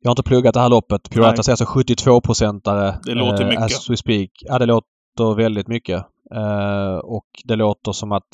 Jag 0.01 0.09
har 0.09 0.11
inte 0.11 0.23
pluggat 0.23 0.53
det 0.53 0.59
här 0.59 0.69
loppet. 0.69 1.09
Pure 1.09 1.29
Atlas 1.29 1.47
är 1.47 1.51
alltså 1.51 1.65
72-procentare. 1.65 2.99
Det 3.03 3.13
låter 3.13 3.43
eh, 3.43 3.47
mycket. 3.47 3.63
As 3.63 3.89
we 3.89 3.97
speak. 3.97 4.29
Ja, 4.41 4.59
det 4.59 4.65
låter 4.65 5.35
väldigt 5.35 5.67
mycket. 5.67 6.05
Eh, 6.35 6.95
och 7.03 7.27
det 7.43 7.55
låter 7.55 7.91
som 7.91 8.11
att 8.11 8.29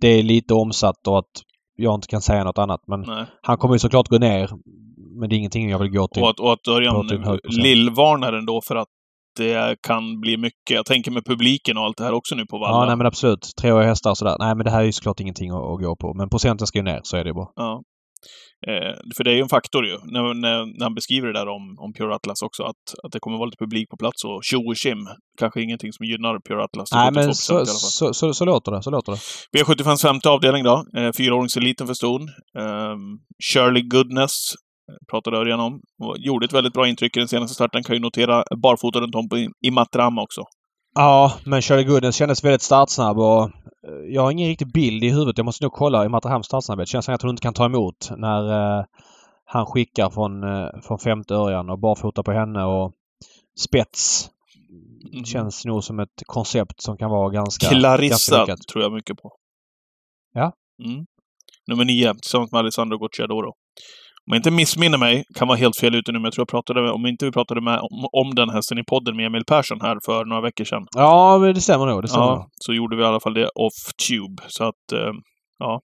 det 0.00 0.08
är 0.08 0.22
lite 0.22 0.54
omsatt 0.54 1.06
och 1.08 1.18
att 1.18 1.42
jag 1.76 1.94
inte 1.94 2.08
kan 2.08 2.22
säga 2.22 2.44
något 2.44 2.58
annat. 2.58 2.80
Men 2.86 3.00
Nej. 3.00 3.24
han 3.42 3.56
kommer 3.58 3.74
ju 3.74 3.78
såklart 3.78 4.08
gå 4.08 4.18
ner. 4.18 4.50
Men 5.20 5.28
det 5.28 5.34
är 5.34 5.38
ingenting 5.38 5.70
jag 5.70 5.78
vill 5.78 5.90
gå 5.90 6.08
till. 6.08 6.22
Och 6.22 6.30
att, 6.30 6.40
och 6.40 6.52
att 6.52 6.68
Örjan 6.68 7.08
lillvarnar 7.44 8.32
ändå 8.32 8.60
för 8.68 8.76
att 8.76 8.88
det 9.36 9.76
kan 9.82 10.20
bli 10.20 10.36
mycket. 10.36 10.70
Jag 10.70 10.86
tänker 10.86 11.10
med 11.10 11.24
publiken 11.24 11.76
och 11.78 11.84
allt 11.84 11.96
det 11.96 12.04
här 12.04 12.12
också 12.12 12.34
nu 12.34 12.46
på 12.46 12.58
Valla. 12.58 12.76
Ja, 12.76 12.86
nej 12.86 12.96
men 12.96 13.06
absolut. 13.06 13.50
Treåriga 13.60 13.88
hästar 13.88 14.14
sådär. 14.14 14.36
Nej, 14.38 14.54
men 14.56 14.64
det 14.64 14.70
här 14.70 14.80
är 14.80 14.84
ju 14.84 14.92
såklart 14.92 15.20
ingenting 15.20 15.50
att, 15.50 15.56
att 15.56 15.80
gå 15.80 15.96
på. 15.96 16.14
Men 16.14 16.28
procenten 16.28 16.66
ska 16.66 16.78
ju 16.78 16.84
ner, 16.84 17.00
så 17.02 17.16
är 17.16 17.24
det 17.24 17.34
bara. 17.34 17.48
Ja. 17.56 17.82
Eh, 18.66 18.94
för 19.16 19.24
det 19.24 19.30
är 19.30 19.34
ju 19.34 19.40
en 19.40 19.48
faktor 19.48 19.86
ju, 19.86 19.98
när, 20.04 20.34
när, 20.34 20.78
när, 20.78 20.84
han 20.84 20.94
beskriver 20.94 21.26
det 21.26 21.32
där 21.32 21.48
om, 21.48 21.76
om 21.78 21.92
Pure 21.92 22.14
Atlas 22.14 22.42
också, 22.42 22.62
att, 22.62 22.84
att 23.04 23.12
det 23.12 23.20
kommer 23.20 23.36
vara 23.38 23.46
lite 23.46 23.64
publik 23.64 23.88
på 23.88 23.96
plats 23.96 24.24
och 24.24 24.40
tjo 24.44 24.68
och 24.68 24.76
tjim. 24.76 25.08
Kanske 25.38 25.62
ingenting 25.62 25.92
som 25.92 26.06
gynnar 26.06 26.40
Pure 26.48 26.64
Atlas. 26.64 26.92
Nej, 26.92 27.12
men 27.12 27.34
så, 27.34 27.66
så, 27.66 28.14
så, 28.14 28.34
så, 28.34 28.44
låter 28.44 28.72
det. 28.72 28.82
Så 28.82 28.90
låter 28.90 29.12
det. 29.12 29.18
V75 29.58 30.02
femte 30.02 30.28
avdelning 30.30 30.64
då. 30.64 30.84
Eh, 30.96 31.12
fyraåringseliten 31.16 31.86
för 31.86 31.94
ston. 31.94 32.22
Eh, 32.58 32.96
Shirley 33.52 33.82
Goodness 33.82 34.54
pratade 35.10 35.36
Örjan 35.36 35.60
om. 35.60 35.80
Och 36.02 36.16
gjorde 36.18 36.46
ett 36.46 36.52
väldigt 36.52 36.72
bra 36.72 36.88
intryck 36.88 37.16
i 37.16 37.20
den 37.20 37.28
senaste 37.28 37.54
starten. 37.54 37.82
Kan 37.82 37.96
ju 37.96 38.02
notera 38.02 38.44
barfota 38.62 39.00
runt 39.00 39.14
om 39.14 39.28
på 39.28 39.36
i 39.38 39.70
Matrama 39.70 40.22
också. 40.22 40.44
Ja, 40.94 41.32
men 41.44 41.62
Shirley 41.62 41.84
Goodness 41.84 42.16
kändes 42.16 42.44
väldigt 42.44 42.62
startsnabb 42.62 43.18
och 43.18 43.42
eh, 43.42 43.50
jag 44.08 44.22
har 44.22 44.30
ingen 44.30 44.48
riktig 44.48 44.72
bild 44.72 45.04
i 45.04 45.10
huvudet. 45.10 45.38
Jag 45.38 45.44
måste 45.44 45.64
nog 45.64 45.72
kolla 45.72 46.04
i 46.04 46.08
Matrahams 46.08 46.46
startsnabbhet. 46.46 46.88
Känns 46.88 47.04
som 47.04 47.14
att 47.14 47.22
hon 47.22 47.30
inte 47.30 47.42
kan 47.42 47.54
ta 47.54 47.64
emot 47.64 48.10
när 48.16 48.42
uh, 48.78 48.84
han 49.44 49.66
skickar 49.66 50.10
från, 50.10 50.44
uh, 50.44 50.68
från 50.82 50.98
femte 50.98 51.34
Örjan 51.34 51.70
och 51.70 51.78
barfota 51.78 52.22
på 52.22 52.32
henne 52.32 52.64
och 52.64 52.92
spets. 53.58 54.30
Mm. 55.12 55.24
Känns 55.24 55.64
nog 55.64 55.84
som 55.84 56.00
ett 56.00 56.22
koncept 56.26 56.82
som 56.82 56.96
kan 56.96 57.10
vara 57.10 57.30
ganska 57.30 57.68
Clarissa 57.68 58.36
ganska 58.36 58.56
tror 58.72 58.84
jag 58.84 58.92
mycket 58.92 59.16
på. 59.16 59.32
Ja. 60.32 60.52
Mm. 60.84 61.06
Nummer 61.66 61.84
nio 61.84 62.14
tillsammans 62.14 62.52
med 62.52 62.58
Alessandro 62.58 62.98
Gocciadoro 62.98 63.52
jag 64.32 64.38
inte 64.38 64.50
missminner 64.50 64.98
mig, 64.98 65.24
kan 65.34 65.48
vara 65.48 65.58
helt 65.58 65.76
fel 65.76 65.94
ute 65.94 66.12
nu, 66.12 66.18
men 66.18 66.24
jag 66.24 66.32
tror 66.32 66.42
jag 66.42 66.48
pratade, 66.48 66.90
om 66.90 67.06
inte 67.06 67.24
vi 67.24 67.32
pratade 67.32 67.60
med, 67.60 67.78
om, 67.80 68.08
om 68.12 68.34
den 68.34 68.50
hästen 68.50 68.78
i 68.78 68.84
podden 68.84 69.16
med 69.16 69.26
Emil 69.26 69.44
Persson 69.44 69.80
här 69.80 69.98
för 70.04 70.24
några 70.24 70.42
veckor 70.42 70.64
sedan. 70.64 70.86
Ja, 70.96 71.38
men 71.38 71.54
det 71.54 71.60
stämmer 71.60 71.86
nog. 71.86 72.02
Det 72.02 72.08
stämmer 72.08 72.26
ja, 72.26 72.48
så 72.54 72.72
gjorde 72.72 72.96
vi 72.96 73.02
i 73.02 73.06
alla 73.06 73.20
fall 73.20 73.34
det 73.34 73.48
off-tube. 73.48 74.42
Så 74.48 74.64
att, 74.64 74.92
eh, 74.92 75.12
ja. 75.58 75.80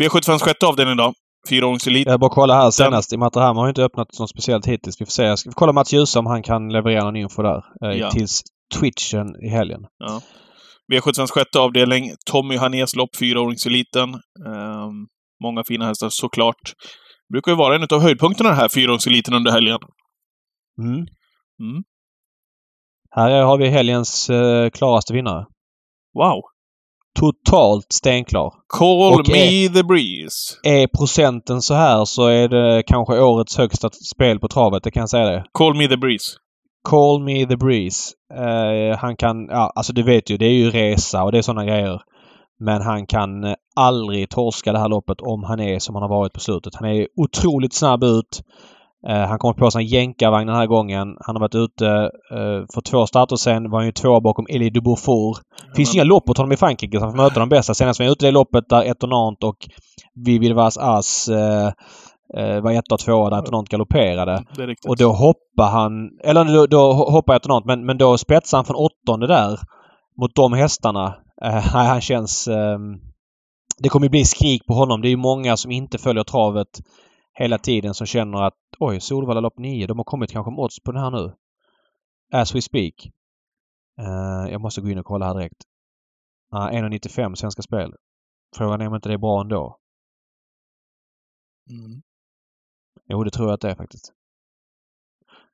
V75 0.00 0.38
sjätte 0.38 0.66
avdelning 0.66 0.96
då. 0.96 1.12
Fyraåringselit. 1.48 2.06
Jag 2.06 2.20
bara 2.20 2.30
kolla 2.30 2.54
här 2.54 2.70
senast. 2.70 3.12
I 3.12 3.16
Matterham 3.16 3.56
har 3.56 3.68
inte 3.68 3.84
öppnat 3.84 4.18
något 4.18 4.30
speciellt 4.30 4.66
hittills. 4.66 5.00
Vi 5.00 5.04
får 5.04 5.10
se. 5.10 5.22
Jag 5.22 5.38
ska 5.38 5.50
kolla 5.54 5.72
Mats 5.72 5.92
Djuse 5.92 6.18
om 6.18 6.26
han 6.26 6.42
kan 6.42 6.68
leverera 6.68 7.04
någon 7.04 7.16
info 7.16 7.42
där. 7.42 7.62
Eh, 7.84 7.98
ja. 7.98 8.10
Tills 8.10 8.42
Twitchen 8.74 9.44
i 9.44 9.48
helgen. 9.48 9.80
Ja. 9.98 10.20
V75 10.92 11.26
sjätte 11.26 11.58
avdelning. 11.58 12.10
Tommy 12.30 12.56
Hanés 12.56 12.96
lopp, 12.96 13.16
fyraåringseliten. 13.16 14.08
Um, 14.46 15.06
Många 15.42 15.64
fina 15.64 15.86
hästar 15.86 16.08
såklart. 16.08 16.74
Det 17.28 17.32
brukar 17.32 17.52
ju 17.52 17.56
vara 17.58 17.74
en 17.74 17.86
av 17.92 18.00
höjdpunkterna 18.00 18.48
den 18.48 18.58
här 18.58 18.68
fyraåringseliten 18.68 19.34
under 19.34 19.50
helgen. 19.50 19.78
Mm. 20.82 20.96
Mm. 21.60 21.82
Här 23.10 23.42
har 23.42 23.58
vi 23.58 23.68
helgens 23.68 24.30
eh, 24.30 24.70
klaraste 24.70 25.12
vinnare. 25.12 25.46
Wow! 26.14 26.42
Totalt 27.18 27.92
stenklar. 27.92 28.52
Call 28.66 29.20
Och 29.20 29.28
me 29.28 29.64
är, 29.64 29.68
the 29.68 29.82
breeze. 29.82 30.56
Är 30.62 30.86
procenten 30.86 31.62
så 31.62 31.74
här 31.74 32.04
så 32.04 32.26
är 32.26 32.48
det 32.48 32.82
kanske 32.86 33.20
årets 33.20 33.56
högsta 33.56 33.90
spel 33.90 34.38
på 34.38 34.48
travet, 34.48 34.82
det 34.82 34.90
kan 34.90 35.00
jag 35.00 35.10
säga 35.10 35.24
det. 35.24 35.44
Call 35.52 35.76
me 35.76 35.88
the 35.88 35.96
breeze. 35.96 36.36
Call 36.88 37.22
me 37.22 37.46
the 37.46 37.56
breeze. 37.56 38.14
Uh, 38.34 38.96
han 38.96 39.16
kan, 39.16 39.46
ja 39.46 39.72
alltså 39.74 39.92
du 39.92 40.02
vet 40.02 40.30
ju, 40.30 40.36
det 40.36 40.46
är 40.46 40.52
ju 40.52 40.70
resa 40.70 41.22
och 41.22 41.32
det 41.32 41.38
är 41.38 41.42
sådana 41.42 41.64
grejer. 41.64 42.00
Men 42.64 42.82
han 42.82 43.06
kan 43.06 43.44
eh, 43.44 43.54
aldrig 43.76 44.30
torska 44.30 44.72
det 44.72 44.78
här 44.78 44.88
loppet 44.88 45.20
om 45.20 45.44
han 45.44 45.60
är 45.60 45.78
som 45.78 45.94
han 45.94 46.02
har 46.02 46.08
varit 46.08 46.32
på 46.32 46.40
slutet. 46.40 46.74
Han 46.74 46.88
är 46.88 47.06
otroligt 47.16 47.74
snabb 47.74 48.04
ut. 48.04 48.42
Uh, 49.08 49.14
han 49.14 49.38
kommer 49.38 49.54
på 49.54 49.70
sig 49.70 49.82
en 49.82 49.86
jänkarvagn 49.88 50.46
den 50.46 50.56
här 50.56 50.66
gången. 50.66 51.16
Han 51.20 51.36
har 51.36 51.40
varit 51.40 51.54
ute 51.54 51.84
uh, 52.32 52.66
för 52.74 52.80
två 52.80 53.06
starter 53.06 53.36
sen. 53.36 53.70
Var 53.70 53.78
han 53.78 53.86
ju 53.86 53.92
två 53.92 54.20
bakom 54.20 54.46
Elie 54.48 54.70
de 54.70 54.80
Beaufort. 54.80 55.38
Det 55.70 55.76
finns 55.76 55.94
inga 55.94 56.04
lopp 56.04 56.30
åt 56.30 56.38
honom 56.38 56.52
i 56.52 56.56
Frankrike 56.56 56.98
så 56.98 57.04
han 57.04 57.12
får 57.12 57.22
möta 57.22 57.40
de 57.40 57.48
bästa. 57.48 57.74
Senast 57.74 58.00
var 58.00 58.06
han 58.06 58.12
ute 58.12 58.26
i 58.26 58.28
det 58.28 58.32
loppet 58.32 58.68
där 58.68 58.82
Etonant 58.82 59.44
och 59.44 59.56
Vivid 60.14 60.54
Vas 60.54 60.78
As 60.78 61.28
uh, 61.28 61.70
var 62.62 62.72
etta 62.72 62.94
och 62.94 63.00
tvåa 63.00 63.30
där 63.30 63.38
Etonant 63.38 63.68
galopperade. 63.68 64.44
Och 64.88 64.96
då 64.96 65.12
hoppar 65.12 65.70
han... 65.70 65.92
Eller 66.24 66.44
då, 66.44 66.66
då 66.66 66.92
hoppar 66.92 67.36
Etonant 67.36 67.64
men, 67.66 67.86
men 67.86 67.98
då 67.98 68.18
spetsar 68.18 68.58
han 68.58 68.64
från 68.64 68.76
åttonde 68.76 69.26
där 69.26 69.58
mot 70.20 70.34
de 70.34 70.52
hästarna. 70.52 71.14
Uh, 71.44 71.50
han 71.74 72.00
känns... 72.00 72.48
Um, 72.48 73.09
det 73.82 73.88
kommer 73.88 74.08
bli 74.08 74.24
skrik 74.24 74.66
på 74.66 74.74
honom. 74.74 75.00
Det 75.00 75.08
är 75.08 75.16
många 75.16 75.56
som 75.56 75.70
inte 75.70 75.98
följer 75.98 76.24
travet 76.24 76.80
hela 77.32 77.58
tiden 77.58 77.94
som 77.94 78.06
känner 78.06 78.42
att 78.42 78.58
oj, 78.78 79.00
Solvalla 79.00 79.40
lopp 79.40 79.58
9. 79.58 79.86
De 79.86 79.98
har 79.98 80.04
kommit 80.04 80.32
kanske 80.32 80.50
med 80.50 80.58
odds 80.58 80.80
på 80.80 80.92
den 80.92 81.02
här 81.02 81.10
nu. 81.10 81.34
As 82.32 82.54
we 82.54 82.62
speak. 82.62 82.94
Uh, 84.00 84.52
jag 84.52 84.60
måste 84.60 84.80
gå 84.80 84.90
in 84.90 84.98
och 84.98 85.06
kolla 85.06 85.26
här 85.26 85.34
direkt. 85.34 85.62
Uh, 86.54 86.60
1,95 86.60 87.34
Svenska 87.34 87.62
Spel. 87.62 87.94
Frågan 88.56 88.80
är 88.80 88.86
om 88.86 88.94
inte 88.94 89.08
det 89.08 89.14
är 89.14 89.18
bra 89.18 89.40
ändå. 89.40 89.78
Mm. 91.70 92.02
Jo, 93.08 93.24
det 93.24 93.30
tror 93.30 93.48
jag 93.48 93.54
att 93.54 93.60
det 93.60 93.70
är 93.70 93.74
faktiskt. 93.74 94.12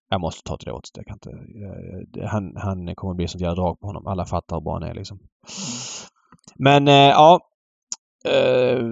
Jag 0.09 0.21
måste 0.21 0.43
ta 0.43 0.57
till 0.57 0.67
det 0.67 0.73
åt. 0.73 0.91
Jag 0.95 1.07
kan 1.07 1.15
inte, 1.15 2.27
han, 2.27 2.57
han 2.57 2.95
kommer 2.95 3.15
bli 3.15 3.29
sånt 3.29 3.43
jävla 3.43 3.55
drag 3.55 3.81
på 3.81 3.87
honom. 3.87 4.07
Alla 4.07 4.25
fattar 4.25 4.57
hur 4.57 4.61
bra 4.61 4.73
han 4.73 4.83
är 4.83 4.95
liksom. 4.95 5.19
Men 6.55 6.89
eh, 6.89 6.95
ja. 6.95 7.41
Eh, 8.27 8.83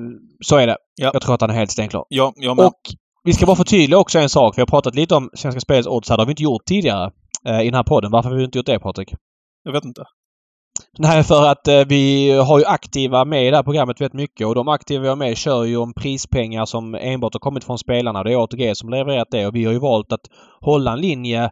så 0.44 0.56
är 0.56 0.66
det. 0.66 0.76
Ja. 0.94 1.10
Jag 1.12 1.22
tror 1.22 1.34
att 1.34 1.40
han 1.40 1.50
är 1.50 1.54
helt 1.54 1.70
stenklar. 1.70 2.04
Ja, 2.08 2.32
jag 2.36 2.56
med. 2.56 2.66
Och 2.66 2.80
vi 3.24 3.32
ska 3.32 3.46
bara 3.46 3.56
förtydliga 3.56 3.98
också 3.98 4.18
en 4.18 4.28
sak. 4.28 4.58
Vi 4.58 4.62
har 4.62 4.66
pratat 4.66 4.94
lite 4.94 5.14
om 5.14 5.30
Svenska 5.34 5.60
Spels 5.60 5.86
odds 5.86 6.08
här. 6.08 6.16
Det 6.16 6.20
har 6.20 6.26
vi 6.26 6.32
inte 6.32 6.42
gjort 6.42 6.64
tidigare 6.64 7.10
eh, 7.48 7.60
i 7.60 7.64
den 7.64 7.74
här 7.74 7.82
podden. 7.82 8.10
Varför 8.10 8.30
har 8.30 8.36
vi 8.36 8.44
inte 8.44 8.58
gjort 8.58 8.66
det 8.66 8.78
Patrik? 8.78 9.14
Jag 9.64 9.72
vet 9.72 9.84
inte. 9.84 10.04
Nej, 10.98 11.22
för 11.22 11.46
att 11.46 11.68
eh, 11.68 11.84
vi 11.88 12.30
har 12.30 12.58
ju 12.58 12.64
aktiva 12.64 13.24
med 13.24 13.46
i 13.46 13.50
det 13.50 13.56
här 13.56 13.62
programmet 13.62 14.00
väldigt 14.00 14.14
mycket 14.14 14.46
och 14.46 14.54
de 14.54 14.68
aktiva 14.68 15.02
vi 15.02 15.08
har 15.08 15.16
med 15.16 15.36
kör 15.36 15.64
ju 15.64 15.76
om 15.76 15.94
prispengar 15.94 16.64
som 16.64 16.94
enbart 16.94 17.34
har 17.34 17.40
kommit 17.40 17.64
från 17.64 17.78
spelarna. 17.78 18.22
Det 18.22 18.32
är 18.32 18.44
ATG 18.44 18.74
som 18.74 18.88
levererat 18.88 19.28
det 19.30 19.46
och 19.46 19.54
vi 19.54 19.64
har 19.64 19.72
ju 19.72 19.78
valt 19.78 20.12
att 20.12 20.20
hålla 20.60 20.92
en 20.92 21.00
linje 21.00 21.50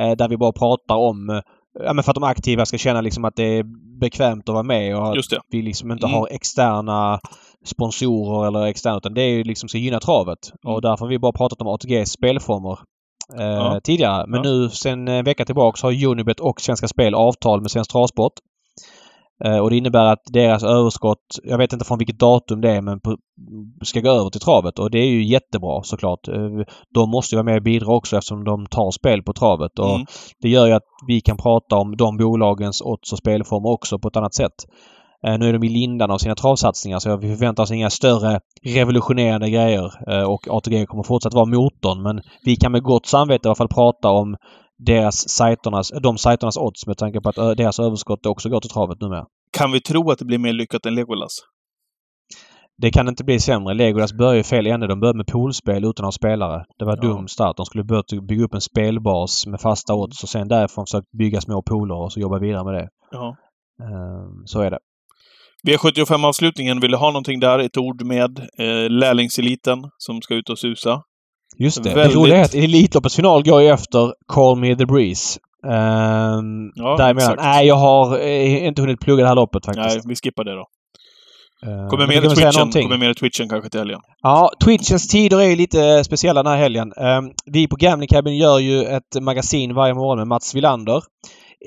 eh, 0.00 0.12
där 0.12 0.28
vi 0.28 0.36
bara 0.36 0.52
pratar 0.52 0.96
om 0.96 1.30
eh, 1.30 1.40
Ja 1.84 1.92
men 1.92 2.04
för 2.04 2.10
att 2.10 2.14
de 2.14 2.24
aktiva 2.24 2.66
ska 2.66 2.78
känna 2.78 3.00
liksom 3.00 3.24
att 3.24 3.36
det 3.36 3.58
är 3.58 3.64
bekvämt 4.00 4.48
att 4.48 4.52
vara 4.52 4.62
med 4.62 4.96
och 4.96 5.18
att 5.18 5.24
vi 5.50 5.62
liksom 5.62 5.92
inte 5.92 6.06
mm. 6.06 6.18
har 6.18 6.28
externa 6.30 7.20
sponsorer 7.64 8.48
eller 8.48 8.66
externa 8.66 8.96
utan 8.96 9.14
det 9.14 9.22
är 9.22 9.28
ju 9.30 9.44
liksom 9.44 9.68
ska 9.68 9.78
gynna 9.78 10.00
travet. 10.00 10.38
Mm. 10.64 10.74
Och 10.74 10.82
därför 10.82 11.04
har 11.04 11.10
vi 11.10 11.18
bara 11.18 11.32
pratat 11.32 11.60
om 11.60 11.66
ATGs 11.66 12.10
spelformer 12.10 12.78
eh, 13.38 13.44
ja. 13.44 13.80
tidigare. 13.84 14.26
Men 14.26 14.44
ja. 14.44 14.50
nu 14.50 14.68
sen 14.68 15.08
en 15.08 15.24
vecka 15.24 15.44
tillbaks 15.44 15.82
har 15.82 16.06
Unibet 16.06 16.40
och 16.40 16.60
Svenska 16.60 16.88
Spel 16.88 17.14
avtal 17.14 17.60
med 17.60 17.70
Svensk 17.70 17.90
Travsport. 17.90 18.32
Eh, 19.44 19.58
och 19.58 19.70
det 19.70 19.76
innebär 19.76 20.12
att 20.12 20.22
deras 20.32 20.64
överskott, 20.64 21.38
jag 21.44 21.58
vet 21.58 21.72
inte 21.72 21.84
från 21.84 21.98
vilket 21.98 22.18
datum 22.18 22.60
det 22.60 22.70
är, 22.70 22.80
men 22.80 23.00
på, 23.00 23.16
ska 23.84 24.00
gå 24.00 24.10
över 24.10 24.30
till 24.30 24.40
travet. 24.40 24.78
Och 24.78 24.90
det 24.90 24.98
är 24.98 25.06
ju 25.06 25.24
jättebra 25.24 25.82
såklart. 25.82 26.28
Eh, 26.28 26.48
de 26.94 27.10
måste 27.10 27.36
vara 27.36 27.44
med 27.44 27.56
och 27.56 27.62
bidra 27.62 27.94
också 27.94 28.16
eftersom 28.16 28.44
de 28.44 28.66
tar 28.66 28.90
spel 28.90 29.22
på 29.22 29.32
travet. 29.32 29.78
Och 29.78 29.94
mm. 29.94 30.06
Det 30.42 30.48
gör 30.48 30.66
ju 30.66 30.72
att 30.72 30.86
vi 31.06 31.20
kan 31.20 31.36
prata 31.36 31.76
om 31.76 31.96
de 31.96 32.16
bolagens 32.16 32.82
odds 32.82 33.12
och 33.12 33.18
spelformer 33.18 33.68
också 33.68 33.98
på 33.98 34.08
ett 34.08 34.16
annat 34.16 34.34
sätt. 34.34 34.54
Eh, 35.26 35.38
nu 35.38 35.48
är 35.48 35.52
de 35.52 35.64
i 35.64 35.68
lindan 35.68 36.10
av 36.10 36.18
sina 36.18 36.34
travsatsningar 36.34 36.98
så 36.98 37.16
vi 37.16 37.28
förväntar 37.28 37.62
oss 37.62 37.70
inga 37.70 37.90
större 37.90 38.40
revolutionerande 38.64 39.50
grejer. 39.50 39.90
Och 40.28 40.48
ATG 40.50 40.86
kommer 40.86 41.02
fortsatt 41.02 41.34
vara 41.34 41.44
motorn 41.44 42.02
men 42.02 42.20
vi 42.44 42.56
kan 42.56 42.72
med 42.72 42.82
gott 42.82 43.06
samvete 43.06 43.46
i 43.46 43.48
alla 43.48 43.54
fall 43.54 43.68
prata 43.68 44.08
om 44.08 44.36
deras 44.78 45.28
sajternas, 45.28 45.90
de 46.02 46.18
sajternas 46.18 46.56
odds 46.56 46.86
med 46.86 46.96
tanke 46.96 47.20
på 47.20 47.28
att 47.28 47.38
eh, 47.38 47.50
deras 47.50 47.78
överskott 47.80 48.26
också 48.26 48.48
går 48.48 48.60
till 48.60 48.70
travet 48.70 49.00
numera. 49.00 49.24
Kan 49.52 49.72
vi 49.72 49.80
tro 49.80 50.10
att 50.10 50.18
det 50.18 50.24
blir 50.24 50.38
mer 50.38 50.52
lyckat 50.52 50.86
än 50.86 50.94
Legolas? 50.94 51.30
Det 52.82 52.90
kan 52.90 53.08
inte 53.08 53.24
bli 53.24 53.40
sämre. 53.40 53.74
Legolas 53.74 54.12
började 54.12 54.38
i 54.38 54.42
fel 54.42 54.66
ände. 54.66 54.86
De 54.86 55.00
började 55.00 55.16
med 55.16 55.26
poolspel 55.26 55.84
utan 55.84 55.90
att 55.90 56.06
ha 56.06 56.12
spelare. 56.12 56.64
Det 56.78 56.84
var 56.84 56.96
ja. 56.96 57.02
dum 57.02 57.28
start. 57.28 57.56
De 57.56 57.66
skulle 57.66 57.84
börja 57.84 58.02
bygga 58.28 58.44
upp 58.44 58.54
en 58.54 58.60
spelbas 58.60 59.46
med 59.46 59.60
fasta 59.60 59.94
odds 59.94 60.22
och 60.22 60.28
sen 60.28 60.48
därifrån 60.48 60.86
försökt 60.86 61.10
bygga 61.18 61.40
små 61.40 61.62
pooler 61.62 61.94
och 61.94 62.12
så 62.12 62.20
jobba 62.20 62.38
vidare 62.38 62.64
med 62.64 62.74
det. 62.74 62.88
Ja. 63.10 63.36
Ehm, 63.82 64.46
så 64.46 64.60
är 64.60 64.70
det. 64.70 64.78
V75-avslutningen, 65.68 66.80
vill 66.80 66.90
du 66.90 66.96
ha 66.96 67.10
någonting 67.10 67.40
där? 67.40 67.58
Ett 67.58 67.76
ord 67.76 68.02
med 68.02 68.38
eh, 68.38 68.90
lärlingseliten 68.90 69.78
som 69.98 70.22
ska 70.22 70.34
ut 70.34 70.50
och 70.50 70.58
susa. 70.58 71.02
Just 71.58 71.84
det. 71.84 71.94
Väldigt... 71.94 72.12
Det 72.12 72.18
roliga 72.18 72.36
är 72.36 72.44
att 72.44 72.54
Elitloppets 72.54 73.16
final 73.16 73.44
går 73.44 73.62
ju 73.62 73.68
efter 73.68 74.12
Call 74.26 74.58
Me 74.58 74.76
The 74.76 74.86
Breeze. 74.86 75.38
Um, 75.66 76.72
ja, 76.74 76.96
däremellan. 76.96 77.36
Nej, 77.38 77.66
jag 77.66 77.74
har 77.74 78.18
eh, 78.18 78.66
inte 78.66 78.82
hunnit 78.82 79.00
plugga 79.00 79.22
det 79.22 79.28
här 79.28 79.36
loppet 79.36 79.66
faktiskt. 79.66 79.96
Nej, 79.96 80.00
vi 80.04 80.16
skippar 80.16 80.44
det 80.44 80.54
då. 80.54 80.66
Uh, 81.66 81.88
kommer 81.88 82.06
mer, 82.06 82.20
Twitchen, 82.20 82.82
kommer 82.82 82.98
mer 82.98 83.14
Twitchen 83.14 83.48
kanske 83.48 83.70
till 83.70 83.80
helgen. 83.80 84.00
Ja, 84.22 84.50
Twitchens 84.64 85.08
tider 85.08 85.40
är 85.40 85.56
lite 85.56 86.04
speciella 86.04 86.42
den 86.42 86.52
här 86.52 86.58
helgen. 86.58 86.92
Um, 86.96 87.32
vi 87.46 87.68
på 87.68 87.76
Gambling 87.76 88.08
Cabin 88.08 88.36
gör 88.36 88.58
ju 88.58 88.84
ett 88.84 89.22
magasin 89.22 89.74
varje 89.74 89.94
morgon 89.94 90.18
med 90.18 90.26
Mats 90.26 90.54
Villander 90.54 91.02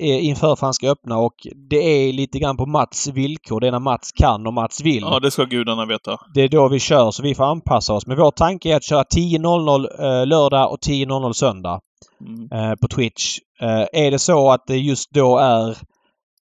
inför 0.00 0.56
för 0.56 0.66
han 0.66 0.74
ska 0.74 0.90
öppna 0.90 1.18
och 1.18 1.34
det 1.68 1.76
är 1.76 2.12
lite 2.12 2.38
grann 2.38 2.56
på 2.56 2.66
Mats 2.66 3.08
villkor. 3.08 3.60
Det 3.60 3.66
är 3.66 3.72
när 3.72 3.78
Mats 3.78 4.12
kan 4.12 4.46
och 4.46 4.54
Mats 4.54 4.80
vill. 4.80 5.02
Ja, 5.02 5.20
det 5.20 5.30
ska 5.30 5.44
gudarna 5.44 5.86
veta. 5.86 6.18
Det 6.34 6.40
är 6.40 6.48
då 6.48 6.68
vi 6.68 6.80
kör 6.80 7.10
så 7.10 7.22
vi 7.22 7.34
får 7.34 7.44
anpassa 7.44 7.92
oss. 7.92 8.06
Men 8.06 8.16
vår 8.16 8.30
tanke 8.30 8.72
är 8.72 8.76
att 8.76 8.84
köra 8.84 9.02
10.00 9.02 10.20
eh, 10.20 10.26
lördag 10.26 10.72
och 10.72 10.78
10.00 10.78 11.32
söndag 11.32 11.80
mm. 12.20 12.52
eh, 12.52 12.76
på 12.76 12.88
Twitch. 12.88 13.38
Eh, 13.60 13.86
är 13.92 14.10
det 14.10 14.18
så 14.18 14.50
att 14.50 14.66
det 14.66 14.76
just 14.76 15.10
då 15.10 15.38
är 15.38 15.68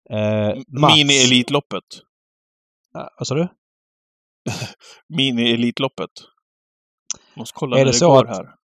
eh, 0.09 0.57
Mats... 0.67 0.93
Mini-Elitloppet. 0.93 1.81
Vad 3.17 3.27
sa 3.27 3.35
du? 3.35 3.47
Mini-Elitloppet. 5.17 6.09
Måste 7.35 7.53
kolla 7.55 7.77
är 7.77 7.85
det, 7.85 7.91
det 7.91 7.97
så 7.97 8.09
går 8.09 8.25
att, 8.25 8.37
här. 8.37 8.56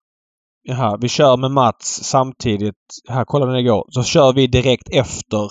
Jaha, 0.66 0.98
vi 1.02 1.10
kör 1.10 1.38
med 1.38 1.52
Mats 1.52 2.04
samtidigt. 2.04 2.76
Här, 3.10 3.26
kolla 3.26 3.46
när 3.46 3.54
det 3.54 3.64
går. 3.64 3.86
Så 3.90 4.04
kör 4.04 4.34
vi 4.34 4.48
direkt 4.48 4.90
efter 4.90 5.44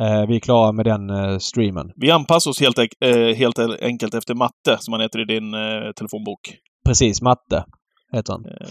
eh, 0.00 0.26
vi 0.28 0.36
är 0.36 0.40
klara 0.40 0.72
med 0.72 0.84
den 0.84 1.10
eh, 1.10 1.38
streamen. 1.38 1.92
Vi 1.96 2.10
anpassar 2.10 2.50
oss 2.50 2.60
helt, 2.60 2.78
eh, 2.78 3.36
helt 3.36 3.58
enkelt 3.58 4.14
efter 4.14 4.34
matte, 4.34 4.76
som 4.78 4.92
han 4.92 5.00
heter 5.00 5.20
i 5.20 5.24
din 5.24 5.54
eh, 5.54 5.92
telefonbok. 5.96 6.40
Precis, 6.86 7.22
matte 7.22 7.64
heter 8.12 8.32
han. 8.32 8.44
Eh, 8.44 8.66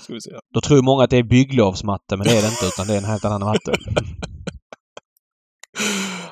ska 0.00 0.14
vi 0.14 0.20
se. 0.20 0.30
Då 0.54 0.60
tror 0.60 0.82
många 0.82 1.04
att 1.04 1.10
det 1.10 1.16
är 1.16 1.22
bygglovsmatte, 1.22 2.16
men 2.16 2.26
det 2.26 2.38
är 2.38 2.42
det 2.42 2.48
inte, 2.48 2.66
utan 2.66 2.86
det 2.86 2.94
är 2.94 2.98
en 2.98 3.04
helt 3.04 3.24
annan 3.24 3.40
matte. 3.40 3.72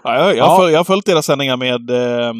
ja, 0.04 0.14
jag, 0.14 0.28
jag, 0.28 0.36
ja. 0.36 0.58
Föl, 0.58 0.72
jag 0.72 0.78
har 0.78 0.84
följt 0.84 1.06
deras 1.06 1.26
sändningar 1.26 1.56
med... 1.56 1.90
Eh, 1.90 2.34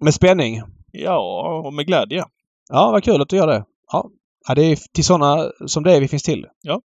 med 0.00 0.14
spänning? 0.14 0.62
Ja, 0.92 1.62
och 1.64 1.74
med 1.74 1.86
glädje. 1.86 2.24
Ja, 2.68 2.90
vad 2.90 3.04
kul 3.04 3.22
att 3.22 3.28
du 3.28 3.36
gör 3.36 3.46
det. 3.46 3.64
Ja, 3.92 4.10
ja 4.48 4.54
det 4.54 4.62
är 4.62 4.78
till 4.94 5.04
sådana 5.04 5.50
som 5.66 5.82
det 5.82 5.96
är 5.96 6.00
vi 6.00 6.08
finns 6.08 6.22
till. 6.22 6.46
Ja. 6.62 6.80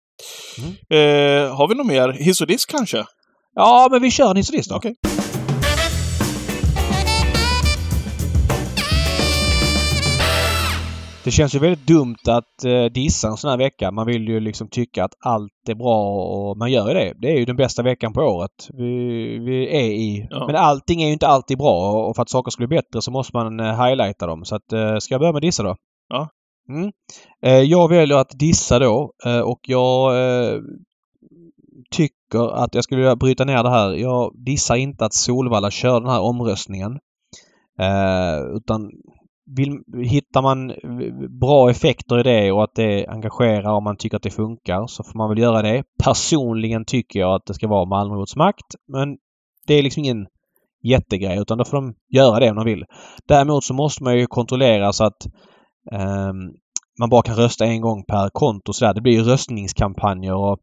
Mm. 0.58 0.72
Eh, 0.72 1.56
har 1.56 1.68
vi 1.68 1.76
något 1.76 1.88
mer? 1.88 2.10
Hiss 2.10 2.42
och 2.42 2.48
disk 2.48 2.70
kanske? 2.70 3.06
Ja, 3.56 3.88
men 3.92 4.02
vi 4.02 4.12
kör 4.12 4.32
en 4.32 4.38
hiss 4.38 4.50
och 4.50 4.56
disk 4.56 4.70
då. 4.70 4.76
Okay. 4.76 4.96
Det 11.24 11.32
känns 11.32 11.56
ju 11.56 11.60
väldigt 11.60 11.88
dumt 11.88 12.28
att 12.28 12.66
eh, 12.66 12.86
dissa 12.86 13.28
en 13.28 13.38
sån 13.38 13.50
här 13.50 13.58
vecka. 13.58 13.92
Man 13.92 14.08
vill 14.08 14.28
ju 14.28 14.40
liksom 14.40 14.68
tycka 14.70 15.04
att 15.04 15.14
allt 15.26 15.70
är 15.70 15.76
bra 15.76 16.14
och 16.14 16.58
man 16.58 16.72
gör 16.72 16.88
ju 16.88 16.94
det. 16.94 17.14
Det 17.22 17.28
är 17.28 17.40
ju 17.40 17.46
den 17.46 17.56
bästa 17.56 17.84
veckan 17.84 18.14
på 18.14 18.22
året 18.22 18.68
vi, 18.74 18.94
vi 19.40 19.78
är 19.78 19.92
i. 19.92 20.28
Ja. 20.30 20.48
Men 20.48 20.56
allting 20.56 21.02
är 21.02 21.08
ju 21.08 21.14
inte 21.14 21.28
alltid 21.28 21.58
bra 21.58 22.08
och 22.08 22.16
för 22.16 22.22
att 22.22 22.30
saker 22.30 22.52
ska 22.52 22.68
bli 22.68 22.78
bättre 22.78 23.02
så 23.02 23.12
måste 23.12 23.38
man 23.38 23.60
eh, 23.60 23.86
highlighta 23.86 24.28
dem. 24.28 24.46
Så 24.46 24.56
att, 24.56 24.74
eh, 24.74 24.98
ska 24.98 25.14
jag 25.14 25.22
börja 25.22 25.34
med 25.34 25.42
dissa 25.42 25.64
då? 25.64 25.76
Ja. 26.10 26.30
Mm. 26.70 26.92
Eh, 27.42 27.62
jag 27.62 27.90
väljer 27.90 28.18
att 28.18 28.40
dissa 28.40 28.80
då 28.80 29.14
eh, 29.26 29.40
och 29.40 29.60
jag 29.68 30.18
eh, 30.18 30.60
tycker 31.92 32.64
att 32.64 32.76
jag 32.76 32.84
skulle 32.84 33.02
vilja 33.02 33.16
bryta 33.16 33.46
ner 33.46 33.64
det 33.64 33.70
här. 33.70 33.94
Jag 33.94 34.32
dissar 34.46 34.76
inte 34.76 35.06
att 35.06 35.14
Solvalla 35.14 35.72
kör 35.72 36.02
den 36.02 36.10
här 36.10 36.22
omröstningen. 36.22 37.00
Eh, 37.80 38.56
utan 38.56 38.92
vill, 39.56 39.80
hittar 40.04 40.42
man 40.42 40.74
bra 41.40 41.70
effekter 41.70 42.20
i 42.20 42.24
det 42.24 42.52
och 42.52 42.64
att 42.64 42.76
det 42.76 43.08
engagerar 43.08 43.76
och 43.76 43.84
man 43.84 43.98
tycker 43.98 44.18
att 44.18 44.24
det 44.24 44.30
funkar 44.30 44.88
så 44.88 45.04
får 45.04 45.18
man 45.18 45.30
väl 45.30 45.40
göra 45.40 45.62
det. 45.62 45.84
Personligen 46.04 46.86
tycker 46.86 47.20
jag 47.20 47.36
att 47.36 47.46
det 47.46 47.54
ska 47.54 47.68
vara 47.68 47.86
Malmös 47.86 48.36
makt 48.36 48.76
men 48.88 49.18
det 49.68 49.74
är 49.74 49.84
liksom 49.84 50.04
ingen 50.04 50.28
jättegrej 50.84 51.40
utan 51.40 51.58
då 51.58 51.66
får 51.66 51.78
de 51.78 51.94
göra 52.10 52.40
det 52.40 52.50
om 52.50 52.56
de 52.56 52.66
vill. 52.66 52.86
Däremot 53.28 53.64
så 53.64 53.74
måste 53.74 54.04
man 54.04 54.18
ju 54.18 54.28
kontrollera 54.28 54.94
så 54.94 55.04
att 55.04 55.28
Ehm, 55.92 56.54
man 57.00 57.10
bara 57.10 57.22
kan 57.22 57.36
rösta 57.36 57.66
en 57.66 57.82
gång 57.82 58.04
per 58.04 58.30
konto 58.30 58.74
så 58.74 58.86
där. 58.86 58.94
Det 58.94 59.02
blir 59.02 59.14
ju 59.14 59.24
röstningskampanjer 59.24 60.36
och 60.36 60.60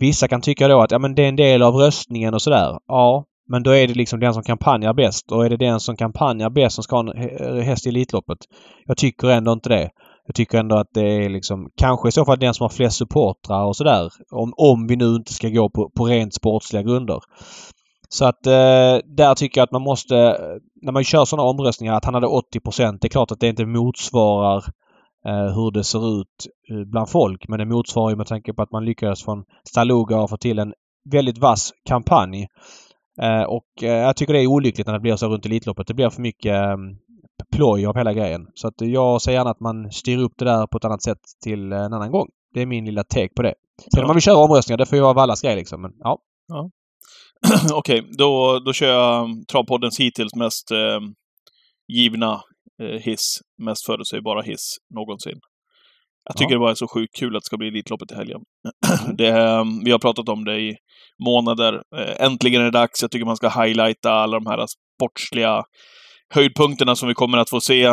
vissa 0.00 0.28
kan 0.28 0.40
tycka 0.40 0.68
då 0.68 0.80
att 0.80 0.90
ja, 0.90 0.98
men 0.98 1.14
det 1.14 1.24
är 1.24 1.28
en 1.28 1.36
del 1.36 1.62
av 1.62 1.74
röstningen 1.74 2.34
och 2.34 2.42
sådär. 2.42 2.78
Ja, 2.86 3.24
men 3.50 3.62
då 3.62 3.70
är 3.70 3.88
det 3.88 3.94
liksom 3.94 4.20
den 4.20 4.34
som 4.34 4.42
kampanjar 4.42 4.94
bäst 4.94 5.32
och 5.32 5.44
är 5.44 5.50
det 5.50 5.56
den 5.56 5.80
som 5.80 5.96
kampanjar 5.96 6.50
bäst 6.50 6.74
som 6.74 6.84
ska 6.84 6.96
ha 6.96 7.12
en 7.12 7.62
häst 7.62 7.86
i 7.86 7.88
Elitloppet? 7.88 8.38
Jag 8.86 8.96
tycker 8.96 9.28
ändå 9.28 9.52
inte 9.52 9.68
det. 9.68 9.90
Jag 10.26 10.34
tycker 10.34 10.58
ändå 10.58 10.76
att 10.76 10.88
det 10.94 11.24
är 11.24 11.28
liksom 11.28 11.70
kanske 11.76 12.08
i 12.08 12.12
så 12.12 12.24
fall 12.24 12.38
den 12.38 12.54
som 12.54 12.64
har 12.64 12.68
flest 12.68 12.96
supportrar 12.96 13.64
och 13.64 13.76
sådär. 13.76 14.10
Om, 14.30 14.52
om 14.56 14.86
vi 14.86 14.96
nu 14.96 15.14
inte 15.14 15.32
ska 15.32 15.48
gå 15.48 15.70
på, 15.70 15.90
på 15.96 16.04
rent 16.04 16.34
sportsliga 16.34 16.82
grunder. 16.82 17.20
Så 18.14 18.24
att 18.24 18.46
eh, 18.46 18.98
där 19.04 19.34
tycker 19.34 19.60
jag 19.60 19.64
att 19.64 19.72
man 19.72 19.82
måste, 19.82 20.14
när 20.82 20.92
man 20.92 21.04
kör 21.04 21.24
sådana 21.24 21.48
omröstningar, 21.48 21.94
att 21.94 22.04
han 22.04 22.14
hade 22.14 22.26
80% 22.26 22.98
Det 23.00 23.06
är 23.06 23.08
klart 23.08 23.30
att 23.30 23.40
det 23.40 23.48
inte 23.48 23.66
motsvarar 23.66 24.64
eh, 25.26 25.54
hur 25.54 25.70
det 25.70 25.84
ser 25.84 26.20
ut 26.20 26.46
eh, 26.70 26.84
bland 26.86 27.10
folk. 27.10 27.48
Men 27.48 27.58
det 27.58 27.64
motsvarar 27.64 28.10
ju 28.10 28.16
med 28.16 28.26
tanke 28.26 28.52
på 28.52 28.62
att 28.62 28.72
man 28.72 28.84
lyckades 28.84 29.24
från 29.24 29.44
Staluga 29.68 30.20
och 30.20 30.30
få 30.30 30.36
till 30.36 30.58
en 30.58 30.74
väldigt 31.10 31.38
vass 31.38 31.72
kampanj. 31.88 32.48
Eh, 33.22 33.42
och 33.42 33.82
eh, 33.82 33.88
jag 33.88 34.16
tycker 34.16 34.32
det 34.32 34.42
är 34.42 34.46
olyckligt 34.46 34.86
när 34.86 34.94
det 34.94 35.00
blir 35.00 35.16
så 35.16 35.28
runt 35.28 35.46
Elitloppet. 35.46 35.86
Det 35.86 35.94
blir 35.94 36.10
för 36.10 36.22
mycket 36.22 36.54
eh, 36.54 36.76
ploj 37.56 37.86
av 37.86 37.96
hela 37.96 38.12
grejen. 38.12 38.46
Så 38.54 38.68
att 38.68 38.74
jag 38.78 39.22
ser 39.22 39.32
gärna 39.32 39.50
att 39.50 39.60
man 39.60 39.92
styr 39.92 40.18
upp 40.18 40.32
det 40.38 40.44
där 40.44 40.66
på 40.66 40.76
ett 40.76 40.84
annat 40.84 41.02
sätt 41.02 41.20
till 41.44 41.72
en 41.72 41.92
annan 41.92 42.10
gång. 42.10 42.28
Det 42.54 42.62
är 42.62 42.66
min 42.66 42.84
lilla 42.84 43.04
take 43.04 43.34
på 43.36 43.42
det. 43.42 43.54
Sen 43.94 44.02
om 44.02 44.06
man 44.06 44.16
vill 44.16 44.22
köra 44.22 44.36
omröstningar, 44.36 44.78
det 44.78 44.86
får 44.86 44.96
ju 44.96 45.02
vara 45.02 45.12
Vallas 45.12 45.42
grej 45.42 45.56
liksom. 45.56 45.82
Men, 45.82 45.92
ja. 45.98 46.18
ja. 46.48 46.70
Okej, 47.72 48.00
okay, 48.00 48.12
då, 48.18 48.58
då 48.58 48.72
kör 48.72 48.88
jag 48.88 49.28
Travpoddens 49.52 50.00
hittills 50.00 50.34
mest 50.34 50.70
eh, 50.70 51.00
givna 51.92 52.40
eh, 52.82 53.00
hiss. 53.00 53.40
Mest 53.62 53.86
förutsägbara 53.86 54.42
hiss 54.42 54.76
någonsin. 54.94 55.40
Jag 56.28 56.36
tycker 56.36 56.50
ja. 56.52 56.56
det 56.56 56.60
bara 56.60 56.70
är 56.70 56.74
så 56.74 56.88
sjukt 56.88 57.16
kul 57.16 57.36
att 57.36 57.42
det 57.42 57.46
ska 57.46 57.56
bli 57.56 57.68
Elitloppet 57.68 58.12
i 58.12 58.14
helgen. 58.14 58.40
det, 59.16 59.28
eh, 59.28 59.64
vi 59.84 59.90
har 59.90 59.98
pratat 59.98 60.28
om 60.28 60.44
det 60.44 60.60
i 60.60 60.76
månader. 61.24 61.82
Eh, 61.96 62.26
äntligen 62.26 62.60
är 62.60 62.64
det 62.64 62.70
dags. 62.70 63.02
Jag 63.02 63.10
tycker 63.10 63.26
man 63.26 63.36
ska 63.36 63.48
highlighta 63.48 64.12
alla 64.12 64.40
de 64.40 64.46
här 64.46 64.66
sportsliga 64.96 65.62
höjdpunkterna 66.34 66.96
som 66.96 67.08
vi 67.08 67.14
kommer 67.14 67.38
att 67.38 67.50
få 67.50 67.60
se. 67.60 67.86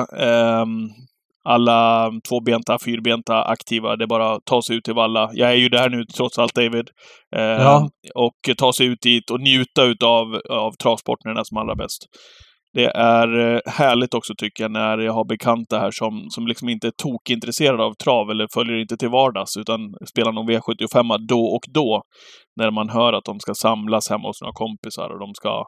Alla 1.44 2.12
tvåbenta, 2.30 2.78
fyrbenta 2.86 3.44
aktiva. 3.44 3.96
Det 3.96 4.04
är 4.04 4.08
bara 4.08 4.34
att 4.34 4.46
ta 4.46 4.62
sig 4.62 4.76
ut 4.76 4.84
till 4.84 4.94
Valla. 4.94 5.30
Jag 5.34 5.52
är 5.52 5.56
ju 5.56 5.70
där 5.70 5.90
nu 5.90 6.06
trots 6.18 6.40
allt, 6.40 6.56
David. 6.56 6.90
Eh, 7.36 7.42
ja. 7.42 7.90
Och 8.16 8.58
ta 8.58 8.74
sig 8.74 8.86
ut 8.88 9.02
dit 9.02 9.32
och 9.32 9.42
njuta 9.42 9.84
utav 9.84 10.42
av 10.50 10.72
travsporten 10.72 11.46
som 11.46 11.58
allra 11.58 11.76
bäst. 11.76 12.08
Det 12.74 12.86
är 12.86 13.40
eh, 13.40 13.60
härligt 13.66 14.14
också 14.14 14.34
tycker 14.38 14.64
jag 14.64 14.72
när 14.72 14.98
jag 14.98 15.14
har 15.14 15.26
bekanta 15.26 15.80
här 15.80 15.92
som, 15.92 16.26
som 16.30 16.48
liksom 16.48 16.70
inte 16.70 16.88
är 16.88 16.92
tokintresserade 16.92 17.84
av 17.84 17.94
trav 17.94 18.30
eller 18.30 18.48
följer 18.54 18.82
inte 18.82 18.98
till 18.98 19.10
vardags 19.10 19.58
utan 19.58 19.80
spelar 20.10 20.32
någon 20.32 20.50
V75 20.50 21.28
då 21.28 21.46
och 21.46 21.64
då. 21.74 22.02
När 22.56 22.72
man 22.72 22.90
hör 22.90 23.14
att 23.14 23.26
de 23.26 23.40
ska 23.40 23.54
samlas 23.54 24.10
hemma 24.10 24.28
hos 24.28 24.42
några 24.42 24.54
kompisar 24.54 25.10
och 25.10 25.20
de 25.20 25.34
ska 25.34 25.66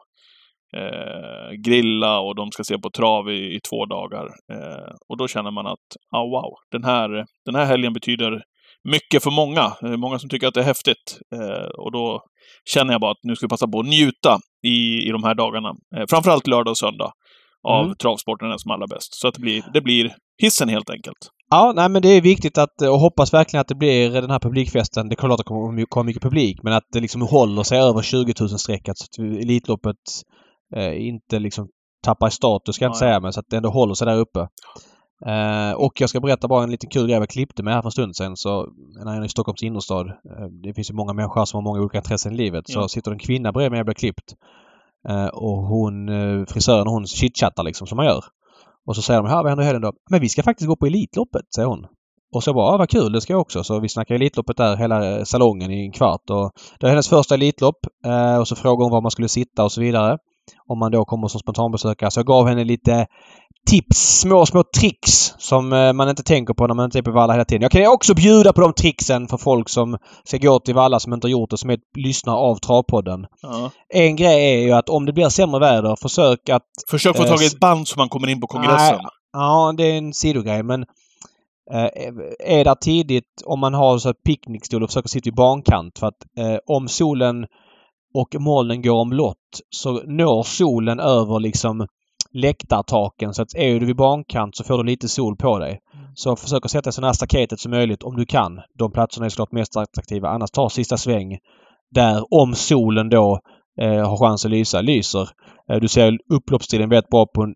eh, 0.76 1.52
grilla 1.66 2.20
och 2.20 2.34
de 2.34 2.50
ska 2.52 2.64
se 2.64 2.78
på 2.78 2.90
trav 2.90 3.30
i, 3.30 3.56
i 3.56 3.60
två 3.70 3.86
dagar. 3.86 4.26
Eh, 4.52 4.94
och 5.08 5.16
då 5.16 5.28
känner 5.28 5.50
man 5.50 5.66
att, 5.66 5.86
ah, 6.16 6.24
wow, 6.24 6.52
den 6.72 6.84
här, 6.84 7.24
den 7.44 7.54
här 7.54 7.64
helgen 7.64 7.92
betyder 7.92 8.42
mycket 8.88 9.22
för 9.22 9.30
många. 9.30 9.72
Det 9.80 9.88
är 9.88 9.96
många 9.96 10.18
som 10.18 10.28
tycker 10.28 10.46
att 10.46 10.54
det 10.54 10.60
är 10.60 10.64
häftigt. 10.64 11.18
Eh, 11.34 11.68
och 11.84 11.92
då 11.92 12.20
känner 12.74 12.92
jag 12.92 13.00
bara 13.00 13.10
att 13.10 13.22
nu 13.22 13.36
ska 13.36 13.46
vi 13.46 13.50
passa 13.50 13.68
på 13.68 13.80
att 13.80 13.86
njuta 13.86 14.38
i, 14.66 15.08
i 15.08 15.10
de 15.10 15.24
här 15.24 15.34
dagarna. 15.34 15.68
Eh, 15.96 16.04
framförallt 16.10 16.46
lördag 16.46 16.70
och 16.70 16.78
söndag 16.78 17.12
av 17.68 17.84
mm. 17.84 17.96
travsporten 17.96 18.58
som 18.58 18.70
allra 18.70 18.86
bäst. 18.86 19.14
Så 19.14 19.28
att 19.28 19.34
det 19.34 19.40
blir, 19.40 19.64
det 19.72 19.80
blir 19.80 20.14
hissen 20.42 20.68
helt 20.68 20.90
enkelt. 20.90 21.18
Ja, 21.50 21.72
nej 21.76 21.88
men 21.88 22.02
det 22.02 22.08
är 22.08 22.20
viktigt 22.20 22.58
att 22.58 22.82
och 22.82 22.98
hoppas 22.98 23.34
verkligen 23.34 23.60
att 23.60 23.68
det 23.68 23.74
blir 23.74 24.10
den 24.10 24.30
här 24.30 24.38
publikfesten. 24.38 25.08
Det 25.08 25.12
är 25.12 25.16
klart 25.16 25.32
att 25.32 25.38
det 25.38 25.44
kommer 25.44 25.84
komma 25.84 26.04
mycket 26.04 26.22
publik 26.22 26.62
men 26.62 26.72
att 26.72 26.84
det 26.92 27.00
liksom 27.00 27.22
håller 27.22 27.62
sig 27.62 27.78
över 27.78 28.02
20 28.02 28.34
000 28.40 28.48
strecket 28.48 28.98
så 28.98 29.04
att 29.04 29.18
Elitloppet 29.42 29.96
eh, 30.76 31.06
inte 31.06 31.38
liksom 31.38 31.68
tappar 32.02 32.28
i 32.28 32.30
status 32.30 32.74
ska 32.74 32.84
jag 32.84 32.90
inte 32.90 32.98
säga 32.98 33.20
men 33.20 33.32
så 33.32 33.40
att 33.40 33.46
det 33.50 33.56
ändå 33.56 33.70
håller 33.70 33.94
sig 33.94 34.06
där 34.06 34.18
uppe. 34.18 34.48
Eh, 35.26 35.72
och 35.72 36.00
jag 36.00 36.10
ska 36.10 36.20
berätta 36.20 36.48
bara 36.48 36.64
en 36.64 36.70
liten 36.70 36.90
kul 36.90 37.06
grej 37.06 37.18
jag 37.18 37.28
klippte 37.28 37.62
med 37.62 37.74
här 37.74 37.82
för 37.82 37.88
en 37.88 37.92
stund 37.92 38.16
sedan. 38.16 38.36
Så, 38.36 38.68
när 39.04 39.14
jag 39.14 39.22
är 39.22 39.26
i 39.26 39.28
Stockholms 39.28 39.62
innerstad. 39.62 40.08
Eh, 40.08 40.46
det 40.62 40.74
finns 40.74 40.90
ju 40.90 40.94
många 40.94 41.12
människor 41.12 41.44
som 41.44 41.58
har 41.58 41.62
många 41.62 41.80
olika 41.80 41.98
intressen 41.98 42.32
i 42.32 42.36
livet. 42.36 42.64
Ja. 42.68 42.74
Så 42.74 42.88
sitter 42.88 43.12
en 43.12 43.18
kvinna 43.18 43.52
bredvid 43.52 43.70
mig 43.70 43.78
jag 43.78 43.86
blir 43.86 43.94
klippt. 43.94 44.34
Eh, 45.08 45.26
och 45.26 45.58
hon, 45.66 46.08
eh, 46.08 46.46
frisören, 46.46 46.86
hon 46.86 47.06
chitchattar 47.06 47.62
liksom 47.62 47.86
som 47.86 47.96
man 47.96 48.06
gör. 48.06 48.24
Och 48.86 48.96
så 48.96 49.02
säger 49.02 49.22
de, 49.22 49.30
ja 49.30 49.36
vad 49.36 49.48
händer 49.48 49.62
i 49.62 49.66
helgen 49.66 49.82
då? 49.82 49.92
Men 50.10 50.20
vi 50.20 50.28
ska 50.28 50.42
faktiskt 50.42 50.68
gå 50.68 50.76
på 50.76 50.86
Elitloppet, 50.86 51.54
säger 51.54 51.68
hon. 51.68 51.86
Och 52.34 52.44
så 52.44 52.54
bara, 52.54 52.72
ja 52.72 52.76
vad 52.76 52.88
kul, 52.88 53.12
det 53.12 53.20
ska 53.20 53.32
jag 53.32 53.40
också. 53.40 53.64
Så 53.64 53.80
vi 53.80 53.88
snackar 53.88 54.14
Elitloppet 54.14 54.56
där 54.56 54.76
hela 54.76 55.24
salongen 55.24 55.70
i 55.70 55.84
en 55.84 55.92
kvart. 55.92 56.30
Och 56.30 56.52
det 56.80 56.86
är 56.86 56.90
hennes 56.90 57.08
första 57.08 57.34
Elitlopp. 57.34 57.76
Eh, 58.06 58.38
och 58.38 58.48
så 58.48 58.56
frågar 58.56 58.84
hon 58.84 58.92
var 58.92 59.00
man 59.00 59.10
skulle 59.10 59.28
sitta 59.28 59.64
och 59.64 59.72
så 59.72 59.80
vidare. 59.80 60.18
Om 60.68 60.78
man 60.78 60.92
då 60.92 61.04
kommer 61.04 61.28
som 61.28 61.40
spontanbesökare. 61.40 62.10
Så 62.10 62.18
jag 62.18 62.26
gav 62.26 62.48
henne 62.48 62.64
lite 62.64 63.06
tips, 63.66 64.20
små, 64.20 64.46
små 64.46 64.64
tricks 64.80 65.34
som 65.38 65.72
eh, 65.72 65.92
man 65.92 66.08
inte 66.08 66.22
tänker 66.22 66.54
på 66.54 66.66
när 66.66 66.74
man 66.74 66.84
inte 66.84 66.98
är 66.98 67.02
på 67.02 67.10
Valla 67.10 67.32
hela 67.32 67.44
tiden. 67.44 67.62
Jag 67.62 67.70
kan 67.70 67.86
också 67.86 68.14
bjuda 68.14 68.52
på 68.52 68.60
de 68.60 68.72
tricksen 68.72 69.28
för 69.28 69.36
folk 69.36 69.68
som 69.68 69.98
ska 70.24 70.38
gå 70.38 70.58
till 70.58 70.74
Valla 70.74 71.00
som 71.00 71.12
inte 71.12 71.26
har 71.26 71.30
gjort 71.30 71.50
det, 71.50 71.58
som 71.58 71.70
är 71.70 71.78
lyssnare 71.96 72.36
av 72.36 72.56
Travpodden. 72.56 73.26
Ja. 73.42 73.70
En 73.88 74.16
grej 74.16 74.54
är 74.54 74.58
ju 74.58 74.72
att 74.72 74.88
om 74.88 75.06
det 75.06 75.12
blir 75.12 75.28
sämre 75.28 75.60
väder, 75.60 75.96
försök 76.02 76.48
att... 76.48 76.66
Försök 76.90 77.16
få 77.16 77.24
tag 77.24 77.42
i 77.42 77.46
ett 77.46 77.60
band 77.60 77.88
så 77.88 77.98
man 77.98 78.08
kommer 78.08 78.28
in 78.28 78.40
på 78.40 78.46
kongressen. 78.46 78.96
Nej, 78.96 79.10
ja, 79.32 79.74
det 79.76 79.84
är 79.84 79.98
en 79.98 80.14
sidogrej 80.14 80.62
men 80.62 80.82
eh, 81.72 82.58
är 82.58 82.64
där 82.64 82.74
tidigt 82.74 83.42
om 83.44 83.60
man 83.60 83.74
har 83.74 83.98
så 83.98 84.14
picknickstol 84.14 84.82
och 84.82 84.90
försöker 84.90 85.08
sitta 85.08 85.28
i 85.28 85.32
bankant 85.32 85.98
för 85.98 86.06
att 86.06 86.38
eh, 86.38 86.58
om 86.66 86.88
solen 86.88 87.46
och 88.14 88.34
molnen 88.40 88.82
går 88.82 89.00
omlott 89.00 89.60
så 89.70 90.02
når 90.06 90.42
solen 90.42 91.00
över 91.00 91.40
liksom 91.40 91.86
läktartaken. 92.32 93.34
Så 93.34 93.42
att 93.42 93.54
är 93.54 93.80
du 93.80 93.86
vid 93.86 93.96
bankant 93.96 94.56
så 94.56 94.64
får 94.64 94.78
du 94.78 94.84
lite 94.84 95.08
sol 95.08 95.36
på 95.36 95.58
dig. 95.58 95.80
Mm. 95.94 96.06
Så 96.14 96.36
försök 96.36 96.64
att 96.64 96.70
sätta 96.70 96.82
dig 96.82 96.92
så 96.92 97.00
nära 97.00 97.14
staketet 97.14 97.60
som 97.60 97.70
möjligt 97.70 98.02
om 98.02 98.16
du 98.16 98.26
kan. 98.26 98.60
De 98.78 98.92
platserna 98.92 99.26
är 99.26 99.30
såklart 99.30 99.52
mest 99.52 99.76
attraktiva. 99.76 100.28
Annars 100.28 100.50
ta 100.50 100.70
sista 100.70 100.96
sväng 100.96 101.38
där 101.90 102.24
om 102.30 102.54
solen 102.54 103.08
då 103.08 103.40
eh, 103.80 104.08
har 104.08 104.16
chans 104.16 104.44
att 104.44 104.50
lysa, 104.50 104.80
lyser. 104.80 105.28
Eh, 105.70 105.80
du 105.80 105.88
ser 105.88 106.18
upploppstiden 106.34 106.88
väldigt 106.88 107.10
bra 107.10 107.26
på 107.34 107.42
en 107.42 107.54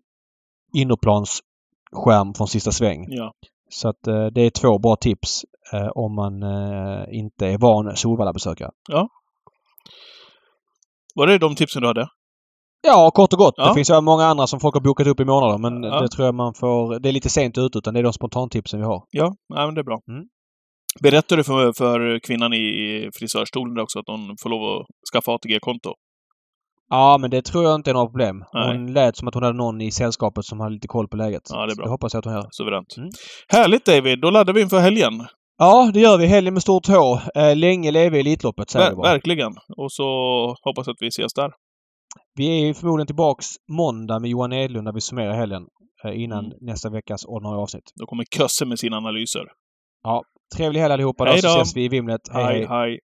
innerplansskärm 0.75 2.33
från 2.33 2.47
sista 2.47 2.71
sväng. 2.71 3.05
Ja. 3.09 3.31
Så 3.69 3.89
att 3.89 4.07
eh, 4.07 4.25
det 4.25 4.41
är 4.41 4.49
två 4.49 4.79
bra 4.79 4.95
tips 4.95 5.45
eh, 5.73 5.87
om 5.87 6.15
man 6.15 6.43
eh, 6.43 7.03
inte 7.11 7.47
är 7.47 7.57
van 7.57 7.95
Solvalla-besökare. 7.95 8.71
Ja. 8.89 9.09
Var 11.15 11.27
det 11.27 11.37
de 11.37 11.55
tipsen 11.55 11.81
du 11.81 11.87
hade? 11.87 12.07
Ja, 12.81 13.11
kort 13.11 13.33
och 13.33 13.39
gott. 13.39 13.53
Ja. 13.57 13.67
Det 13.67 13.73
finns 13.73 13.89
ju 13.89 14.01
många 14.01 14.25
andra 14.25 14.47
som 14.47 14.59
folk 14.59 14.75
har 14.75 14.81
bokat 14.81 15.07
upp 15.07 15.19
i 15.19 15.25
månader 15.25 15.57
men 15.57 15.83
ja. 15.83 16.01
det 16.01 16.07
tror 16.07 16.25
jag 16.25 16.35
man 16.35 16.53
får... 16.53 16.99
Det 16.99 17.09
är 17.09 17.13
lite 17.13 17.29
sent 17.29 17.57
ute 17.57 17.77
utan 17.77 17.93
det 17.93 17.99
är 17.99 18.03
de 18.03 18.13
spontantipsen 18.13 18.79
vi 18.79 18.85
har. 18.85 19.03
Ja, 19.09 19.35
ja 19.55 19.65
men 19.65 19.75
det 19.75 19.81
är 19.81 19.83
bra. 19.83 19.99
Mm. 20.11 20.25
Berättar 21.01 21.37
du 21.37 21.43
för, 21.43 21.73
för 21.73 22.19
kvinnan 22.19 22.53
i 22.53 23.09
frisörstolen 23.13 23.79
också 23.79 23.99
att 23.99 24.07
hon 24.07 24.35
får 24.43 24.49
lov 24.49 24.63
att 24.63 24.85
skaffa 25.13 25.31
ATG-konto? 25.31 25.93
Ja, 26.89 27.17
men 27.17 27.29
det 27.29 27.41
tror 27.41 27.63
jag 27.63 27.75
inte 27.75 27.89
är 27.89 27.93
några 27.93 28.07
problem. 28.07 28.43
Nej. 28.53 28.67
Hon 28.67 28.93
lät 28.93 29.17
som 29.17 29.27
att 29.27 29.33
hon 29.33 29.43
hade 29.43 29.57
någon 29.57 29.81
i 29.81 29.91
sällskapet 29.91 30.45
som 30.45 30.59
hade 30.59 30.73
lite 30.73 30.87
koll 30.87 31.07
på 31.07 31.17
läget. 31.17 31.41
Ja, 31.49 31.65
det 31.65 31.73
är 31.73 31.75
bra. 31.75 31.85
Det 31.85 31.91
hoppas 31.91 32.13
jag 32.13 32.19
att 32.19 32.25
hon 32.25 32.33
gör. 32.33 32.47
Suveränt. 32.51 32.97
Mm. 32.97 33.09
Härligt 33.47 33.85
David! 33.85 34.21
Då 34.21 34.29
laddar 34.29 34.53
vi 34.53 34.61
inför 34.61 34.79
helgen. 34.79 35.13
Ja, 35.61 35.91
det 35.93 35.99
gör 35.99 36.17
vi. 36.17 36.25
Helgen 36.25 36.53
med 36.53 36.63
stort 36.63 36.87
H. 36.87 37.19
Eh, 37.35 37.55
länge 37.55 37.91
leve 37.91 38.19
Elitloppet, 38.19 38.69
säger 38.69 38.85
Ver 38.85 38.91
vi 38.91 38.95
bara. 38.95 39.11
Verkligen. 39.11 39.51
Och 39.77 39.91
så 39.91 40.03
hoppas 40.63 40.87
att 40.87 40.95
vi 40.99 41.07
ses 41.07 41.33
där. 41.33 41.51
Vi 42.35 42.69
är 42.69 42.73
förmodligen 42.73 43.07
tillbaks 43.07 43.45
måndag 43.71 44.19
med 44.19 44.29
Johan 44.29 44.53
Edlund 44.53 44.85
när 44.85 44.93
vi 44.93 45.01
summerar 45.01 45.33
helgen 45.33 45.63
eh, 46.05 46.21
innan 46.23 46.45
mm. 46.45 46.57
nästa 46.61 46.89
veckas 46.89 47.25
ordinarie 47.25 47.61
avsnitt. 47.61 47.91
Då 47.99 48.05
kommer 48.05 48.23
Kösse 48.23 48.65
med 48.65 48.79
sina 48.79 48.97
analyser. 48.97 49.43
Ja. 50.03 50.23
Trevlig 50.55 50.79
helg 50.79 50.93
allihopa. 50.93 51.25
Hej 51.25 51.41
då! 51.41 51.49
Så 51.49 51.61
ses 51.61 51.75
vi 51.75 51.85
i 51.85 51.89
vimlet. 51.89 52.21
hej. 52.33 52.43
hej. 52.43 52.67
hej. 52.69 52.99